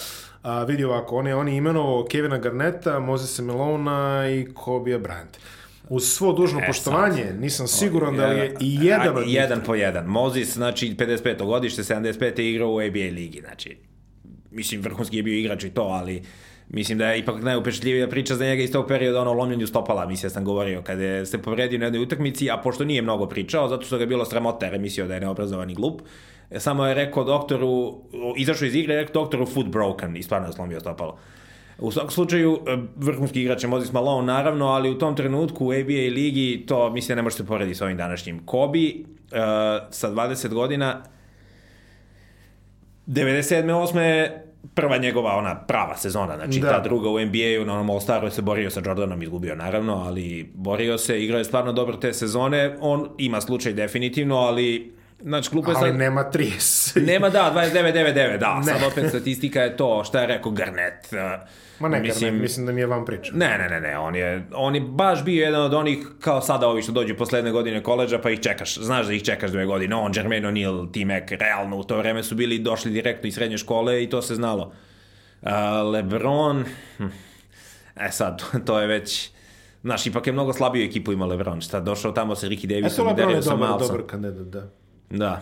A, 0.42 0.64
vidi 0.64 0.84
ovako, 0.84 1.16
on 1.16 1.26
je, 1.26 1.34
on 1.34 1.48
je 1.48 1.56
imenovao 1.56 2.04
Kevina 2.04 2.38
Garneta, 2.38 2.98
Mosesa 2.98 3.42
Melona 3.42 4.28
i 4.30 4.54
Kobe 4.54 4.98
Bryant. 4.98 5.38
Uz 5.88 6.08
svo 6.08 6.32
dužno 6.32 6.60
e, 6.60 6.66
poštovanje, 6.66 7.24
sad. 7.24 7.40
nisam 7.40 7.68
siguran 7.68 8.16
da 8.16 8.26
li 8.26 8.38
je 8.38 8.56
i 8.60 8.78
jedan 8.80 9.16
od 9.16 9.24
Jedan 9.26 9.60
po 9.66 9.74
jedan. 9.74 10.06
Mozis, 10.06 10.54
znači, 10.54 10.94
55. 10.98 11.44
godište, 11.44 11.82
75. 11.82 12.40
igrao 12.40 12.72
u 12.72 12.78
ABA 12.80 13.14
ligi, 13.14 13.40
znači, 13.40 13.76
mislim, 14.50 14.80
vrhunski 14.80 15.16
je 15.16 15.22
bio 15.22 15.38
igrač 15.38 15.64
i 15.64 15.70
to, 15.70 15.82
ali 15.82 16.22
Mislim 16.72 16.98
da 16.98 17.06
je 17.06 17.18
ipak 17.18 17.42
najupečatljivija 17.42 18.08
priča 18.08 18.34
za 18.34 18.44
njega 18.44 18.62
iz 18.62 18.72
tog 18.72 18.86
perioda 18.86 19.20
ono 19.20 19.32
lomljenju 19.32 19.66
stopala, 19.66 20.06
mislim 20.06 20.28
da 20.28 20.34
sam 20.34 20.44
govorio, 20.44 20.82
kada 20.82 21.02
je 21.02 21.26
se 21.26 21.42
povredio 21.42 21.78
na 21.78 21.84
jednoj 21.84 22.02
utakmici, 22.02 22.50
a 22.50 22.56
pošto 22.56 22.84
nije 22.84 23.02
mnogo 23.02 23.26
pričao, 23.26 23.68
zato 23.68 23.84
što 23.84 23.96
ga 23.96 24.02
je 24.02 24.06
bilo 24.06 24.24
sramota 24.24 24.66
jer 24.66 24.72
je 24.72 24.80
mislio 24.80 25.06
da 25.06 25.14
je 25.14 25.20
neobrazovan 25.20 25.70
i 25.70 25.74
glup, 25.74 26.00
e, 26.50 26.60
samo 26.60 26.86
je 26.86 26.94
rekao 26.94 27.24
doktoru, 27.24 28.00
izašao 28.36 28.66
iz 28.66 28.74
igre, 28.74 28.96
rekao 28.96 29.22
doktoru 29.22 29.46
foot 29.46 29.66
broken 29.66 30.16
i 30.16 30.22
stvarno 30.22 30.46
je 30.46 30.52
slomio 30.52 30.80
stopalo. 30.80 31.18
U 31.78 31.90
svakom 31.90 32.10
slučaju, 32.10 32.60
e, 32.66 32.76
vrhunski 32.96 33.42
igrač 33.42 33.62
je 33.62 33.68
Moses 33.68 33.92
Malone, 33.92 34.26
naravno, 34.26 34.66
ali 34.66 34.90
u 34.90 34.98
tom 34.98 35.16
trenutku 35.16 35.66
u 35.66 35.70
ABA 35.70 36.14
ligi 36.14 36.64
to, 36.66 36.90
mislim, 36.90 37.16
ne 37.16 37.22
može 37.22 37.36
se 37.36 37.46
porediti 37.46 37.78
s 37.78 37.82
ovim 37.82 37.96
današnjim. 37.96 38.46
Kobe, 38.46 38.78
uh, 38.78 39.38
sa 39.90 40.10
20 40.10 40.48
godina, 40.48 41.02
97. 43.06 43.66
8 43.66 44.51
prva 44.74 44.96
njegova 44.96 45.36
ona 45.36 45.54
prava 45.54 45.96
sezona, 45.96 46.36
znači 46.36 46.60
da. 46.60 46.68
ta 46.68 46.80
druga 46.80 47.08
u 47.08 47.20
NBA-u, 47.20 47.64
na 47.64 47.72
onom 47.72 47.90
All-Staru 47.90 48.30
se 48.30 48.42
borio 48.42 48.70
sa 48.70 48.82
Jordanom, 48.84 49.22
izgubio 49.22 49.54
naravno, 49.54 49.94
ali 49.94 50.50
borio 50.54 50.98
se, 50.98 51.24
igrao 51.24 51.38
je 51.38 51.44
stvarno 51.44 51.72
dobro 51.72 51.96
te 51.96 52.12
sezone, 52.12 52.76
on 52.80 53.08
ima 53.18 53.40
slučaj 53.40 53.72
definitivno, 53.72 54.36
ali 54.36 54.94
Znači, 55.22 55.50
klupa 55.50 55.70
je 55.70 55.74
sad... 55.74 55.84
Ali 55.84 55.92
nema 55.92 56.30
30. 56.32 57.06
nema, 57.12 57.28
da, 57.28 57.52
29-9-9, 57.56 58.38
da. 58.38 58.54
Ne. 58.58 58.64
Sad 58.64 58.82
opet 58.92 59.08
statistika 59.08 59.62
je 59.62 59.76
to, 59.76 60.04
šta 60.04 60.20
je 60.20 60.26
rekao 60.26 60.52
Garnet. 60.52 61.12
Ma 61.78 61.88
ne, 61.88 62.00
mislim, 62.00 62.28
Garnet, 62.28 62.42
mislim 62.42 62.66
da 62.66 62.72
mi 62.72 62.80
je 62.80 62.86
vam 62.86 63.04
priča. 63.04 63.32
Ne, 63.34 63.58
ne, 63.58 63.68
ne, 63.68 63.80
ne, 63.80 63.98
on 63.98 64.16
je, 64.16 64.46
on 64.54 64.74
je 64.74 64.80
baš 64.80 65.24
bio 65.24 65.44
jedan 65.44 65.62
od 65.62 65.74
onih, 65.74 66.06
kao 66.20 66.40
sada 66.40 66.68
ovi 66.68 66.82
što 66.82 66.92
dođu 66.92 67.14
posledne 67.14 67.50
godine 67.50 67.82
koleđa, 67.82 68.18
pa 68.18 68.30
ih 68.30 68.40
čekaš, 68.40 68.78
znaš 68.78 69.06
da 69.06 69.12
ih 69.12 69.22
čekaš 69.22 69.50
dve 69.50 69.66
godine. 69.66 69.96
On, 69.96 70.12
Jermaine 70.14 70.48
O'Neal, 70.48 70.92
Tim 70.92 71.10
Eck, 71.10 71.30
realno 71.30 71.76
u 71.76 71.84
to 71.84 71.96
vreme 71.96 72.22
su 72.22 72.34
bili 72.34 72.58
došli 72.58 72.90
direktno 72.90 73.28
iz 73.28 73.34
srednje 73.34 73.58
škole 73.58 74.02
i 74.02 74.10
to 74.10 74.22
se 74.22 74.34
znalo. 74.34 74.72
Uh, 75.42 75.50
Lebron, 75.92 76.64
hm, 76.96 77.06
e 77.96 78.10
sad, 78.10 78.42
to 78.66 78.80
je 78.80 78.86
već... 78.86 79.30
Znaš, 79.82 80.06
ipak 80.06 80.26
je 80.26 80.32
mnogo 80.32 80.52
slabiju 80.52 80.84
ekipu 80.84 81.12
ima 81.12 81.26
Lebron. 81.26 81.60
Šta, 81.60 81.80
došao 81.80 82.12
tamo 82.12 82.34
sa 82.34 82.46
Ricky 82.46 82.66
Davisom 82.66 83.08
i 83.08 83.14
Dariusom 83.14 83.58
Malsom. 83.58 83.96
Eto, 83.96 83.96
Lebron 83.96 84.24
je 84.24 84.30
dobar, 84.30 84.38
dobar 84.38 84.42
kandidat, 84.42 84.46
da. 84.46 84.81
Da. 85.10 85.40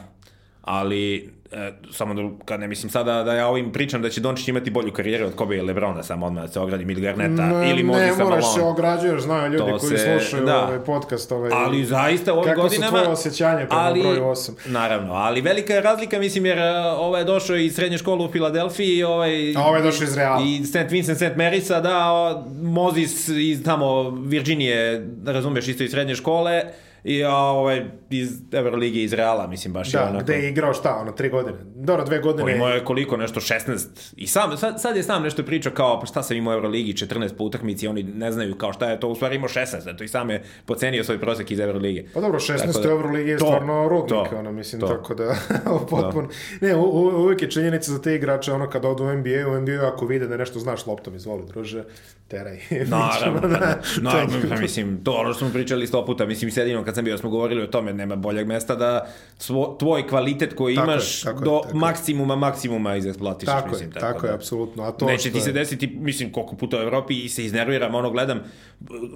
Ali, 0.62 1.30
e, 1.52 1.72
samo 1.92 2.14
da, 2.14 2.22
kad 2.44 2.60
ne 2.60 2.68
mislim 2.68 2.90
sada 2.90 3.22
da 3.22 3.34
ja 3.34 3.48
ovim 3.48 3.72
pričam 3.72 4.02
da 4.02 4.10
će 4.10 4.20
Dončić 4.20 4.48
imati 4.48 4.70
bolju 4.70 4.92
karijeru 4.92 5.26
od 5.26 5.34
Kobe 5.34 5.56
i 5.56 5.60
Lebrona, 5.60 6.02
samo 6.02 6.26
odmah 6.26 6.42
da 6.42 6.48
se 6.48 6.60
ogradim 6.60 6.90
ili 6.90 7.00
Garneta, 7.00 7.46
ne, 7.46 7.70
ili 7.70 7.82
Malone. 7.82 8.06
Ne, 8.06 8.24
moraš 8.24 8.54
se 8.54 8.62
ograđuješ, 8.62 9.22
znaju 9.22 9.52
ljudi 9.52 9.72
to 9.72 9.78
koji 9.78 9.98
se, 9.98 10.18
slušaju 10.18 10.46
da. 10.46 10.64
ovaj 10.64 10.84
podcast. 10.84 11.32
Ovaj, 11.32 11.50
ali 11.54 11.84
zaista 11.84 12.32
ovim 12.32 12.44
kako 12.44 12.62
godinama... 12.62 12.86
Kako 12.86 12.96
su 12.96 13.02
tvoje 13.02 13.12
osjećanje 13.12 13.66
prema 13.66 13.82
ali, 13.82 14.00
broju 14.00 14.22
8? 14.22 14.50
Naravno, 14.66 15.12
ali 15.12 15.40
velika 15.40 15.74
je 15.74 15.80
razlika, 15.80 16.18
mislim, 16.18 16.46
jer 16.46 16.58
e, 16.58 16.70
ovaj 16.98 17.20
je 17.20 17.24
došao 17.24 17.56
iz 17.56 17.74
srednje 17.74 17.98
škole 17.98 18.24
u 18.24 18.32
Filadelfiji, 18.32 19.02
ovaj... 19.02 19.54
A 19.56 19.62
ovaj 19.62 19.80
je 19.80 19.84
došao 19.84 20.04
iz 20.04 20.16
Reala. 20.16 20.42
I 20.46 20.64
St. 20.64 20.90
Vincent, 20.90 21.18
St. 21.18 21.36
Marysa, 21.36 21.80
da, 21.80 22.44
Mozis 22.62 23.28
iz 23.28 23.64
tamo 23.64 24.10
Virginije, 24.10 25.06
razumeš, 25.26 25.68
isto 25.68 25.84
iz 25.84 25.90
srednje 25.90 26.14
škole, 26.14 26.62
i 27.04 27.24
a, 27.24 27.34
ovaj, 27.34 27.84
iz 28.10 28.40
Euroligi 28.52 29.02
iz 29.02 29.12
Reala, 29.12 29.46
mislim, 29.46 29.72
baš 29.72 29.92
da, 29.92 29.98
je 29.98 30.04
onako... 30.04 30.18
Da, 30.18 30.22
gde 30.22 30.34
je 30.34 30.50
igrao 30.50 30.74
šta, 30.74 30.96
ono, 30.96 31.12
tri 31.12 31.28
godine? 31.28 31.58
Dobro, 31.74 32.04
dve 32.04 32.18
godine... 32.18 32.54
Imao 32.54 32.68
je 32.68 32.84
koliko, 32.84 33.16
nešto, 33.16 33.40
16... 33.40 34.12
I 34.16 34.26
sam, 34.26 34.56
sad, 34.56 34.80
sad 34.80 34.96
je 34.96 35.02
sam 35.02 35.22
nešto 35.22 35.42
pričao 35.42 35.72
kao, 35.72 36.00
pa 36.00 36.06
šta 36.06 36.22
sam 36.22 36.36
imao 36.36 36.52
u 36.52 36.54
Euroligi, 36.54 36.92
14 36.92 37.36
po 37.38 37.44
utakmici, 37.44 37.88
oni 37.88 38.02
ne 38.02 38.32
znaju 38.32 38.54
kao 38.54 38.72
šta 38.72 38.90
je 38.90 39.00
to, 39.00 39.08
u 39.08 39.14
stvari 39.14 39.36
imao 39.36 39.48
16, 39.48 39.94
eto 39.94 40.04
i 40.04 40.08
sam 40.08 40.30
je 40.30 40.42
pocenio 40.66 41.04
svoj 41.04 41.20
prosek 41.20 41.50
iz 41.50 41.60
Euroligije. 41.60 42.06
Pa 42.14 42.20
dobro, 42.20 42.38
16 42.38 42.82
da, 42.82 42.88
u 42.88 42.92
Euroligi 42.92 43.30
je 43.30 43.38
to, 43.38 43.46
stvarno 43.46 43.88
rudnik, 43.88 44.30
to, 44.30 44.36
ono, 44.38 44.52
mislim, 44.52 44.80
to. 44.80 44.88
tako 44.88 45.14
da, 45.14 45.36
potpuno... 45.90 46.28
Da. 46.60 46.66
Ne, 46.66 46.76
u, 46.76 46.82
u, 46.82 47.22
uvijek 47.22 47.42
je 47.42 47.50
činjenica 47.50 47.92
za 47.92 48.02
te 48.02 48.14
igrače, 48.14 48.52
ono, 48.52 48.70
kad 48.70 48.84
odu 48.84 49.04
u 49.04 49.16
NBA, 49.16 49.48
u 49.48 49.60
NBA, 49.60 49.88
ako 49.92 50.06
vide 50.06 50.26
da 50.26 50.36
nešto 50.36 50.58
znaš 50.58 50.86
loptom, 50.86 51.14
izvoli, 51.14 51.46
druže, 51.46 51.84
teraj. 52.30 52.58
Naravno, 52.86 53.40
da, 53.40 53.80
naravno, 54.00 54.36
pa 54.50 54.56
mislim, 54.56 55.04
to 55.04 55.12
ono 55.12 55.32
što 55.32 55.38
smo 55.38 55.52
pričali 55.52 55.86
sto 55.86 56.04
puta, 56.06 56.26
mislim, 56.26 56.50
sedino 56.50 56.84
kad 56.84 56.94
sam 56.94 57.04
bio, 57.04 57.18
smo 57.18 57.30
govorili 57.30 57.62
o 57.62 57.66
tome, 57.66 57.92
nema 57.92 58.16
boljeg 58.16 58.46
mesta 58.46 58.74
da 58.74 59.06
svo, 59.38 59.76
tvoj 59.78 60.08
kvalitet 60.08 60.54
koji 60.54 60.74
tako 60.74 60.90
imaš 60.90 61.24
je, 61.24 61.32
do 61.44 61.62
je, 61.68 61.74
maksimuma, 61.74 62.36
maksimuma 62.36 62.96
izeksploatiš. 62.96 63.46
Tako 63.46 63.68
mislim, 63.68 63.88
je, 63.88 63.94
tako, 63.94 64.06
tako 64.06 64.22
da, 64.22 64.28
je, 64.28 64.34
apsolutno. 64.34 64.82
A 64.82 64.92
to 64.92 65.06
neće 65.06 65.32
ti 65.32 65.40
se 65.40 65.52
desiti, 65.52 65.86
mislim, 66.00 66.32
koliko 66.32 66.56
puta 66.56 66.78
u 66.78 66.80
Evropi 66.80 67.24
i 67.24 67.28
se 67.28 67.44
iznerviram, 67.44 67.94
ono 67.94 68.10
gledam, 68.10 68.40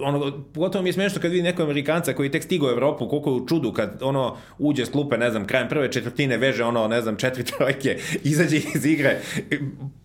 ono, 0.01 0.43
pogotovo 0.53 0.81
mi 0.81 0.89
je 0.89 0.93
smešno 0.93 1.21
kad 1.21 1.31
vidim 1.31 1.45
nekog 1.45 1.65
Amerikanca 1.65 2.13
koji 2.13 2.31
tek 2.31 2.43
stigao 2.43 2.67
u 2.67 2.71
Evropu, 2.71 3.09
koliko 3.09 3.29
je 3.29 3.35
u 3.35 3.47
čudu 3.47 3.73
kad 3.73 3.99
ono 4.01 4.37
uđe 4.57 4.85
s 4.85 4.89
klupe, 4.89 5.17
ne 5.17 5.31
znam, 5.31 5.47
krajem 5.47 5.69
prve 5.69 5.91
četvrtine 5.91 6.37
veže 6.37 6.63
ono, 6.63 6.87
ne 6.87 7.01
znam, 7.01 7.15
četiri 7.15 7.43
trojke, 7.57 7.97
izađe 8.23 8.57
iz 8.75 8.85
igre, 8.85 9.19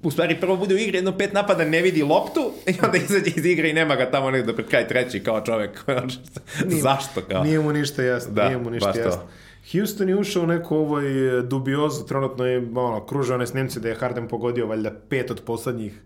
u 0.02 0.10
stvari 0.10 0.36
prvo 0.40 0.56
bude 0.56 0.74
u 0.74 0.78
igri, 0.78 0.98
jedno 0.98 1.18
pet 1.18 1.32
napada 1.32 1.64
ne 1.64 1.82
vidi 1.82 2.02
loptu 2.02 2.52
i 2.66 2.74
onda 2.86 2.99
izađe 3.04 3.30
iz 3.36 3.46
igre 3.46 3.70
i 3.70 3.72
nema 3.72 3.96
ga 3.96 4.10
tamo 4.10 4.30
negdje 4.30 4.54
pred 4.54 4.68
kraj 4.68 4.88
treći 4.88 5.20
kao 5.20 5.40
čovek. 5.40 5.84
Zašto? 6.82 7.20
Kao? 7.28 7.44
Nije 7.44 7.60
mu 7.60 7.72
ništa 7.72 8.02
jasno, 8.02 8.32
da, 8.32 8.44
nije 8.44 8.58
mu 8.58 8.70
ništa 8.70 8.92
jasno. 8.96 9.22
Houston 9.72 10.08
je 10.08 10.16
ušao 10.16 10.42
u 10.42 10.46
neku 10.46 10.76
ovoj 10.76 11.38
e, 11.38 11.42
dubiozu, 11.42 12.06
trenutno 12.06 12.46
je, 12.46 12.58
ono, 12.74 13.06
kruže 13.06 13.34
one 13.34 13.46
snimce 13.46 13.80
da 13.80 13.88
je 13.88 13.94
Harden 13.94 14.28
pogodio 14.28 14.66
valjda 14.66 14.90
pet 15.08 15.30
od 15.30 15.40
poslednjih 15.46 16.00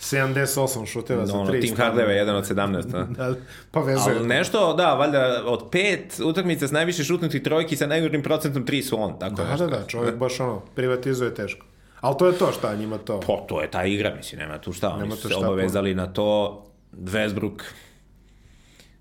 78 0.00 0.86
šuteva 0.86 1.26
za 1.26 1.32
3. 1.32 1.60
Tim 1.60 1.76
Hardave 1.76 2.12
je 2.12 2.18
jedan 2.18 2.36
od 2.36 2.44
17. 2.44 3.06
da, 3.16 3.34
pa 3.70 3.80
vezuje. 3.80 4.16
Ali 4.16 4.26
nešto, 4.26 4.74
da, 4.74 4.94
valjda 4.94 5.42
od 5.46 5.68
pet 5.72 6.20
utakmica 6.24 6.68
s 6.68 6.72
najviše 6.72 7.04
šutnutih 7.04 7.42
trojki 7.42 7.76
sa 7.76 7.86
najgorim 7.86 8.22
procentom 8.22 8.66
3 8.66 8.82
su 8.82 9.02
on. 9.02 9.18
Tako 9.18 9.34
da, 9.34 9.50
nešto. 9.50 9.66
da, 9.66 9.76
da, 9.76 9.86
čovjek 9.86 10.16
baš 10.16 10.40
ono, 10.40 10.60
privatizuje 10.74 11.34
teško. 11.34 11.66
Ali 12.04 12.16
to 12.18 12.26
je 12.26 12.38
to 12.38 12.52
šta 12.52 12.76
njima 12.76 12.98
to. 12.98 13.20
Pa 13.20 13.36
to 13.48 13.60
je 13.60 13.70
ta 13.70 13.84
igra, 13.84 14.14
mislim, 14.14 14.38
nema 14.38 14.58
tu 14.58 14.72
šta. 14.72 14.88
Oni 14.88 15.16
su 15.16 15.28
se 15.28 15.34
obavezali 15.34 15.94
na 15.94 16.06
to. 16.06 16.60
Westbrook 16.92 17.62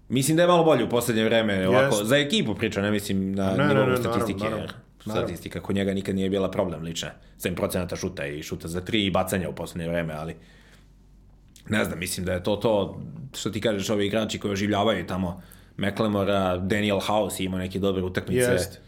Mislim 0.10 0.38
da 0.38 0.44
je 0.44 0.48
malo 0.48 0.64
bolje 0.64 0.84
u 0.84 0.90
poslednje 0.90 1.24
vreme, 1.24 1.68
ovako, 1.68 1.96
yes. 1.96 2.04
za 2.04 2.18
ekipu 2.18 2.56
priča, 2.56 2.82
ne 2.82 2.92
mislim 2.92 3.36
na 3.36 3.52
ne, 3.52 3.68
nivou 3.68 3.86
ne, 3.86 3.92
ne, 3.92 3.98
statistike. 3.98 4.44
Naravno, 4.44 4.58
naravno, 4.58 4.74
naravno. 5.06 5.28
Statistika 5.28 5.60
kod 5.60 5.76
njega 5.76 5.94
nikad 5.94 6.16
nije 6.16 6.30
bila 6.30 6.52
problem 6.52 6.84
lična. 6.84 7.10
7% 7.40 7.96
šuta 7.96 8.26
i 8.26 8.44
šuta 8.44 8.68
za 8.68 8.82
3 8.82 9.08
i 9.08 9.12
bacanja 9.12 9.50
u 9.50 9.56
poslednje 9.56 9.90
vreme, 9.90 10.14
ali 10.14 10.36
ne 11.70 11.86
znam, 11.86 12.00
mislim 12.00 12.26
da 12.26 12.34
je 12.34 12.44
to 12.44 12.56
to 12.56 13.02
što 13.36 13.50
ti 13.50 13.62
kažeš 13.62 13.90
ovi 13.90 14.06
igrači 14.06 14.40
koji 14.40 14.52
oživljavaju 14.52 15.08
tamo 15.08 15.42
McLemora, 15.78 16.58
Daniel 16.58 17.00
House 17.00 17.44
ima 17.44 17.58
neke 17.58 17.80
dobre 17.80 18.04
utakmice. 18.04 18.52
Jest. 18.52 18.80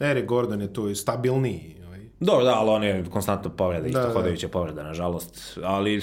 Eric 0.00 0.26
Gordon 0.26 0.60
je 0.60 0.72
tu 0.72 0.94
stabilniji. 0.94 1.77
Dobro, 2.20 2.44
da, 2.44 2.54
ali 2.54 2.70
on 2.70 2.84
je 2.84 3.04
konstantno 3.10 3.50
povreda, 3.50 3.86
isto 3.86 4.00
da, 4.00 4.12
hodajuća 4.12 4.46
da. 4.46 4.50
povreda, 4.50 4.82
nažalost. 4.82 5.58
Ali 5.64 6.00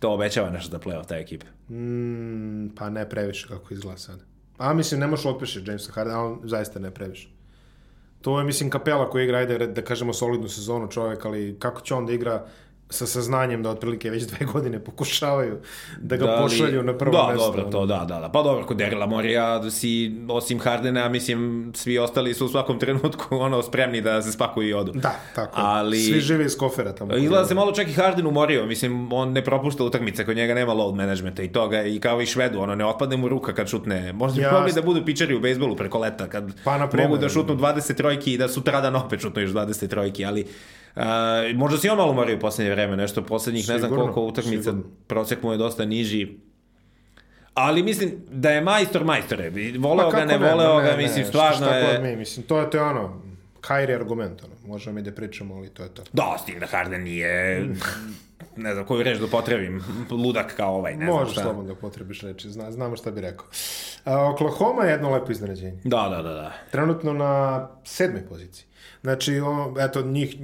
to 0.00 0.12
obećava 0.12 0.50
nešto 0.50 0.70
za 0.70 0.78
playoff 0.78 1.06
ta 1.06 1.16
ekipa. 1.16 1.46
Mm, 1.70 2.68
pa 2.76 2.90
ne 2.90 3.08
previše 3.08 3.48
kako 3.48 3.74
izgleda 3.74 3.98
sad. 3.98 4.20
A 4.58 4.74
mislim, 4.74 5.00
ne 5.00 5.06
možeš 5.06 5.26
otpišiti 5.26 5.70
Jamesa 5.70 5.92
Harden, 5.92 6.16
ali 6.16 6.36
zaista 6.44 6.78
ne 6.78 6.90
previše. 6.90 7.28
To 8.20 8.38
je, 8.38 8.44
mislim, 8.44 8.70
kapela 8.70 9.10
koji 9.10 9.24
igra, 9.24 9.38
ajde, 9.38 9.66
da 9.66 9.82
kažemo, 9.82 10.12
solidnu 10.12 10.48
sezonu 10.48 10.88
čovjek, 10.90 11.24
ali 11.24 11.56
kako 11.58 11.80
će 11.80 11.94
on 11.94 12.06
da 12.06 12.12
igra 12.12 12.46
sa 12.90 13.06
saznanjem 13.06 13.62
da 13.62 13.70
otprilike 13.70 14.10
već 14.10 14.22
dve 14.22 14.46
godine 14.46 14.84
pokušavaju 14.84 15.58
da 16.00 16.16
ga 16.16 16.26
da 16.26 16.34
li, 16.34 16.42
pošalju 16.42 16.82
na 16.82 16.98
prvo 16.98 17.12
da, 17.12 17.32
mesto. 17.32 17.46
Dobro, 17.46 17.62
to, 17.62 17.86
da, 17.86 18.04
da, 18.08 18.20
da. 18.20 18.28
Pa 18.28 18.42
dobro, 18.42 18.66
kod 18.66 18.76
Derila 18.76 19.06
Morija 19.06 19.70
si, 19.70 20.16
osim 20.28 20.60
Hardena, 20.60 21.08
mislim, 21.08 21.70
svi 21.74 21.98
ostali 21.98 22.34
su 22.34 22.46
u 22.46 22.48
svakom 22.48 22.78
trenutku 22.78 23.36
ono, 23.36 23.62
spremni 23.62 24.00
da 24.00 24.22
se 24.22 24.32
spakuju 24.32 24.68
i 24.68 24.72
odu. 24.72 24.92
Da, 24.92 25.14
tako. 25.34 25.52
Ali, 25.54 26.00
svi 26.00 26.20
žive 26.20 26.44
iz 26.44 26.56
kofera 26.56 26.92
tamo. 26.92 27.16
Izgleda 27.16 27.44
se 27.44 27.54
malo 27.54 27.72
čak 27.72 27.88
i 27.88 27.92
Harden 27.92 28.26
umorio, 28.26 28.66
mislim, 28.66 29.12
on 29.12 29.32
ne 29.32 29.44
propušta 29.44 29.84
utakmice, 29.84 30.24
kod 30.24 30.36
njega 30.36 30.54
nema 30.54 30.72
load 30.72 30.94
managementa 30.94 31.42
i 31.42 31.52
toga, 31.52 31.82
i 31.82 32.00
kao 32.00 32.22
i 32.22 32.26
Švedu, 32.26 32.60
ono, 32.60 32.74
ne 32.74 32.86
otpadne 32.86 33.16
mu 33.16 33.28
ruka 33.28 33.54
kad 33.54 33.68
šutne. 33.68 34.12
Možda 34.12 34.42
bi 34.42 34.56
mogli 34.56 34.72
da 34.72 34.82
budu 34.82 35.04
pičeri 35.04 35.34
u 35.34 35.40
bejsbolu 35.40 35.76
preko 35.76 35.98
leta, 35.98 36.26
kad 36.26 36.44
pa, 36.64 36.78
naprimer, 36.78 37.08
mogu 37.08 37.20
da 37.20 37.28
šutnu 37.28 37.56
20 37.56 37.96
trojki 37.96 38.32
i 38.32 38.38
da 38.38 38.48
sutradan 38.48 38.96
opet 38.96 39.20
šutnu 39.20 39.42
još 39.42 39.50
20 39.50 39.88
trojki, 39.88 40.24
ali 40.24 40.46
Uh, 40.96 41.02
možda 41.54 41.78
si 41.78 41.88
on 41.88 41.96
malo 41.96 42.12
morio 42.12 42.36
u 42.36 42.40
poslednje 42.40 42.70
vreme, 42.70 42.96
nešto 42.96 43.22
poslednjih, 43.22 43.64
sigurno, 43.64 43.82
ne 43.82 43.88
znam 43.88 44.00
koliko 44.00 44.22
utakmica, 44.22 44.62
sigurno. 44.62 44.84
prosek 45.06 45.42
mu 45.42 45.52
je 45.52 45.58
dosta 45.58 45.84
niži. 45.84 46.28
Ali 47.54 47.82
mislim 47.82 48.14
da 48.30 48.50
je 48.50 48.60
majstor 48.60 49.04
majstore. 49.04 49.52
Voleo 49.78 50.10
ga, 50.10 50.24
ne, 50.24 50.26
ne 50.26 50.38
voleo 50.38 50.80
ga, 50.80 50.96
mislim, 50.96 51.24
stvarno 51.24 51.66
je... 51.66 51.98
Mi, 51.98 52.16
mislim, 52.16 52.46
to 52.46 52.60
je, 52.60 52.70
to 52.70 52.84
ono, 52.84 53.22
Kairi 53.60 53.94
argument, 53.94 54.42
ono. 54.44 54.54
Možemo 54.66 54.94
mi 54.94 55.02
da 55.02 55.12
pričamo, 55.12 55.54
ali 55.54 55.68
to 55.68 55.82
je 55.82 55.88
to. 55.88 56.02
Da, 56.12 56.36
s 56.42 56.44
tim 56.44 56.60
da 56.60 56.66
Harden 56.66 57.02
nije 57.02 57.66
ne 58.56 58.74
znam 58.74 58.86
koju 58.86 59.02
reč 59.02 59.18
da 59.18 59.26
potrebim, 59.26 59.82
ludak 60.10 60.56
kao 60.56 60.74
ovaj, 60.74 60.96
ne 60.96 61.06
Možeš 61.06 61.34
znam 61.34 61.44
slobodno 61.44 61.74
da 61.74 61.80
potrebiš 61.80 62.20
reči, 62.20 62.50
Zna, 62.50 62.72
znamo 62.72 62.96
šta 62.96 63.10
bi 63.10 63.20
rekao. 63.20 63.46
A, 64.04 64.30
Oklahoma 64.30 64.84
je 64.84 64.90
jedno 64.90 65.10
lepo 65.10 65.32
iznenađenje. 65.32 65.80
Da, 65.84 66.08
da, 66.10 66.22
da, 66.22 66.34
da. 66.34 66.52
Trenutno 66.70 67.12
na 67.12 67.68
sedmoj 67.84 68.26
poziciji. 68.28 68.66
Znači, 69.02 69.40
o, 69.40 69.74
eto, 69.78 70.02
njih, 70.02 70.36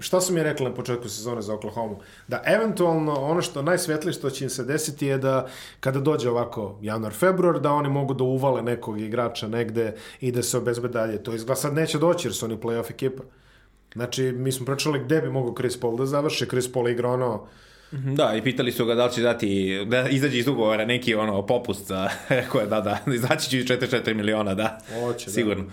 šta 0.00 0.20
su 0.20 0.32
mi 0.32 0.42
rekli 0.42 0.66
na 0.66 0.74
početku 0.74 1.08
sezone 1.08 1.42
za 1.42 1.54
Oklahoma? 1.54 1.96
Da 2.28 2.42
eventualno 2.46 3.14
ono 3.14 3.42
što 3.42 3.62
najsvetlije 3.62 4.12
što 4.12 4.30
će 4.30 4.44
im 4.44 4.50
se 4.50 4.64
desiti 4.64 5.06
je 5.06 5.18
da 5.18 5.46
kada 5.80 6.00
dođe 6.00 6.30
ovako 6.30 6.78
januar, 6.82 7.12
februar, 7.12 7.60
da 7.60 7.72
oni 7.72 7.88
mogu 7.88 8.14
da 8.14 8.24
uvale 8.24 8.62
nekog 8.62 9.00
igrača 9.00 9.48
negde 9.48 9.94
i 10.20 10.32
da 10.32 10.42
se 10.42 10.58
obezbe 10.58 10.88
dalje. 10.88 11.22
To 11.22 11.34
izgleda 11.34 11.56
sad 11.56 11.74
neće 11.74 11.98
doći 11.98 12.28
jer 12.28 12.34
su 12.34 12.46
oni 12.46 12.56
playoff 12.56 12.90
ekipa. 12.90 13.22
Znači, 13.94 14.22
mi 14.22 14.52
smo 14.52 14.66
pričali 14.66 15.04
gde 15.04 15.20
bi 15.20 15.30
mogao 15.30 15.54
Chris 15.54 15.80
Paul 15.80 15.96
da 15.96 16.06
završi. 16.06 16.46
Chris 16.46 16.72
Paul 16.72 16.88
igra 16.88 17.08
ono 17.08 17.46
Mhm, 17.92 18.14
da, 18.14 18.34
i 18.34 18.42
pitali 18.42 18.72
su 18.72 18.86
ga 18.86 18.94
da 18.94 19.06
li 19.06 19.12
će 19.12 19.22
dati, 19.22 19.80
da 19.86 20.08
izađe 20.08 20.38
iz 20.38 20.48
ugovora 20.48 20.84
neki 20.84 21.14
ono 21.14 21.46
popust, 21.46 21.86
za, 21.86 22.08
rekao 22.28 22.60
je 22.60 22.66
da, 22.66 22.80
da, 22.80 22.98
izaći 23.14 23.50
će 23.50 23.56
44 23.56 24.14
miliona, 24.14 24.54
da, 24.54 24.78
Oće, 25.04 25.30
sigurno. 25.30 25.64
Da. 25.64 25.70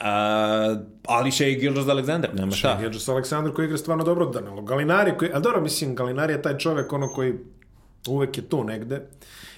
Uh, 0.00 0.80
ali 1.06 1.32
Shea 1.32 1.50
Gildas 1.50 1.86
Alexander, 1.86 2.34
nema 2.34 2.52
šta. 2.52 2.68
Shea 2.68 2.80
Gildas 2.80 3.08
Alexander 3.08 3.52
koji 3.52 3.64
igra 3.66 3.78
stvarno 3.78 4.04
dobro, 4.04 4.26
Danilo 4.26 4.62
Galinari, 4.62 5.12
koji, 5.18 5.30
a 5.34 5.40
dobro, 5.40 5.60
mislim, 5.60 5.94
Galinari 5.94 6.32
je 6.32 6.42
taj 6.42 6.58
čovek 6.58 6.92
ono 6.92 7.08
koji 7.08 7.34
uvek 8.08 8.36
je 8.36 8.48
tu 8.48 8.64
negde. 8.64 9.00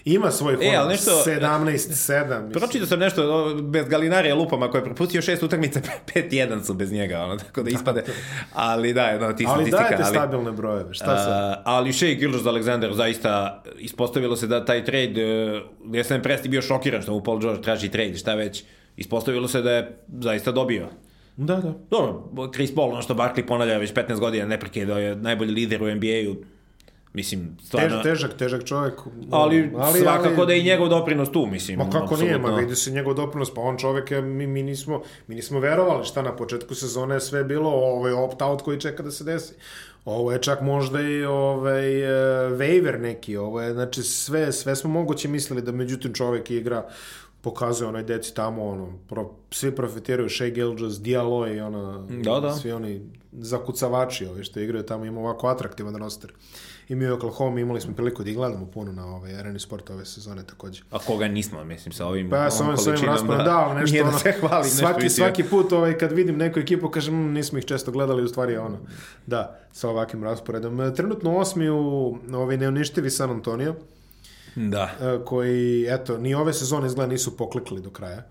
Ima 0.05 0.31
svoj 0.31 0.55
e, 0.61 0.77
ali 0.77 0.89
nešto, 0.89 1.11
17-7. 1.11 2.53
Pročitao 2.53 2.87
sam 2.87 2.99
nešto 2.99 3.55
bez 3.63 3.89
Galinarija 3.89 4.35
lupama 4.35 4.71
koji 4.71 4.81
je 4.81 4.85
propustio 4.85 5.23
šest 5.23 5.43
utakmica, 5.43 5.81
5-1 6.15 6.63
su 6.63 6.75
bez 6.75 6.93
njega, 6.93 7.19
ono, 7.25 7.37
tako 7.37 7.63
da 7.63 7.71
ispade. 7.71 8.05
Ali 8.53 8.93
da, 8.93 9.03
jedno 9.03 9.33
ti 9.33 9.45
ali 9.49 9.55
statistika. 9.55 9.83
dajete 9.83 10.03
ali, 10.03 10.15
stabilne 10.15 10.53
brojeve, 10.53 10.95
šta 10.95 11.05
sad? 11.05 11.53
Uh, 11.53 11.63
ali 11.65 11.93
Shea 11.93 12.15
Gildas 12.15 12.43
Alexander 12.43 12.95
zaista 12.95 13.63
ispostavilo 13.79 14.37
se 14.37 14.47
da 14.47 14.65
taj 14.65 14.85
trade, 14.85 15.53
uh, 15.87 15.95
ja 15.95 16.05
sam 16.05 16.23
presti 16.23 16.49
bio 16.49 16.63
šokiran 16.63 17.03
što 17.03 17.13
mu 17.13 17.23
Paul 17.23 17.41
George 17.41 17.63
traži 17.63 17.89
trade, 17.89 18.17
šta 18.17 18.35
već, 18.35 18.65
ispostavilo 18.97 19.49
se 19.49 19.63
da 19.63 19.73
je 19.73 19.99
zaista 20.21 20.53
dobio. 20.53 20.89
Da, 21.37 21.57
da. 21.57 21.75
Dobro, 21.91 22.23
Chris 22.55 22.75
Paul, 22.75 22.93
ono 22.93 23.03
što 23.03 23.15
Barkley 23.15 23.47
ponavlja 23.47 23.79
već 23.79 23.95
15 23.95 24.19
godina, 24.19 24.47
ne 24.47 24.61
prekidao 24.61 24.99
je 24.99 25.17
najbolji 25.17 25.53
lider 25.53 25.83
u 25.83 25.95
NBA-u, 25.95 26.37
Mislim, 27.17 27.57
stvarno... 27.65 27.89
Težak, 27.89 28.03
težak, 28.03 28.39
težak 28.39 28.65
čovjek. 28.65 28.95
Ali, 29.31 29.73
ali 29.77 30.01
svakako 30.01 30.35
ali, 30.41 30.47
da 30.47 30.53
je 30.53 30.61
i 30.61 30.65
njegov 30.65 30.89
doprinos 30.89 31.33
tu, 31.33 31.47
mislim. 31.47 31.79
Ma 31.79 31.85
kako 31.85 31.99
absolutno. 31.99 32.27
nije, 32.27 32.39
ma 32.39 32.49
vidi 32.49 32.77
se 32.77 32.91
njegov 32.91 33.15
doprinos, 33.15 33.55
pa 33.55 33.61
on 33.61 33.79
čovjek 33.79 34.11
je, 34.11 34.21
mi, 34.23 34.47
mi, 34.47 34.63
nismo, 34.63 35.03
mi 35.27 35.35
nismo 35.35 35.61
verovali 35.61 36.05
šta 36.05 36.23
na 36.23 36.37
početku 36.37 36.75
sezone 36.75 37.15
je 37.15 37.21
sve 37.21 37.45
bilo, 37.45 37.71
ovaj 37.71 38.13
opt-out 38.13 38.63
koji 38.63 38.81
čeka 38.81 39.03
da 39.03 39.11
se 39.11 39.25
desi. 39.25 39.55
Ovo 40.05 40.33
je 40.33 40.43
čak 40.43 40.61
možda 40.61 41.01
i 41.01 41.25
ovaj, 41.25 42.03
uh, 42.03 42.59
waiver 42.59 43.01
neki, 43.01 43.37
ovo 43.37 43.61
je, 43.61 43.73
znači 43.73 44.03
sve, 44.03 44.53
sve 44.53 44.77
smo 44.77 44.91
moguće 44.91 45.29
mislili 45.29 45.63
da 45.63 45.73
međutim 45.73 46.15
čovjek 46.15 46.51
igra 46.51 46.87
pokazuje 47.41 47.89
onaj 47.89 48.03
deci 48.03 48.35
tamo, 48.35 48.69
ono, 48.69 48.93
pro, 49.09 49.31
svi 49.51 49.75
profitiraju, 49.75 50.29
Shea 50.29 50.49
Gilgis, 50.49 51.01
Diallo 51.01 51.47
i 51.49 51.61
ona, 51.61 52.07
da, 52.09 52.41
da. 52.41 52.53
svi 52.53 52.73
oni 52.73 53.01
zakucavači 53.33 54.27
ovi 54.27 54.45
što 54.45 54.61
igraju 54.61 54.87
tamo, 54.87 55.05
ima 55.05 55.21
ovako 55.21 55.49
atraktivan 55.49 55.97
roster. 55.97 56.33
I 56.89 56.95
mi 56.95 57.11
u 57.11 57.15
Oklahoma 57.15 57.61
imali 57.61 57.81
smo 57.81 57.95
priliku 57.95 58.25
da 58.25 58.31
ih 58.31 58.37
gledamo 58.37 58.67
puno 58.67 58.93
na 58.93 59.07
ovaj 59.07 59.39
areni 59.39 59.61
sport 59.61 59.91
ove 59.91 60.05
sezone 60.05 60.43
takođe. 60.47 60.83
A 60.91 60.99
koga 60.99 61.29
nismo, 61.29 61.65
mislim, 61.65 61.93
sa 61.93 62.07
ovim 62.07 62.31
Pa 62.31 62.37
ja 62.37 62.51
sa 62.51 62.65
ovim, 62.65 62.77
ovim 62.87 63.05
rasporom, 63.05 63.39
da, 63.39 63.45
da, 63.45 63.75
nešto 63.75 64.03
ono, 64.03 64.13
da 64.13 64.19
se 64.19 64.33
hvali, 64.33 64.69
svaki, 64.69 65.03
nešto 65.03 65.17
svaki 65.17 65.45
put 65.45 65.73
ovaj, 65.73 65.99
kad 65.99 66.13
vidim 66.13 66.37
neku 66.37 66.59
ekipu, 66.59 66.89
kažem, 66.89 67.15
mmm, 67.15 67.33
nismo 67.33 67.59
ih 67.59 67.65
često 67.65 67.91
gledali, 67.91 68.23
u 68.23 68.29
stvari 68.29 68.57
ono, 68.57 68.79
da, 69.27 69.59
sa 69.73 69.89
ovakvim 69.89 70.25
rasporedom. 70.25 70.95
Trenutno 70.97 71.37
osmi 71.37 71.69
u 71.69 72.19
ovaj, 72.33 72.57
neuništivi 72.57 73.11
San 73.11 73.31
Antonio, 73.31 73.75
da. 74.57 74.91
koji, 75.25 75.87
eto, 75.89 76.19
ni 76.19 76.35
ove 76.35 76.53
sezone 76.53 76.87
izgleda 76.87 77.13
nisu 77.13 77.37
poklikli 77.37 77.81
do 77.81 77.91
kraja. 77.91 78.23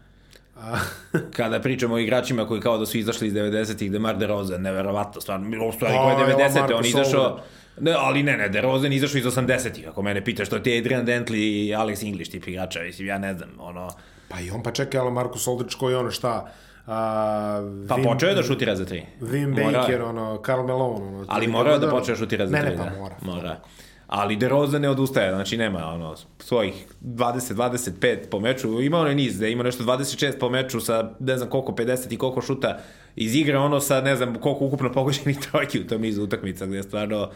A... 0.57 0.77
Kada 1.37 1.59
pričamo 1.61 1.95
o 1.95 1.99
igračima 1.99 2.47
koji 2.47 2.61
kao 2.61 2.77
da 2.77 2.85
su 2.85 2.97
izašli 2.97 3.27
iz 3.27 3.33
90-ih, 3.33 3.91
Demar 3.91 4.17
DeRozan, 4.17 4.61
neverovatno, 4.61 5.21
stvarno, 5.21 5.71
stvari 5.71 5.95
koje 5.97 6.37
90-te, 6.37 6.73
on 6.73 6.85
izašao, 6.85 7.39
Ne, 7.79 7.93
ali 7.97 8.23
ne, 8.23 8.37
ne, 8.37 8.49
DeRozan 8.49 8.93
izašao 8.93 9.19
iz 9.19 9.25
80-ih, 9.25 9.87
ako 9.87 10.01
mene 10.01 10.23
pitaš, 10.25 10.49
to 10.49 10.59
ti 10.59 10.77
Adrian 10.77 11.05
Dantley 11.05 11.67
i 11.67 11.73
Alex 11.75 12.07
English 12.07 12.31
tip 12.31 12.47
igrača, 12.47 12.79
mislim, 12.79 13.07
ja 13.07 13.17
ne 13.17 13.33
znam, 13.33 13.49
ono... 13.59 13.89
Pa 14.27 14.39
i 14.39 14.51
on 14.51 14.63
pa 14.63 14.71
čekaj, 14.71 14.99
ali 14.99 15.11
Markus 15.11 15.47
Aldridge 15.47 15.75
koji 15.79 15.95
ono 15.95 16.11
šta... 16.11 16.51
A, 16.87 17.61
pa 17.89 17.95
Vim, 17.95 18.03
počeo 18.03 18.29
je 18.29 18.35
da 18.35 18.43
šutira 18.43 18.75
za 18.75 18.85
tri. 18.85 19.05
Wim 19.21 19.73
Baker, 19.73 20.01
ono, 20.01 20.41
Karl 20.41 20.61
Malone, 20.61 21.05
ono... 21.05 21.25
Ali 21.27 21.47
mora 21.47 21.71
je 21.71 21.79
da 21.79 21.89
počne 21.89 22.13
da 22.13 22.17
šutira 22.17 22.47
za 22.47 22.57
ne, 22.57 22.61
tri. 22.61 22.69
Ne, 22.69 22.75
ne, 22.75 22.83
pa 22.83 22.89
da. 22.89 22.99
mora. 22.99 23.15
Mora. 23.21 23.59
Ali 24.07 24.35
DeRozan 24.35 24.81
ne 24.81 24.89
odustaje, 24.89 25.31
znači 25.31 25.57
nema 25.57 25.85
ono, 25.93 26.15
svojih 26.39 26.85
20-25 27.01 28.29
po 28.31 28.39
meču, 28.39 28.81
ima 28.81 28.99
onaj 28.99 29.15
niz 29.15 29.39
da 29.39 29.47
ima 29.47 29.63
nešto 29.63 29.83
26 29.83 30.39
po 30.39 30.49
meču 30.49 30.79
sa 30.79 31.11
ne 31.19 31.37
znam 31.37 31.49
koliko 31.49 31.71
50 31.71 32.13
i 32.13 32.17
koliko 32.17 32.41
šuta 32.41 32.79
iz 33.15 33.35
igre, 33.35 33.57
ono 33.57 33.79
sa 33.79 34.01
ne 34.01 34.15
znam 34.15 34.35
koliko 34.35 34.65
ukupno 34.65 34.91
pogođenih 34.91 35.39
trojki 35.39 35.81
u 35.81 35.87
tom 35.87 36.01
nizu 36.01 36.23
utakmica 36.23 36.65
gde 36.65 36.77
je 36.77 36.83
stvarno 36.83 37.29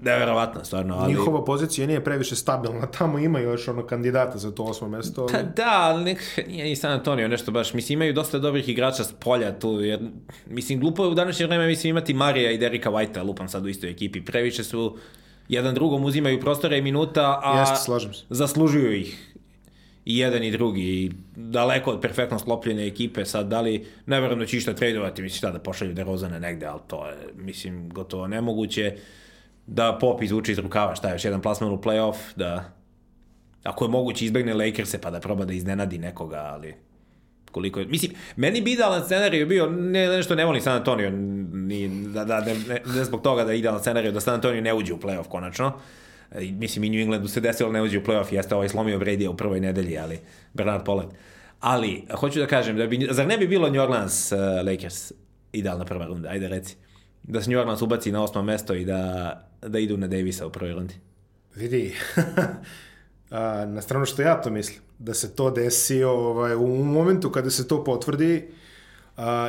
Neverovatno, 0.00 0.64
stvarno. 0.64 0.94
Ali... 0.94 1.12
Njihova 1.12 1.44
pozicija 1.44 1.86
nije 1.86 2.04
previše 2.04 2.36
stabilna. 2.36 2.86
Tamo 2.86 3.18
ima 3.18 3.38
još 3.38 3.68
ono 3.68 3.86
kandidata 3.86 4.38
za 4.38 4.50
to 4.50 4.64
osmo 4.64 4.88
mesto. 4.88 5.22
Ali... 5.22 5.32
Pa 5.32 5.42
da, 5.42 5.80
ali 5.80 6.04
nek, 6.04 6.18
nije 6.48 6.64
ni 6.64 6.76
San 6.76 6.92
Antonio 6.92 7.28
nešto 7.28 7.52
baš. 7.52 7.74
Mislim, 7.74 7.96
imaju 7.96 8.12
dosta 8.12 8.38
dobrih 8.38 8.68
igrača 8.68 9.04
s 9.04 9.12
polja 9.12 9.58
tu. 9.58 9.80
Jer, 9.80 10.00
mislim, 10.46 10.80
glupo 10.80 11.04
je 11.04 11.10
u 11.10 11.14
današnje 11.14 11.46
vreme 11.46 11.66
mislim, 11.66 11.90
imati 11.90 12.14
Marija 12.14 12.50
i 12.50 12.58
Derika 12.58 12.90
Whitea, 12.90 13.26
lupam 13.26 13.48
sad 13.48 13.64
u 13.64 13.68
istoj 13.68 13.90
ekipi. 13.90 14.24
Previše 14.24 14.64
su 14.64 14.96
jedan 15.48 15.74
drugom 15.74 16.04
uzimaju 16.04 16.40
prostore 16.40 16.78
i 16.78 16.82
minuta, 16.82 17.40
a 17.44 17.60
Jeste, 17.60 17.76
slažem 17.84 18.14
se. 18.14 18.24
zaslužuju 18.28 18.92
ih 18.96 19.36
i 20.04 20.18
jedan 20.18 20.42
i 20.42 20.50
drugi 20.50 20.82
i 20.82 21.12
daleko 21.36 21.90
od 21.90 22.00
perfektno 22.00 22.38
sklopljene 22.38 22.86
ekipe 22.86 23.24
sad 23.24 23.46
da 23.46 23.60
li 23.60 23.86
ne 24.06 24.20
verujem 24.20 24.38
da 24.38 24.46
će 24.46 24.56
išta 24.56 24.74
tradovati 24.74 25.22
mislim 25.22 25.38
šta 25.38 25.50
da 25.50 25.58
pošalju 25.58 25.94
DeRozana 25.94 26.38
negde 26.38 26.66
ali 26.66 26.80
to 26.86 27.06
je 27.06 27.16
mislim 27.34 27.88
gotovo 27.88 28.26
nemoguće 28.26 28.96
da 29.66 29.98
Pop 30.00 30.22
izvuče 30.22 30.52
iz 30.52 30.58
rukava 30.58 30.94
šta 30.94 31.08
je 31.08 31.14
još 31.14 31.24
jedan 31.24 31.42
plasman 31.42 31.72
u 31.72 31.78
playoff 31.78 32.16
da 32.36 32.72
ako 33.64 33.84
je 33.84 33.88
moguće 33.88 34.24
izbegne 34.24 34.54
Lakers-e 34.54 35.00
pa 35.00 35.10
da 35.10 35.20
proba 35.20 35.44
da 35.44 35.52
iznenadi 35.52 35.98
nekoga 35.98 36.38
ali 36.38 36.74
koliko 37.52 37.80
je, 37.80 37.86
mislim, 37.86 38.12
meni 38.36 38.60
bi 38.60 38.72
idealan 38.72 39.04
scenarij 39.04 39.46
bio, 39.46 39.70
ne, 39.70 40.08
nešto 40.08 40.34
ne 40.34 40.44
volim 40.44 40.62
San 40.62 40.76
Antonio, 40.76 41.10
ni, 41.10 41.88
da, 42.08 42.24
da, 42.24 42.40
ne, 42.40 42.54
ne, 42.94 43.04
zbog 43.04 43.22
toga 43.22 43.44
da 43.44 43.52
je 43.52 43.58
idealan 43.58 43.80
scenarij 43.80 44.12
da 44.12 44.20
San 44.20 44.34
Antonio 44.34 44.60
ne 44.60 44.74
uđe 44.74 44.94
u 44.94 44.98
playoff 44.98 45.28
konačno, 45.28 45.72
I, 46.40 46.52
mislim 46.52 46.84
i 46.84 46.90
New 46.90 47.00
Englandu 47.00 47.28
se 47.28 47.40
desilo 47.40 47.72
ne 47.72 47.82
uđe 47.82 47.98
u 47.98 48.02
playoff, 48.02 48.32
jeste 48.34 48.54
ovaj 48.54 48.68
slomio 48.68 48.98
Brady 48.98 49.28
u 49.28 49.36
prvoj 49.36 49.60
nedelji, 49.60 49.98
ali 49.98 50.18
Bernard 50.54 50.84
Pollard. 50.84 51.08
Ali, 51.60 52.04
hoću 52.14 52.38
da 52.38 52.46
kažem, 52.46 52.76
da 52.76 52.86
bi, 52.86 53.08
zar 53.10 53.26
ne 53.26 53.38
bi 53.38 53.46
bilo 53.46 53.70
New 53.70 53.82
Orleans 53.82 54.32
uh, 54.32 54.38
Lakers 54.66 55.12
idealna 55.52 55.84
prva 55.84 56.06
runda, 56.06 56.28
ajde 56.28 56.48
reci. 56.48 56.76
Da 57.22 57.42
se 57.42 57.50
New 57.50 57.60
Orleans 57.60 57.82
ubaci 57.82 58.12
na 58.12 58.22
osmo 58.22 58.42
mesto 58.42 58.74
i 58.74 58.84
da, 58.84 59.48
da 59.68 59.78
idu 59.78 59.96
na 59.96 60.06
Davisa 60.06 60.46
u 60.46 60.50
prvoj 60.50 60.72
rundi. 60.72 60.94
Vidi, 61.54 61.94
na 63.74 63.82
stranu 63.82 64.06
što 64.06 64.22
ja 64.22 64.40
to 64.42 64.50
mislim, 64.50 64.78
da 64.98 65.14
se 65.14 65.34
to 65.34 65.50
desi 65.50 66.02
ovaj, 66.02 66.54
u 66.54 66.84
momentu 66.84 67.30
kada 67.30 67.50
se 67.50 67.68
to 67.68 67.84
potvrdi, 67.84 68.48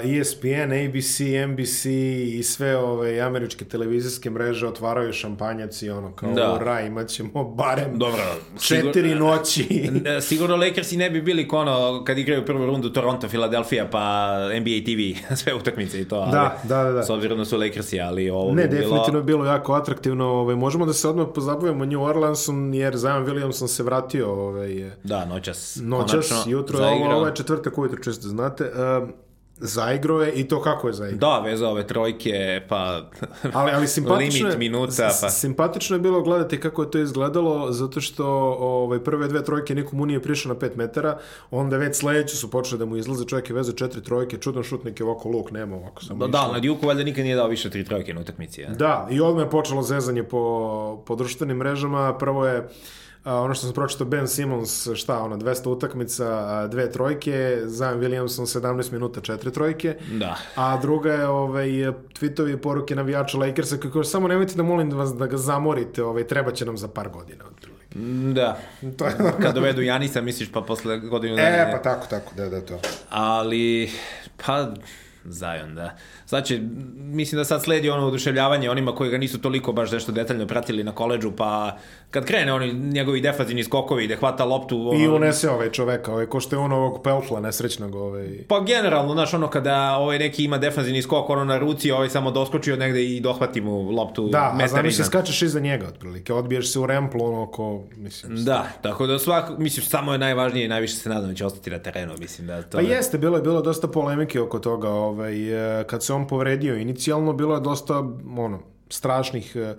ESPN, 0.03 0.47
ABC, 0.79 1.19
NBC 1.47 1.85
i 2.29 2.43
sve 2.43 2.77
ove 2.77 3.19
američke 3.19 3.65
televizijske 3.65 4.29
mreže 4.29 4.67
otvaraju 4.67 5.13
šampanjac 5.13 5.81
i 5.81 5.89
ono 5.89 6.11
kao 6.11 6.31
Da. 6.31 6.53
ura, 6.53 6.81
imat 6.81 7.07
ćemo 7.07 7.43
barem 7.45 7.99
Dobro, 7.99 8.21
četiri 8.59 9.09
sigur- 9.09 9.17
noći. 9.17 9.89
Sigurno 10.21 10.55
Lakersi 10.55 10.97
ne 10.97 11.09
bi 11.09 11.21
bili 11.21 11.47
kono 11.47 12.03
kad 12.03 12.17
igraju 12.17 12.45
prvu 12.45 12.65
rundu 12.65 12.89
Toronto, 12.89 13.27
Philadelphia, 13.27 13.87
pa 13.87 14.27
NBA 14.51 14.83
TV, 14.85 15.01
sve 15.35 15.53
utakmice 15.53 16.01
i 16.01 16.05
to. 16.05 16.15
Ali, 16.15 16.31
Da, 16.31 16.57
da, 16.65 16.83
da, 16.83 16.91
da. 16.91 17.03
S 17.03 17.09
obzirom 17.09 17.37
da 17.37 17.45
su 17.45 17.57
Lakersi, 17.57 17.99
ali 18.01 18.29
ovo 18.29 18.53
Ne, 18.53 18.63
bi 18.63 18.69
bilo... 18.69 18.81
definitivno 18.81 19.19
je 19.19 19.23
bilo 19.23 19.45
jako 19.45 19.73
atraktivno. 19.73 20.25
Ovaj, 20.27 20.55
možemo 20.55 20.85
da 20.85 20.93
se 20.93 21.07
odmah 21.07 21.27
pozabavimo 21.35 21.85
New 21.85 22.01
Orleansom, 22.01 22.73
jer 22.73 22.97
Zion 22.97 23.25
Williamson 23.25 23.67
se 23.67 23.83
vratio 23.83 24.31
ovaj, 24.31 24.91
Da, 25.03 25.25
noćas. 25.25 25.77
noćas, 25.77 26.11
konačno 26.29 26.51
jutro, 26.51 26.77
zaigrao. 26.77 27.05
ovo, 27.05 27.15
ovo 27.15 27.27
je 27.27 27.35
četvrtak 27.35 27.77
ujutro, 27.77 27.99
čisto 27.99 28.21
da 28.21 28.29
znate. 28.29 28.71
Um, 28.97 29.13
zaigrao 29.59 30.21
je 30.21 30.31
i 30.31 30.47
to 30.47 30.61
kako 30.61 30.87
je 30.87 30.93
zaigrao. 30.93 31.19
Da, 31.19 31.49
vezao 31.49 31.71
ove 31.71 31.87
trojke, 31.87 32.61
pa... 32.69 33.01
Ali, 33.53 33.71
ali 33.71 33.87
simpatično 33.87 34.47
Limit 34.47 34.53
je, 34.53 34.59
minuta, 34.59 35.09
pa... 35.21 35.29
Simpatično 35.29 35.95
je 35.95 35.99
bilo 35.99 36.21
gledati 36.21 36.59
kako 36.59 36.81
je 36.81 36.91
to 36.91 36.99
izgledalo, 36.99 37.71
zato 37.71 38.01
što 38.01 38.25
ovaj, 38.59 39.03
prve 39.03 39.27
dve 39.27 39.43
trojke 39.45 39.75
nikomu 39.75 40.05
nije 40.05 40.21
prišao 40.21 40.53
na 40.53 40.59
5 40.59 40.75
metara, 40.75 41.17
onda 41.51 41.77
već 41.77 41.95
sledeće 41.97 42.35
su 42.35 42.51
počeli 42.51 42.79
da 42.79 42.85
mu 42.85 42.97
izlaze, 42.97 43.25
čovjek 43.25 43.49
je 43.49 43.55
vezao 43.55 43.75
četiri 43.75 44.03
trojke, 44.03 44.37
čudan 44.37 44.63
šutnik 44.63 44.99
je 44.99 45.05
ovako 45.05 45.29
luk, 45.29 45.51
nema 45.51 45.75
ovako 45.75 46.03
samo 46.03 46.27
Da, 46.27 46.37
išlo. 46.37 46.47
da, 46.47 46.53
na 46.53 46.59
Djuku 46.59 46.87
valjda 46.87 47.03
nikad 47.03 47.23
nije 47.23 47.35
dao 47.35 47.47
više 47.47 47.69
tri 47.69 47.83
trojke 47.85 48.13
na 48.13 48.21
utakmici. 48.21 48.61
Ja? 48.61 48.69
Da, 48.69 49.07
i 49.11 49.21
odmah 49.21 49.45
je 49.45 49.49
počelo 49.49 49.81
zezanje 49.81 50.23
po, 50.23 51.03
po 51.05 51.15
društvenim 51.15 51.57
mrežama. 51.57 52.17
Prvo 52.17 52.45
je 52.45 52.67
ono 53.35 53.53
što 53.53 53.65
sam 53.65 53.73
pročitao, 53.73 54.07
Ben 54.07 54.27
Simmons, 54.27 54.87
šta, 54.95 55.19
ona, 55.19 55.37
200 55.37 55.69
utakmica, 55.69 56.67
dve 56.67 56.91
trojke, 56.91 57.61
Zion 57.65 57.99
Williamson 57.99 58.59
17 58.61 58.91
minuta, 58.91 59.21
četiri 59.21 59.53
trojke. 59.53 59.95
Da. 60.11 60.37
A 60.55 60.77
druga 60.77 61.13
je 61.13 61.27
ovaj, 61.27 61.67
tweetovi 62.19 62.53
i 62.53 62.61
poruke 62.61 62.95
navijača 62.95 63.37
Lakersa, 63.37 63.77
kako 63.77 64.03
samo 64.03 64.27
nemojte 64.27 64.55
da 64.55 64.63
molim 64.63 64.91
vas 64.91 65.13
da 65.13 65.27
ga 65.27 65.37
zamorite, 65.37 66.03
ovaj, 66.03 66.27
treba 66.27 66.51
će 66.51 66.65
nam 66.65 66.77
za 66.77 66.87
par 66.87 67.09
godina. 67.09 67.43
Da. 68.33 68.57
To 68.97 69.05
je... 69.05 69.11
Kad 69.41 69.55
dovedu 69.55 69.81
Janisa, 69.81 70.21
misliš, 70.21 70.51
pa 70.51 70.61
posle 70.61 70.99
godinu 70.99 71.35
dana... 71.35 71.47
E, 71.47 71.71
pa 71.71 71.81
tako, 71.81 72.07
tako, 72.09 72.31
da, 72.35 72.49
da, 72.49 72.61
to. 72.61 72.79
Ali, 73.09 73.91
pa, 74.45 74.67
Zion, 75.29 75.75
da. 75.75 76.41
Će, 76.41 76.59
mislim 76.97 77.37
da 77.37 77.45
sad 77.45 77.63
sledi 77.63 77.89
ono 77.89 78.07
oduševljavanje 78.07 78.69
onima 78.69 78.95
koji 78.95 79.09
ga 79.09 79.17
nisu 79.17 79.41
toliko 79.41 79.71
baš 79.71 79.91
nešto 79.91 80.11
detaljno 80.11 80.47
pratili 80.47 80.83
na 80.83 80.91
koleđu, 80.91 81.31
pa 81.31 81.77
kad 82.11 82.25
krene 82.25 82.53
oni 82.53 82.73
njegovi 82.73 83.21
defazivni 83.21 83.63
skokovi 83.63 84.03
ide 84.03 84.15
hvata 84.15 84.45
loptu... 84.45 84.89
Ono... 84.89 84.99
I 84.99 85.07
unese 85.07 85.49
ovaj 85.49 85.71
čoveka, 85.71 86.11
ovaj, 86.11 86.25
ko 86.25 86.39
što 86.39 86.55
je 86.55 86.59
on 86.59 86.71
ovog 86.71 87.03
pelfla 87.03 87.39
nesrećnog. 87.39 87.95
Ovaj... 87.95 88.29
Pa 88.47 88.59
generalno, 88.59 89.13
znaš, 89.13 89.33
ono 89.33 89.49
kada 89.49 89.95
ovaj 89.97 90.19
neki 90.19 90.43
ima 90.43 90.57
defazivni 90.57 91.01
skok, 91.01 91.29
ono 91.29 91.43
na 91.45 91.57
ruci, 91.57 91.91
ovaj 91.91 92.09
samo 92.09 92.31
doskoči 92.31 92.71
od 92.71 92.79
negde 92.79 93.03
i 93.05 93.19
dohvati 93.19 93.61
mu 93.61 93.91
loptu 93.91 94.27
Da, 94.27 94.55
a 94.61 94.67
zamisli 94.67 95.05
skačeš 95.05 95.41
iza 95.41 95.59
njega, 95.59 95.87
otprilike, 95.87 96.33
odbiješ 96.33 96.73
se 96.73 96.79
u 96.79 96.85
remplu, 96.85 97.25
ono 97.25 97.45
ko, 97.45 97.83
mislim... 97.95 98.45
Da, 98.45 98.67
tako 98.81 99.07
da 99.07 99.19
svak, 99.19 99.57
mislim, 99.57 99.85
samo 99.85 100.11
je 100.11 100.17
najvažnije 100.17 100.65
i 100.65 100.69
najviše 100.69 100.95
se 100.95 101.09
nadam 101.09 101.29
da 101.29 101.35
će 101.35 101.45
ostati 101.45 101.69
na 101.69 101.79
terenu, 101.79 102.13
mislim 102.19 102.47
da 102.47 102.61
to... 102.61 102.77
Pa 102.77 102.81
jeste, 102.81 103.17
bilo 103.17 103.37
je 103.37 103.43
bilo 103.43 103.61
dosta 103.61 103.87
polemike 103.87 104.41
oko 104.41 104.59
toga, 104.59 104.89
ovaj, 104.89 105.79
eh, 105.79 105.83
kad 105.83 106.03
se 106.03 106.13
on 106.13 106.27
povredio 106.27 106.75
inicijalno, 106.75 107.33
bilo 107.33 107.55
je 107.55 107.61
dosta, 107.61 107.93
ono, 108.37 108.76
strašnih 108.89 109.55
e, 109.55 109.75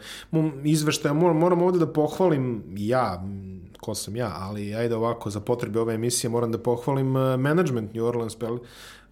izveštaja. 0.64 1.14
Moram, 1.14 1.62
ovde 1.62 1.78
da 1.78 1.92
pohvalim 1.92 2.62
ja, 2.76 3.24
ko 3.80 3.94
sam 3.94 4.16
ja, 4.16 4.32
ali 4.40 4.74
ajde 4.74 4.96
ovako, 4.96 5.30
za 5.30 5.40
potrebe 5.40 5.80
ove 5.80 5.94
emisije 5.94 6.30
moram 6.30 6.52
da 6.52 6.58
pohvalim 6.58 7.16
e, 7.16 7.36
management 7.36 7.94
New 7.94 8.04
Orleans 8.04 8.36
Pel, 8.36 8.58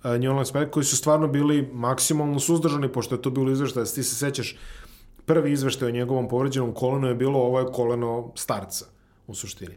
e, 0.05 0.19
New 0.19 0.31
Orleans 0.31 0.53
Pel, 0.53 0.71
koji 0.71 0.85
su 0.85 0.97
stvarno 0.97 1.29
bili 1.29 1.71
maksimalno 1.73 2.41
suzdržani, 2.41 2.93
pošto 2.93 3.15
je 3.15 3.23
to 3.23 3.31
bilo 3.31 3.53
izveštaj, 3.53 3.85
ti 3.85 4.03
se 4.03 4.15
sećaš, 4.15 4.57
prvi 5.27 5.53
izveštaj 5.53 5.89
o 5.89 5.93
njegovom 5.93 6.29
povređenom 6.29 6.75
kolenu 6.75 7.09
je 7.09 7.15
bilo 7.15 7.39
ovo 7.39 7.61
je 7.61 7.73
koleno 7.73 8.33
starca, 8.35 8.87
u 9.27 9.35
suštini. 9.35 9.75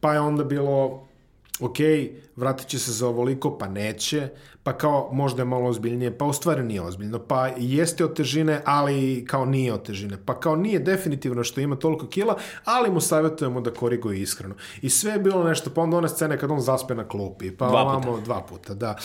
Pa 0.00 0.12
je 0.14 0.20
onda 0.20 0.44
bilo 0.44 1.06
ok, 1.60 1.76
vratit 2.36 2.66
će 2.66 2.78
se 2.78 2.92
za 2.92 3.08
ovoliko, 3.08 3.58
pa 3.58 3.68
neće, 3.68 4.28
pa 4.62 4.72
kao 4.72 5.08
možda 5.12 5.42
je 5.42 5.46
malo 5.46 5.68
ozbiljnije, 5.68 6.18
pa 6.18 6.24
u 6.24 6.32
stvari 6.32 6.62
nije 6.62 6.82
ozbiljno, 6.82 7.18
pa 7.18 7.46
jeste 7.56 8.04
od 8.04 8.16
težine, 8.16 8.62
ali 8.64 9.24
kao 9.28 9.44
nije 9.44 9.72
od 9.72 9.82
težine, 9.82 10.18
pa 10.24 10.40
kao 10.40 10.56
nije 10.56 10.78
definitivno 10.78 11.44
što 11.44 11.60
ima 11.60 11.76
toliko 11.76 12.06
kila, 12.06 12.36
ali 12.64 12.90
mu 12.90 13.00
savjetujemo 13.00 13.60
da 13.60 13.70
koriguje 13.70 14.20
ishranu. 14.20 14.54
I 14.82 14.90
sve 14.90 15.12
je 15.12 15.18
bilo 15.18 15.44
nešto, 15.44 15.70
pa 15.70 15.82
onda 15.82 15.96
one 15.96 16.08
scene 16.08 16.38
kad 16.38 16.50
on 16.50 16.60
zaspe 16.60 16.94
na 16.94 17.08
klupi, 17.08 17.56
pa 17.56 17.68
dva 17.68 17.82
ovamo 17.82 18.12
puta. 18.12 18.24
dva 18.24 18.40
puta, 18.40 18.74
da. 18.74 18.96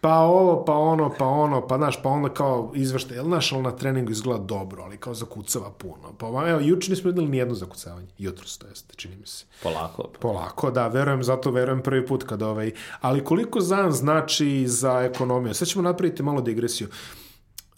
Pa 0.00 0.18
ovo, 0.18 0.64
pa 0.64 0.74
ono, 0.74 1.14
pa 1.18 1.26
ono, 1.26 1.66
pa 1.66 1.76
znaš, 1.76 2.02
pa 2.02 2.08
onda 2.08 2.28
kao 2.28 2.72
izvršte, 2.74 3.14
jel 3.14 3.24
znaš, 3.24 3.52
ali 3.52 3.62
na 3.62 3.70
treningu 3.70 4.12
izgleda 4.12 4.44
dobro, 4.44 4.82
ali 4.82 4.96
kao 4.96 5.14
zakucava 5.14 5.70
puno. 5.70 6.12
Pa 6.18 6.26
evo, 6.26 6.60
juče 6.60 6.90
nismo 6.90 7.10
videli 7.10 7.28
ni 7.28 7.36
jedno 7.36 7.54
zakucavanje, 7.54 8.06
jutro 8.18 8.44
to 8.58 8.66
jeste, 8.66 8.94
čini 8.96 9.16
mi 9.16 9.26
se. 9.26 9.44
Polako. 9.62 10.08
Polako, 10.20 10.70
da, 10.70 10.88
verujem, 10.88 11.22
zato 11.22 11.50
verujem 11.50 11.82
prvi 11.82 12.06
put 12.06 12.24
kad 12.24 12.42
ovaj, 12.42 12.72
ali 13.00 13.24
koliko 13.24 13.60
zan 13.60 13.92
znači 13.92 14.68
za 14.68 15.00
ekonomiju. 15.00 15.54
Sad 15.54 15.68
ćemo 15.68 15.82
napraviti 15.82 16.22
malo 16.22 16.40
digresiju. 16.40 16.88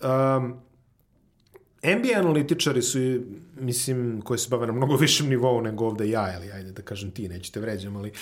Um, 0.00 0.54
NBA 1.82 2.18
analitičari 2.18 2.82
su, 2.82 2.98
mislim, 3.60 4.20
koji 4.24 4.38
se 4.38 4.48
bave 4.48 4.66
na 4.66 4.72
mnogo 4.72 4.96
višem 4.96 5.28
nivou 5.28 5.60
nego 5.60 5.86
ovde 5.86 6.08
ja, 6.08 6.38
ili 6.38 6.52
ajde 6.52 6.72
da 6.72 6.82
kažem 6.82 7.10
ti, 7.10 7.28
nećete 7.28 7.60
vređam, 7.60 7.96
ali 7.96 8.12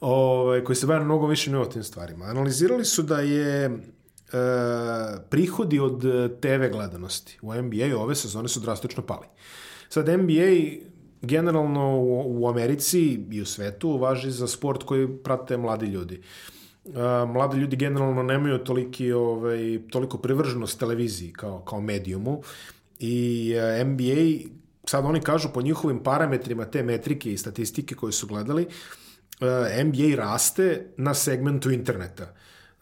ovaj, 0.00 0.64
koji 0.64 0.76
se 0.76 0.86
bave 0.86 0.98
na 0.98 1.04
mnogo 1.04 1.26
višem 1.26 1.52
nivou 1.52 1.66
tim 1.66 1.82
stvarima. 1.82 2.24
Analizirali 2.24 2.84
su 2.84 3.02
da 3.02 3.20
je 3.20 3.64
e, 3.64 3.70
prihodi 5.30 5.78
od 5.78 6.04
TV 6.40 6.72
gledanosti 6.72 7.38
u 7.42 7.54
NBA 7.54 7.98
ove 7.98 8.14
sezone 8.14 8.48
su 8.48 8.60
drastično 8.60 9.02
pali. 9.02 9.26
Sad 9.88 10.08
NBA 10.08 10.84
generalno 11.24 11.98
u, 11.98 12.42
u 12.42 12.48
Americi 12.48 13.00
i 13.30 13.40
u 13.40 13.46
svetu 13.46 13.98
važi 13.98 14.30
za 14.30 14.46
sport 14.46 14.82
koji 14.82 15.08
prate 15.08 15.56
mladi 15.56 15.86
ljudi. 15.86 16.20
Uh, 16.84 16.94
mladi 17.28 17.56
ljudi 17.56 17.76
generalno 17.76 18.22
nemaju 18.22 18.58
toliki, 18.58 19.12
ovaj, 19.12 19.80
toliko 19.90 20.18
privrženost 20.18 20.78
televiziji 20.78 21.32
kao, 21.32 21.60
kao 21.60 21.80
medijumu 21.80 22.42
i 22.98 23.54
NBA, 23.84 24.50
sad 24.86 25.04
oni 25.04 25.20
kažu 25.20 25.48
po 25.54 25.62
njihovim 25.62 26.02
parametrima 26.02 26.64
te 26.64 26.82
metrike 26.82 27.32
i 27.32 27.38
statistike 27.38 27.94
koje 27.94 28.12
su 28.12 28.26
gledali, 28.26 28.66
NBA 29.84 30.16
raste 30.16 30.86
na 30.96 31.14
segmentu 31.14 31.70
interneta 31.70 32.34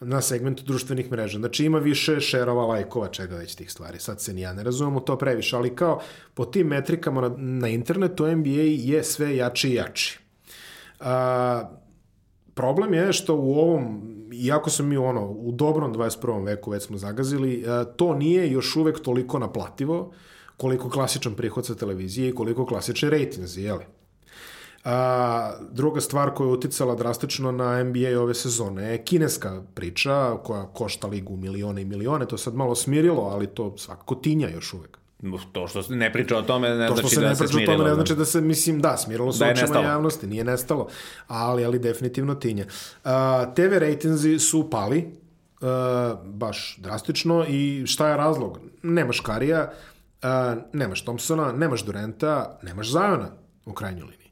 na 0.03 0.21
segmentu 0.21 0.63
društvenih 0.63 1.11
mreža. 1.11 1.39
Znači 1.39 1.65
ima 1.65 1.79
više 1.79 2.19
šerova, 2.19 2.65
lajkova, 2.65 3.07
čega 3.07 3.35
već 3.35 3.55
tih 3.55 3.71
stvari. 3.71 3.99
Sad 3.99 4.21
se 4.21 4.33
ni 4.33 4.41
ja 4.41 4.53
ne 4.53 4.63
razumemo 4.63 4.99
to 4.99 5.17
previše, 5.17 5.55
ali 5.55 5.75
kao 5.75 6.01
po 6.33 6.45
tim 6.45 6.67
metrikama 6.67 7.21
na, 7.21 7.35
na 7.37 7.67
internetu 7.67 8.27
NBA 8.35 8.61
je 8.77 9.03
sve 9.03 9.35
jači 9.35 9.69
i 9.69 9.73
jači. 9.73 10.19
A, 10.99 11.69
problem 12.53 12.93
je 12.93 13.13
što 13.13 13.35
u 13.35 13.53
ovom, 13.53 14.01
iako 14.33 14.69
smo 14.69 14.85
mi 14.85 14.97
ono, 14.97 15.31
u 15.31 15.51
dobrom 15.51 15.93
21. 15.93 16.45
veku 16.45 16.71
već 16.71 16.83
smo 16.83 16.97
zagazili, 16.97 17.61
e, 17.61 17.65
to 17.95 18.15
nije 18.15 18.51
još 18.51 18.75
uvek 18.75 18.99
toliko 18.99 19.39
naplativo 19.39 20.13
koliko 20.57 20.89
klasičan 20.89 21.33
prihod 21.33 21.65
sa 21.65 21.75
televizije 21.75 22.29
i 22.29 22.35
koliko 22.35 22.65
klasični 22.65 23.09
rejtinzi, 23.09 23.61
jeli? 23.61 23.85
A, 24.83 25.51
druga 25.71 26.01
stvar 26.01 26.33
koja 26.33 26.47
je 26.47 26.53
uticala 26.53 26.95
drastično 26.95 27.51
na 27.51 27.83
NBA 27.83 28.19
ove 28.21 28.33
sezone 28.33 28.83
je 28.83 29.03
kineska 29.03 29.61
priča 29.73 30.37
koja 30.43 30.65
košta 30.65 31.07
ligu 31.07 31.37
milione 31.37 31.81
i 31.81 31.85
milione, 31.85 32.25
to 32.25 32.37
sad 32.37 32.55
malo 32.55 32.75
smirilo, 32.75 33.21
ali 33.21 33.47
to 33.47 33.77
svakako 33.77 34.15
tinja 34.15 34.49
još 34.49 34.73
uvek. 34.73 34.97
To 35.51 35.67
što 35.67 35.83
se 35.83 35.95
ne 35.95 36.13
priča 36.13 36.37
o 36.37 36.41
tome 36.41 36.69
ne 36.69 36.87
to 36.87 36.95
znači 36.95 37.15
da 37.15 37.29
ne 37.29 37.35
se 37.35 37.47
smirilo. 37.47 37.47
To 37.47 37.47
što 37.47 37.57
se 37.57 37.59
ne 37.59 37.65
priča 37.65 37.71
o 37.71 37.77
tome 37.77 37.89
ne 37.89 37.95
znači 37.95 38.15
da 38.15 38.25
se, 38.25 38.41
mislim, 38.41 38.81
da, 38.81 38.97
smirilo 38.97 39.33
se 39.33 39.45
da 39.45 39.51
očima 39.51 39.79
javnosti, 39.79 40.27
nije 40.27 40.43
nestalo, 40.43 40.87
ali, 41.27 41.65
ali 41.65 41.79
definitivno 41.79 42.35
tinja. 42.35 42.65
Uh, 43.03 43.11
TV 43.55 43.77
rejtinzi 43.77 44.39
su 44.39 44.69
pali, 44.69 45.11
uh, 45.61 45.67
baš 46.25 46.77
drastično 46.79 47.45
i 47.49 47.83
šta 47.87 48.09
je 48.09 48.17
razlog? 48.17 48.59
Nemaš 48.81 49.19
Karija, 49.19 49.71
uh, 50.23 50.29
nemaš 50.73 51.03
Thompsona, 51.03 51.51
nemaš 51.51 51.85
Durenta, 51.85 52.59
nemaš 52.63 52.91
Zajona 52.91 53.29
u 53.65 53.73
krajnjoj 53.73 54.03
liniji. 54.03 54.22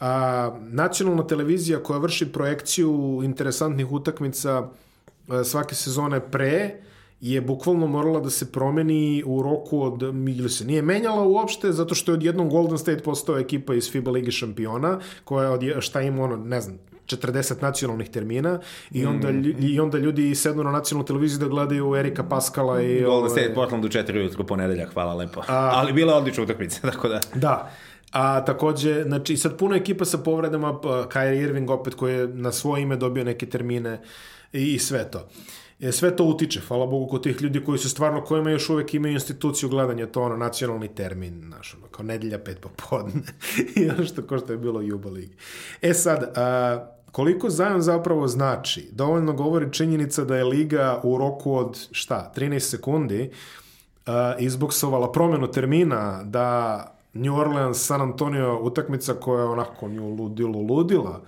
A, 0.00 0.58
nacionalna 0.60 1.26
televizija 1.26 1.82
koja 1.82 1.98
vrši 1.98 2.32
projekciju 2.32 3.20
interesantnih 3.24 3.92
utakmica 3.92 4.60
uh, 4.60 5.34
svake 5.44 5.74
sezone 5.74 6.20
pre 6.30 6.80
je 7.20 7.40
bukvalno 7.40 7.86
morala 7.86 8.20
da 8.20 8.30
se 8.30 8.52
promeni 8.52 9.22
u 9.26 9.42
roku 9.42 9.82
od, 9.82 10.02
ili 10.02 10.50
se 10.50 10.64
nije 10.64 10.82
menjala 10.82 11.22
uopšte, 11.22 11.72
zato 11.72 11.94
što 11.94 12.12
je 12.12 12.14
odjednom 12.14 12.50
Golden 12.50 12.78
State 12.78 13.02
postao 13.02 13.38
ekipa 13.38 13.74
iz 13.74 13.90
FIBA 13.90 14.10
Ligi 14.10 14.30
šampiona, 14.30 14.98
koja 15.24 15.58
je, 15.60 15.80
šta 15.80 16.00
ima 16.00 16.24
ono, 16.24 16.36
ne 16.36 16.60
znam, 16.60 16.78
40 17.06 17.62
nacionalnih 17.62 18.08
termina 18.08 18.60
i 18.90 19.06
onda, 19.06 19.32
mm. 19.32 19.54
i 19.60 19.80
onda 19.80 19.98
ljudi 19.98 20.34
sednu 20.34 20.64
na 20.64 20.70
nacionalnu 20.70 21.06
televiziju 21.06 21.38
da 21.38 21.48
gledaju 21.48 21.94
Erika 21.94 22.24
Paskala 22.24 22.82
i... 22.82 23.02
Golden 23.02 23.30
State 23.30 23.54
Portland 23.54 23.84
u 23.84 23.88
4 23.88 24.16
ujutru 24.16 24.46
ponedeljak, 24.46 24.92
hvala 24.92 25.14
lepo. 25.14 25.40
A, 25.40 25.70
Ali 25.74 25.92
bila 25.92 26.14
odlična 26.14 26.42
utakmica, 26.42 26.80
tako 26.90 27.08
da... 27.08 27.20
Da. 27.34 27.70
A 28.12 28.44
takođe, 28.44 29.02
znači 29.02 29.36
sad 29.36 29.58
puno 29.58 29.76
ekipa 29.76 30.04
sa 30.04 30.18
povredama, 30.18 30.80
pa 30.80 30.88
Kyrie 30.88 31.42
Irving 31.42 31.70
opet 31.70 31.94
koji 31.94 32.14
je 32.14 32.28
na 32.28 32.52
svoje 32.52 32.82
ime 32.82 32.96
dobio 32.96 33.24
neke 33.24 33.46
termine 33.46 34.00
i, 34.52 34.74
i 34.74 34.78
sve 34.78 35.10
to. 35.10 35.28
E, 35.80 35.92
sve 35.92 36.16
to 36.16 36.24
utiče, 36.24 36.60
hvala 36.60 36.86
Bogu, 36.86 37.06
kod 37.06 37.22
tih 37.22 37.42
ljudi 37.42 37.64
koji 37.64 37.78
su 37.78 37.90
stvarno, 37.90 38.24
kojima 38.24 38.50
još 38.50 38.70
uvek 38.70 38.94
imaju 38.94 39.14
instituciju 39.14 39.68
gledanja, 39.68 40.06
to 40.06 40.22
ono, 40.22 40.36
nacionalni 40.36 40.88
termin, 40.88 41.42
znaš, 41.46 41.74
ono, 41.74 41.86
kao 41.86 42.04
nedelja 42.04 42.38
pet 42.38 42.60
popodne, 42.60 43.22
i 43.76 43.90
ono 43.90 44.04
što 44.04 44.22
ko 44.22 44.38
što 44.38 44.52
je 44.52 44.58
bilo 44.58 44.80
Juba 44.80 45.10
Ligi. 45.10 45.36
E 45.82 45.94
sad, 45.94 46.32
a, 46.36 46.86
koliko 47.12 47.50
Zion 47.50 47.82
zapravo 47.82 48.28
znači, 48.28 48.88
dovoljno 48.92 49.32
govori 49.32 49.72
činjenica 49.72 50.24
da 50.24 50.36
je 50.36 50.44
Liga 50.44 51.00
u 51.04 51.18
roku 51.18 51.54
od, 51.54 51.88
šta, 51.90 52.32
13 52.36 52.58
sekundi, 52.58 53.30
a, 54.06 54.34
izboksovala 54.38 55.12
promenu 55.12 55.50
termina 55.50 56.22
da 56.24 56.97
New 57.18 57.34
Orleans, 57.34 57.86
San 57.86 58.00
Antonio 58.00 58.58
utakmica 58.62 59.14
koja 59.14 59.40
je 59.40 59.48
onako 59.48 59.88
nju 59.88 60.08
ludilo 60.08 60.60
ludila, 60.60 61.22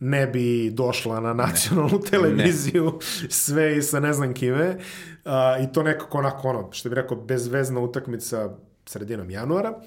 ne 0.00 0.26
bi 0.26 0.70
došla 0.70 1.20
na 1.20 1.32
nacionalnu 1.34 1.98
ne. 2.04 2.10
televiziju 2.10 2.84
ne. 2.84 3.28
sve 3.30 3.76
i 3.76 3.82
sa 3.82 4.00
ne 4.00 4.12
znam 4.12 4.34
kime. 4.34 4.78
Uh, 5.24 5.64
I 5.64 5.72
to 5.72 5.82
nekako 5.82 6.18
onako 6.18 6.48
ono, 6.48 6.72
što 6.72 6.88
bi 6.88 6.94
rekao, 6.94 7.16
bezvezna 7.16 7.80
utakmica 7.80 8.50
sredinom 8.86 9.30
januara. 9.30 9.80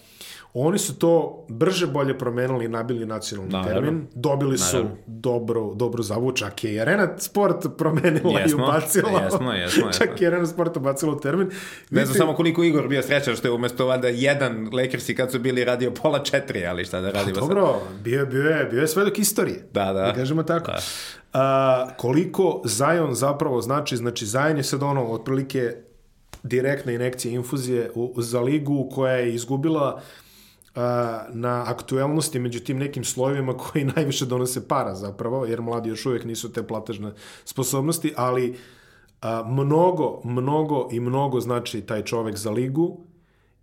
Oni 0.54 0.78
su 0.80 1.00
to 1.00 1.46
brže 1.50 1.88
bolje 1.88 2.18
promenili 2.18 2.66
i 2.66 2.68
nabili 2.68 3.06
nacionalni 3.06 3.52
Naravno. 3.52 3.74
termin. 3.74 4.08
Dobili 4.16 4.58
su 4.58 4.76
Naravno. 4.78 4.98
dobro, 5.08 5.74
dobro 5.74 6.04
zavu, 6.04 6.32
čak 6.32 6.64
je 6.64 6.74
i 6.74 6.80
Arena 6.80 7.18
Sport 7.18 7.66
promenila 7.78 8.40
jesmo, 8.40 8.60
i 8.60 8.64
ubacila. 8.64 9.10
Jesmo, 9.10 9.54
jesmo, 9.54 9.54
jesmo. 9.84 9.92
Čak 9.92 10.22
je 10.22 10.28
Arena 10.28 10.46
Sport 10.46 10.78
ubacila 10.78 11.20
termin. 11.20 11.50
Ne 11.90 12.06
znam 12.06 12.18
samo 12.18 12.36
koliko 12.36 12.64
Igor 12.64 12.88
bio 12.88 13.02
srećan 13.02 13.36
što 13.36 13.48
je 13.48 13.52
umesto 13.52 13.86
vada 13.86 14.08
jedan 14.08 14.70
Lakersi 14.74 15.16
kad 15.16 15.32
su 15.32 15.40
bili 15.40 15.64
radio 15.64 15.92
pola 15.92 16.24
četiri, 16.24 16.66
ali 16.66 16.86
šta 16.86 17.02
da 17.02 17.12
radimo 17.12 17.36
sad. 17.40 17.48
Dobro, 17.48 17.82
bio, 18.04 18.26
bio, 18.26 18.44
je, 18.44 18.66
bio 18.66 18.82
je 18.82 18.88
sve 18.88 19.06
dok 19.06 19.20
istorije. 19.20 19.68
Da, 19.74 19.86
da. 19.86 20.02
Da 20.02 20.14
kažemo 20.14 20.44
tako. 20.44 20.72
Da. 20.72 20.80
A, 21.34 21.88
koliko 21.98 22.62
Zion 22.66 23.16
zapravo 23.16 23.62
znači, 23.62 23.98
znači 23.98 24.26
Zion 24.26 24.58
je 24.58 24.64
sad 24.64 24.84
ono, 24.84 25.06
otprilike 25.12 25.76
direktna 26.44 26.92
inekcija 26.92 27.34
infuzije 27.34 27.92
u, 27.96 28.14
za 28.18 28.40
ligu 28.42 28.90
koja 28.94 29.14
je 29.14 29.34
izgubila 29.36 30.02
na 31.30 31.64
aktuelnosti 31.68 32.40
među 32.40 32.60
tim 32.60 32.78
nekim 32.78 33.04
slojevima 33.04 33.58
koji 33.58 33.86
najviše 33.96 34.26
donose 34.26 34.68
para 34.68 34.96
zapravo, 34.96 35.46
jer 35.46 35.62
mladi 35.62 35.90
još 35.90 36.06
uvijek 36.06 36.26
nisu 36.26 36.54
te 36.54 36.68
platežne 36.68 37.12
sposobnosti, 37.46 38.14
ali 38.18 38.58
a, 39.22 39.44
mnogo, 39.44 40.22
mnogo 40.24 40.90
i 40.92 41.00
mnogo 41.00 41.40
znači 41.40 41.82
taj 41.82 42.04
čovek 42.04 42.36
za 42.36 42.52
ligu 42.52 42.98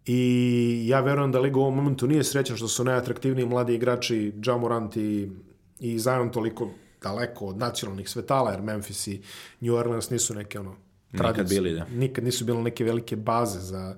i 0.07 0.85
ja 0.87 1.01
verujem 1.01 1.33
da 1.33 1.41
liga 1.41 1.59
u 1.59 1.63
ovom 1.63 1.77
momentu 1.77 2.07
nije 2.07 2.25
srećan 2.25 2.57
što 2.57 2.69
su 2.69 2.85
najatraktivniji 2.85 3.47
mladi 3.47 3.75
igrači 3.75 4.33
Jamorant 4.45 4.97
i, 4.97 5.31
i 5.79 5.99
Zion 5.99 6.33
toliko 6.33 6.71
daleko 7.03 7.47
od 7.47 7.57
nacionalnih 7.57 8.09
svetala, 8.09 8.51
jer 8.51 8.63
Memphis 8.63 9.07
i 9.07 9.21
New 9.61 9.75
Orleans 9.75 10.11
nisu 10.11 10.35
neke 10.35 10.61
ono 10.61 10.77
Nikad 11.13 11.49
bili, 11.49 11.73
da. 11.73 11.87
Nikad 11.95 12.25
nisu 12.25 12.45
bile 12.45 12.63
neke 12.63 12.85
velike 12.85 13.17
baze 13.17 13.61
za, 13.61 13.97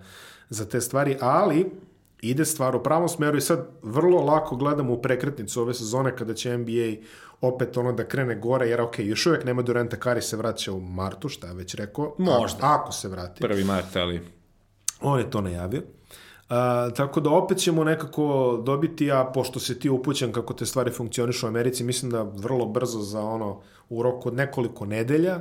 za 0.48 0.68
te 0.68 0.80
stvari, 0.80 1.16
ali 1.20 1.70
ide 2.22 2.44
stvar 2.44 2.76
u 2.76 2.82
pravom 2.82 3.08
smeru 3.08 3.36
i 3.36 3.40
sad 3.40 3.68
vrlo 3.82 4.24
lako 4.24 4.56
gledamo 4.56 4.92
u 4.92 5.02
prekretnicu 5.02 5.60
ove 5.60 5.74
sezone 5.74 6.16
kada 6.16 6.34
će 6.34 6.58
NBA 6.58 7.06
opet 7.40 7.76
ono 7.76 7.92
da 7.92 8.04
krene 8.04 8.34
gore, 8.34 8.68
jer 8.68 8.80
ok, 8.80 8.98
još 8.98 9.26
uvijek 9.26 9.44
nema 9.44 9.62
Durenta, 9.62 9.96
Kari 9.96 10.22
se 10.22 10.36
vraća 10.36 10.72
u 10.72 10.80
martu, 10.80 11.28
šta 11.28 11.46
je 11.46 11.54
već 11.54 11.74
rekao. 11.74 12.14
Možda. 12.18 12.58
Ako 12.60 12.92
se 12.92 13.08
vrati. 13.08 13.40
Prvi 13.40 13.64
mart, 13.64 13.96
ali... 13.96 14.20
On 15.00 15.18
je 15.18 15.30
to 15.30 15.40
najavio. 15.40 15.82
A, 16.48 16.90
tako 16.96 17.20
da 17.20 17.30
opet 17.30 17.58
ćemo 17.58 17.84
nekako 17.84 18.56
dobiti, 18.66 19.12
a 19.12 19.24
pošto 19.34 19.60
se 19.60 19.78
ti 19.78 19.88
upućen 19.88 20.32
kako 20.32 20.54
te 20.54 20.66
stvari 20.66 20.90
funkcionišu 20.90 21.46
u 21.46 21.48
Americi, 21.48 21.84
mislim 21.84 22.10
da 22.10 22.22
vrlo 22.22 22.66
brzo 22.66 22.98
za 22.98 23.20
ono, 23.20 23.60
u 23.88 24.02
roku 24.02 24.28
od 24.28 24.34
nekoliko 24.34 24.86
nedelja, 24.86 25.40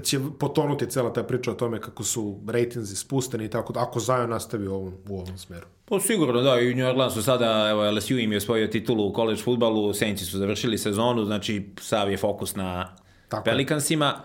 će 0.00 0.20
potonuti 0.38 0.86
cela 0.86 1.12
ta 1.12 1.22
priča 1.22 1.50
o 1.50 1.54
tome 1.54 1.80
kako 1.80 2.04
su 2.04 2.40
rejtinzi 2.48 2.96
spusteni 2.96 3.44
i 3.44 3.48
tako 3.48 3.72
ako 3.76 4.00
Zion 4.00 4.30
nastavi 4.30 4.68
u 4.68 4.74
ovom, 4.74 4.94
u 5.08 5.18
ovom 5.18 5.38
smeru. 5.38 5.66
Pa 5.84 6.00
sigurno, 6.00 6.40
da, 6.40 6.60
i 6.60 6.74
New 6.74 6.88
Orleansu 6.88 7.22
sada, 7.22 7.68
evo, 7.70 7.90
LSU 7.90 8.18
im 8.18 8.32
je 8.32 8.36
osvojio 8.38 8.66
titulu 8.66 9.08
u 9.08 9.14
college 9.14 9.42
futbalu, 9.42 9.94
Saintsi 9.94 10.24
su 10.24 10.38
završili 10.38 10.78
sezonu, 10.78 11.24
znači 11.24 11.70
sav 11.80 12.10
je 12.10 12.16
fokus 12.16 12.56
na 12.56 12.96
tako 13.28 13.44
Pelikansima, 13.44 14.20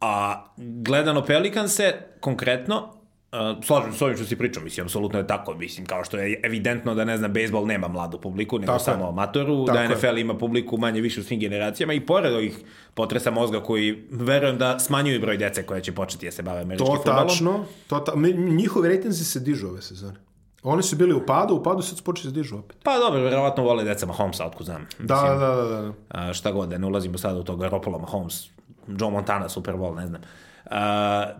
a 0.00 0.44
gledano 0.56 1.24
Pelikanse, 1.24 1.94
konkretno, 2.20 2.95
Uh, 3.32 3.64
slažem 3.64 3.92
se 3.92 3.98
s 3.98 4.02
ovim 4.02 4.16
što 4.16 4.24
si 4.24 4.36
pričao, 4.36 4.62
mislim, 4.62 4.86
apsolutno 4.86 5.18
je 5.18 5.26
tako, 5.26 5.54
mislim, 5.54 5.86
kao 5.86 6.04
što 6.04 6.16
je 6.16 6.40
evidentno 6.44 6.94
da, 6.94 7.04
ne 7.04 7.16
znam, 7.18 7.32
bejsbol 7.32 7.66
nema 7.66 7.88
mladu 7.88 8.20
publiku, 8.20 8.58
nego 8.58 8.72
tako 8.72 8.84
samo 8.84 9.04
je. 9.04 9.08
amatoru, 9.08 9.66
tako 9.66 9.78
da 9.78 9.88
NFL 9.88 10.16
je. 10.16 10.20
ima 10.20 10.38
publiku 10.38 10.76
manje 10.76 11.00
više 11.00 11.20
u 11.20 11.24
svim 11.24 11.40
generacijama 11.40 11.92
i 11.92 12.00
pored 12.00 12.32
ovih 12.32 12.58
potresa 12.94 13.30
mozga 13.30 13.62
koji, 13.62 14.08
verujem 14.10 14.58
da 14.58 14.78
smanjuju 14.78 15.20
broj 15.20 15.36
dece 15.36 15.66
koja 15.66 15.80
će 15.80 15.92
početi 15.92 16.26
da 16.26 16.32
se 16.32 16.42
bave 16.42 16.60
američkim 16.60 16.86
to 16.86 16.96
futbolom. 16.96 17.28
Tačno, 17.28 17.64
to 17.86 17.98
tačno, 17.98 18.28
njihovi 18.36 18.88
rejtinzi 18.88 19.24
se 19.24 19.40
dižu 19.40 19.68
ove 19.68 19.82
sezone. 19.82 20.16
Oni 20.62 20.82
su 20.82 20.96
bili 20.96 21.14
u 21.14 21.26
padu, 21.26 21.54
u 21.54 21.62
padu 21.62 21.82
sad 21.82 22.02
počeli 22.02 22.32
da 22.32 22.34
se 22.34 22.40
dižu 22.40 22.58
opet. 22.58 22.76
Pa 22.82 22.98
dobro, 22.98 23.20
verovatno 23.20 23.62
vole 23.62 23.84
deca 23.84 24.06
Mahomesa, 24.06 24.46
otko 24.46 24.64
znam. 24.64 24.86
Da, 24.98 25.14
mislim, 25.14 25.38
da, 25.38 25.46
da, 25.46 25.62
da, 25.62 25.82
da. 25.82 25.92
A, 26.08 26.32
šta 26.32 26.52
god, 26.52 26.68
da 26.68 26.78
ne 26.78 26.86
ulazimo 26.86 27.18
sada 27.18 27.38
u 27.38 27.44
to 27.44 27.56
Garoppolo, 27.56 27.98
Mahomes, 27.98 28.48
Joe 28.88 29.10
Montana, 29.10 29.48
Super 29.48 29.74
Bowl, 29.74 29.96
ne 29.96 30.06
znam. 30.06 30.22
Uh, 30.64 30.72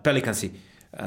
Pelicansi. 0.02 0.50
Uh, 0.92 0.98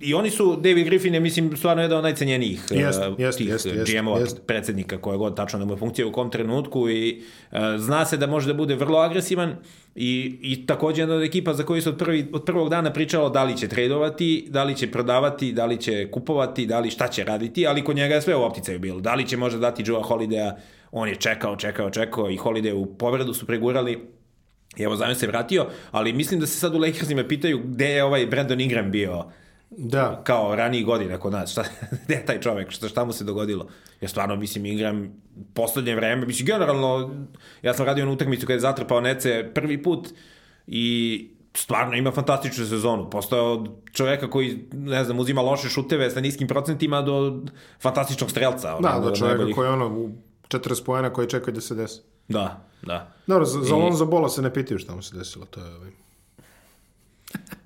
I 0.00 0.14
oni 0.14 0.30
su, 0.30 0.56
David 0.56 0.84
Griffin 0.86 1.14
je, 1.14 1.20
mislim, 1.20 1.56
stvarno 1.56 1.82
jedan 1.82 1.98
od 1.98 2.04
najcenjenijih 2.04 2.62
jest, 2.70 3.00
uh, 3.00 3.20
jest, 3.20 3.38
tih 3.38 3.48
jest, 3.48 3.66
GM-ova, 3.66 4.20
jest. 4.20 4.46
predsednika, 4.46 4.98
koja 4.98 5.16
god 5.16 5.36
tačno 5.36 5.58
da 5.58 5.64
mu 5.64 5.72
je 5.72 5.76
funkcija 5.76 6.06
u 6.06 6.12
kom 6.12 6.30
trenutku 6.30 6.90
i 6.90 7.22
uh, 7.52 7.58
zna 7.76 8.04
se 8.04 8.16
da 8.16 8.26
može 8.26 8.46
da 8.46 8.54
bude 8.54 8.74
vrlo 8.74 8.98
agresivan 8.98 9.56
i, 9.94 10.38
i 10.42 10.66
takođe 10.66 11.02
jedna 11.02 11.14
od 11.14 11.22
ekipa 11.22 11.54
za 11.54 11.62
koju 11.62 11.82
se 11.82 11.88
od, 11.88 11.98
prvi, 11.98 12.26
od 12.32 12.44
prvog 12.44 12.68
dana 12.68 12.92
pričalo 12.92 13.30
da 13.30 13.44
li 13.44 13.56
će 13.56 13.68
tradovati, 13.68 14.46
da 14.50 14.64
li 14.64 14.76
će 14.76 14.90
prodavati, 14.90 15.52
da 15.52 15.66
li 15.66 15.76
će 15.76 16.10
kupovati, 16.10 16.66
da 16.66 16.80
li 16.80 16.90
šta 16.90 17.08
će 17.08 17.24
raditi, 17.24 17.66
ali 17.66 17.84
kod 17.84 17.96
njega 17.96 18.14
je 18.14 18.22
sve 18.22 18.36
u 18.36 18.42
opticaju 18.42 18.78
bilo. 18.78 19.00
Da 19.00 19.14
li 19.14 19.28
će 19.28 19.36
možda 19.36 19.58
dati 19.58 19.82
Joe 19.86 20.02
Holidaya, 20.02 20.52
on 20.92 21.08
je 21.08 21.16
čekao, 21.16 21.56
čekao, 21.56 21.90
čekao 21.90 22.30
i 22.30 22.36
Holiday 22.36 22.72
u 22.72 22.86
povredu 22.86 23.34
su 23.34 23.46
pregurali, 23.46 23.98
I 24.76 24.82
evo 24.82 24.96
Zion 24.96 25.14
se 25.14 25.26
vratio, 25.26 25.66
ali 25.90 26.12
mislim 26.12 26.40
da 26.40 26.46
se 26.46 26.58
sad 26.58 26.74
u 26.74 26.78
Lakersima 26.78 27.24
pitaju 27.24 27.60
gde 27.64 27.88
je 27.88 28.04
ovaj 28.04 28.26
Brandon 28.26 28.60
Ingram 28.60 28.90
bio 28.90 29.24
Da. 29.76 30.20
Kao 30.24 30.54
raniji 30.56 30.82
godina 30.82 31.18
kod 31.18 31.32
nas. 31.32 31.50
Šta, 31.52 31.64
gde 32.04 32.14
je 32.14 32.26
taj 32.26 32.40
čovek? 32.40 32.70
Šta, 32.70 32.88
šta 32.88 33.04
mu 33.04 33.12
se 33.12 33.24
dogodilo? 33.24 33.66
Ja 34.00 34.08
stvarno, 34.08 34.36
mislim, 34.36 34.66
Ingram 34.66 35.22
poslednje 35.54 35.94
vreme, 35.94 36.26
mislim, 36.26 36.46
generalno, 36.46 37.10
ja 37.62 37.74
sam 37.74 37.86
radio 37.86 38.04
na 38.04 38.12
utakmicu 38.12 38.46
kada 38.46 38.54
je 38.54 38.60
zatrpao 38.60 39.00
Nece 39.00 39.50
prvi 39.54 39.82
put 39.82 40.08
i 40.66 41.30
stvarno 41.54 41.96
ima 41.96 42.10
fantastičnu 42.10 42.66
sezonu. 42.66 43.10
Postoje 43.10 43.42
od 43.42 43.68
čoveka 43.92 44.30
koji, 44.30 44.68
ne 44.72 45.04
znam, 45.04 45.18
uzima 45.18 45.42
loše 45.42 45.68
šuteve 45.68 46.10
sa 46.10 46.20
niskim 46.20 46.48
procentima 46.48 47.02
do 47.02 47.42
fantastičnog 47.80 48.30
strelca. 48.30 48.78
Da, 48.80 49.00
do 49.04 49.16
čoveka 49.16 49.36
najboljih... 49.36 49.54
koji 49.54 49.66
je 49.66 49.70
ono 49.70 49.88
u 49.88 50.10
40 50.48 50.84
pojena 50.84 51.12
koji 51.12 51.28
čekaju 51.28 51.54
da 51.54 51.60
se 51.60 51.74
desi. 51.74 52.00
Da, 52.28 52.64
da. 52.82 53.12
Dobro, 53.26 53.44
za, 53.44 53.60
za 53.60 53.76
I... 53.76 53.78
Lonzo 53.78 54.06
Bola 54.06 54.28
se 54.28 54.42
ne 54.42 54.54
pitaju 54.54 54.78
šta 54.78 54.94
mu 54.94 55.02
se 55.02 55.16
desilo, 55.16 55.46
to 55.46 55.60
je... 55.60 55.74
Ovaj... 55.74 55.90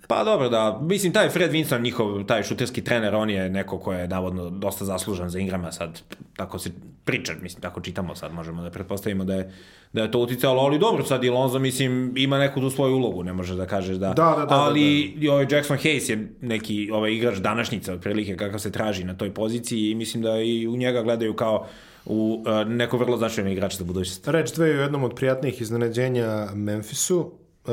Pa 0.07 0.25
dobro, 0.25 0.49
da. 0.49 0.79
Mislim, 0.83 1.13
taj 1.13 1.29
Fred 1.29 1.53
Winston, 1.53 1.83
njihov, 1.83 2.25
taj 2.25 2.43
šuterski 2.43 2.85
trener, 2.85 3.15
on 3.15 3.31
je 3.31 3.51
neko 3.51 3.79
ko 3.79 3.93
je 3.93 4.09
navodno 4.09 4.51
dosta 4.51 4.85
zaslužan 4.85 5.31
za 5.31 5.39
Ingrama 5.39 5.73
sad. 5.73 6.01
Tako 6.37 6.59
se 6.59 6.71
priča, 7.05 7.33
mislim, 7.43 7.63
tako 7.63 7.81
čitamo 7.81 8.15
sad, 8.15 8.33
možemo 8.33 8.63
da 8.63 8.71
pretpostavimo 8.71 9.25
da 9.25 9.35
je, 9.35 9.53
da 9.93 10.03
je 10.03 10.11
to 10.11 10.19
uticalo, 10.19 10.63
ali 10.63 10.79
dobro, 10.79 11.05
sad 11.05 11.25
i 11.25 11.31
Lonzo, 11.31 11.59
mislim, 11.59 12.13
ima 12.17 12.39
neku 12.39 12.61
tu 12.61 12.71
svoju 12.71 12.95
ulogu, 12.95 13.23
ne 13.23 13.33
može 13.33 13.55
da 13.55 13.67
kažeš 13.67 13.97
da... 13.97 14.09
Da, 14.09 14.35
da, 14.39 14.45
da. 14.45 14.55
Ali 14.55 15.15
da, 15.17 15.27
da. 15.27 15.33
ovaj 15.33 15.47
Jackson 15.51 15.79
Hayes 15.79 16.11
je 16.11 16.33
neki 16.41 16.91
ovaj 16.93 17.13
igrač 17.13 17.39
današnjica, 17.39 17.95
otprilike, 17.95 18.37
kakav 18.37 18.59
se 18.59 18.73
traži 18.73 19.05
na 19.05 19.15
toj 19.15 19.35
poziciji 19.35 19.91
i 19.91 19.95
mislim 19.95 20.23
da 20.23 20.41
i 20.41 20.67
u 20.67 20.77
njega 20.77 21.03
gledaju 21.03 21.35
kao 21.35 21.67
u 22.05 22.45
uh, 22.47 22.69
neko 22.69 22.97
vrlo 22.97 23.17
značajno 23.17 23.51
igrač 23.51 23.77
za 23.77 23.85
budućnost. 23.85 24.29
Reč 24.29 24.53
dve 24.53 24.69
je 24.69 24.77
jednom 24.77 25.05
od 25.05 25.15
prijatnijih 25.15 25.61
iznenađenja 25.61 26.47
Memphisu. 26.55 27.33
Uh, 27.67 27.73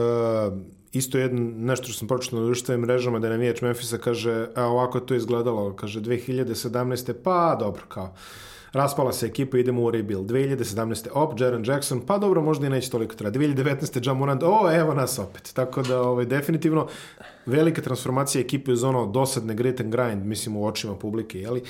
isto 0.91 1.17
jedno, 1.17 1.51
nešto 1.55 1.87
što 1.87 1.93
sam 1.99 2.07
pročitao 2.07 2.39
na 2.39 2.45
društvenim 2.45 2.81
mrežama 2.81 3.19
da 3.19 3.27
je 3.27 3.31
navijač 3.31 3.61
Memphisa 3.61 3.97
kaže, 3.97 4.47
a 4.55 4.63
ovako 4.63 4.97
je 4.97 5.05
to 5.05 5.15
izgledalo, 5.15 5.75
kaže 5.75 6.01
2017. 6.01 7.13
pa 7.23 7.57
dobro, 7.59 7.81
kao 7.87 8.13
raspala 8.75 9.13
se 9.13 9.25
ekipa, 9.25 9.57
idemo 9.57 9.83
u 9.83 9.91
rebuild. 9.91 10.31
2017. 10.31 11.07
op, 11.13 11.39
Jaren 11.39 11.63
Jackson, 11.67 12.01
pa 12.01 12.17
dobro, 12.17 12.41
možda 12.41 12.67
i 12.67 12.69
neće 12.69 12.89
toliko 12.89 13.15
trajati. 13.15 13.39
2019. 13.39 14.07
John 14.07 14.17
Morant, 14.17 14.43
o, 14.43 14.71
evo 14.73 14.93
nas 14.93 15.19
opet. 15.19 15.51
Tako 15.53 15.81
da, 15.81 16.01
ovaj, 16.01 16.25
definitivno, 16.25 16.87
velika 17.45 17.81
transformacija 17.81 18.41
ekipe 18.41 18.71
uz 18.71 18.83
ono 18.83 19.05
dosadne 19.05 19.53
grit 19.53 19.79
and 19.79 19.91
grind, 19.91 20.25
mislim, 20.25 20.55
u 20.55 20.65
očima 20.65 20.95
publike, 20.95 21.39
jeli? 21.39 21.63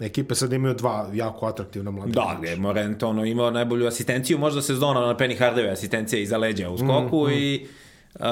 ekipe 0.00 0.34
sad 0.34 0.52
imaju 0.52 0.74
dva 0.74 1.10
jako 1.12 1.46
atraktivna 1.46 1.90
mlada. 1.90 2.12
Da, 2.12 2.36
gde 2.38 2.48
je 2.50 2.56
Morant 2.56 3.02
ono, 3.02 3.24
imao 3.24 3.50
najbolju 3.50 3.86
asistenciju, 3.86 4.38
možda 4.38 4.62
sezona 4.62 5.00
na 5.00 5.16
Penny 5.16 5.38
Hardaway 5.38 5.72
asistencija 5.72 6.22
iza 6.22 6.38
leđa 6.38 6.70
u 6.70 6.78
skoku 6.78 7.26
mm, 7.26 7.30
mm. 7.30 7.32
i 7.32 7.66
Uh, 8.14 8.24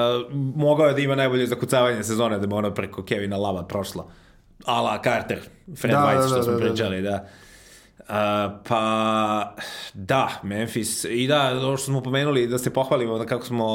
mogao 0.56 0.86
je 0.86 0.94
da 0.94 1.00
ima 1.00 1.14
najbolje 1.14 1.46
zakucavanje 1.46 2.02
sezone 2.02 2.38
da 2.38 2.46
bi 2.46 2.54
ono 2.54 2.74
preko 2.74 3.02
Kevina 3.02 3.36
Lava 3.36 3.64
prošlo. 3.64 4.10
Ala 4.64 5.02
Carter, 5.02 5.38
Fred 5.76 5.92
da, 5.92 5.98
White, 5.98 6.20
da, 6.20 6.26
što 6.26 6.36
da, 6.36 6.42
smo 6.42 6.52
da, 6.52 6.58
pričali, 6.58 7.02
da. 7.02 7.10
da. 7.10 7.28
Uh, 8.08 8.12
pa, 8.68 9.54
da, 9.94 10.40
Memphis, 10.42 11.04
i 11.04 11.26
da, 11.26 11.58
ovo 11.62 11.76
što 11.76 11.86
smo 11.86 12.02
pomenuli, 12.02 12.46
da 12.46 12.58
se 12.58 12.72
pohvalimo 12.72 13.18
da 13.18 13.26
kako 13.26 13.46
smo, 13.46 13.66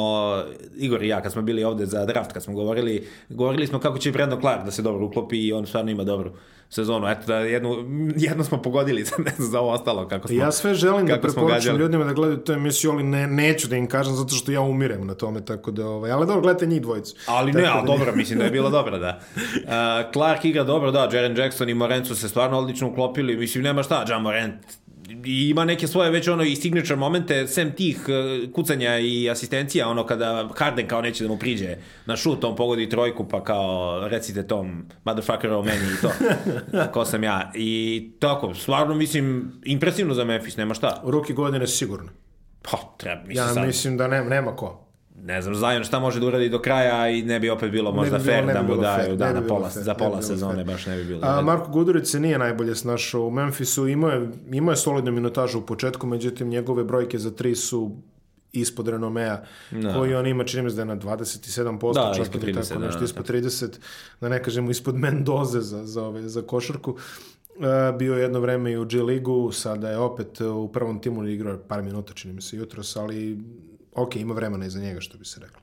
Igor 0.76 1.02
i 1.02 1.08
ja, 1.08 1.20
kad 1.22 1.32
smo 1.32 1.42
bili 1.42 1.64
ovde 1.64 1.86
za 1.86 2.06
draft, 2.06 2.32
kad 2.32 2.42
smo 2.42 2.54
govorili, 2.54 3.08
govorili 3.28 3.66
smo 3.66 3.78
kako 3.78 3.98
će 3.98 4.12
Brandon 4.12 4.40
Clark 4.40 4.64
da 4.64 4.70
se 4.70 4.82
dobro 4.82 5.06
uklopi 5.06 5.46
i 5.46 5.52
on 5.52 5.66
stvarno 5.66 5.90
ima 5.90 6.04
dobro 6.04 6.32
sezonu. 6.72 7.08
Eto, 7.08 7.26
da 7.26 7.36
jednu, 7.36 7.76
jednu 8.28 8.44
smo 8.44 8.62
pogodili, 8.62 9.04
za, 9.04 9.14
ne 9.18 9.32
znam 9.36 9.50
za 9.50 9.60
ovo 9.60 9.70
ostalo. 9.70 10.08
Kako 10.08 10.28
smo, 10.28 10.36
ja 10.36 10.52
sve 10.52 10.74
želim 10.74 11.06
da 11.06 11.20
preporučim 11.20 11.76
ljudima 11.76 12.04
da 12.04 12.12
gledaju 12.12 12.38
tu 12.38 12.52
emisiju, 12.52 12.90
ali 12.90 13.02
ne, 13.02 13.26
neću 13.26 13.68
da 13.68 13.76
im 13.76 13.88
kažem 13.88 14.14
zato 14.14 14.34
što 14.34 14.52
ja 14.52 14.60
umirem 14.60 15.06
na 15.06 15.14
tome, 15.14 15.44
tako 15.44 15.70
da, 15.70 15.86
ovaj, 15.86 16.10
ali 16.10 16.26
dobro, 16.26 16.42
gledajte 16.42 16.66
njih 16.66 16.82
dvojicu. 16.82 17.16
Ali 17.26 17.52
tako 17.52 17.62
ne, 17.62 17.70
ali 17.72 17.86
da 17.86 17.86
dobro, 17.86 18.12
mislim 18.16 18.38
da 18.38 18.44
je 18.44 18.50
bila 18.50 18.70
dobra, 18.78 18.98
da. 18.98 19.20
Uh, 19.36 20.12
Clark 20.12 20.44
igra 20.44 20.64
dobro, 20.64 20.90
da, 20.90 21.08
Jaren 21.12 21.36
Jackson 21.36 21.68
i 21.68 21.74
Morencu 21.74 22.14
se 22.14 22.28
stvarno 22.28 22.58
odlično 22.58 22.88
uklopili, 22.88 23.36
mislim, 23.36 23.64
nema 23.64 23.82
šta, 23.82 24.04
John 24.08 24.22
Morant 24.22 24.54
i 25.24 25.48
ima 25.48 25.64
neke 25.64 25.86
svoje 25.86 26.10
već 26.10 26.28
ono 26.28 26.42
i 26.42 26.56
signature 26.56 26.96
momente, 26.96 27.46
sem 27.46 27.72
tih 27.72 28.00
uh, 28.08 28.52
kucanja 28.52 28.98
i 28.98 29.30
asistencija, 29.30 29.88
ono 29.88 30.06
kada 30.06 30.48
Harden 30.56 30.88
kao 30.88 31.02
neće 31.02 31.24
da 31.24 31.28
mu 31.30 31.38
priđe 31.38 31.76
na 32.06 32.16
šut, 32.16 32.44
on 32.44 32.56
pogodi 32.56 32.88
trojku, 32.88 33.28
pa 33.28 33.44
kao 33.44 34.00
recite 34.08 34.46
tom 34.46 34.84
motherfucker 35.04 35.52
o 35.52 35.62
meni 35.62 35.84
i 35.98 36.02
to, 36.02 36.12
ko 36.94 37.04
sam 37.04 37.24
ja. 37.24 37.50
I 37.54 38.10
tako, 38.18 38.54
stvarno 38.54 38.94
mislim, 38.94 39.52
impresivno 39.64 40.14
za 40.14 40.24
Memphis, 40.24 40.56
nema 40.56 40.74
šta. 40.74 41.02
Ruki 41.04 41.32
godine 41.32 41.66
sigurno. 41.66 42.08
Pa, 42.62 42.78
treba, 42.96 43.20
mislim 43.20 43.46
Ja 43.46 43.54
sad. 43.54 43.66
mislim 43.66 43.96
da 43.96 44.08
nema, 44.08 44.28
nema 44.28 44.56
ko. 44.56 44.81
Ne 45.22 45.42
znam, 45.42 45.54
Zion 45.54 45.84
šta 45.84 46.00
može 46.00 46.20
da 46.20 46.26
uradi 46.26 46.48
do 46.48 46.58
kraja 46.58 47.08
i 47.08 47.22
ne 47.22 47.40
bi 47.40 47.50
opet 47.50 47.70
bilo 47.70 47.92
možda 47.92 48.18
bi 48.18 48.24
bilo- 48.24 48.34
fair 48.34 48.46
da 48.46 48.62
mu 48.64 48.76
daju 48.76 49.16
da 49.16 49.32
na 49.32 49.42
pola, 49.42 49.68
fair, 49.68 49.84
za 49.84 49.94
pola 49.94 50.22
sezone 50.22 50.54
fair. 50.54 50.66
baš 50.66 50.86
ne 50.86 50.96
bi 50.96 51.04
bilo. 51.04 51.20
A, 51.24 51.42
Marko 51.42 51.70
Gudurić 51.70 52.06
se 52.06 52.20
nije 52.20 52.38
najbolje 52.38 52.74
snašao 52.74 53.22
u 53.22 53.30
Memphisu, 53.30 53.88
imao 53.88 54.10
je, 54.10 54.28
imao 54.52 54.72
je 54.72 54.76
solidnu 54.76 55.12
minutažu 55.12 55.58
u 55.58 55.62
početku, 55.62 56.06
međutim 56.06 56.48
njegove 56.48 56.84
brojke 56.84 57.18
za 57.18 57.30
tri 57.30 57.54
su 57.56 57.96
ispod 58.52 58.88
renomea 58.88 59.42
koji 59.94 60.14
on 60.14 60.26
ima, 60.26 60.44
čini 60.44 60.62
mi 60.62 60.70
se 60.70 60.76
da 60.76 60.82
je 60.82 60.86
na 60.86 60.96
27%, 60.96 61.94
Da, 61.94 62.12
čak 62.14 62.22
ispod 62.22 62.42
ili 62.42 62.52
30, 62.52 62.68
tako 62.68 62.80
da, 62.80 62.86
nešto, 62.86 62.98
da. 62.98 63.04
ispod 63.04 63.26
30, 63.26 63.68
da 64.20 64.28
ne 64.28 64.42
kažemo 64.42 64.70
ispod 64.70 64.94
Mendoze 64.96 65.60
za, 65.60 65.86
za, 65.86 66.02
ove, 66.04 66.22
za 66.22 66.42
košarku. 66.42 66.96
E, 67.52 67.92
bio 67.92 68.14
je 68.14 68.22
jedno 68.22 68.40
vreme 68.40 68.72
i 68.72 68.76
u 68.76 68.84
G 68.84 68.96
ligu, 68.98 69.52
sada 69.52 69.90
je 69.90 69.98
opet 69.98 70.40
u 70.40 70.68
prvom 70.68 71.00
timu 71.00 71.26
igrao 71.26 71.58
par 71.58 71.82
minuta, 71.82 72.12
čini 72.12 72.34
mi 72.34 72.42
se 72.42 72.56
jutros, 72.56 72.96
ali 72.96 73.38
ok, 73.92 74.16
ima 74.16 74.34
vremena 74.34 74.66
iza 74.66 74.80
njega, 74.80 75.00
što 75.00 75.18
bi 75.18 75.24
se 75.24 75.40
reklo. 75.40 75.60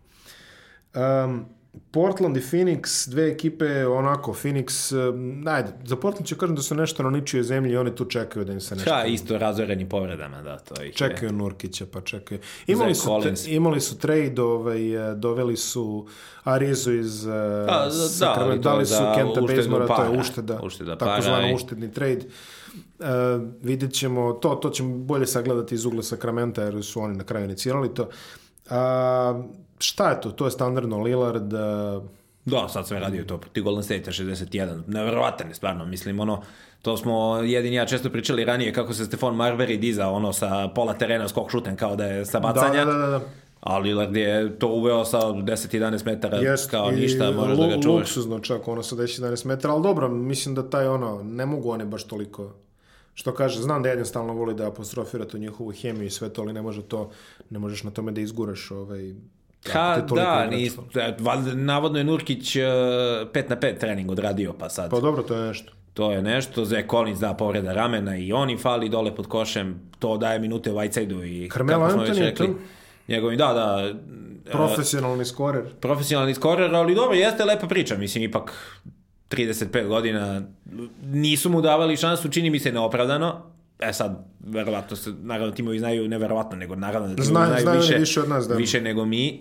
Um, 1.26 1.46
Portland 1.92 2.38
i 2.38 2.42
Phoenix, 2.42 3.10
dve 3.10 3.28
ekipe, 3.28 3.88
onako, 3.88 4.34
Phoenix, 4.34 4.72
um, 5.10 5.44
ajde, 5.48 5.70
za 5.84 5.96
Portland 5.96 6.28
ću 6.28 6.36
kažem 6.36 6.56
da 6.56 6.62
su 6.62 6.76
nešto 6.76 7.04
na 7.04 7.10
ničijoj 7.10 7.44
zemlji 7.44 7.74
i 7.74 7.78
oni 7.78 7.96
tu 7.96 8.06
čekaju 8.06 8.46
da 8.46 8.54
im 8.54 8.60
se 8.62 8.76
nešto... 8.76 8.92
Ha, 8.92 9.06
isto 9.06 9.38
razoreni 9.38 9.90
povredama, 9.90 10.42
da, 10.42 10.58
to 10.58 10.84
ih 10.84 10.90
je. 10.90 10.94
Čekaju 10.94 11.32
Nurkića, 11.32 11.86
pa 11.86 12.02
čekaju. 12.02 12.40
Imali 12.68 12.96
su, 12.96 13.04
Collins. 13.04 13.44
te, 13.44 13.52
imali 13.52 13.82
su 13.82 13.98
trade, 13.98 14.42
ovaj, 14.42 15.12
eh, 15.12 15.16
doveli 15.16 15.58
su 15.58 16.08
Arizu 16.44 16.94
iz 16.94 17.26
Pa, 17.68 17.86
da, 17.86 17.92
Sacramento, 17.92 18.70
ali 18.70 18.86
to 18.86 18.94
je 18.94 19.00
dali 19.00 19.16
su 19.16 19.36
Kenta 19.36 19.56
Bazemora, 19.56 19.88
to 19.88 20.04
je 20.04 20.20
ušteda, 20.20 20.60
Ušteda 20.64 20.98
takozvano 20.98 21.38
para 21.38 21.50
i- 21.50 21.56
uštedni 21.56 21.92
trade. 21.92 22.18
Uh, 22.18 22.32
vidjet 23.62 23.94
ćemo, 23.94 24.34
to, 24.34 24.50
to 24.50 24.70
ćemo 24.70 24.98
bolje 24.98 25.28
sagledati 25.28 25.76
iz 25.76 25.86
ugla 25.86 26.04
Sakramenta, 26.04 26.64
jer 26.64 26.84
su 26.84 27.02
oni 27.02 27.18
na 27.18 27.24
kraju 27.24 27.46
inicirali 27.46 27.94
to. 27.94 28.10
A, 28.70 29.44
šta 29.80 30.10
je 30.10 30.22
to? 30.22 30.32
To 30.32 30.46
je 30.46 30.52
standardno 30.52 31.02
Lillard, 31.02 31.54
uh, 31.54 32.04
Da, 32.46 32.68
sad 32.68 32.88
sam 32.88 32.98
radio 32.98 33.24
to 33.24 33.38
protiv 33.38 33.64
Golden 33.64 33.84
State 33.84 34.12
61. 34.12 34.82
Neverovatan 34.88 35.48
je 35.48 35.54
stvarno, 35.54 35.86
mislim, 35.86 36.20
ono, 36.20 36.42
to 36.82 36.98
smo 36.98 37.38
jedini 37.38 37.76
ja 37.76 37.86
često 37.86 38.10
pričali 38.10 38.46
ranije 38.46 38.74
kako 38.74 38.94
se 38.94 39.06
Stefan 39.06 39.36
Marbury 39.36 39.80
dizao 39.80 40.14
ono 40.14 40.34
sa 40.34 40.68
pola 40.76 40.94
terena 40.94 41.28
skok 41.28 41.52
šutem 41.52 41.76
kao 41.76 41.96
da 41.96 42.06
je 42.06 42.26
sa 42.26 42.40
da, 42.40 42.48
bacanja. 42.48 42.86
da, 42.86 42.94
da, 42.94 43.08
da. 43.08 43.22
A 43.60 43.78
Lillard 43.78 44.16
je 44.16 44.60
to 44.60 44.68
uveo 44.68 45.06
sa 45.06 45.18
10-11 45.20 46.06
metara 46.06 46.38
Jest, 46.38 46.72
kao 46.72 46.92
ništa, 46.92 47.32
možeš 47.32 47.58
da 47.58 47.68
ga 47.68 47.82
čuvaš. 47.82 48.00
Luksuzno 48.00 48.40
čak, 48.40 48.68
ono 48.68 48.84
sa 48.84 48.96
10-11 48.96 49.46
metara, 49.46 49.74
ali 49.74 49.84
dobro, 49.84 50.10
mislim 50.10 50.56
da 50.56 50.70
taj 50.70 50.88
ono, 50.88 51.24
ne 51.24 51.46
mogu 51.46 51.72
oni 51.72 51.86
baš 51.86 52.04
toliko, 52.04 52.54
što 53.20 53.34
kaže, 53.34 53.62
znam 53.62 53.84
da 53.84 53.90
jedan 53.90 54.06
stalno 54.06 54.34
voli 54.34 54.54
da 54.54 54.68
apostrofira 54.68 55.26
tu 55.26 55.38
njihovu 55.38 55.72
hemiju 55.72 56.06
i 56.06 56.10
sve 56.10 56.30
to, 56.30 56.42
ali 56.42 56.54
ne 56.54 56.62
može 56.62 56.82
to, 56.82 57.10
ne 57.50 57.60
možeš 57.60 57.84
na 57.84 57.92
tome 57.92 58.12
da 58.12 58.22
izguraš 58.22 58.72
ovaj, 58.72 59.14
Ha, 59.72 60.02
da, 60.16 60.48
nis, 60.48 60.78
valjda, 61.20 61.54
navodno 61.54 61.98
je 61.98 62.04
Nurkić 62.04 62.56
5 62.56 63.50
na 63.50 63.58
5 63.58 63.80
trening 63.80 64.12
odradio, 64.12 64.54
pa 64.54 64.70
sad 64.70 64.92
Pa 64.92 65.00
dobro, 65.00 65.24
to 65.24 65.36
je 65.36 65.48
nešto. 65.48 65.74
to 65.94 66.12
je 66.12 66.22
nešto. 66.22 66.66
Zach 66.66 66.90
Collins 66.90 67.20
da 67.20 67.34
povreda 67.34 67.74
ramena 67.74 68.18
i 68.18 68.32
on 68.34 68.50
im 68.50 68.58
fali 68.58 68.90
dole 68.90 69.16
pod 69.16 69.28
košem, 69.28 69.92
to 70.00 70.18
daje 70.18 70.40
minute 70.40 70.72
Whiteside-u 70.72 71.24
i 71.24 71.50
Carmelo 71.54 71.88
Anthony 71.88 72.22
je 72.22 72.36
tu? 72.36 72.56
njegovi, 73.08 73.38
da, 73.38 73.54
da, 73.54 73.94
Profesionalni 74.52 75.26
skorer. 75.26 75.64
profesionalni 75.80 76.34
skorer, 76.34 76.76
ali 76.76 76.96
dobro, 76.96 77.16
jeste 77.16 77.46
lepa 77.46 77.68
priča, 77.68 77.98
mislim, 77.98 78.24
ipak 78.24 78.54
35 79.30 79.88
godina, 79.88 80.42
nisu 81.04 81.50
mu 81.50 81.62
davali 81.62 81.98
šansu, 81.98 82.30
čini 82.30 82.50
mi 82.50 82.60
se 82.60 82.72
neopravdano, 82.72 83.42
e 83.80 83.94
sad, 83.94 84.18
verovatno 84.42 84.96
se, 84.96 85.14
naravno 85.14 85.52
timovi 85.52 85.80
znaju, 85.80 86.08
ne 86.08 86.18
verovatno, 86.18 86.58
nego 86.58 86.76
naravno 86.76 87.08
da 87.08 87.16
timovi 87.16 87.28
Znaju- 87.46 87.62
znaju, 87.62 87.80
više, 87.80 87.96
više 87.96 88.22
od 88.22 88.30
nas, 88.30 88.48
da. 88.48 88.56
više 88.56 88.82
nego 88.82 89.06
mi, 89.06 89.40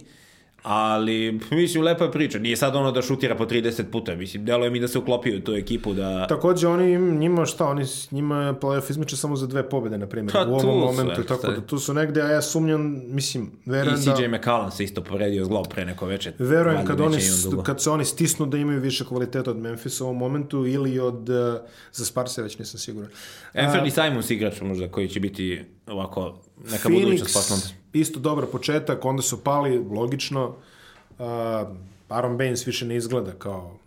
ali, 0.62 1.40
mislim, 1.50 1.84
lepa 1.84 2.04
je 2.04 2.12
priča, 2.12 2.38
nije 2.38 2.56
sad 2.56 2.76
ono 2.76 2.92
da 2.92 3.02
šutira 3.02 3.36
po 3.36 3.46
30 3.46 3.82
puta, 3.92 4.14
mislim, 4.14 4.44
deluje 4.44 4.70
mi 4.70 4.80
da 4.80 4.88
se 4.88 4.98
uklopio 4.98 5.38
u 5.38 5.40
tu 5.40 5.54
ekipu, 5.54 5.94
da... 5.94 6.26
Takođe, 6.26 6.68
oni, 6.68 6.98
njima 6.98 7.46
šta, 7.46 7.66
oni, 7.66 7.84
njima 8.10 8.42
je 8.42 8.52
playoff 8.52 8.90
izmeče 8.90 9.16
samo 9.16 9.36
za 9.36 9.46
dve 9.46 9.68
pobjede, 9.68 9.98
na 9.98 10.06
primjer, 10.06 10.32
Pa 10.32 10.44
u 10.46 10.54
ovom 10.54 10.78
momentu, 10.78 11.22
tako 11.24 11.46
da 11.46 11.60
tu 11.60 11.78
su 11.78 11.94
negde, 11.94 12.22
a 12.22 12.28
ja 12.28 12.42
sumnjam, 12.42 13.02
mislim, 13.06 13.50
I 13.66 13.70
verujem 13.70 14.00
da... 14.04 14.16
CJ 14.16 14.28
McCallum 14.28 14.70
se 14.70 14.84
isto 14.84 15.02
povredio 15.02 15.44
zglob 15.44 15.66
pre 15.68 15.84
neko 15.84 16.06
veče. 16.06 16.32
Verujem 16.38 16.86
kad, 16.86 17.00
oni, 17.00 17.16
i 17.16 17.62
kad 17.64 17.82
se 17.82 17.90
oni 17.90 18.04
stisnu 18.04 18.46
da 18.46 18.56
imaju 18.56 18.80
više 18.80 19.04
kvaliteta 19.04 19.50
od 19.50 19.56
Memphisa 19.56 20.04
u 20.04 20.06
ovom 20.06 20.18
momentu 20.18 20.66
ili 20.66 20.98
od, 20.98 21.28
uh, 21.28 21.36
za 21.92 22.04
Sparse 22.04 22.42
već 22.42 22.58
nisam 22.58 22.80
siguran. 22.80 23.10
Anthony 23.54 23.90
Simons 23.90 24.30
igrač 24.30 24.60
možda 24.60 24.88
koji 24.88 25.08
će 25.08 25.20
biti 25.20 25.64
ovako 25.86 26.38
neka 26.70 26.88
budućnost 26.88 27.34
Portlanda. 27.34 27.77
Isto 27.92 28.20
dobar 28.20 28.46
početak, 28.46 29.04
onda 29.04 29.22
su 29.22 29.44
pali, 29.44 29.78
logično. 29.78 30.56
Uh, 31.18 31.26
Aaron 32.08 32.36
Baines 32.38 32.66
više 32.66 32.86
ne 32.86 32.96
izgleda 32.96 33.32
kao 33.32 33.78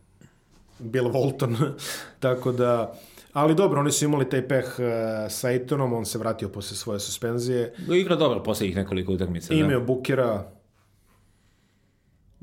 Bill 0.79 1.09
Walton, 1.09 1.71
tako 2.19 2.51
da... 2.51 2.93
Ali 3.33 3.55
dobro, 3.55 3.79
oni 3.79 3.91
su 3.91 4.05
imali 4.05 4.29
taj 4.29 4.47
peh 4.47 4.65
uh, 4.65 5.31
sa 5.31 5.47
Aitonom, 5.47 5.93
on 5.93 6.05
se 6.05 6.17
vratio 6.17 6.49
posle 6.49 6.77
svoje 6.77 6.99
suspenzije. 6.99 7.73
Igra 7.93 8.15
dobro 8.15 8.43
posljednjih 8.43 8.75
nekoliko 8.75 9.13
utakmica. 9.13 9.53
Imao 9.53 9.81
Bukera. 9.81 10.51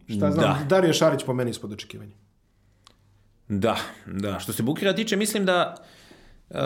Šta 0.08 0.30
znam, 0.30 0.34
Da. 0.34 0.64
Dario 0.68 0.92
Šarić 0.92 1.24
po 1.24 1.34
meni 1.34 1.50
ispod 1.50 1.72
očekivanja. 1.72 2.12
Da, 3.48 3.76
da. 4.06 4.38
Što 4.38 4.52
se 4.52 4.62
Bukira 4.62 4.94
tiče, 4.94 5.16
mislim 5.16 5.44
da 5.44 5.74
uh, 6.50 6.56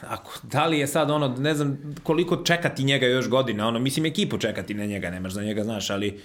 ako, 0.00 0.32
da 0.42 0.66
li 0.66 0.78
je 0.78 0.86
sad 0.86 1.10
ono, 1.10 1.28
ne 1.28 1.54
znam 1.54 1.94
koliko 2.02 2.36
čekati 2.36 2.84
njega 2.84 3.06
još 3.06 3.28
godina, 3.28 3.68
ono, 3.68 3.78
mislim 3.78 4.06
ekipu 4.06 4.38
čekati 4.38 4.74
na 4.74 4.84
njega, 4.84 5.10
nemaš 5.10 5.32
za 5.32 5.42
njega, 5.42 5.64
znaš, 5.64 5.90
ali 5.90 6.20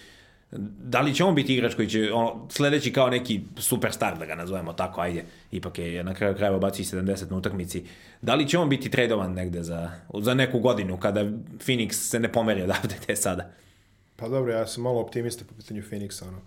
da 0.84 1.02
li 1.02 1.14
će 1.14 1.24
on 1.24 1.36
biti 1.36 1.54
igrač 1.54 1.76
koji 1.76 1.90
će 1.90 2.14
ono, 2.14 2.48
sledeći 2.50 2.94
kao 2.94 3.10
neki 3.10 3.42
superstar, 3.58 4.18
da 4.18 4.26
ga 4.26 4.36
nazovemo 4.36 4.74
tako, 4.74 5.02
ajde, 5.02 5.26
ipak 5.52 5.80
je 5.80 6.04
na 6.04 6.14
kraju 6.14 6.36
krajeva 6.36 6.60
bacio 6.60 6.84
i 6.84 6.86
70 6.86 7.32
na 7.32 7.38
utakmici, 7.38 7.84
da 8.22 8.36
li 8.36 8.48
će 8.48 8.58
on 8.58 8.70
biti 8.70 8.90
tradovan 8.90 9.34
negde 9.34 9.64
za, 9.64 9.92
za 10.22 10.34
neku 10.34 10.60
godinu 10.60 10.98
kada 10.98 11.24
Phoenix 11.66 11.92
se 11.92 12.20
ne 12.20 12.32
pomeri 12.32 12.62
odavde 12.62 12.96
te 13.06 13.16
sada? 13.16 13.52
Pa 14.16 14.28
dobro, 14.28 14.54
ja 14.54 14.68
sam 14.68 14.84
malo 14.84 15.00
optimista 15.00 15.46
po 15.46 15.54
pitanju 15.56 15.84
Phoenixa, 15.92 16.28
ono. 16.28 16.42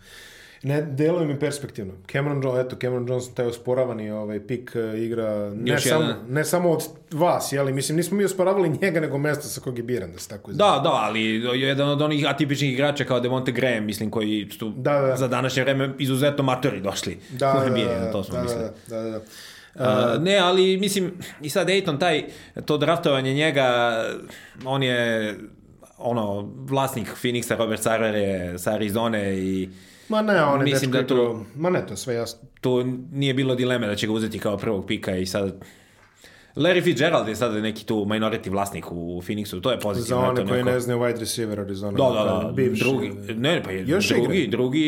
Ne, 0.62 0.82
deluje 0.82 1.26
mi 1.26 1.38
perspektivno. 1.38 1.92
Cameron 2.12 2.42
Johnson, 2.42 2.66
eto, 2.66 2.76
Cameron 2.76 3.08
Johnson, 3.08 3.34
taj 3.34 3.46
osporavani 3.46 4.10
ovaj, 4.10 4.46
pik 4.46 4.72
uh, 4.74 5.00
igra, 5.00 5.50
ne, 5.54 5.72
Još 5.72 5.82
samo, 5.82 6.14
ne 6.28 6.44
samo 6.44 6.70
od 6.70 6.82
vas, 7.10 7.52
jeli, 7.52 7.72
mislim, 7.72 7.96
nismo 7.96 8.16
mi 8.16 8.24
osporavali 8.24 8.68
njega, 8.82 9.00
nego 9.00 9.18
mesta 9.18 9.48
sa 9.48 9.60
kog 9.60 9.78
je 9.78 9.84
biran, 9.84 10.12
da 10.12 10.18
se 10.18 10.28
tako 10.28 10.50
izrazi. 10.50 10.72
Da, 10.72 10.80
da, 10.82 10.90
ali 10.90 11.22
jedan 11.60 11.88
od 11.88 12.02
onih 12.02 12.26
atipičnih 12.28 12.72
igrača 12.72 13.04
kao 13.04 13.20
Devonte 13.20 13.52
Graham, 13.52 13.84
mislim, 13.84 14.10
koji 14.10 14.48
su 14.58 14.72
Da, 14.76 15.00
da. 15.00 15.16
za 15.16 15.28
današnje 15.28 15.62
vreme 15.62 15.94
izuzetno 15.98 16.44
matori 16.44 16.80
došli 16.80 17.18
da, 17.30 17.52
da, 17.52 17.70
da, 17.70 18.04
na 18.04 18.12
to 18.12 18.24
smo 18.24 18.36
da, 18.36 18.42
mislili. 18.42 18.64
da, 18.86 18.96
da, 18.96 19.02
da, 19.02 19.10
da. 19.10 19.20
Uh, 19.74 20.22
ne, 20.22 20.38
ali 20.38 20.76
mislim, 20.76 21.12
i 21.42 21.50
sad 21.50 21.68
Dayton, 21.68 21.98
taj, 21.98 22.24
to 22.64 22.76
draftovanje 22.76 23.34
njega, 23.34 23.94
on 24.64 24.82
je 24.82 25.34
ono, 25.98 26.52
vlasnik 26.56 27.08
Phoenixa, 27.22 27.56
Robert 27.56 27.82
Sarver 27.82 28.14
je 28.14 28.58
sa 28.58 28.72
Arizone 28.72 29.38
i 29.38 29.68
Ma 30.10 30.22
ne, 30.22 30.44
on 30.44 30.60
je 30.60 30.64
Mislim 30.64 30.90
da 30.90 31.06
to- 31.06 31.44
Ma 31.56 31.70
ne, 31.70 31.86
to 31.86 31.96
sve 31.96 32.14
jasno. 32.14 32.38
tu 32.60 32.82
nije 33.12 33.34
bilo 33.34 33.54
dileme 33.54 33.86
da 33.86 33.94
će 33.94 34.06
ga 34.06 34.12
uzeti 34.12 34.38
kao 34.38 34.56
prvog 34.56 34.86
pika 34.86 35.16
i 35.16 35.26
sad 35.26 35.64
Larry 36.56 36.84
Fitzgerald 36.84 37.28
je 37.28 37.36
sad 37.36 37.54
neki 37.54 37.86
tu 37.86 37.94
minority 37.96 38.50
vlasnik 38.50 38.92
u 38.92 39.20
Phoenixu, 39.20 39.60
to 39.60 39.70
je 39.70 39.76
Za 39.76 39.80
pozitivno. 39.80 40.22
one 40.22 40.32
eto, 40.32 40.48
koji 40.48 40.58
neko- 40.58 40.70
ne 40.70 40.80
znaju 40.80 41.00
wide 41.00 41.18
receiver 41.18 41.60
Arizona. 41.60 41.92
Da, 41.92 42.04
da, 42.04 42.44
da, 42.44 42.52
bivši. 42.52 42.84
drugi, 42.84 43.08
ne, 43.34 43.62
pa 43.62 43.70
je 43.70 43.84
Još 43.86 44.08
drugi, 44.08 44.36
igra? 44.36 44.50
drugi 44.50 44.80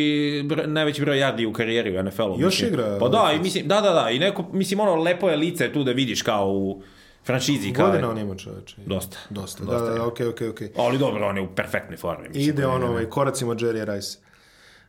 br- 0.45 0.67
najveći 0.67 1.01
broj 1.01 1.17
yardi 1.17 1.47
u 1.47 1.53
karijeri 1.53 1.91
u 1.91 2.03
NFL-u. 2.03 2.31
Još 2.33 2.55
mislim. 2.55 2.69
igra, 2.69 2.97
Pa 3.01 3.09
da, 3.09 3.33
i 3.33 3.41
mislim, 3.41 3.69
da, 3.69 3.81
da, 3.81 3.91
da, 3.93 4.11
i 4.11 4.19
neko, 4.19 4.45
mislim, 4.53 4.81
ono, 4.81 4.95
lepo 4.95 5.29
je 5.29 5.37
lice 5.37 5.73
tu 5.73 5.85
da 5.85 5.93
vidiš 5.93 6.23
kao 6.23 6.49
u 6.49 6.83
franšizi. 7.25 7.73
Kao, 7.73 7.87
Godina 7.87 8.11
on 8.11 8.19
ima 8.19 8.35
čoveče. 8.37 8.77
Dosta. 8.87 9.17
Dosta, 9.31 9.65
Dosta 9.65 9.85
da, 9.85 9.95
da, 9.95 10.07
okej, 10.07 10.27
okej, 10.27 10.49
okej. 10.49 10.71
Ali 10.77 10.99
dobro, 10.99 11.27
on 11.27 11.37
je 11.37 11.43
u 11.43 11.49
perfektnoj 11.49 11.97
formi. 11.97 12.29
Mislim, 12.29 12.45
Ide 12.47 12.67
on 12.67 12.83
ovaj, 12.83 13.05
koracima 13.05 13.55
Jerry 13.55 13.95
Rice. 13.95 14.19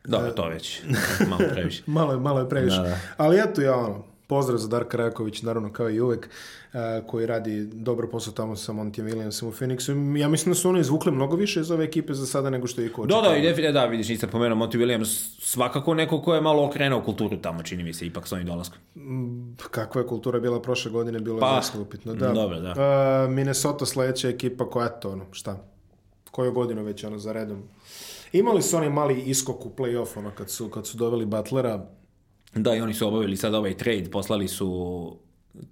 Dobro, 0.04 0.30
to 0.30 0.48
već, 0.48 0.82
malo 1.30 1.42
previše. 1.52 1.82
Malo 1.86 2.12
je, 2.12 2.18
malo 2.18 2.40
je 2.40 2.48
previše. 2.48 2.76
Da, 2.76 2.82
da. 2.82 2.98
Ali 3.16 3.38
eto 3.38 3.60
ja 3.60 3.76
ono, 3.76 4.04
Pozdrav 4.26 4.58
za 4.58 4.68
Darka 4.68 4.96
Rajaković, 4.96 5.42
naravno 5.42 5.72
kao 5.72 5.90
i 5.90 6.00
uvek, 6.00 6.28
uh, 6.72 6.80
koji 7.06 7.26
radi 7.26 7.66
dobro 7.72 8.08
posao 8.08 8.32
tamo 8.32 8.56
sa 8.56 8.72
Montijem 8.72 9.08
Williamsom 9.08 9.48
u 9.48 9.52
Phoenixu. 9.52 10.16
Ja 10.20 10.28
mislim 10.28 10.52
da 10.52 10.54
su 10.54 10.68
oni 10.68 10.80
izvukli 10.80 11.12
mnogo 11.12 11.36
više 11.36 11.60
iz 11.60 11.70
ove 11.70 11.84
ekipe 11.84 12.14
za 12.14 12.26
sada 12.26 12.50
nego 12.50 12.66
što 12.66 12.80
je 12.80 12.86
i 12.86 12.92
ko 12.92 13.06
Da, 13.06 13.20
da, 13.20 13.36
i 13.36 13.42
definitivno, 13.42 13.80
da, 13.80 13.86
vidiš, 13.86 14.08
nisam 14.08 14.30
pomenuo 14.30 14.58
Monty 14.58 14.78
Williams, 14.78 15.38
svakako 15.40 15.94
neko 15.94 16.22
ko 16.22 16.34
je 16.34 16.40
malo 16.40 16.66
okrenuo 16.66 17.02
kulturu 17.02 17.36
tamo, 17.36 17.62
čini 17.62 17.84
mi 17.84 17.92
se, 17.92 18.06
ipak 18.06 18.28
s 18.28 18.32
ovim 18.32 18.46
dolaskom. 18.46 18.78
Mm, 18.96 19.56
kakva 19.70 20.00
je 20.00 20.06
kultura 20.06 20.40
bila 20.40 20.62
prošle 20.62 20.90
godine, 20.90 21.20
bilo 21.20 21.40
Pa, 21.40 21.46
je 21.46 21.54
zaista 21.54 21.80
upitno. 21.80 22.14
Da. 22.14 22.32
dobro, 22.32 22.60
da. 22.60 22.70
Uh, 22.70 23.30
Minnesota 23.30 23.86
sledeća 23.86 24.28
ekipa 24.28 24.70
koja, 24.70 24.86
eto, 24.86 25.10
ono, 25.10 25.24
šta, 25.32 25.56
koju 26.30 26.52
godinu 26.52 26.82
već, 26.84 27.04
ono, 27.04 27.18
za 27.18 27.32
redom. 27.32 27.62
Imali 28.34 28.62
su 28.62 28.76
oni 28.76 28.90
mali 28.90 29.22
iskok 29.22 29.66
u 29.66 29.70
play-off, 29.76 30.18
ono, 30.18 30.30
kad 30.30 30.50
su, 30.50 30.68
kad 30.68 30.86
su 30.86 30.98
doveli 30.98 31.26
Butlera, 31.26 31.86
Da, 32.54 32.74
i 32.74 32.80
oni 32.80 32.94
su 32.94 33.08
obavili 33.08 33.36
sad 33.36 33.54
ovaj 33.54 33.76
trade, 33.76 34.10
poslali 34.10 34.48
su 34.48 35.16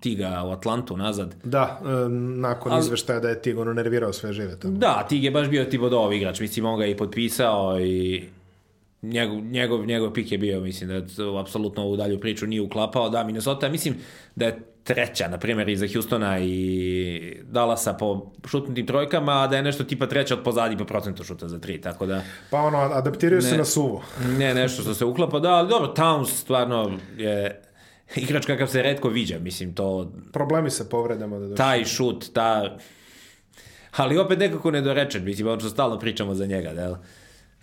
Tiga 0.00 0.42
u 0.46 0.50
Atlantu 0.50 0.96
nazad. 0.96 1.34
Da, 1.44 1.80
e, 1.84 2.08
nakon 2.38 2.72
Al- 2.72 2.78
izveštaja 2.80 3.20
da 3.20 3.28
je 3.28 3.42
Tig 3.42 3.58
ono 3.58 3.72
nervirao 3.72 4.12
sve 4.12 4.32
žive 4.32 4.58
tamo. 4.58 4.78
Da, 4.78 5.06
Tig 5.08 5.24
je 5.24 5.30
baš 5.30 5.48
bio 5.48 5.64
Tibodov 5.64 6.12
igrač, 6.12 6.40
mislim, 6.40 6.66
on 6.66 6.78
ga 6.78 6.84
je 6.84 6.90
i 6.90 6.96
potpisao 6.96 7.80
i 7.80 8.24
njegov, 9.02 9.40
njegov, 9.40 9.86
njegov 9.86 10.12
pik 10.12 10.32
je 10.32 10.38
bio, 10.38 10.60
mislim, 10.60 10.88
da 10.90 11.06
to 11.06 11.36
apsolutno 11.36 11.82
ovu 11.82 11.96
dalju 11.96 12.20
priču 12.20 12.46
nije 12.46 12.62
uklapao. 12.62 13.10
Da, 13.10 13.24
Minnesota, 13.24 13.68
mislim 13.68 13.94
da 14.36 14.44
je 14.44 14.71
treća, 14.84 15.28
na 15.28 15.38
primjer, 15.38 15.68
iza 15.68 15.86
Houstona 15.94 16.38
i 16.40 17.36
Dallasa 17.44 17.92
po 17.94 18.30
šutnutim 18.46 18.86
trojkama, 18.86 19.42
a 19.42 19.46
da 19.46 19.56
je 19.56 19.62
nešto 19.62 19.84
tipa 19.84 20.06
treća 20.06 20.34
od 20.34 20.42
pozadi 20.44 20.76
po 20.76 20.84
procentu 20.84 21.24
šuta 21.24 21.48
za 21.48 21.58
tri, 21.58 21.80
tako 21.80 22.06
da 22.06 22.22
Pa 22.50 22.60
ono, 22.60 22.78
adaptiraju 22.78 23.42
se 23.42 23.50
Ne. 23.50 23.58
na 23.58 23.64
suvo. 23.64 24.02
ne 24.38 24.54
nešto 24.54 24.82
što 24.82 24.94
se 24.94 25.04
uklapa, 25.04 25.38
da, 25.38 25.50
ali 25.50 25.68
dobro, 25.68 25.92
Towns 25.96 26.26
stvarno 26.26 26.98
je 27.16 27.62
igrač 28.16 28.46
kakav 28.46 28.66
se 28.66 28.82
redko 28.82 29.08
viđa, 29.08 29.38
mislim, 29.38 29.74
to 29.74 30.12
Problemi 30.32 30.70
sa 30.70 30.84
povredama 30.84 31.36
da 31.38 31.42
došli. 31.42 31.56
taj 31.56 31.84
šut, 31.84 32.32
ta... 32.32 32.76
Ali 33.96 34.18
opet 34.18 34.38
nekako 34.38 34.70
nedorečen, 34.70 35.24
mislim, 35.24 35.48
ono 35.48 35.60
što 35.60 35.68
stalno 35.68 35.98
pričamo 35.98 36.34
za 36.34 36.46
njega, 36.46 36.72
da 36.72 37.02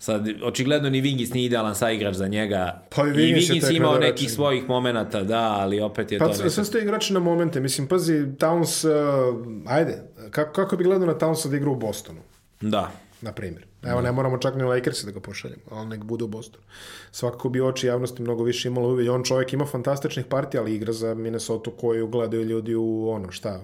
Sad, 0.02 0.28
očigledno 0.42 0.90
ni 0.90 1.00
Vingis 1.00 1.32
nije 1.32 1.46
idealan 1.46 1.74
saigrač 1.74 2.14
za 2.14 2.28
njega. 2.28 2.82
Pa 2.96 3.06
i 3.06 3.10
I 3.10 3.12
Vingis 3.12 3.48
je 3.48 3.52
Vingis 3.52 3.68
tek 3.68 3.76
imao 3.76 3.98
nekih 3.98 4.30
svojih 4.32 4.68
momenata, 4.68 5.22
da, 5.22 5.56
ali 5.58 5.80
opet 5.80 6.12
je 6.12 6.18
Pa 6.18 6.24
to 6.24 6.30
nekako... 6.30 6.50
sve 6.50 6.64
ste 6.64 6.78
igrači 6.78 7.12
na 7.12 7.20
momente. 7.20 7.60
Mislim, 7.60 7.88
pazi, 7.88 8.12
Towns, 8.12 8.88
uh, 8.88 9.36
ajde, 9.66 10.02
kako, 10.30 10.52
kako 10.52 10.76
bi 10.76 10.84
gledao 10.84 11.06
na 11.06 11.14
Townsa 11.14 11.48
da 11.48 11.56
igra 11.56 11.70
u 11.70 11.76
Bostonu? 11.76 12.20
Da. 12.60 12.90
na 13.22 13.32
primjer. 13.32 13.66
Evo, 13.82 14.00
ne 14.00 14.12
moramo 14.12 14.38
čak 14.38 14.54
ni 14.54 14.62
Lakersi 14.62 15.06
da 15.06 15.12
ga 15.12 15.20
pošaljemo, 15.20 15.62
ali 15.70 15.88
nek 15.88 16.04
bude 16.04 16.24
u 16.24 16.28
Bostonu. 16.28 16.64
Svakako 17.12 17.48
bi 17.48 17.60
oči 17.60 17.86
javnosti 17.86 18.22
mnogo 18.22 18.44
više 18.44 18.68
imalo 18.68 18.88
uvijek. 18.88 19.12
On 19.12 19.24
čovjek 19.24 19.52
ima 19.52 19.66
fantastičnih 19.66 20.26
partija, 20.26 20.60
ali 20.60 20.74
igra 20.74 20.92
za 20.92 21.14
Minnesota 21.14 21.70
koju 21.80 22.08
gledaju 22.08 22.44
ljudi 22.44 22.74
u 22.74 23.08
ono, 23.10 23.30
šta, 23.30 23.60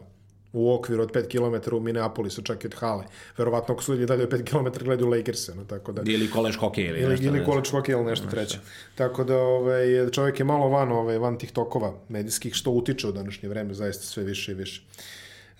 u 0.53 0.75
okviru 0.75 1.03
od 1.03 1.13
5 1.13 1.29
km 1.29 1.77
u 1.77 1.81
Minneapolisu, 1.81 2.43
čak 2.43 2.65
i 2.65 2.67
od 2.67 2.75
hale. 2.75 3.05
Verovatno 3.39 3.75
ako 3.75 3.83
su 3.83 3.93
ljudi 3.93 4.07
dalje 4.07 4.23
od 4.23 4.31
5 4.31 4.45
km 4.45 4.85
gledaju 4.85 5.11
Lakerse, 5.11 5.55
no, 5.55 5.65
tako 5.65 5.93
da... 5.93 6.03
Ili 6.05 6.31
koleš 6.31 6.57
hokej 6.57 6.85
ili, 6.85 7.01
Ili, 7.01 7.11
nešto. 7.11 7.27
ili 7.27 7.45
college 7.45 7.71
hockey 7.71 7.91
ili 7.91 8.05
nešto 8.05 8.27
treće. 8.31 8.59
Tako 8.95 9.25
da 9.25 9.37
ovaj, 9.37 10.11
čovjek 10.11 10.39
je 10.39 10.45
malo 10.45 10.69
van, 10.69 10.93
ovaj, 10.93 11.19
van 11.19 11.39
tih 11.39 11.53
tokova 11.53 11.95
medijskih, 12.09 12.55
što 12.55 12.71
utiče 12.71 13.09
u 13.09 13.13
današnje 13.13 13.49
vreme, 13.49 13.75
zaista 13.75 14.05
sve 14.05 14.25
više 14.25 14.53
i 14.53 14.55
više. 14.55 14.83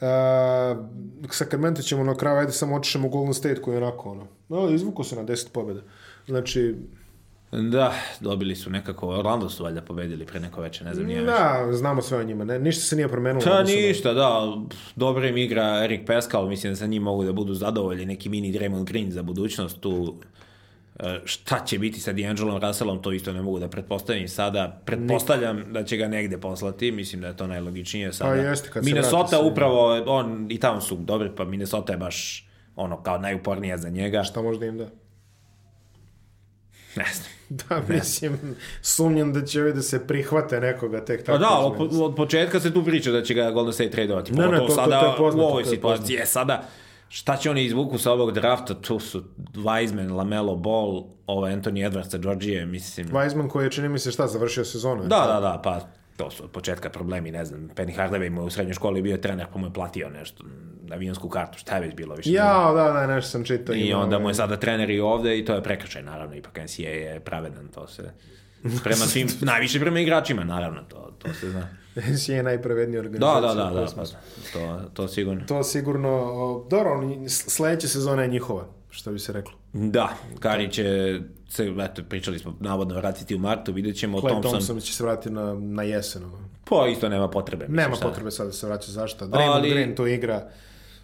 Uh, 0.01 0.07
Sacramento 1.31 1.83
ćemo 1.83 2.05
na 2.05 2.17
kraju, 2.17 2.39
ajde 2.39 2.53
samo 2.53 2.77
očišemo 2.77 3.07
u 3.07 3.11
Golden 3.11 3.35
State 3.35 3.63
koji 3.63 3.75
je 3.75 3.83
onako 3.83 4.11
ono, 4.11 4.27
no, 4.49 4.71
izvuko 4.71 5.05
se 5.05 5.17
na 5.17 5.25
10 5.25 5.49
pobjeda. 5.53 5.81
Znači, 6.27 6.77
Da, 7.53 7.93
dobili 8.21 8.57
su 8.57 8.71
nekako, 8.71 9.09
Orlando 9.09 9.49
su 9.49 9.65
valjda 9.65 9.81
pobedili 9.83 10.27
pre 10.27 10.41
neko 10.41 10.61
veče, 10.61 10.85
ne 10.85 10.95
znam 10.95 11.07
nije 11.07 11.21
više. 11.21 11.27
da, 11.29 11.69
znamo 11.73 12.03
sve 12.03 12.19
o 12.19 12.23
njima, 12.23 12.45
ne, 12.45 12.59
ništa 12.59 12.83
se 12.83 12.97
nije 12.97 13.09
promenilo. 13.09 13.41
Pa 13.43 13.51
odnosu 13.51 13.73
na- 13.73 13.83
ništa, 13.83 14.13
da, 14.13 14.57
dobro 14.97 15.27
im 15.27 15.37
igra 15.37 15.85
Erik 15.85 16.07
Pascal, 16.07 16.47
mislim 16.47 16.73
da 16.73 16.77
sa 16.77 16.87
njim 16.87 17.03
mogu 17.03 17.25
da 17.25 17.33
budu 17.33 17.55
zadovoljni, 17.55 18.07
neki 18.07 18.29
mini 18.29 18.53
Draymond 18.53 18.85
Green 18.85 19.11
za 19.11 19.23
budućnost 19.23 19.81
tu. 19.81 20.15
E, 20.97 21.21
šta 21.25 21.61
će 21.61 21.79
biti 21.79 22.01
sa 22.01 22.13
D'Angelom 22.13 22.59
Russellom, 22.61 23.03
to 23.03 23.13
isto 23.13 23.33
ne 23.33 23.43
mogu 23.43 23.59
da 23.59 23.69
pretpostavim 23.69 24.29
sada. 24.29 24.81
Pretpostavljam 24.85 25.65
da 25.69 25.85
će 25.85 25.97
ga 25.97 26.09
negde 26.09 26.39
poslati, 26.39 26.93
mislim 26.93 27.21
da 27.21 27.29
je 27.29 27.37
to 27.37 27.47
najlogičnije 27.47 28.13
sada. 28.13 28.31
Pa 28.31 28.37
jeste, 28.39 28.65
kad 28.65 28.73
se 28.75 28.79
vrati 28.83 28.93
Minnesota 28.93 29.29
se- 29.29 29.43
upravo, 29.43 30.03
on 30.07 30.47
i 30.51 30.61
tamo 30.61 30.81
su 30.81 30.97
dobri, 30.97 31.31
pa 31.31 31.45
Minnesota 31.45 31.93
je 31.93 31.99
baš 31.99 32.47
ono 32.77 33.03
kao 33.03 33.19
najupornija 33.19 33.79
za 33.79 33.89
njega. 33.89 34.23
Šta 34.23 34.43
možda 34.43 34.67
im 34.67 34.79
da? 34.79 34.87
Ne 36.97 37.05
znam. 37.15 37.29
Da, 37.49 37.83
mislim, 37.89 38.39
sumnjam 38.83 39.33
da 39.33 39.45
će 39.45 39.63
ovi 39.63 39.73
da 39.73 39.83
se 39.83 40.07
prihvate 40.07 40.61
nekoga 40.61 41.05
tek 41.05 41.21
Pa 41.21 41.33
tako. 41.33 41.39
da, 41.39 41.75
između. 41.75 41.97
od, 41.97 42.11
od 42.11 42.17
početka 42.17 42.61
se 42.61 42.73
tu 42.73 42.85
priča 42.85 43.11
da 43.11 43.23
će 43.23 43.35
ga 43.35 43.51
Golden 43.51 43.73
State 43.73 43.91
tradeovati. 43.91 44.33
Ne, 44.33 44.47
ne, 44.47 44.59
to- 44.59 44.67
to- 44.67 44.75
sada 44.75 45.01
to 45.01 45.07
je 45.07 45.17
poznato, 45.19 45.47
u 45.47 45.51
ovoj 45.51 45.63
to 45.63 45.71
situaciji. 45.71 46.15
Je, 46.15 46.27
sada, 46.27 46.65
šta 47.09 47.37
će 47.37 47.51
oni 47.51 47.65
izvuku 47.65 47.99
sa 47.99 48.13
ovog 48.13 48.33
drafta? 48.33 48.75
Tu 48.75 48.99
su 48.99 49.23
Wiseman, 49.55 50.13
Lamelo 50.13 50.57
Ball, 50.57 51.05
ovo 51.27 51.43
Anthony 51.43 51.91
Edwards 51.91 52.11
sa 52.11 52.19
Georgije, 52.19 52.67
mislim. 52.67 53.09
Weizman 53.09 53.49
koji 53.49 53.65
je, 53.65 53.71
čini 53.71 53.89
mi 53.89 53.99
se, 53.99 54.13
šta, 54.13 54.27
završio 54.27 54.65
sezonu. 54.65 55.03
Da, 55.03 55.23
to? 55.23 55.33
da, 55.33 55.41
da, 55.41 55.61
pa 55.65 55.81
to 56.17 56.31
su 56.31 56.45
od 56.45 56.51
početka 56.51 56.91
problemi, 56.91 57.31
ne 57.31 57.45
znam. 57.45 57.69
Penny 57.75 57.97
Hardaway 57.97 58.31
mu 58.31 58.41
je 58.41 58.45
u 58.45 58.51
srednjoj 58.51 58.75
školi 58.75 59.03
bio 59.03 59.17
trener, 59.17 59.47
pa 59.53 59.59
mu 59.59 59.67
je 59.67 59.73
platio 59.73 60.11
nešto, 60.11 60.45
avionsku 60.93 61.29
kartu, 61.29 61.59
šta 61.59 61.75
je 61.75 61.81
već 61.81 61.95
bilo 61.95 62.15
više. 62.15 62.33
Ja, 62.33 62.73
da, 62.77 62.93
da, 62.93 63.07
nešto 63.07 63.31
sam 63.31 63.45
čitao. 63.45 63.75
I 63.75 63.81
ima, 63.81 63.99
onda 64.01 64.19
mu 64.19 64.31
je 64.31 64.35
sada 64.35 64.57
trener 64.57 64.91
i 64.91 65.01
ovde 65.01 65.39
i 65.39 65.45
to 65.45 65.55
je 65.55 65.63
prekršaj, 65.63 66.03
naravno, 66.03 66.37
ipak 66.37 66.59
NCAA 66.59 66.91
je 66.91 67.21
pravedan, 67.21 67.69
to 67.69 67.87
se... 67.87 68.11
Prema 68.85 68.97
svim, 69.07 69.29
najviše 69.53 69.81
prema 69.81 70.01
igračima, 70.01 70.45
naravno, 70.45 70.83
to, 70.83 71.15
to 71.19 71.35
se 71.35 71.51
zna. 71.51 71.69
NCAA 71.97 72.37
je 72.37 72.43
najpravednija 72.43 73.03
Da, 73.03 73.07
organizacija. 73.09 73.55
da, 73.55 73.71
da, 73.71 73.75
da, 73.75 73.83
kosmosu. 73.83 74.17
pa, 74.53 74.59
to, 74.59 74.81
to 74.95 75.09
sigurno. 75.09 75.47
To 75.47 75.63
sigurno, 75.63 76.11
dobro, 76.71 77.01
sledeća 77.29 77.89
sezona 77.89 78.23
je 78.23 78.29
njihova, 78.29 78.67
što 78.91 79.13
bi 79.13 79.19
se 79.19 79.33
reklo. 79.33 79.53
Da, 79.77 80.09
Kari 80.41 80.73
će 80.73 81.19
se, 81.49 81.73
eto, 81.81 82.03
pričali 82.05 82.39
smo, 82.39 82.57
navodno 82.61 82.95
vratiti 82.95 83.35
u 83.35 83.39
martu, 83.39 83.73
vidjet 83.73 83.97
ćemo, 83.97 84.19
Clay 84.19 84.29
Thompson, 84.29 84.51
Thompson 84.51 84.81
će 84.81 84.93
se 84.93 85.05
vratiti 85.05 85.31
na, 85.31 85.55
na 85.55 85.83
jesen. 85.83 86.25
ono. 86.25 86.39
pa 86.65 86.89
isto 86.89 87.09
nema 87.09 87.29
potrebe. 87.29 87.65
mislim, 87.65 87.77
Nema 87.77 87.97
šta. 87.97 88.09
potrebe 88.09 88.31
sad 88.31 88.47
da 88.47 88.53
se 88.53 88.67
vraća 88.67 88.93
zašto. 88.93 89.27
Draymond 89.27 89.53
Ali- 89.53 89.71
Green 89.71 89.95
tu 89.95 90.07
igra, 90.07 90.49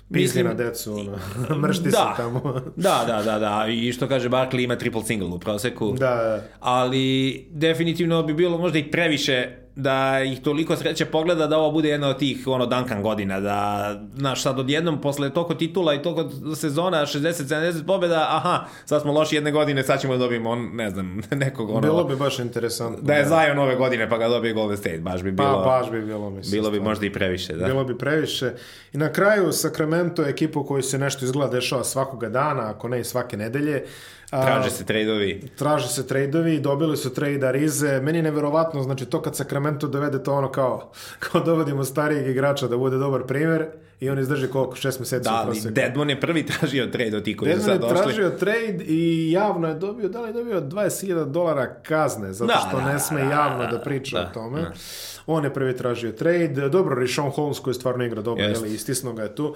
pizdi 0.04 0.20
Mislim- 0.22 0.46
na 0.46 0.54
decu, 0.54 0.94
ono, 0.94 1.18
mršti 1.62 1.84
Da. 1.84 1.90
se 2.10 2.22
tamo. 2.22 2.40
Da, 2.76 3.04
da, 3.06 3.22
da, 3.22 3.38
da, 3.38 3.66
i 3.68 3.92
što 3.92 4.08
kaže 4.08 4.28
Barkley 4.28 4.64
ima 4.64 4.76
triple 4.76 5.04
single 5.04 5.28
u 5.28 5.38
proseku. 5.38 5.92
da, 5.92 6.42
ali 6.60 7.46
definitivno 7.50 8.22
bi 8.22 8.34
bilo 8.34 8.58
možda 8.58 8.78
i 8.78 8.90
previše 8.90 9.48
da 9.76 10.20
ih 10.22 10.40
toliko 10.40 10.76
sreće 10.76 11.04
pogleda 11.04 11.46
da 11.46 11.58
ovo 11.58 11.70
bude 11.70 11.88
jedna 11.88 12.08
od 12.08 12.18
tih 12.18 12.46
ono 12.46 12.66
Duncan 12.66 13.02
godina 13.02 13.40
da 13.40 13.94
znaš 14.16 14.42
sad 14.42 14.58
odjednom 14.58 15.00
posle 15.00 15.30
toliko 15.30 15.54
titula 15.54 15.94
i 15.94 16.02
toliko 16.02 16.24
sezona 16.54 16.98
60-70 16.98 17.86
pobjeda 17.86 18.26
aha 18.30 18.64
sad 18.84 19.02
smo 19.02 19.12
loši 19.12 19.34
jedne 19.34 19.50
godine 19.52 19.82
sad 19.82 20.00
ćemo 20.00 20.12
da 20.12 20.18
dobijemo 20.18 20.50
on, 20.50 20.70
ne 20.72 20.90
znam 20.90 21.20
nekog 21.30 21.70
ono 21.70 21.80
bilo 21.80 22.04
bi 22.04 22.16
baš 22.16 22.38
interesantno. 22.38 22.98
da 23.02 23.14
je 23.14 23.24
Zion 23.24 23.58
ove 23.58 23.76
godine 23.76 24.08
pa 24.08 24.18
ga 24.18 24.28
dobije 24.28 24.54
Golden 24.54 24.76
State 24.76 24.98
baš 24.98 25.22
bi 25.22 25.36
Pa, 25.36 25.42
bilo 25.42 25.58
baš 25.58 25.90
bi 25.90 26.02
bilo, 26.02 26.30
mislim. 26.30 26.52
bilo 26.52 26.70
bi 26.70 26.76
stvarno. 26.76 26.90
možda 26.90 27.06
i 27.06 27.12
previše 27.12 27.54
da 27.54 27.66
Bilo 27.66 27.84
bi 27.84 27.98
previše. 27.98 28.52
I 28.92 28.98
na 28.98 29.12
kraju 29.12 29.52
Sacramento 29.52 30.22
je 30.22 30.30
ekipa 30.30 30.60
u 30.60 30.64
kojoj 30.64 30.82
se 30.82 30.98
nešto 30.98 31.24
izgleda 31.24 31.50
dešava 31.50 31.84
svakoga 31.84 32.28
dana, 32.28 32.70
ako 32.70 32.88
ne 32.88 33.00
i 33.00 33.04
svake 33.04 33.36
nedelje. 33.36 33.84
Traže 34.40 34.70
se 34.70 34.84
tradeovi 34.84 35.48
Traže 35.56 35.88
se 35.88 36.06
trejdovi, 36.06 36.60
dobili 36.60 36.96
su 36.96 37.14
trade 37.14 37.46
Arize. 37.46 38.00
Meni 38.00 38.18
je 38.18 38.22
neverovatno, 38.22 38.82
znači 38.82 39.06
to 39.06 39.22
kad 39.22 39.36
Sacramento 39.36 39.88
dovede 39.88 40.22
to 40.22 40.34
ono 40.34 40.50
kao, 40.52 40.90
kao 41.24 41.40
dovodimo 41.40 41.84
starijeg 41.84 42.26
igrača 42.28 42.68
da 42.68 42.76
bude 42.76 42.96
dobar 42.96 43.22
primjer 43.26 43.66
i 44.00 44.10
on 44.10 44.18
izdrži 44.18 44.48
koliko, 44.48 44.76
šest 44.76 45.00
meseci 45.00 45.24
da 45.24 45.42
u 45.42 45.46
proseku. 45.46 45.74
Deadmon 45.74 46.10
je 46.10 46.20
prvi 46.20 46.46
tražio 46.46 46.86
trade 46.86 47.16
od 47.16 47.24
ti 47.24 47.36
koji 47.36 47.52
su 47.52 47.58
Deadman 47.58 47.80
sad 47.80 47.90
je 47.90 47.94
došli 47.94 48.04
tražio 48.04 48.30
trade 48.30 48.84
i 48.86 49.30
javno 49.32 49.68
je 49.68 49.74
dobio, 49.74 50.08
da 50.08 50.20
li 50.20 50.28
je 50.28 50.32
dobio 50.32 50.60
20.000 50.60 51.24
dolara 51.24 51.74
kazne, 51.74 52.32
zato 52.32 52.52
Da, 52.52 52.66
što 52.68 52.76
da, 52.76 52.92
ne 52.92 52.98
sme 52.98 53.24
da, 53.24 53.30
javno 53.30 53.64
da, 53.64 53.70
da 53.70 53.78
priča 53.78 54.16
da, 54.18 54.28
o 54.30 54.34
tome. 54.34 54.60
da. 54.60 54.72
On 55.26 55.44
je 55.44 55.54
prvi 55.54 55.76
tražio 55.76 56.12
trade. 56.12 56.68
Dobro, 56.68 56.94
Rishon 57.00 57.30
Holmes 57.30 57.58
koji 57.58 57.74
stvarno 57.74 58.04
igra 58.04 58.22
dobro, 58.22 58.44
jeli, 58.44 58.74
istisno 58.74 59.12
ga 59.12 59.22
je 59.22 59.34
tu. 59.34 59.54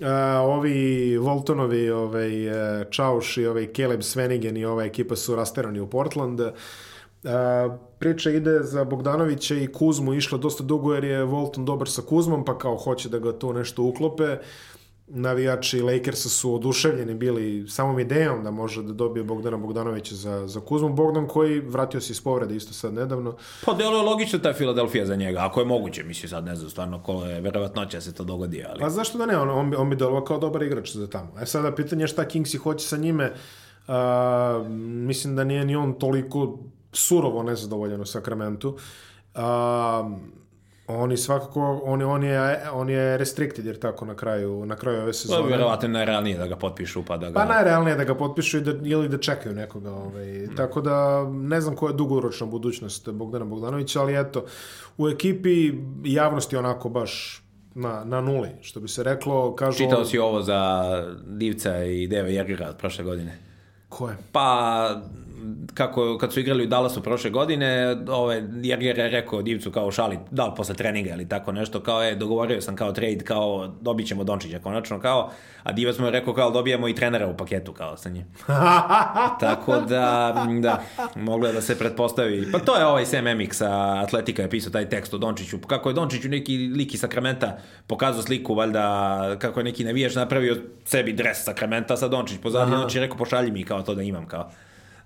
Uh, 0.00 0.06
ovi 0.48 1.18
Voltonovi, 1.18 1.90
ovaj, 1.90 2.48
uh, 2.48 2.54
Čauš 2.90 3.36
i 3.36 3.46
ovaj 3.46 3.68
Caleb 3.76 4.02
Svenigen 4.02 4.56
i 4.56 4.64
ova 4.64 4.84
ekipa 4.84 5.16
su 5.16 5.36
rasterani 5.36 5.80
u 5.80 5.86
Portland. 5.86 6.40
Uh, 6.40 6.50
priča 7.98 8.30
ide 8.30 8.60
za 8.62 8.84
Bogdanovića 8.84 9.54
i 9.54 9.66
Kuzmu 9.66 10.14
išla 10.14 10.38
dosta 10.38 10.64
dugo 10.64 10.94
jer 10.94 11.04
je 11.04 11.24
Volton 11.24 11.64
dobar 11.64 11.88
sa 11.88 12.02
Kuzmom 12.02 12.44
pa 12.44 12.58
kao 12.58 12.76
hoće 12.76 13.08
da 13.08 13.18
ga 13.18 13.38
tu 13.38 13.52
nešto 13.52 13.82
uklope 13.82 14.36
navijači 15.12 15.82
Lakersa 15.82 16.28
su 16.28 16.54
oduševljeni 16.54 17.14
bili 17.14 17.68
samom 17.68 17.98
idejom 17.98 18.44
da 18.44 18.50
može 18.50 18.82
da 18.82 18.92
dobije 18.92 19.24
Bogdana 19.24 19.56
Bogdanovića 19.56 20.14
za, 20.14 20.46
za 20.46 20.60
Kuzmu. 20.60 20.88
Bogdan 20.88 21.26
koji 21.26 21.60
vratio 21.60 22.00
se 22.00 22.12
iz 22.12 22.20
povrede 22.20 22.56
isto 22.56 22.72
sad 22.72 22.94
nedavno. 22.94 23.36
Pa 23.64 23.72
delo 23.72 23.96
je 23.96 24.02
logično 24.02 24.38
ta 24.38 24.52
Filadelfija 24.52 25.06
za 25.06 25.16
njega, 25.16 25.40
ako 25.40 25.60
je 25.60 25.66
moguće, 25.66 26.02
mislim 26.02 26.30
sad 26.30 26.44
ne 26.44 26.56
znam 26.56 26.70
stvarno 26.70 27.02
ko 27.02 27.24
je 27.24 27.40
verovatnoća 27.40 27.96
da 27.96 28.00
se 28.00 28.14
to 28.14 28.24
dogodi, 28.24 28.64
ali... 28.68 28.80
Pa 28.80 28.90
zašto 28.90 29.18
da 29.18 29.26
ne, 29.26 29.38
on, 29.38 29.50
on, 29.50 29.74
on 29.76 29.90
bi 29.90 29.96
delovao 29.96 30.24
kao 30.24 30.38
dobar 30.38 30.62
igrač 30.62 30.92
za 30.92 31.06
tamo. 31.06 31.32
E 31.42 31.46
sada 31.46 31.74
pitanje 31.74 32.02
je 32.02 32.08
šta 32.08 32.28
Kingsi 32.28 32.56
hoće 32.56 32.88
sa 32.88 32.96
njime. 32.96 33.32
A, 33.88 34.64
mislim 34.80 35.36
da 35.36 35.44
nije 35.44 35.64
ni 35.64 35.76
on 35.76 35.92
toliko 35.92 36.58
surovo 36.92 37.42
nezadovoljan 37.42 38.00
u 38.00 38.06
Sakramentu. 38.06 38.76
Uh, 39.34 39.40
Oni 40.98 41.16
svakako, 41.16 41.80
on, 41.84 42.02
on, 42.02 42.22
je, 42.22 42.60
on 42.72 42.90
je 42.90 43.18
restricted 43.18 43.66
jer 43.66 43.78
tako 43.78 44.04
na 44.04 44.14
kraju, 44.14 44.66
na 44.66 44.76
kraju 44.76 45.02
ove 45.02 45.12
sezone. 45.12 45.40
To 45.40 45.44
je 45.44 45.48
vjerovatno 45.48 45.88
najrealnije 45.88 46.38
da 46.38 46.46
ga 46.46 46.56
potpišu 46.56 47.04
pa 47.04 47.16
da 47.16 47.30
ga... 47.30 47.34
Pa 47.34 47.44
najrealnije 47.44 47.96
da 47.96 48.04
ga 48.04 48.14
potpišu 48.14 48.58
i 48.58 48.60
da, 48.60 48.72
ili 48.84 49.08
da 49.08 49.18
čekaju 49.18 49.54
nekoga. 49.54 49.92
Ovaj. 49.92 50.26
Mm. 50.26 50.56
Tako 50.56 50.80
da 50.80 51.24
ne 51.30 51.60
znam 51.60 51.76
koja 51.76 51.90
je 51.90 51.96
dugoročna 51.96 52.46
budućnost 52.46 53.10
Bogdana 53.10 53.44
Bogdanovića, 53.44 54.00
ali 54.00 54.20
eto, 54.20 54.44
u 54.98 55.08
ekipi 55.08 55.72
javnosti 56.04 56.56
onako 56.56 56.88
baš 56.88 57.42
na, 57.74 58.04
na 58.04 58.20
nuli, 58.20 58.48
što 58.60 58.80
bi 58.80 58.88
se 58.88 59.02
reklo. 59.02 59.54
Kažu, 59.54 59.78
Čitao 59.78 60.04
si 60.04 60.18
ovo 60.18 60.42
za 60.42 60.84
Divca 61.26 61.84
i 61.84 62.06
Deva 62.06 62.28
Jergera 62.28 62.68
od 62.68 62.76
prošle 62.76 63.04
godine? 63.04 63.38
Ko 63.88 64.08
je? 64.08 64.16
Pa 64.32 65.02
kako, 65.74 66.18
kad 66.18 66.32
su 66.32 66.40
igrali 66.40 66.64
u 66.64 66.66
Dallasu 66.66 67.02
prošle 67.02 67.30
godine, 67.30 67.96
ovaj, 68.08 68.42
Jerger 68.62 68.98
je 68.98 69.08
rekao 69.08 69.42
Divcu 69.42 69.70
kao 69.70 69.90
šali, 69.90 70.18
da 70.30 70.46
li 70.46 70.52
posle 70.56 70.74
treninga 70.74 71.10
ili 71.10 71.28
tako 71.28 71.52
nešto, 71.52 71.80
kao 71.80 72.02
je, 72.02 72.14
dogovorio 72.14 72.60
sam 72.60 72.76
kao 72.76 72.92
trade, 72.92 73.24
kao 73.24 73.72
dobit 73.80 74.06
ćemo 74.06 74.24
Dončića 74.24 74.58
konačno, 74.58 75.00
kao, 75.00 75.30
a 75.62 75.72
Divac 75.72 75.98
mu 75.98 76.06
je 76.06 76.10
rekao 76.10 76.34
kao 76.34 76.50
dobijamo 76.50 76.88
i 76.88 76.94
trenera 76.94 77.26
u 77.26 77.36
paketu, 77.36 77.72
kao 77.72 77.96
sa 77.96 78.08
njim. 78.08 78.24
tako 79.40 79.80
da, 79.80 80.34
da, 80.60 80.82
moglo 81.16 81.46
je 81.46 81.52
da 81.52 81.60
se 81.60 81.78
pretpostavi. 81.78 82.52
Pa 82.52 82.58
to 82.58 82.76
je 82.76 82.86
ovaj 82.86 83.06
Sam 83.06 83.26
Emik 83.26 83.54
sa 83.54 84.00
Atletika 84.02 84.42
je 84.42 84.50
pisao 84.50 84.72
taj 84.72 84.88
tekst 84.88 85.14
o 85.14 85.18
Dončiću, 85.18 85.58
kako 85.58 85.88
je 85.88 85.94
Dončiću 85.94 86.28
neki 86.28 86.56
liki 86.56 86.98
Sakramenta 86.98 87.58
pokazao 87.86 88.22
sliku, 88.22 88.54
valjda, 88.54 89.36
kako 89.38 89.60
je 89.60 89.64
neki 89.64 89.84
navijač 89.84 90.14
napravio 90.14 90.56
sebi 90.84 91.12
dres 91.12 91.44
Sakramenta 91.44 91.96
sa 91.96 92.08
Dončić 92.08 92.38
pozadnje, 92.42 92.76
znači 92.76 93.00
rekao 93.00 93.16
pošalji 93.16 93.50
mi 93.50 93.64
kao 93.64 93.82
to 93.82 93.94
da 93.94 94.02
imam, 94.02 94.26
kao. 94.26 94.50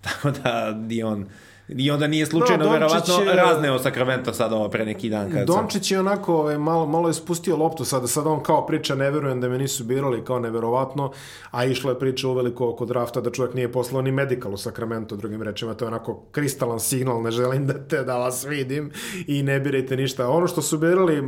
Tako 0.05 0.31
da 0.31 0.79
i 0.91 1.03
on 1.03 1.27
I 1.69 1.91
onda 1.91 2.07
nije 2.07 2.27
slučajno, 2.27 2.65
no, 2.65 2.71
verovatno, 2.71 3.15
je, 3.15 3.35
razneo 3.35 3.79
Sakramento 3.79 4.33
sad 4.33 4.53
ovo 4.53 4.69
pre 4.69 4.85
neki 4.85 5.11
dan. 5.11 5.33
Kad 5.33 5.47
Dončić 5.47 5.91
je 5.91 6.01
onako 6.01 6.37
ovaj, 6.37 6.59
malo, 6.59 6.87
malo 6.87 7.09
je 7.09 7.15
spustio 7.15 7.57
loptu 7.57 7.85
sada, 7.85 8.07
sad 8.07 8.27
on 8.27 8.43
kao 8.43 8.67
priča, 8.67 8.95
ne 8.95 9.11
verujem 9.11 9.41
da 9.41 9.49
me 9.49 9.59
nisu 9.59 9.85
birali, 9.85 10.25
kao 10.25 10.39
neverovatno, 10.39 11.13
a 11.51 11.65
išla 11.65 11.91
je 11.91 11.99
priča 11.99 12.29
uveliko 12.29 12.69
oko 12.69 12.85
drafta 12.85 13.21
da 13.21 13.31
čovjek 13.31 13.55
nije 13.55 13.73
poslao 13.73 14.03
ni 14.03 14.13
medical 14.13 14.55
u 14.55 14.57
Sakramento, 14.57 15.17
drugim 15.17 15.43
rečima, 15.43 15.75
to 15.75 15.85
je 15.85 15.89
onako 15.89 16.23
kristalan 16.33 16.81
signal, 16.81 17.23
ne 17.23 17.31
želim 17.31 17.67
da 17.67 17.87
te 17.89 18.05
da 18.05 18.19
vas 18.19 18.45
vidim 18.45 18.93
i 19.27 19.43
ne 19.43 19.61
birajte 19.61 19.97
ništa. 19.97 20.29
Ono 20.29 20.47
što 20.47 20.63
su 20.63 20.79
birali, 20.79 21.23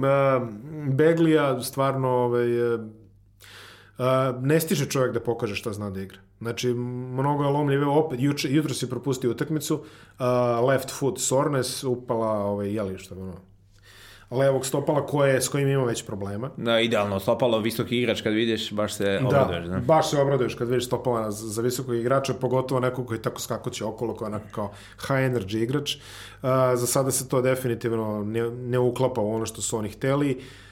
Beglija, 0.92 1.62
stvarno, 1.62 2.08
ovaj, 2.08 2.74
uh, 2.74 2.80
ne 4.40 4.60
stiže 4.60 4.86
čovjek 4.86 5.14
da 5.14 5.20
pokaže 5.20 5.54
šta 5.54 5.72
zna 5.72 5.90
da 5.90 6.00
igra. 6.00 6.25
Znači, 6.40 6.68
mnogo 6.74 7.44
je 7.44 7.50
lomljive, 7.50 7.86
opet, 7.86 8.20
juče, 8.20 8.48
jutro 8.50 8.74
si 8.74 8.90
propustio 8.90 9.30
utakmicu, 9.30 9.74
uh, 9.74 10.68
left 10.68 10.90
foot 10.90 11.18
soreness, 11.18 11.84
upala, 11.84 12.28
ovaj, 12.28 12.74
jeli 12.74 12.98
što 12.98 13.14
ono, 13.14 13.34
levog 14.30 14.66
stopala 14.66 15.06
koje, 15.06 15.40
s 15.40 15.48
kojim 15.48 15.68
ima 15.68 15.84
već 15.84 16.06
problema. 16.06 16.50
Da, 16.56 16.80
idealno 16.80 17.20
stopalo, 17.20 17.58
visoki 17.58 17.98
igrač 17.98 18.20
kad 18.22 18.32
vidiš, 18.32 18.72
baš 18.72 18.94
se 18.94 19.04
da, 19.04 19.26
obraduješ. 19.26 19.66
Da, 19.66 19.78
baš 19.78 20.10
se 20.10 20.20
obraduješ 20.20 20.54
kad 20.54 20.68
vidiš 20.68 20.86
stopala 20.86 21.30
za, 21.30 21.48
za 21.48 21.62
visokog 21.62 21.94
igrača, 21.94 22.34
pogotovo 22.34 22.80
nekog 22.80 23.06
koji 23.06 23.22
tako 23.22 23.40
skakuće 23.40 23.84
okolo, 23.84 24.14
koji 24.14 24.26
je 24.26 24.34
onako 24.34 24.48
kao 24.54 24.70
high 25.00 25.32
energy 25.34 25.62
igrač. 25.62 25.94
Uh, 25.96 26.00
za 26.74 26.86
sada 26.86 27.10
se 27.10 27.28
to 27.28 27.42
definitivno 27.42 28.24
ne, 28.24 28.50
ne 28.50 28.78
uklapa 28.78 29.20
u 29.20 29.34
ono 29.34 29.46
što 29.46 29.62
su 29.62 29.76
oni 29.76 29.88
hteli. 29.88 30.36
Uh, 30.36 30.65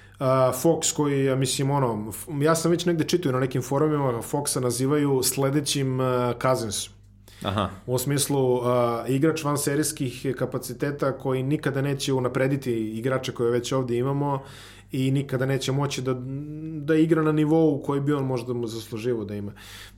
Fox 0.63 0.95
koji, 0.97 1.25
ja 1.25 1.37
mislim, 1.37 1.71
ono, 1.71 2.13
ja 2.43 2.55
sam 2.55 2.71
već 2.71 2.87
negde 2.87 3.05
čitao 3.05 3.33
na 3.33 3.41
nekim 3.41 3.63
forumima, 3.63 4.23
Foxa 4.23 4.61
nazivaju 4.61 5.23
sledećim 5.23 6.01
uh, 6.01 6.07
Cousins. 6.43 6.89
Aha. 7.43 7.71
U 7.87 7.99
smislu 7.99 8.55
uh, 8.55 8.63
igrač 9.09 9.45
van 9.45 9.59
serijskih 9.59 10.27
kapaciteta 10.39 11.19
koji 11.19 11.43
nikada 11.43 11.83
neće 11.83 12.13
unaprediti 12.13 12.73
igrače 12.73 13.33
koje 13.33 13.51
već 13.51 13.73
ovde 13.73 13.97
imamo 13.97 14.43
i 14.93 15.11
nikada 15.11 15.47
neće 15.47 15.73
moći 15.73 16.03
da, 16.03 16.15
da 16.81 16.95
igra 16.95 17.23
na 17.23 17.33
nivou 17.33 17.83
koji 17.83 18.01
bi 18.01 18.13
on 18.13 18.25
možda 18.25 18.53
mu 18.53 18.67
zasluživo 18.67 19.25
da 19.25 19.35
ima 19.35 19.53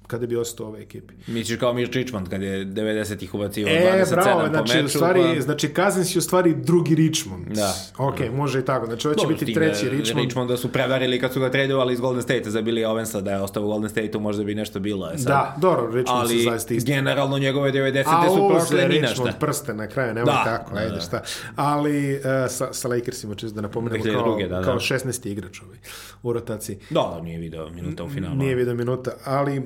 kada 0.07 0.27
bi 0.27 0.37
ostao 0.37 0.67
ovoj 0.67 0.83
ekipi. 0.83 1.15
Misliš 1.27 1.59
kao 1.59 1.73
Mir 1.73 1.91
Richmond 1.93 2.29
kad 2.29 2.43
je 2.43 2.67
90-ih 2.67 3.35
ubacio 3.35 3.69
e, 3.69 4.05
27 4.05 4.11
bravo, 4.11 4.41
po 4.41 4.49
znači, 4.49 4.77
meču. 4.77 4.87
U 4.87 4.89
stvari, 4.89 5.23
pa... 5.35 5.41
Znači 5.41 5.75
Cousins 5.77 6.17
je 6.17 6.19
u 6.19 6.23
stvari 6.23 6.55
drugi 6.55 6.95
Richmond. 6.95 7.47
Da. 7.47 7.75
Ok, 7.99 8.19
da. 8.19 8.31
može 8.31 8.59
i 8.59 8.65
tako. 8.65 8.87
Znači 8.87 9.09
ovo 9.09 9.15
će 9.15 9.23
Dobro, 9.23 9.37
biti 9.37 9.55
treći 9.55 9.89
Richmond. 9.89 10.25
Richmonda 10.25 10.57
su 10.57 10.73
prevarili 10.73 11.21
kad 11.21 11.33
su 11.33 11.41
ga 11.41 11.51
tradovali 11.51 11.93
iz 11.93 12.01
Golden 12.01 12.23
State 12.23 12.51
za 12.51 12.63
Billy 12.63 12.87
Owensa 12.87 13.21
da 13.21 13.31
je 13.31 13.41
ostao 13.41 13.63
u 13.63 13.67
Golden 13.67 13.91
State-u 13.91 14.21
možda 14.21 14.45
bi 14.45 14.55
nešto 14.55 14.81
bilo. 14.81 15.07
Je 15.07 15.19
sad. 15.19 15.27
Da, 15.27 15.57
dobro, 15.61 15.87
Richmond 15.87 16.21
ali, 16.21 16.39
su 16.39 16.51
zaista 16.51 16.75
isti. 16.75 16.93
generalno 16.93 17.39
njegove 17.39 17.73
90 17.73 18.05
A, 18.07 18.29
su 18.29 18.49
prošle 18.49 18.89
ni 18.89 19.01
našta. 19.01 19.29
A 19.29 19.33
prste 19.41 19.75
na 19.75 19.87
kraju, 19.87 20.15
nemoj 20.15 20.33
da, 20.33 20.45
tako, 20.45 20.75
da, 20.75 20.81
ajde 20.81 20.95
da. 20.95 21.01
šta. 21.01 21.23
Ali 21.57 22.15
uh, 22.15 22.21
sa, 22.49 22.73
sa 22.73 22.89
Lakersima, 22.89 23.35
čisto 23.35 23.55
da 23.55 23.61
napomenemo, 23.61 24.05
kao, 24.05 24.23
druge, 24.23 24.49
da, 24.49 24.57
da. 24.57 24.63
kao 24.63 24.79
16. 24.79 25.29
igrač 25.29 25.63
ovaj, 25.63 25.79
u 26.23 26.33
rotaciji. 26.33 26.79
Da, 26.91 27.13
da, 27.15 27.21
nije 27.23 27.39
video 27.39 27.71
minuta 27.71 28.05
u 28.05 28.09
finalu. 28.09 28.35
Nije 28.35 28.55
video 28.55 28.75
minuta, 28.75 29.11
ali 29.25 29.63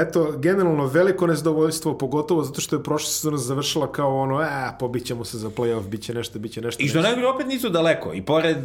eto, 0.00 0.38
generalno 0.38 0.86
veliko 0.86 1.26
nezadovoljstvo, 1.26 1.98
pogotovo 1.98 2.42
zato 2.42 2.60
što 2.60 2.76
je 2.76 2.82
prošla 2.82 3.10
sezona 3.10 3.36
završila 3.36 3.92
kao 3.92 4.16
ono, 4.16 4.42
e, 4.42 4.48
pobićemo 4.78 5.24
se 5.24 5.38
za 5.38 5.50
playoff, 5.50 5.88
biće 5.88 6.14
nešto, 6.14 6.38
biće 6.38 6.60
nešto. 6.60 6.82
I 6.82 6.88
što 6.88 7.00
najgore 7.00 7.26
opet 7.26 7.46
nisu 7.46 7.68
daleko, 7.68 8.14
i 8.14 8.22
pored... 8.22 8.56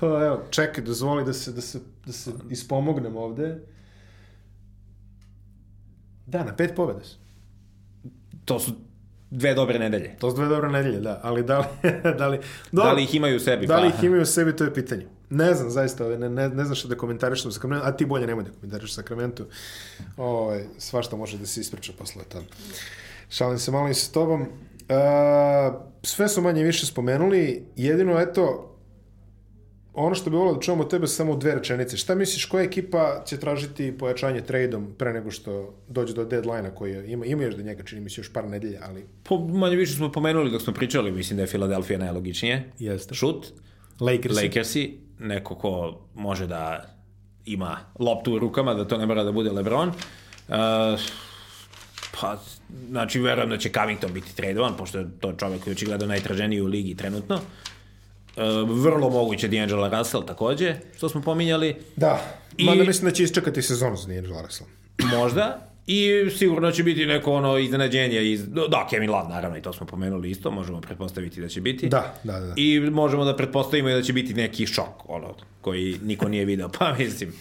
Pa 0.00 0.06
evo, 0.06 0.40
čekaj, 0.50 0.84
dozvoli 0.84 1.24
da 1.24 1.32
se, 1.32 1.52
da 1.52 1.60
se, 1.60 1.80
da 2.06 2.12
se 2.12 2.30
ispomognem 2.50 3.16
ovde. 3.16 3.58
Da, 6.26 6.44
na 6.44 6.56
pet 6.56 6.72
pobjede 6.76 7.04
su. 7.04 7.16
To 8.44 8.58
su 8.60 8.72
dve 9.30 9.54
dobre 9.54 9.78
nedelje. 9.78 10.16
To 10.18 10.30
su 10.30 10.36
dve 10.36 10.46
dobre 10.46 10.70
nedelje, 10.70 11.00
da, 11.00 11.20
ali 11.22 11.42
da 11.42 11.58
li... 11.58 11.66
da 12.18 12.28
li, 12.28 12.38
do, 12.72 12.82
da 12.82 12.92
li 12.92 13.02
ih 13.02 13.14
imaju 13.14 13.36
u 13.36 13.40
sebi? 13.40 13.66
Da 13.66 13.76
li 13.76 13.90
pa? 13.90 13.96
ih 13.96 14.04
imaju 14.04 14.22
u 14.22 14.26
sebi, 14.26 14.56
to 14.56 14.64
je 14.64 14.74
pitanje. 14.74 15.06
Ne 15.34 15.54
znam, 15.54 15.70
zaista, 15.70 16.08
ne, 16.08 16.28
ne, 16.28 16.48
ne 16.48 16.64
znam 16.64 16.74
što 16.74 16.88
da 16.88 16.96
komentariš 16.96 17.42
sa 17.42 17.50
Sakramentu, 17.50 17.86
a 17.86 17.92
ti 17.96 18.06
bolje 18.06 18.26
nemoj 18.26 18.44
da 18.44 18.50
komentariš 18.50 18.90
sa 18.90 18.94
Sakramentu. 18.94 19.46
Ovaj, 20.16 20.64
svašta 20.78 21.16
može 21.16 21.38
da 21.38 21.46
se 21.46 21.60
ispriča 21.60 21.92
posle 21.98 22.24
toga. 22.24 22.44
Šalim 23.28 23.58
se 23.58 23.70
malo 23.70 23.88
i 23.88 23.94
sa 23.94 24.12
tobom. 24.12 24.40
Uh, 24.42 24.48
sve 26.02 26.28
su 26.28 26.42
manje 26.42 26.62
više 26.62 26.86
spomenuli, 26.86 27.64
jedino, 27.76 28.20
eto, 28.20 28.68
ono 29.94 30.14
što 30.14 30.30
bi 30.30 30.36
volio 30.36 30.54
da 30.54 30.60
čujemo 30.60 30.82
od 30.82 30.90
tebe 30.90 31.06
samo 31.06 31.36
dve 31.36 31.54
rečenice. 31.54 31.96
Šta 31.96 32.14
misliš, 32.14 32.44
koja 32.44 32.64
ekipa 32.64 33.22
će 33.26 33.36
tražiti 33.36 33.98
pojačanje 33.98 34.40
tradeom 34.40 34.94
pre 34.98 35.12
nego 35.12 35.30
što 35.30 35.74
dođe 35.88 36.14
do 36.14 36.24
deadline-a 36.24 36.74
koji 36.74 36.92
je, 36.92 37.12
ima, 37.12 37.26
ima 37.26 37.42
još 37.42 37.54
da 37.54 37.62
njega, 37.62 37.82
čini 37.82 38.00
mi 38.00 38.10
se 38.10 38.20
još 38.20 38.32
par 38.32 38.48
nedelja, 38.48 38.80
ali... 38.88 39.04
Po, 39.22 39.38
manje 39.38 39.76
više 39.76 39.96
smo 39.96 40.12
pomenuli 40.12 40.50
dok 40.50 40.62
smo 40.62 40.72
pričali, 40.72 41.12
mislim 41.12 41.36
da 41.36 41.42
je 41.42 41.46
Filadelfija 41.46 41.98
najlogičnije. 41.98 42.72
Jeste. 42.78 43.14
Šut. 43.14 43.46
Lakersi. 44.00 44.44
Lakersi, 44.44 44.98
neko 45.22 45.54
ko 45.54 46.00
može 46.14 46.46
da 46.46 46.84
ima 47.44 47.78
loptu 47.98 48.34
u 48.34 48.38
rukama, 48.38 48.74
da 48.74 48.88
to 48.88 48.98
ne 48.98 49.06
mora 49.06 49.24
da 49.24 49.32
bude 49.32 49.50
LeBron. 49.50 49.88
Uh, 49.88 49.94
pa, 52.20 52.36
znači, 52.88 53.20
verujem 53.20 53.50
da 53.50 53.58
će 53.58 53.70
Covington 53.70 54.12
biti 54.12 54.36
tradovan, 54.36 54.76
pošto 54.76 54.98
je 54.98 55.06
to 55.20 55.32
čovek 55.32 55.62
koji 55.62 55.72
je 55.72 55.76
očigledno 55.76 56.06
najtraženiji 56.06 56.60
u 56.60 56.66
ligi 56.66 56.94
trenutno. 56.96 57.34
Uh, 57.34 58.70
vrlo 58.82 59.10
moguće 59.10 59.48
D'Angelo 59.48 59.98
Russell 59.98 60.24
takođe, 60.24 60.76
što 60.96 61.08
smo 61.08 61.22
pominjali. 61.22 61.76
Da, 61.96 62.20
I... 62.56 62.64
mada 62.64 62.84
mislim 62.84 63.10
da 63.10 63.14
će 63.14 63.22
isčekati 63.22 63.62
sezonu 63.62 63.96
za 63.96 64.08
D'Angelo 64.08 64.42
Russell. 64.42 64.70
Možda, 65.18 65.71
I 65.86 66.30
sigurno 66.38 66.70
će 66.70 66.82
biti 66.82 67.06
neko 67.06 67.32
ono 67.32 67.58
iznenađenje 67.58 68.32
iz... 68.32 68.48
Da, 68.48 68.86
Kevin 68.90 69.10
Love, 69.10 69.28
naravno, 69.28 69.58
i 69.58 69.62
to 69.62 69.72
smo 69.72 69.86
pomenuli 69.86 70.30
isto, 70.30 70.50
možemo 70.50 70.80
pretpostaviti 70.80 71.40
da 71.40 71.48
će 71.48 71.60
biti. 71.60 71.88
Da, 71.88 72.14
da, 72.24 72.40
da. 72.40 72.54
I 72.56 72.80
možemo 72.80 73.24
da 73.24 73.36
pretpostavimo 73.36 73.88
i 73.88 73.94
da 73.94 74.02
će 74.02 74.12
biti 74.12 74.34
neki 74.34 74.66
šok, 74.66 75.08
ono, 75.08 75.34
koji 75.60 75.98
niko 76.02 76.28
nije 76.28 76.44
video, 76.44 76.68
pa 76.78 76.94
mislim, 76.98 77.32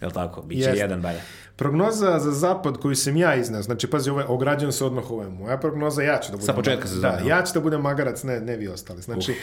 je 0.00 0.06
li 0.06 0.12
tako, 0.12 0.42
bit 0.42 0.64
će 0.64 0.70
jedan 0.70 1.02
balja. 1.02 1.20
Prognoza 1.56 2.18
za 2.18 2.32
zapad 2.32 2.76
koju 2.76 2.96
sam 2.96 3.16
ja 3.16 3.34
iznao, 3.34 3.62
znači 3.62 3.86
pazi, 3.86 4.10
ovaj, 4.10 4.24
ograđujem 4.28 4.72
se 4.72 4.84
odmah 4.84 5.10
ovaj, 5.10 5.28
moja 5.28 5.58
prognoza, 5.58 6.02
ja 6.02 6.20
ću 6.20 6.30
da 6.30 6.36
budem... 6.36 6.46
Sa 6.46 6.52
početka 6.52 6.88
sezona. 6.88 7.16
Da, 7.16 7.28
ja 7.28 7.42
ću 7.42 7.54
da 7.54 7.60
budem 7.60 7.80
magarac, 7.80 8.22
ne, 8.22 8.40
ne 8.40 8.56
vi 8.56 8.68
ostali. 8.68 9.02
Znači, 9.02 9.34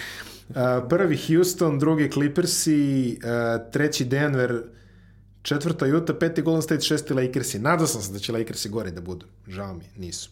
uh, 0.50 0.56
prvi 0.90 1.18
Houston, 1.28 1.80
drugi 1.80 2.12
Clippersi, 2.12 3.20
uh, 3.24 3.72
treći 3.72 4.06
Denver, 4.06 4.62
četvrta 5.48 5.86
Utah, 5.86 6.16
peti 6.20 6.42
Golden 6.42 6.62
State, 6.62 6.82
šesti 6.82 7.14
Lakersi. 7.14 7.60
Nadao 7.60 7.88
sam 7.88 8.02
se 8.02 8.14
da 8.14 8.20
će 8.20 8.32
Lakersi 8.32 8.70
gore 8.70 8.92
da 8.92 9.02
budu. 9.02 9.26
Žao 9.48 9.74
mi, 9.74 9.84
nisu. 9.98 10.30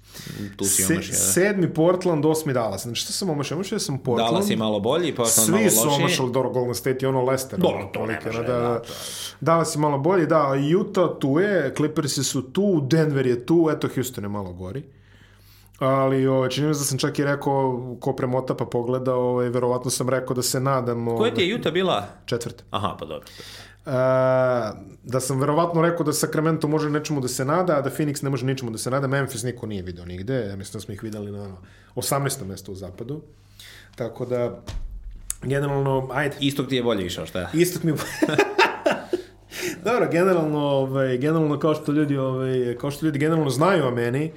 Tu 0.57 0.65
si 0.65 0.83
Se, 0.83 0.95
da? 0.95 1.01
Sedmi 1.01 1.73
Portland, 1.73 2.25
osmi 2.25 2.53
Dallas. 2.53 2.81
Znači 2.83 3.01
što 3.01 3.13
sam 3.13 3.29
omašio? 3.29 3.55
Omašio 3.55 3.79
sam 3.79 3.97
Portland. 3.97 4.31
Dallas 4.31 4.49
je 4.49 4.57
malo 4.57 4.79
bolji, 4.79 5.15
Portland 5.15 5.45
Svi 5.45 5.51
malo 5.51 5.63
lošiji. 5.63 5.79
Svi 5.79 5.81
su 5.81 6.01
omašali 6.01 6.31
dobro 6.31 6.49
Golden 6.49 6.75
State 6.75 6.97
i 7.01 7.05
ono 7.05 7.21
Leicester. 7.21 7.59
Dobro, 7.59 7.89
to 7.93 8.05
ne 8.05 8.19
može. 8.25 8.43
Da, 8.43 8.53
da, 8.53 8.59
da. 8.59 8.81
Dallas 9.41 9.75
je 9.75 9.79
malo 9.79 9.97
bolji, 9.97 10.27
da. 10.27 10.51
Utah 10.79 11.09
tu 11.19 11.39
je, 11.39 11.73
Clippersi 11.77 12.23
su 12.23 12.41
tu, 12.41 12.81
Denver 12.81 13.27
je 13.27 13.45
tu, 13.45 13.69
eto 13.71 13.87
Houston 13.95 14.23
je 14.23 14.29
malo 14.29 14.53
gori. 14.53 14.83
Ali 15.79 16.27
o, 16.27 16.47
čini 16.47 16.67
mi 16.67 16.73
se 16.73 16.79
da 16.79 16.85
sam 16.85 16.97
čak 16.97 17.19
i 17.19 17.23
rekao 17.23 17.95
ko 17.99 18.13
premota 18.13 18.55
pa 18.55 18.65
pogleda, 18.65 19.15
ovaj, 19.15 19.49
verovatno 19.49 19.91
sam 19.91 20.09
rekao 20.09 20.35
da 20.35 20.41
se 20.41 20.59
nadam. 20.59 21.17
Koja 21.17 21.33
ti 21.33 21.41
je 21.41 21.55
Utah 21.55 21.73
bila? 21.73 22.07
Četvrta. 22.25 22.63
Aha, 22.69 22.95
pa 22.99 23.05
dobro. 23.05 23.27
Uh, 23.85 23.91
da 25.03 25.19
sam 25.19 25.39
verovatno 25.39 25.81
rekao 25.81 26.05
da 26.05 26.13
Sacramento 26.13 26.67
može 26.67 26.89
nečemu 26.89 27.21
da 27.21 27.27
se 27.27 27.45
nada, 27.45 27.77
a 27.77 27.81
da 27.81 27.89
Phoenix 27.89 28.23
ne 28.23 28.29
može 28.29 28.45
ničemu 28.45 28.71
da 28.71 28.77
se 28.77 28.91
nada. 28.91 29.07
Memphis 29.07 29.43
niko 29.43 29.65
nije 29.65 29.81
video 29.81 30.05
nigde. 30.05 30.33
Ja 30.33 30.55
mislim 30.55 30.73
da 30.73 30.79
smo 30.79 30.93
ih 30.93 31.03
videli 31.03 31.31
na 31.31 31.57
18. 31.95 32.45
mesto 32.45 32.71
u 32.71 32.75
zapadu. 32.75 33.21
Tako 33.95 34.25
da, 34.25 34.61
generalno, 35.43 36.09
ajde. 36.11 36.35
Istok 36.39 36.67
ti 36.69 36.75
je 36.75 36.83
bolje 36.83 37.05
išao, 37.05 37.25
šta? 37.25 37.49
Istok 37.53 37.83
mi 37.83 37.91
je 37.91 37.95
Dobro, 39.85 40.07
generalno, 40.11 40.59
ovaj, 40.59 41.17
generalno 41.17 41.59
kao 41.59 41.75
što 41.75 41.91
ljudi, 41.91 42.17
ovaj, 42.17 42.77
kao 42.81 42.91
što 42.91 43.05
ljudi 43.05 43.19
generalno 43.19 43.49
znaju 43.49 43.87
o 43.87 43.91
meni, 43.91 44.31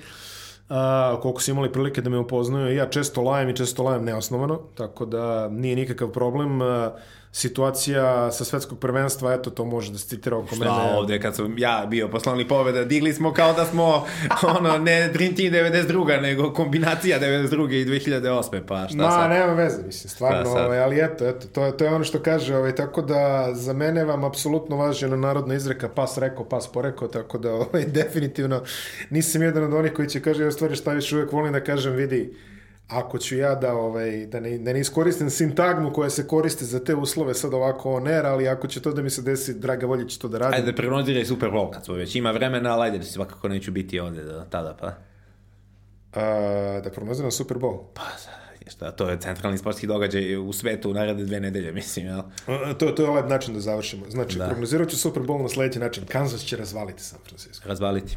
a, 0.68 1.18
koliko 1.22 1.40
su 1.42 1.50
imali 1.50 1.72
prilike 1.72 2.00
da 2.00 2.10
me 2.10 2.18
upoznaju, 2.18 2.76
ja 2.76 2.86
često 2.86 3.22
lajem 3.22 3.48
i 3.48 3.56
često 3.56 3.82
lajem 3.82 4.04
neosnovano, 4.04 4.60
tako 4.74 5.06
da 5.06 5.48
nije 5.48 5.76
nikakav 5.76 6.08
problem. 6.08 6.62
A, 6.62 6.92
situacija 7.38 8.32
sa 8.32 8.44
svetskog 8.44 8.78
prvenstva, 8.78 9.34
eto, 9.34 9.50
to 9.50 9.64
može 9.64 9.92
da 9.92 9.98
se 9.98 10.08
citira 10.08 10.36
oko 10.36 10.54
Šta 10.54 10.64
mene. 10.64 10.70
Šta 10.70 10.98
ovde, 10.98 11.20
kad 11.20 11.36
sam 11.36 11.58
ja 11.58 11.86
bio 11.90 12.08
poslovni 12.08 12.48
pobjeda, 12.48 12.84
digli 12.84 13.12
smo 13.12 13.32
kao 13.32 13.52
da 13.52 13.64
smo, 13.64 14.06
ono, 14.58 14.78
ne 14.78 15.08
Dream 15.08 15.34
Team 15.34 15.52
92. 15.52 16.20
nego 16.22 16.52
kombinacija 16.52 17.20
92. 17.20 17.72
i 17.72 17.86
2008. 17.86 18.60
Pa 18.66 18.88
šta 18.88 18.96
Ma, 18.96 19.10
sad? 19.10 19.30
nema 19.30 19.52
veze, 19.52 19.82
mislim, 19.86 20.10
stvarno, 20.10 20.50
ovaj, 20.50 20.82
ali 20.82 21.00
eto, 21.00 21.28
eto, 21.28 21.46
to 21.52 21.64
je, 21.64 21.76
to 21.76 21.84
je 21.84 21.94
ono 21.94 22.04
što 22.04 22.22
kaže, 22.22 22.56
ovaj, 22.56 22.74
tako 22.74 23.02
da 23.02 23.48
za 23.54 23.72
mene 23.72 24.04
vam 24.04 24.24
apsolutno 24.24 24.76
važi 24.76 25.06
ona 25.06 25.16
narodna 25.16 25.54
izreka 25.54 25.88
pas 25.88 26.18
rekao, 26.18 26.44
pas 26.44 26.68
porekao, 26.72 27.08
tako 27.08 27.38
da 27.38 27.52
ovaj, 27.62 27.84
definitivno 27.84 28.62
nisam 29.10 29.42
jedan 29.42 29.64
od 29.64 29.74
onih 29.74 29.92
koji 29.92 30.08
će 30.08 30.22
kaže, 30.22 30.44
ja 30.44 30.50
stvari 30.50 30.76
šta 30.76 30.92
više 30.92 31.16
uvek 31.16 31.32
volim 31.32 31.52
da 31.52 31.64
kažem, 31.64 31.92
vidi, 31.92 32.34
ako 32.88 33.18
ću 33.18 33.36
ja 33.36 33.54
da, 33.54 33.74
ovaj, 33.74 34.26
da, 34.26 34.40
ne, 34.40 34.58
da 34.58 34.72
ne 34.72 34.80
iskoristim 34.80 35.30
sintagmu 35.30 35.92
koja 35.92 36.10
se 36.10 36.26
koristi 36.26 36.64
za 36.64 36.84
te 36.84 36.94
uslove 36.94 37.34
sad 37.34 37.54
ovako 37.54 37.92
on 37.92 38.06
air, 38.08 38.26
ali 38.26 38.48
ako 38.48 38.66
će 38.66 38.82
to 38.82 38.92
da 38.92 39.02
mi 39.02 39.10
se 39.10 39.22
desi, 39.22 39.54
draga 39.54 39.86
volje 39.86 40.08
će 40.08 40.18
to 40.18 40.28
da 40.28 40.38
radim. 40.38 40.60
Ajde, 40.60 40.72
prognoziraj 40.72 41.24
Super 41.24 41.48
Bowl 41.48 41.70
kad 41.70 41.84
smo 41.84 41.94
već 41.94 42.14
ima 42.14 42.30
vremena, 42.30 42.72
ali 42.72 42.84
ajde, 42.84 43.04
svakako 43.04 43.48
neću 43.48 43.72
biti 43.72 44.00
ovde 44.00 44.22
do 44.22 44.44
tada, 44.50 44.76
pa. 44.80 44.92
A, 46.20 46.80
da 46.84 46.90
prognoziram 46.90 47.30
Super 47.30 47.56
Bowl? 47.56 47.78
Pa, 47.94 48.02
šta, 48.70 48.90
to 48.90 49.08
je 49.08 49.20
centralni 49.20 49.58
sportski 49.58 49.86
događaj 49.86 50.36
u 50.36 50.52
svetu 50.52 50.90
u 50.90 50.94
naredne 50.94 51.24
dve 51.24 51.40
nedelje, 51.40 51.72
mislim, 51.72 52.06
jel? 52.06 52.20
A, 52.46 52.74
to, 52.74 52.90
to 52.90 53.02
je 53.02 53.08
ovaj 53.08 53.28
način 53.28 53.54
da 53.54 53.60
završimo. 53.60 54.10
Znači, 54.10 54.38
da. 54.38 54.46
prognozirat 54.46 54.88
ću 54.88 54.96
Super 54.96 55.22
Bowl 55.22 55.42
na 55.42 55.48
sledeći 55.48 55.78
način. 55.78 56.06
Kansas 56.06 56.40
će 56.40 56.56
razvaliti 56.56 57.02
San 57.02 57.18
Francisco. 57.26 57.68
Razvaliti. 57.68 58.16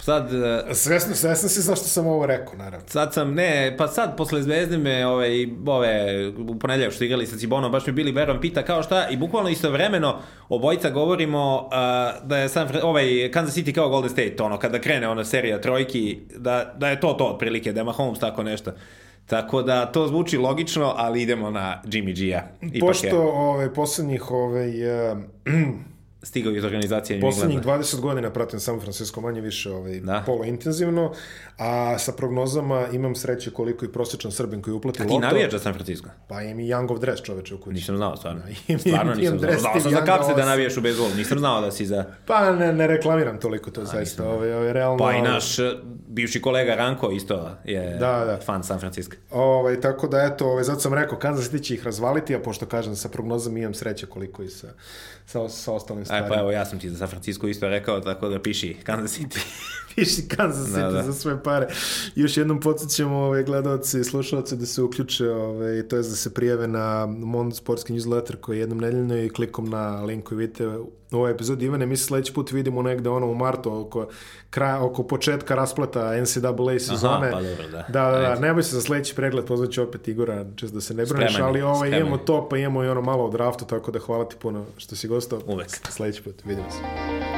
Sad... 0.00 0.32
Uh, 0.32 0.74
svesno, 0.74 1.14
svesno 1.14 1.48
si 1.48 1.60
zašto 1.60 1.84
sam 1.84 2.06
ovo 2.06 2.26
rekao, 2.26 2.56
naravno. 2.56 2.88
Sad 2.88 3.14
sam, 3.14 3.34
ne, 3.34 3.74
pa 3.78 3.88
sad 3.88 4.16
posle 4.16 4.42
Zvezde 4.42 4.78
me 4.78 5.06
ovaj, 5.06 5.46
ove, 5.66 6.28
u 6.28 6.58
ponedljak 6.58 6.92
što 6.92 7.04
igrali 7.04 7.26
sa 7.26 7.36
Cibonom, 7.36 7.72
baš 7.72 7.86
mi 7.86 7.92
bili 7.92 8.12
Veron 8.12 8.40
pita 8.40 8.62
kao 8.62 8.82
šta 8.82 9.08
i 9.08 9.16
bukvalno 9.16 9.48
istovremeno 9.48 10.18
obojica 10.48 10.90
govorimo 10.90 11.56
uh, 11.56 12.28
da 12.28 12.38
je 12.38 12.48
San, 12.48 12.68
ovaj, 12.82 13.30
Kansas 13.32 13.56
City 13.56 13.74
kao 13.74 13.88
Golden 13.88 14.10
State, 14.10 14.42
ono, 14.42 14.58
kada 14.58 14.80
krene 14.80 15.08
ona 15.08 15.24
serija 15.24 15.60
trojki, 15.60 16.18
da, 16.36 16.74
da 16.76 16.88
je 16.88 17.00
to 17.00 17.12
to 17.12 17.24
otprilike, 17.24 17.72
da 17.72 17.80
je 17.80 17.84
Mahomes 17.84 18.18
tako 18.18 18.42
nešto. 18.42 18.72
Tako 19.26 19.62
da 19.62 19.86
to 19.86 20.06
zvuči 20.06 20.38
logično, 20.38 20.94
ali 20.96 21.22
idemo 21.22 21.50
na 21.50 21.82
Jimmy 21.84 22.18
G-a. 22.18 22.42
Pošto 22.80 23.20
ove, 23.20 23.74
poslednjih 23.74 24.30
ove, 24.30 24.68
uh, 24.68 25.18
stigao 26.22 26.52
iz 26.52 26.64
organizacije 26.64 27.20
Poslednjih 27.20 27.60
20 27.60 28.00
godina 28.00 28.30
pratim 28.30 28.60
San 28.60 28.80
Francisco 28.80 29.20
manje 29.20 29.40
više 29.40 29.70
ovaj, 29.70 30.00
da. 30.00 30.22
polo 30.26 30.44
intenzivno, 30.44 31.12
a 31.58 31.98
sa 31.98 32.12
prognozama 32.12 32.86
imam 32.92 33.14
sreće 33.14 33.50
koliko 33.50 33.84
i 33.84 33.92
prosječan 33.92 34.32
Srbin 34.32 34.62
koji 34.62 34.74
uplati 34.74 35.02
loto. 35.02 35.14
A 35.14 35.16
ti 35.16 35.26
navijaš 35.26 35.52
za 35.52 35.58
San 35.58 35.74
Francisco? 35.74 36.08
Pa 36.28 36.42
im 36.42 36.60
i 36.60 36.68
Youngov 36.68 36.98
dres 36.98 37.22
čoveče 37.22 37.54
u 37.54 37.58
kući. 37.58 37.74
Nisam 37.74 37.96
znao, 37.96 38.16
stvarno. 38.16 38.42
Im, 38.68 38.78
stvarno 38.78 39.14
nisam 39.14 39.38
znao. 39.38 39.58
Znao 39.58 39.80
sam 39.80 39.90
za 39.90 40.04
kapse 40.04 40.34
da 40.34 40.44
navijaš 40.44 40.76
u 40.76 40.80
bezvolu, 40.80 41.14
nisam 41.14 41.38
znao 41.38 41.60
da 41.60 41.70
si 41.70 41.86
za... 41.86 42.04
Pa 42.26 42.52
ne, 42.52 42.72
ne 42.72 42.86
reklamiram 42.86 43.40
toliko 43.40 43.70
to 43.70 43.80
a, 43.80 43.84
zaista. 43.84 44.28
Ovaj, 44.28 44.52
ovaj, 44.52 44.72
realno... 44.72 44.98
Pa 44.98 45.12
i 45.12 45.22
naš 45.22 45.58
eh, 45.58 45.72
bivši 46.08 46.40
kolega 46.40 46.74
Ranko 46.74 47.10
isto 47.10 47.50
je 47.64 47.96
da, 48.00 48.24
da. 48.24 48.38
fan 48.44 48.64
San 48.64 48.78
Francisco. 48.78 49.16
Ovaj, 49.30 49.80
tako 49.80 50.08
da 50.08 50.22
eto, 50.22 50.46
ovaj, 50.46 50.64
zato 50.64 50.80
sam 50.80 50.94
rekao, 50.94 51.18
Kansas 51.18 51.50
City 51.50 51.62
će 51.62 51.74
ih 51.74 51.84
razvaliti, 51.84 52.34
a 52.34 52.40
pošto 52.40 52.66
kažem 52.66 52.96
sa 52.96 53.08
prognozama 53.08 53.58
imam 53.58 53.74
sreće 53.74 54.06
koliko 54.06 54.42
i 54.42 54.48
sa, 54.48 54.68
sa, 55.28 55.48
sa 55.48 55.72
ostalim 55.72 56.04
stvarima. 56.04 56.26
Aj, 56.26 56.30
pa 56.32 56.40
evo, 56.40 56.50
ja 56.50 56.64
sam 56.64 56.78
ti 56.78 56.90
za 56.90 56.98
San 56.98 57.08
Francisco 57.08 57.48
isto 57.48 57.68
rekao, 57.68 58.00
tako 58.00 58.28
da 58.28 58.42
piši 58.42 58.76
Kansas 58.84 59.18
City. 59.18 59.40
Piši 59.98 60.28
Kansas 60.28 60.68
City 60.68 60.90
da, 60.90 60.90
da. 60.90 61.02
za 61.02 61.12
sve 61.12 61.42
pare. 61.42 61.66
Još 62.14 62.36
jednom 62.36 62.60
podsjećamo 62.60 63.16
ove 63.16 63.42
gledalce 63.42 64.00
i 64.00 64.04
slušalce 64.04 64.56
da 64.56 64.66
se 64.66 64.82
uključe, 64.82 65.30
ove, 65.30 65.88
to 65.88 65.96
je 65.96 66.02
da 66.02 66.08
se 66.08 66.34
prijave 66.34 66.68
na 66.68 67.06
Mond 67.06 67.56
sportski 67.56 67.92
newsletter 67.92 68.36
koji 68.36 68.56
je 68.56 68.60
jednom 68.60 68.78
nedeljno 68.78 69.16
i 69.16 69.28
klikom 69.28 69.70
na 69.70 70.02
link 70.04 70.24
koji 70.24 70.38
vidite 70.38 70.66
u 71.10 71.16
ovoj 71.16 71.30
epizodi. 71.30 71.64
Ivane, 71.64 71.86
mi 71.86 71.96
se 71.96 72.04
sledeći 72.04 72.32
put 72.32 72.52
vidimo 72.52 72.82
negde 72.82 73.08
ono 73.10 73.26
u 73.26 73.34
martu 73.34 73.80
oko, 73.80 74.08
kraja, 74.50 74.84
oko 74.84 75.02
početka 75.02 75.54
raspleta 75.54 76.20
NCAA 76.20 76.78
sezone. 76.78 77.28
Aha, 77.28 77.30
pa 77.32 77.42
dobro, 77.42 77.68
da. 77.68 77.84
Da, 77.88 78.10
da, 78.10 78.18
da. 78.18 78.34
Nemoj 78.40 78.62
se 78.62 78.74
za 78.74 78.80
sledeći 78.80 79.14
pregled, 79.14 79.44
pozvaću 79.44 79.82
opet 79.82 80.08
Igora, 80.08 80.46
čest 80.56 80.74
da 80.74 80.80
se 80.80 80.94
ne 80.94 81.06
braniš, 81.06 81.38
ali 81.38 81.62
ovaj, 81.62 82.00
imamo 82.00 82.16
to, 82.16 82.48
pa 82.48 82.56
imamo 82.56 82.84
i 82.84 82.88
ono 82.88 83.02
malo 83.02 83.24
o 83.24 83.30
draftu, 83.30 83.64
tako 83.64 83.90
da 83.90 83.98
hvala 83.98 84.28
ti 84.28 84.36
puno 84.38 84.66
što 84.76 84.96
si 84.96 85.08
gostao. 85.08 85.40
Uvek. 85.46 85.68
Sledeći 85.90 86.22
put, 86.22 86.34
vidimo 86.44 86.70
se. 86.70 87.37